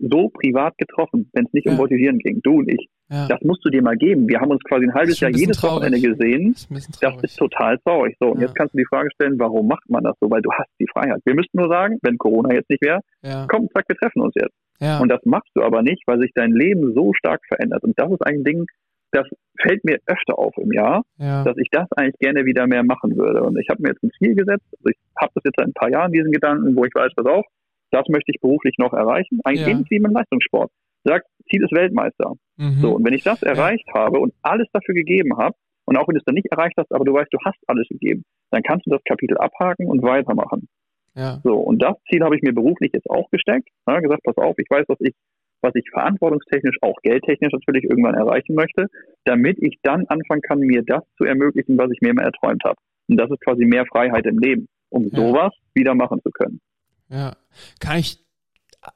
so 0.00 0.28
privat 0.28 0.78
getroffen, 0.78 1.28
wenn 1.32 1.46
es 1.46 1.52
nicht 1.52 1.66
Ja. 1.66 1.72
um 1.72 1.78
Voltigieren 1.78 2.18
ging, 2.20 2.40
du 2.42 2.58
und 2.58 2.68
ich. 2.70 2.86
Ja. 3.10 3.26
Das 3.26 3.40
musst 3.42 3.64
du 3.64 3.70
dir 3.70 3.82
mal 3.82 3.96
geben. 3.96 4.28
Wir 4.28 4.38
haben 4.38 4.50
uns 4.50 4.62
quasi 4.62 4.84
ein 4.84 4.94
halbes 4.94 5.18
Jahr 5.18 5.28
ein 5.28 5.32
bisschen 5.32 5.46
jedes 5.48 5.60
traurig. 5.60 5.76
Wochenende 5.90 6.00
gesehen. 6.08 6.52
Das 6.70 6.86
ist 6.88 7.02
Das 7.02 7.22
ist 7.24 7.36
total 7.36 7.78
traurig. 7.78 8.14
So, 8.20 8.28
und 8.28 8.40
jetzt 8.40 8.54
kannst 8.54 8.74
du 8.74 8.78
die 8.78 8.84
Frage 8.84 9.08
stellen, 9.14 9.38
warum 9.38 9.66
macht 9.66 9.88
man 9.88 10.04
das 10.04 10.14
so? 10.20 10.30
Weil 10.30 10.42
du 10.42 10.52
hast 10.52 10.68
die 10.78 10.86
Freiheit. 10.92 11.20
Wir 11.24 11.34
müssten 11.34 11.58
nur 11.58 11.68
sagen, 11.68 11.98
wenn 12.02 12.16
Corona 12.18 12.54
jetzt 12.54 12.68
nicht 12.70 12.82
wäre, 12.82 13.00
komm, 13.48 13.68
zack, 13.74 13.86
wir 13.88 13.96
treffen 13.96 14.20
uns 14.22 14.34
jetzt. 14.36 14.54
Ja. 14.80 15.00
Und 15.00 15.08
das 15.08 15.20
machst 15.24 15.50
du 15.54 15.62
aber 15.62 15.82
nicht, 15.82 16.02
weil 16.06 16.20
sich 16.20 16.30
dein 16.34 16.52
Leben 16.52 16.94
so 16.94 17.12
stark 17.14 17.40
verändert. 17.48 17.82
Und 17.82 17.98
das 17.98 18.12
ist 18.12 18.24
ein 18.24 18.44
Ding, 18.44 18.66
das 19.12 19.26
fällt 19.60 19.84
mir 19.84 19.98
öfter 20.06 20.38
auf 20.38 20.56
im 20.58 20.72
Jahr, 20.72 21.02
ja. 21.18 21.42
dass 21.44 21.56
ich 21.58 21.68
das 21.70 21.90
eigentlich 21.92 22.18
gerne 22.18 22.44
wieder 22.44 22.66
mehr 22.66 22.84
machen 22.84 23.16
würde. 23.16 23.42
Und 23.42 23.58
ich 23.58 23.68
habe 23.70 23.82
mir 23.82 23.88
jetzt 23.90 24.02
ein 24.02 24.10
Ziel 24.18 24.34
gesetzt. 24.34 24.66
Also 24.78 24.88
ich 24.90 24.96
habe 25.18 25.32
das 25.34 25.44
jetzt 25.44 25.56
seit 25.56 25.66
ein 25.66 25.72
paar 25.72 25.90
Jahren, 25.90 26.12
diesen 26.12 26.30
Gedanken, 26.32 26.76
wo 26.76 26.84
ich 26.84 26.94
weiß, 26.94 27.12
pass 27.16 27.26
auf, 27.26 27.44
das 27.90 28.06
möchte 28.08 28.30
ich 28.32 28.40
beruflich 28.40 28.74
noch 28.78 28.92
erreichen. 28.92 29.40
Eigentlich 29.44 29.66
Ja. 29.66 29.84
wie 29.90 29.96
im 29.96 30.12
Leistungssport. 30.12 30.70
Sagt, 31.04 31.26
Ziel 31.50 31.62
ist 31.64 31.72
Weltmeister. 31.72 32.34
Mhm. 32.56 32.78
So, 32.80 32.96
und 32.96 33.04
wenn 33.06 33.14
ich 33.14 33.24
das 33.24 33.42
erreicht 33.42 33.88
habe 33.94 34.18
und 34.20 34.34
alles 34.42 34.68
dafür 34.72 34.94
gegeben 34.94 35.36
habe, 35.38 35.54
und 35.86 35.96
auch 35.96 36.06
wenn 36.06 36.14
du 36.14 36.18
es 36.18 36.24
dann 36.24 36.34
nicht 36.34 36.52
erreicht 36.52 36.74
hast, 36.76 36.92
aber 36.92 37.04
du 37.06 37.14
weißt, 37.14 37.32
du 37.32 37.38
hast 37.46 37.56
alles 37.66 37.88
gegeben, 37.88 38.22
dann 38.50 38.62
kannst 38.62 38.86
du 38.86 38.90
das 38.90 39.02
Kapitel 39.04 39.38
abhaken 39.38 39.86
und 39.86 40.02
weitermachen. 40.02 40.68
ja. 41.14 41.40
So, 41.42 41.56
und 41.56 41.80
das 41.82 41.94
Ziel 42.10 42.22
habe 42.22 42.36
ich 42.36 42.42
mir 42.42 42.52
beruflich 42.52 42.90
jetzt 42.92 43.08
auch 43.08 43.30
gesteckt. 43.30 43.68
Ja, 43.88 43.98
gesagt, 44.00 44.22
pass 44.22 44.36
auf, 44.36 44.54
ich 44.58 44.68
weiß, 44.68 44.84
was 44.88 44.98
ich, 45.00 45.14
was 45.60 45.74
ich 45.74 45.88
verantwortungstechnisch, 45.90 46.76
auch 46.82 46.96
geldtechnisch 47.02 47.52
natürlich 47.52 47.84
irgendwann 47.84 48.14
erreichen 48.14 48.54
möchte, 48.54 48.86
damit 49.24 49.58
ich 49.60 49.78
dann 49.82 50.06
anfangen 50.06 50.42
kann, 50.42 50.60
mir 50.60 50.82
das 50.82 51.02
zu 51.16 51.24
ermöglichen, 51.24 51.76
was 51.78 51.90
ich 51.90 52.00
mir 52.00 52.10
immer 52.10 52.22
erträumt 52.22 52.62
habe. 52.64 52.76
Und 53.08 53.16
das 53.16 53.30
ist 53.30 53.40
quasi 53.40 53.64
mehr 53.64 53.86
Freiheit 53.86 54.26
im 54.26 54.38
Leben, 54.38 54.68
um 54.90 55.08
Ja. 55.08 55.16
sowas 55.16 55.52
wieder 55.74 55.94
machen 55.94 56.20
zu 56.22 56.30
können. 56.30 56.60
Ja, 57.08 57.36
kann 57.80 57.98
ich, 57.98 58.18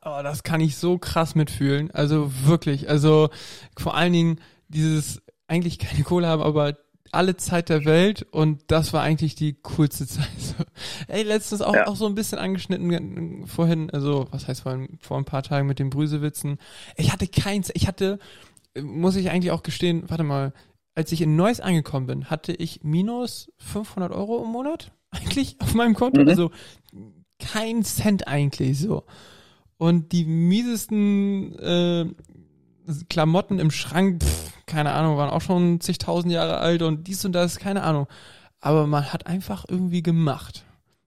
oh, 0.04 0.20
das 0.22 0.42
kann 0.42 0.60
ich 0.60 0.76
so 0.76 0.98
krass 0.98 1.34
mitfühlen. 1.34 1.90
Also 1.92 2.30
wirklich, 2.46 2.88
also 2.88 3.30
vor 3.78 3.96
allen 3.96 4.12
Dingen 4.12 4.40
dieses 4.68 5.22
eigentlich 5.48 5.78
keine 5.78 6.02
Kohle 6.04 6.26
haben, 6.26 6.42
aber 6.42 6.76
alle 7.12 7.36
Zeit 7.36 7.68
der 7.68 7.84
Welt 7.84 8.26
und 8.30 8.62
das 8.68 8.92
war 8.92 9.02
eigentlich 9.02 9.34
die 9.34 9.54
coolste 9.62 10.06
Zeit. 10.08 10.28
So, 10.38 10.54
ey, 11.08 11.22
letztens 11.22 11.62
auch, 11.62 11.74
Ja. 11.74 11.86
auch 11.86 11.96
so 11.96 12.06
ein 12.06 12.14
bisschen 12.14 12.38
angeschnitten 12.38 13.42
äh, 13.42 13.46
vorhin, 13.46 13.90
also 13.90 14.26
was 14.30 14.48
heißt 14.48 14.62
vorhin, 14.62 14.98
vor 15.00 15.18
ein 15.18 15.24
paar 15.24 15.42
Tagen 15.42 15.66
mit 15.66 15.78
den 15.78 15.90
Brüsewitzen. 15.90 16.58
Ich 16.96 17.12
hatte 17.12 17.26
keins, 17.28 17.70
ich 17.74 17.86
hatte, 17.86 18.18
muss 18.80 19.16
ich 19.16 19.30
eigentlich 19.30 19.52
auch 19.52 19.62
gestehen, 19.62 20.04
warte 20.08 20.24
mal, 20.24 20.52
als 20.94 21.12
ich 21.12 21.20
in 21.22 21.36
Neuss 21.36 21.60
angekommen 21.60 22.06
bin, 22.06 22.30
hatte 22.30 22.52
ich 22.52 22.82
minus 22.82 23.50
500 23.58 24.12
Euro 24.12 24.42
im 24.44 24.50
Monat 24.50 24.92
eigentlich 25.10 25.56
auf 25.60 25.74
meinem 25.74 25.94
Konto. 25.94 26.22
Mhm. 26.22 26.28
Also 26.28 26.50
kein 27.38 27.82
Cent 27.82 28.26
eigentlich 28.28 28.78
so. 28.78 29.04
Und 29.78 30.12
die 30.12 30.24
miesesten 30.24 31.58
äh, 31.58 32.06
Klamotten 33.09 33.59
im 33.59 33.70
Schrank, 33.70 34.22
pff, 34.22 34.53
keine 34.66 34.93
Ahnung, 34.93 35.16
waren 35.16 35.30
auch 35.30 35.41
schon 35.41 35.80
zigtausend 35.80 36.33
Jahre 36.33 36.59
alt 36.59 36.83
und 36.83 37.07
dies 37.07 37.24
und 37.24 37.33
das, 37.33 37.59
keine 37.59 37.83
Ahnung. 37.83 38.07
Aber 38.61 38.87
man 38.87 39.12
hat 39.12 39.26
einfach 39.26 39.64
irgendwie 39.68 40.03
gemacht. 40.03 40.64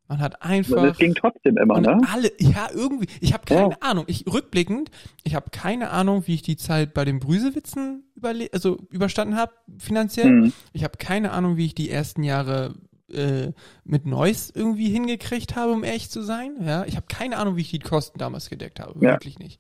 Man 0.08 0.20
hat 0.20 0.36
Und 0.36 0.42
einfach 0.44 0.84
es 0.84 0.98
ging 0.98 1.16
trotzdem 1.16 1.58
immer, 1.58 1.76
und 1.76 1.84
ne? 1.84 2.00
alle, 2.14 2.32
ja, 2.40 2.68
irgendwie. 2.72 3.08
Ich 3.22 3.34
habe 3.34 3.46
keine 3.46 3.72
Ja. 3.72 3.78
Ahnung. 3.80 4.04
Ich 4.08 4.26
rückblickend, 4.32 4.92
ich 5.24 5.34
habe 5.34 5.50
keine 5.50 5.90
Ahnung, 5.90 6.28
wie 6.28 6.36
ich 6.36 6.44
die 6.44 6.58
Zeit 6.58 6.94
bei 6.94 7.06
den 7.06 7.20
Brüsewitzen 7.20 8.04
überle 8.16 8.48
also 8.54 8.78
überstanden 8.92 9.36
habe 9.36 9.54
finanziell. 9.80 10.30
Mhm. 10.30 10.54
Ich 10.74 10.84
habe 10.84 10.98
keine 10.98 11.32
Ahnung, 11.32 11.58
wie 11.58 11.66
ich 11.66 11.74
die 11.76 11.90
ersten 11.90 12.22
Jahre 12.22 12.76
äh, 13.12 13.52
mit 13.84 14.06
Neues 14.06 14.52
irgendwie 14.54 14.90
hingekriegt 14.90 15.56
habe, 15.56 15.72
um 15.72 15.84
ehrlich 15.84 16.12
zu 16.12 16.22
sein. 16.22 16.56
Ja, 16.64 16.86
ich 16.86 16.98
habe 16.98 17.08
keine 17.08 17.38
Ahnung, 17.38 17.56
wie 17.56 17.62
ich 17.62 17.72
die 17.72 17.80
Kosten 17.80 18.20
damals 18.20 18.50
gedeckt 18.50 18.80
habe. 18.80 18.94
Ja. 19.04 19.14
Wirklich 19.14 19.40
nicht. 19.40 19.60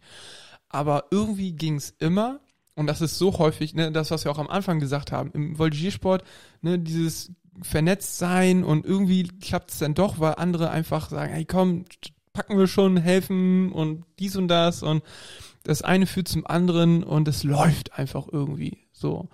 Aber 0.75 1.05
irgendwie 1.09 1.53
ging's 1.53 1.95
immer. 1.99 2.41
Und 2.75 2.87
das 2.87 2.99
ist 2.99 3.17
so 3.17 3.37
häufig, 3.39 3.73
ne, 3.73 3.91
das, 3.91 4.11
was 4.11 4.25
wir 4.25 4.31
auch 4.31 4.37
am 4.37 4.49
Anfang 4.49 4.81
gesagt 4.81 5.13
haben, 5.13 5.31
im 5.33 5.57
Voltigiersport, 5.57 6.23
ne, 6.61 6.77
dieses 6.77 7.31
vernetzt 7.61 8.17
sein 8.17 8.65
und 8.65 8.85
irgendwie 8.85 9.23
klappt 9.23 9.71
es 9.71 9.79
dann 9.79 9.93
doch, 9.93 10.19
weil 10.19 10.33
andere 10.35 10.71
einfach 10.71 11.09
sagen, 11.09 11.31
hey 11.31 11.45
komm, 11.45 11.85
packen 12.33 12.57
wir 12.57 12.67
schon, 12.67 12.97
helfen 12.97 13.71
und 13.71 14.03
dies 14.19 14.35
und 14.35 14.49
das 14.49 14.83
und 14.83 15.03
das 15.63 15.81
eine 15.81 16.05
führt 16.05 16.27
zum 16.27 16.45
anderen 16.45 17.03
und 17.03 17.29
es 17.29 17.45
läuft 17.45 17.97
einfach 17.97 18.27
irgendwie 18.29 18.79
so. 18.91 19.29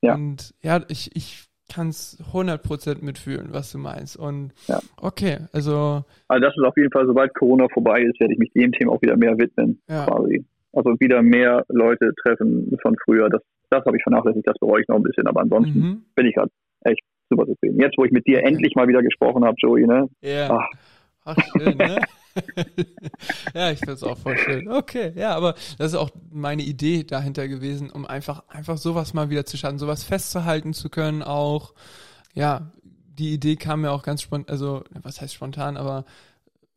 Ja. 0.00 0.14
Und 0.14 0.54
ja, 0.62 0.80
ich, 0.88 1.14
ich 1.14 1.44
kann 1.68 1.90
es 1.90 2.18
100% 2.32 3.04
mitfühlen, 3.04 3.48
was 3.50 3.70
du 3.72 3.78
meinst. 3.78 4.16
Und 4.16 4.52
Ja. 4.66 4.80
okay, 4.96 5.40
also 5.52 6.04
Also 6.28 6.42
das 6.42 6.56
ist 6.56 6.64
auf 6.64 6.76
jeden 6.78 6.90
Fall, 6.90 7.06
sobald 7.06 7.34
Corona 7.34 7.68
vorbei 7.68 8.00
ist, 8.00 8.18
werde 8.18 8.32
ich 8.32 8.38
mich 8.38 8.50
dem 8.54 8.72
Thema 8.72 8.92
auch 8.92 9.02
wieder 9.02 9.16
mehr 9.16 9.36
widmen, 9.36 9.80
ja, 9.88 10.06
quasi. 10.06 10.44
Also 10.78 11.00
wieder 11.00 11.22
mehr 11.22 11.64
Leute 11.68 12.12
treffen 12.22 12.76
von 12.80 12.96
früher. 13.04 13.28
Das, 13.28 13.42
das 13.70 13.84
habe 13.84 13.96
ich 13.96 14.02
vernachlässigt, 14.02 14.46
das 14.46 14.58
bereue 14.58 14.82
ich 14.82 14.88
noch 14.88 14.96
ein 14.96 15.02
bisschen. 15.02 15.26
Aber 15.26 15.40
ansonsten 15.40 15.78
mhm. 15.78 16.02
bin 16.14 16.26
ich 16.26 16.36
halt 16.36 16.50
echt 16.84 17.02
super 17.28 17.46
zufrieden. 17.46 17.80
Jetzt, 17.80 17.98
wo 17.98 18.04
ich 18.04 18.12
mit 18.12 18.26
dir 18.26 18.44
endlich 18.44 18.74
mal 18.74 18.88
wieder 18.88 19.02
gesprochen 19.02 19.44
habe, 19.44 19.56
Joey, 19.58 19.86
ne? 19.86 20.08
Ja. 20.22 20.58
Ach. 20.58 20.68
Ach, 21.24 21.36
schön, 21.52 21.76
ne? 21.76 22.00
ja, 23.54 23.70
ich 23.70 23.80
find's 23.80 24.02
auch 24.02 24.16
voll 24.16 24.38
schön. 24.38 24.66
Okay, 24.68 25.12
ja, 25.14 25.34
aber 25.34 25.54
das 25.76 25.92
ist 25.92 25.94
auch 25.94 26.10
meine 26.30 26.62
Idee 26.62 27.04
dahinter 27.04 27.48
gewesen, 27.48 27.90
um 27.90 28.06
einfach, 28.06 28.44
einfach 28.48 28.78
sowas 28.78 29.12
mal 29.12 29.28
wieder 29.28 29.44
zu 29.44 29.58
schaffen, 29.58 29.78
sowas 29.78 30.04
festzuhalten 30.04 30.72
zu 30.72 30.88
können, 30.88 31.22
auch, 31.22 31.74
ja, 32.32 32.72
die 33.18 33.34
Idee 33.34 33.56
kam 33.56 33.82
mir 33.82 33.90
auch 33.90 34.02
ganz 34.02 34.22
spontan, 34.22 34.50
also, 34.50 34.84
was 35.02 35.20
heißt 35.20 35.34
spontan, 35.34 35.76
aber 35.76 36.06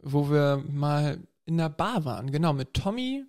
wo 0.01 0.29
wir 0.29 0.61
mal 0.69 1.19
in 1.45 1.57
der 1.57 1.69
Bar 1.69 2.03
waren, 2.03 2.31
genau, 2.31 2.51
mit 2.51 2.73
Tommy 2.73 3.23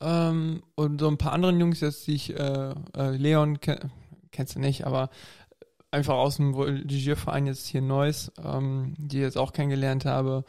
ähm, 0.00 0.62
und 0.74 1.00
so 1.00 1.08
ein 1.08 1.18
paar 1.18 1.32
anderen 1.32 1.58
Jungs, 1.58 1.80
jetzt 1.80 2.06
die 2.06 2.14
ich, 2.14 2.38
äh, 2.38 2.74
äh, 2.96 3.10
Leon, 3.16 3.60
ken, 3.60 3.90
kennst 4.30 4.54
du 4.54 4.60
nicht, 4.60 4.86
aber 4.86 5.10
einfach 5.90 6.14
aus 6.14 6.36
dem 6.36 6.54
Voltigierverein 6.54 7.46
jetzt 7.46 7.66
hier 7.66 7.82
Neuss, 7.82 8.30
ähm, 8.44 8.94
die 8.98 9.18
ich 9.18 9.22
jetzt 9.22 9.38
auch 9.38 9.52
kennengelernt 9.52 10.04
habe. 10.04 10.44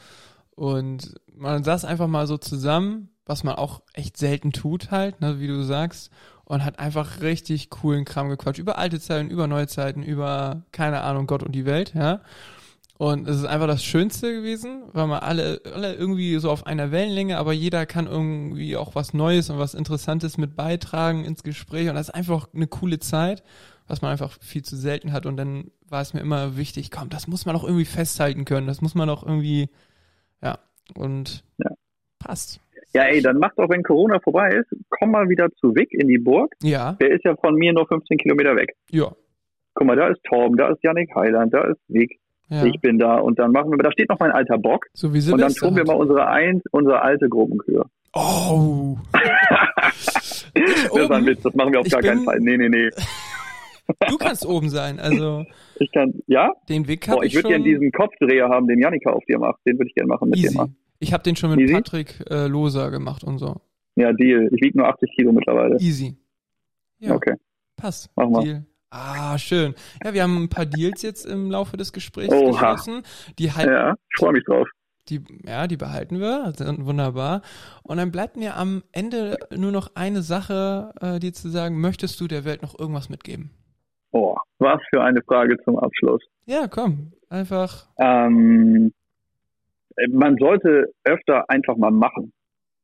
Und 0.55 1.15
man 1.33 1.63
saß 1.63 1.85
einfach 1.85 2.07
mal 2.07 2.27
so 2.27 2.37
zusammen, 2.37 3.09
was 3.25 3.43
man 3.43 3.55
auch 3.55 3.81
echt 3.93 4.17
selten 4.17 4.51
tut 4.51 4.91
halt, 4.91 5.21
ne, 5.21 5.39
wie 5.39 5.47
du 5.47 5.63
sagst, 5.63 6.11
und 6.43 6.65
hat 6.65 6.79
einfach 6.79 7.21
richtig 7.21 7.69
coolen 7.69 8.03
Kram 8.03 8.27
gequatscht. 8.29 8.59
Über 8.59 8.77
alte 8.77 8.99
Zeiten, 8.99 9.29
über 9.29 9.47
neue 9.47 9.67
Zeiten, 9.67 10.03
über, 10.03 10.63
keine 10.71 11.01
Ahnung, 11.01 11.27
Gott 11.27 11.43
und 11.43 11.53
die 11.53 11.65
Welt, 11.65 11.93
ja. 11.93 12.21
Und 13.01 13.29
es 13.29 13.37
ist 13.37 13.45
einfach 13.45 13.67
das 13.67 13.81
Schönste 13.81 14.33
gewesen, 14.33 14.83
weil 14.91 15.07
man 15.07 15.19
alle, 15.21 15.61
alle 15.73 15.93
irgendwie 15.95 16.37
so 16.37 16.51
auf 16.51 16.67
einer 16.67 16.91
Wellenlänge, 16.91 17.37
aber 17.37 17.53
jeder 17.53 17.85
kann 17.85 18.07
irgendwie 18.07 18.75
auch 18.75 18.93
was 18.93 19.13
Neues 19.13 19.49
und 19.49 19.57
was 19.57 19.73
Interessantes 19.73 20.37
mit 20.37 20.57
beitragen 20.57 21.23
ins 21.23 21.41
Gespräch. 21.43 21.87
Und 21.87 21.95
das 21.95 22.09
ist 22.09 22.13
einfach 22.13 22.49
eine 22.53 22.67
coole 22.67 22.99
Zeit, 22.99 23.41
was 23.87 24.01
man 24.01 24.11
einfach 24.11 24.37
viel 24.41 24.63
zu 24.63 24.75
selten 24.75 25.13
hat. 25.13 25.25
Und 25.25 25.37
dann 25.37 25.71
war 25.87 26.01
es 26.01 26.13
mir 26.13 26.19
immer 26.19 26.57
wichtig, 26.57 26.91
komm, 26.91 27.07
das 27.07 27.27
muss 27.29 27.45
man 27.45 27.55
auch 27.55 27.63
irgendwie 27.63 27.85
festhalten 27.85 28.43
können. 28.43 28.67
Das 28.67 28.81
muss 28.81 28.95
man 28.95 29.09
auch 29.09 29.25
irgendwie, 29.25 29.69
ja, 30.43 30.59
und 30.93 31.45
Ja. 31.57 31.71
passt. 32.19 32.59
Ja, 32.93 33.03
ey, 33.03 33.21
dann 33.21 33.37
mach 33.37 33.53
doch, 33.55 33.69
wenn 33.69 33.81
Corona 33.83 34.19
vorbei 34.19 34.49
ist, 34.49 34.75
komm 34.89 35.11
mal 35.11 35.29
wieder 35.29 35.49
zu 35.61 35.73
Wick 35.73 35.93
in 35.93 36.09
die 36.09 36.17
Burg. 36.17 36.53
Ja, 36.63 36.93
Der 36.99 37.11
ist 37.11 37.23
ja 37.23 37.33
von 37.37 37.55
mir 37.55 37.71
nur 37.71 37.87
15 37.87 38.17
Kilometer 38.17 38.57
weg. 38.57 38.75
ja, 38.91 39.09
Guck 39.75 39.87
mal, 39.87 39.95
da 39.95 40.09
ist 40.09 40.21
Torben, 40.25 40.57
da 40.57 40.67
ist 40.69 40.83
Yannick 40.83 41.15
Heiland, 41.15 41.53
da 41.53 41.61
ist 41.63 41.79
Wick, 41.87 42.18
ja. 42.49 42.65
ich 42.65 42.79
bin 42.81 42.97
da 42.99 43.17
und 43.19 43.39
dann 43.39 43.51
machen 43.51 43.71
wir, 43.71 43.77
da 43.77 43.91
steht 43.91 44.09
noch 44.09 44.19
mein 44.19 44.31
alter 44.31 44.57
Bock 44.57 44.85
so 44.93 45.13
wie 45.13 45.17
und 45.19 45.39
dann 45.39 45.49
Silvester. 45.51 45.67
tun 45.67 45.75
wir 45.77 45.85
mal 45.85 45.95
unsere, 45.95 46.27
ein, 46.27 46.61
unsere 46.71 47.01
alte 47.01 47.29
Gruppenkür. 47.29 47.85
oh. 48.13 48.97
Das 50.53 50.53
ist 50.53 51.11
ein? 51.11 51.25
Witz, 51.25 51.41
das 51.43 51.53
machen 51.53 51.71
wir 51.73 51.79
auf 51.79 51.85
Ich 51.85 51.91
gar 51.93 52.01
keinen 52.01 52.17
bin- 52.19 52.25
Fall. 52.25 52.39
Nee, 52.39 52.57
nee, 52.57 52.69
nee. 52.69 52.89
Du 54.07 54.17
kannst 54.17 54.45
oben 54.45 54.69
sein, 54.69 54.99
also 54.99 55.45
Ich 55.79 55.91
kann, 55.91 56.13
ja? 56.27 56.51
den 56.69 56.87
Weg 56.87 57.07
habe 57.07 57.25
ich 57.25 57.31
ich, 57.31 57.35
würde 57.37 57.47
schon 57.53 57.63
gerne 57.63 57.79
diesen 57.79 57.91
Kopfdreher 57.91 58.47
haben, 58.49 58.67
den 58.67 58.79
Janika 58.79 59.09
auf 59.11 59.23
dir 59.25 59.39
macht. 59.39 59.59
Den 59.65 59.77
würde 59.79 59.87
ich 59.89 59.95
gerne 59.95 60.07
machen 60.09 60.29
mit 60.29 60.37
dir 60.37 60.45
easy. 60.45 60.57
mal. 60.57 60.67
Ich 60.99 61.11
habe 61.13 61.23
den 61.23 61.35
schon 61.35 61.49
mit 61.51 61.59
Easy? 61.61 61.73
Patrick 61.73 62.23
äh, 62.29 62.45
Loser 62.47 62.91
gemacht 62.91 63.23
und 63.23 63.39
so. 63.39 63.55
Ja, 63.95 64.11
Deal. 64.13 64.49
Ich 64.53 64.61
wiege 64.61 64.77
nur 64.77 64.87
80 64.89 65.11
Kilo 65.15 65.31
mittlerweile. 65.31 65.77
Easy. 65.79 66.15
Ja, 66.99 67.15
Okay, 67.15 67.33
passt. 67.77 68.09
mach 68.15 68.29
mal. 68.29 68.43
Deal. 68.43 68.65
Ah, 68.91 69.37
schön. 69.37 69.75
Ja, 70.03 70.13
wir 70.13 70.23
haben 70.23 70.43
ein 70.43 70.49
paar 70.49 70.65
Deals 70.65 71.01
jetzt 71.03 71.25
im 71.25 71.51
Laufe 71.51 71.77
des 71.77 71.93
Gesprächs 71.93 72.33
Oha. 72.33 72.49
geschlossen. 72.51 73.03
Die 73.37 73.51
halt, 73.51 73.69
Ja, 73.69 73.91
ich 73.93 74.15
freue 74.17 74.33
mich 74.33 74.43
drauf. 74.45 74.67
die, 75.09 75.21
ja, 75.45 75.67
die 75.67 75.77
behalten 75.77 76.19
wir, 76.19 76.53
wunderbar. 76.85 77.41
Und 77.83 77.97
dann 77.97 78.11
bleibt 78.11 78.35
mir 78.37 78.55
am 78.57 78.83
Ende 78.91 79.37
nur 79.55 79.71
noch 79.71 79.91
eine 79.95 80.21
Sache, 80.21 80.91
äh, 81.01 81.19
dir 81.19 81.33
zu 81.33 81.49
sagen, 81.49 81.79
möchtest 81.81 82.19
du 82.19 82.27
der 82.27 82.45
Welt 82.45 82.61
noch 82.63 82.77
irgendwas 82.79 83.09
mitgeben? 83.09 83.51
Oh, 84.11 84.35
was 84.57 84.79
für 84.89 85.03
eine 85.03 85.21
Frage 85.21 85.55
zum 85.63 85.77
Abschluss. 85.77 86.21
Ja, 86.45 86.67
komm, 86.67 87.11
einfach. 87.29 87.87
Ähm, 87.99 88.91
man 90.11 90.35
sollte 90.37 90.91
öfter 91.03 91.47
einfach 91.49 91.75
mal 91.77 91.91
machen. 91.91 92.31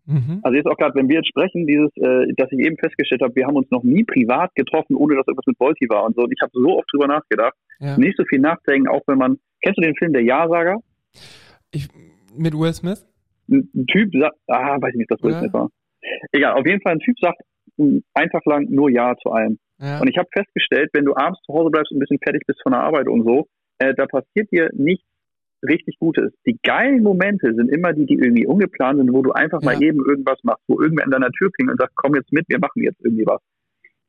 Mhm. 0.05 0.39
Also 0.43 0.55
jetzt 0.55 0.67
auch 0.67 0.77
gerade, 0.77 0.95
wenn 0.95 1.09
wir 1.09 1.15
jetzt 1.17 1.29
sprechen, 1.29 1.65
dieses, 1.65 1.89
äh, 1.97 2.31
dass 2.37 2.51
ich 2.51 2.59
eben 2.59 2.77
festgestellt 2.77 3.21
habe, 3.21 3.35
wir 3.35 3.45
haben 3.47 3.55
uns 3.55 3.69
noch 3.71 3.83
nie 3.83 4.03
privat 4.03 4.53
getroffen, 4.55 4.95
ohne 4.95 5.15
dass 5.15 5.27
irgendwas 5.27 5.47
mit 5.47 5.59
Volti 5.59 5.87
war 5.89 6.05
und 6.05 6.15
so. 6.15 6.23
Und 6.23 6.31
ich 6.31 6.41
habe 6.41 6.51
so 6.53 6.77
oft 6.77 6.87
drüber 6.93 7.07
nachgedacht. 7.07 7.55
Ja. 7.79 7.97
Nicht 7.97 8.17
so 8.17 8.23
viel 8.25 8.39
nachdenken, 8.39 8.87
auch 8.87 9.01
wenn 9.07 9.17
man. 9.17 9.37
Kennst 9.61 9.77
du 9.77 9.81
den 9.81 9.95
Film 9.95 10.13
Der 10.13 10.23
Ja-Sager? 10.23 10.77
Ich, 11.71 11.87
mit 12.37 12.53
Will 12.53 12.73
Smith? 12.73 13.05
Ein 13.49 13.69
ein 13.75 13.85
Typ 13.87 14.11
sagt, 14.13 14.37
ah, 14.47 14.77
weiß 14.79 14.91
ich 14.93 14.97
nicht, 14.99 15.11
dass 15.11 15.21
Will 15.23 15.31
Ja. 15.31 15.39
Smith 15.39 15.53
war. 15.53 15.69
Egal, 16.31 16.53
auf 16.53 16.65
jeden 16.65 16.81
Fall 16.81 16.93
ein 16.93 16.99
Typ 16.99 17.17
sagt 17.19 17.39
einfach 18.13 18.41
lang 18.45 18.67
nur 18.69 18.89
Ja 18.89 19.15
zu 19.21 19.31
allem. 19.31 19.57
Ja. 19.79 19.99
Und 19.99 20.07
ich 20.07 20.17
habe 20.17 20.29
festgestellt, 20.31 20.89
wenn 20.93 21.05
du 21.05 21.15
abends 21.15 21.41
zu 21.41 21.53
Hause 21.53 21.69
bleibst 21.69 21.91
und 21.91 21.97
ein 21.97 21.99
bisschen 21.99 22.19
fertig 22.23 22.43
bist 22.47 22.61
von 22.63 22.71
der 22.71 22.81
Arbeit 22.81 23.07
und 23.07 23.25
so, 23.25 23.47
äh, 23.79 23.93
da 23.93 24.05
passiert 24.05 24.49
dir 24.51 24.69
nichts 24.73 25.05
richtig 25.65 25.97
Gutes. 25.99 26.33
Die 26.45 26.57
geilen 26.63 27.03
Momente 27.03 27.53
sind 27.53 27.69
immer 27.69 27.93
die, 27.93 28.05
die 28.05 28.15
irgendwie 28.15 28.45
ungeplant 28.45 28.99
sind, 28.99 29.13
wo 29.13 29.21
du 29.21 29.31
einfach 29.31 29.61
ja. 29.61 29.65
mal 29.65 29.83
eben 29.83 30.03
irgendwas 30.05 30.39
machst, 30.43 30.63
wo 30.67 30.81
irgendwer 30.81 31.05
an 31.05 31.11
deiner 31.11 31.31
Tür 31.31 31.51
klingt 31.51 31.71
und 31.71 31.79
sagt, 31.79 31.93
komm 31.95 32.15
jetzt 32.15 32.31
mit, 32.31 32.45
wir 32.47 32.59
machen 32.59 32.83
jetzt 32.83 32.99
irgendwie 33.03 33.25
was. 33.25 33.41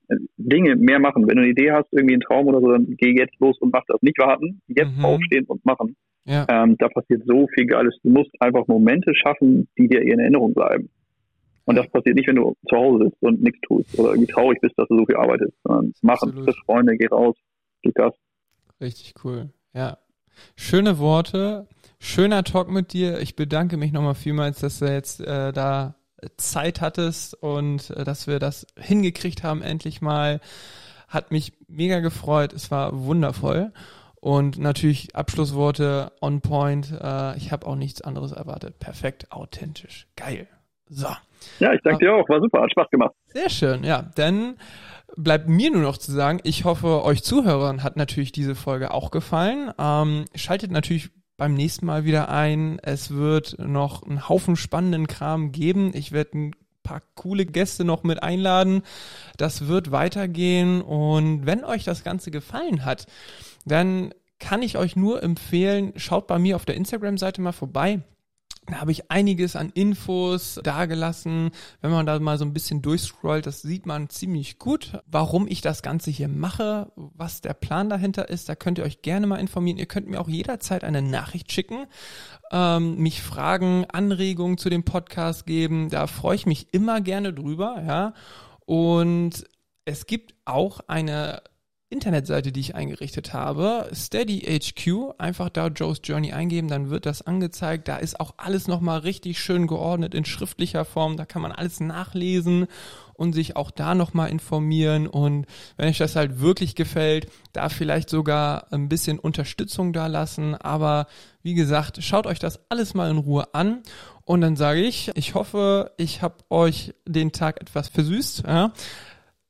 Äh, 0.08 0.16
Dinge 0.36 0.76
mehr 0.76 0.98
machen. 0.98 1.26
Wenn 1.26 1.36
du 1.36 1.42
eine 1.42 1.50
Idee 1.50 1.72
hast, 1.72 1.92
irgendwie 1.92 2.14
einen 2.14 2.22
Traum 2.22 2.46
oder 2.46 2.60
so, 2.60 2.70
dann 2.70 2.86
geh 2.96 3.16
jetzt 3.16 3.38
los 3.40 3.58
und 3.58 3.72
mach 3.72 3.84
das. 3.88 4.00
Nicht 4.02 4.18
warten, 4.18 4.60
jetzt 4.68 4.96
mhm. 4.96 5.04
aufstehen 5.04 5.44
und 5.46 5.64
machen. 5.64 5.96
Ja. 6.24 6.46
Ähm, 6.48 6.76
da 6.78 6.88
passiert 6.88 7.22
so 7.24 7.46
viel 7.54 7.66
Geiles. 7.66 7.96
Du 8.02 8.10
musst 8.10 8.30
einfach 8.40 8.66
Momente 8.66 9.12
schaffen, 9.14 9.68
die 9.78 9.88
dir 9.88 10.02
in 10.02 10.18
Erinnerung 10.18 10.54
bleiben. 10.54 10.90
Und 11.66 11.76
das 11.76 11.88
passiert 11.88 12.14
nicht, 12.14 12.28
wenn 12.28 12.36
du 12.36 12.54
zu 12.68 12.76
Hause 12.76 13.06
sitzt 13.06 13.22
und 13.22 13.42
nichts 13.42 13.60
tust 13.62 13.98
oder 13.98 14.10
irgendwie 14.10 14.32
traurig 14.32 14.60
bist, 14.60 14.78
dass 14.78 14.86
du 14.88 14.98
so 14.98 15.06
viel 15.06 15.16
arbeitest, 15.16 15.52
sondern 15.64 15.92
machen, 16.02 16.32
triff 16.44 16.56
Freunde, 16.64 16.96
geh 16.96 17.08
raus, 17.08 17.36
gib 17.82 17.94
das. 17.96 18.14
Richtig 18.80 19.14
cool. 19.24 19.50
Ja. 19.74 19.98
Schöne 20.56 20.98
Worte, 20.98 21.66
schöner 21.98 22.44
Talk 22.44 22.68
mit 22.68 22.92
dir. 22.92 23.20
Ich 23.20 23.36
bedanke 23.36 23.76
mich 23.76 23.92
nochmal 23.92 24.14
vielmals, 24.14 24.60
dass 24.60 24.78
du 24.78 24.86
jetzt 24.86 25.20
äh, 25.20 25.52
da 25.52 25.94
Zeit 26.36 26.80
hattest 26.80 27.34
und 27.34 27.90
äh, 27.90 28.04
dass 28.04 28.26
wir 28.26 28.38
das 28.38 28.66
hingekriegt 28.78 29.42
haben, 29.42 29.62
endlich 29.62 30.00
mal. 30.00 30.40
Hat 31.08 31.30
mich 31.30 31.52
mega 31.68 32.00
gefreut. 32.00 32.52
Es 32.52 32.70
war 32.70 33.04
wundervoll. 33.04 33.72
Und 34.16 34.58
natürlich 34.58 35.14
Abschlussworte 35.14 36.10
on 36.20 36.40
point. 36.40 36.90
Äh, 36.90 37.36
ich 37.36 37.52
habe 37.52 37.66
auch 37.66 37.76
nichts 37.76 38.00
anderes 38.00 38.32
erwartet. 38.32 38.80
Perfekt, 38.80 39.30
authentisch. 39.30 40.08
Geil. 40.16 40.48
So. 40.88 41.08
Ja, 41.58 41.72
ich 41.72 41.80
danke 41.82 42.04
dir 42.04 42.14
auch. 42.14 42.28
War 42.28 42.40
super, 42.40 42.62
hat 42.62 42.70
Spaß 42.70 42.90
gemacht. 42.90 43.12
Sehr 43.28 43.50
schön, 43.50 43.84
ja. 43.84 44.10
Dann 44.14 44.56
bleibt 45.16 45.48
mir 45.48 45.70
nur 45.70 45.82
noch 45.82 45.98
zu 45.98 46.12
sagen, 46.12 46.40
ich 46.44 46.64
hoffe, 46.64 47.04
euch 47.04 47.22
Zuhörern 47.22 47.82
hat 47.82 47.96
natürlich 47.96 48.32
diese 48.32 48.54
Folge 48.54 48.92
auch 48.92 49.10
gefallen. 49.10 49.70
Ähm, 49.78 50.24
schaltet 50.34 50.70
natürlich 50.70 51.10
beim 51.36 51.54
nächsten 51.54 51.86
Mal 51.86 52.04
wieder 52.04 52.28
ein. 52.28 52.78
Es 52.82 53.14
wird 53.14 53.58
noch 53.58 54.02
einen 54.02 54.28
Haufen 54.28 54.56
spannenden 54.56 55.06
Kram 55.06 55.52
geben. 55.52 55.92
Ich 55.94 56.12
werde 56.12 56.38
ein 56.38 56.56
paar 56.82 57.02
coole 57.14 57.46
Gäste 57.46 57.84
noch 57.84 58.04
mit 58.04 58.22
einladen. 58.22 58.82
Das 59.36 59.68
wird 59.68 59.90
weitergehen. 59.90 60.82
Und 60.82 61.46
wenn 61.46 61.64
euch 61.64 61.84
das 61.84 62.04
Ganze 62.04 62.30
gefallen 62.30 62.84
hat, 62.84 63.06
dann 63.64 64.12
kann 64.38 64.62
ich 64.62 64.76
euch 64.76 64.96
nur 64.96 65.22
empfehlen, 65.22 65.92
schaut 65.96 66.26
bei 66.26 66.38
mir 66.38 66.56
auf 66.56 66.66
der 66.66 66.74
Instagram-Seite 66.74 67.40
mal 67.40 67.52
vorbei. 67.52 68.00
Da 68.66 68.80
habe 68.80 68.90
ich 68.90 69.10
einiges 69.10 69.54
an 69.54 69.70
Infos 69.70 70.60
dagelassen. 70.62 71.50
Wenn 71.80 71.90
man 71.92 72.04
da 72.04 72.18
mal 72.18 72.36
so 72.36 72.44
ein 72.44 72.52
bisschen 72.52 72.82
durchscrollt, 72.82 73.46
das 73.46 73.62
sieht 73.62 73.86
man 73.86 74.08
ziemlich 74.08 74.58
gut, 74.58 75.00
warum 75.06 75.46
ich 75.46 75.60
das 75.60 75.82
Ganze 75.82 76.10
hier 76.10 76.28
mache, 76.28 76.90
was 76.96 77.40
der 77.40 77.54
Plan 77.54 77.88
dahinter 77.88 78.28
ist. 78.28 78.48
Da 78.48 78.56
könnt 78.56 78.78
ihr 78.78 78.84
euch 78.84 79.02
gerne 79.02 79.26
mal 79.26 79.36
informieren. 79.36 79.78
Ihr 79.78 79.86
könnt 79.86 80.08
mir 80.08 80.20
auch 80.20 80.28
jederzeit 80.28 80.82
eine 80.82 81.00
Nachricht 81.00 81.52
schicken, 81.52 81.86
ähm, 82.50 82.96
mich 82.96 83.22
Fragen, 83.22 83.84
Anregungen 83.88 84.58
zu 84.58 84.68
dem 84.68 84.84
Podcast 84.84 85.46
geben. 85.46 85.88
Da 85.88 86.08
freue 86.08 86.34
ich 86.34 86.46
mich 86.46 86.72
immer 86.72 87.00
gerne 87.00 87.32
drüber, 87.32 87.82
ja. 87.86 88.14
Und 88.64 89.44
es 89.84 90.06
gibt 90.06 90.34
auch 90.44 90.80
eine 90.88 91.40
Internetseite, 91.88 92.50
die 92.50 92.58
ich 92.58 92.74
eingerichtet 92.74 93.32
habe, 93.32 93.88
Steady 93.94 94.40
HQ, 94.40 95.14
einfach 95.18 95.50
da 95.50 95.68
Joe's 95.68 96.00
Journey 96.02 96.32
eingeben, 96.32 96.66
dann 96.66 96.90
wird 96.90 97.06
das 97.06 97.22
angezeigt. 97.22 97.86
Da 97.86 97.98
ist 97.98 98.18
auch 98.18 98.34
alles 98.38 98.66
nochmal 98.66 99.00
richtig 99.00 99.38
schön 99.38 99.68
geordnet 99.68 100.12
in 100.12 100.24
schriftlicher 100.24 100.84
Form. 100.84 101.16
Da 101.16 101.24
kann 101.24 101.42
man 101.42 101.52
alles 101.52 101.78
nachlesen 101.78 102.66
und 103.14 103.34
sich 103.34 103.54
auch 103.54 103.70
da 103.70 103.94
nochmal 103.94 104.30
informieren. 104.30 105.06
Und 105.06 105.46
wenn 105.76 105.88
euch 105.88 105.98
das 105.98 106.16
halt 106.16 106.40
wirklich 106.40 106.74
gefällt, 106.74 107.28
da 107.52 107.68
vielleicht 107.68 108.10
sogar 108.10 108.72
ein 108.72 108.88
bisschen 108.88 109.20
Unterstützung 109.20 109.92
da 109.92 110.08
lassen. 110.08 110.56
Aber 110.56 111.06
wie 111.42 111.54
gesagt, 111.54 112.02
schaut 112.02 112.26
euch 112.26 112.40
das 112.40 112.58
alles 112.68 112.94
mal 112.94 113.10
in 113.10 113.18
Ruhe 113.18 113.54
an. 113.54 113.82
Und 114.24 114.40
dann 114.40 114.56
sage 114.56 114.80
ich, 114.80 115.12
ich 115.14 115.34
hoffe, 115.34 115.92
ich 115.98 116.20
habe 116.20 116.38
euch 116.50 116.94
den 117.06 117.30
Tag 117.30 117.60
etwas 117.60 117.86
versüßt. 117.88 118.42
Ja. 118.44 118.72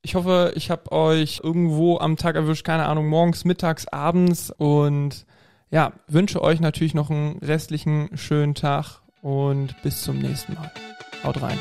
Ich 0.06 0.14
hoffe, 0.14 0.52
ich 0.54 0.70
habe 0.70 0.92
euch 0.92 1.40
irgendwo 1.42 1.98
am 1.98 2.16
Tag 2.16 2.36
erwischt, 2.36 2.64
keine 2.64 2.86
Ahnung, 2.86 3.08
morgens, 3.08 3.44
mittags, 3.44 3.88
abends 3.88 4.52
und 4.56 5.26
ja, 5.72 5.94
wünsche 6.06 6.40
euch 6.42 6.60
natürlich 6.60 6.94
noch 6.94 7.10
einen 7.10 7.38
restlichen 7.38 8.16
schönen 8.16 8.54
Tag 8.54 9.00
und 9.20 9.74
bis 9.82 10.02
zum 10.02 10.20
nächsten 10.20 10.54
Mal. 10.54 10.70
Haut 11.24 11.42
rein. 11.42 11.58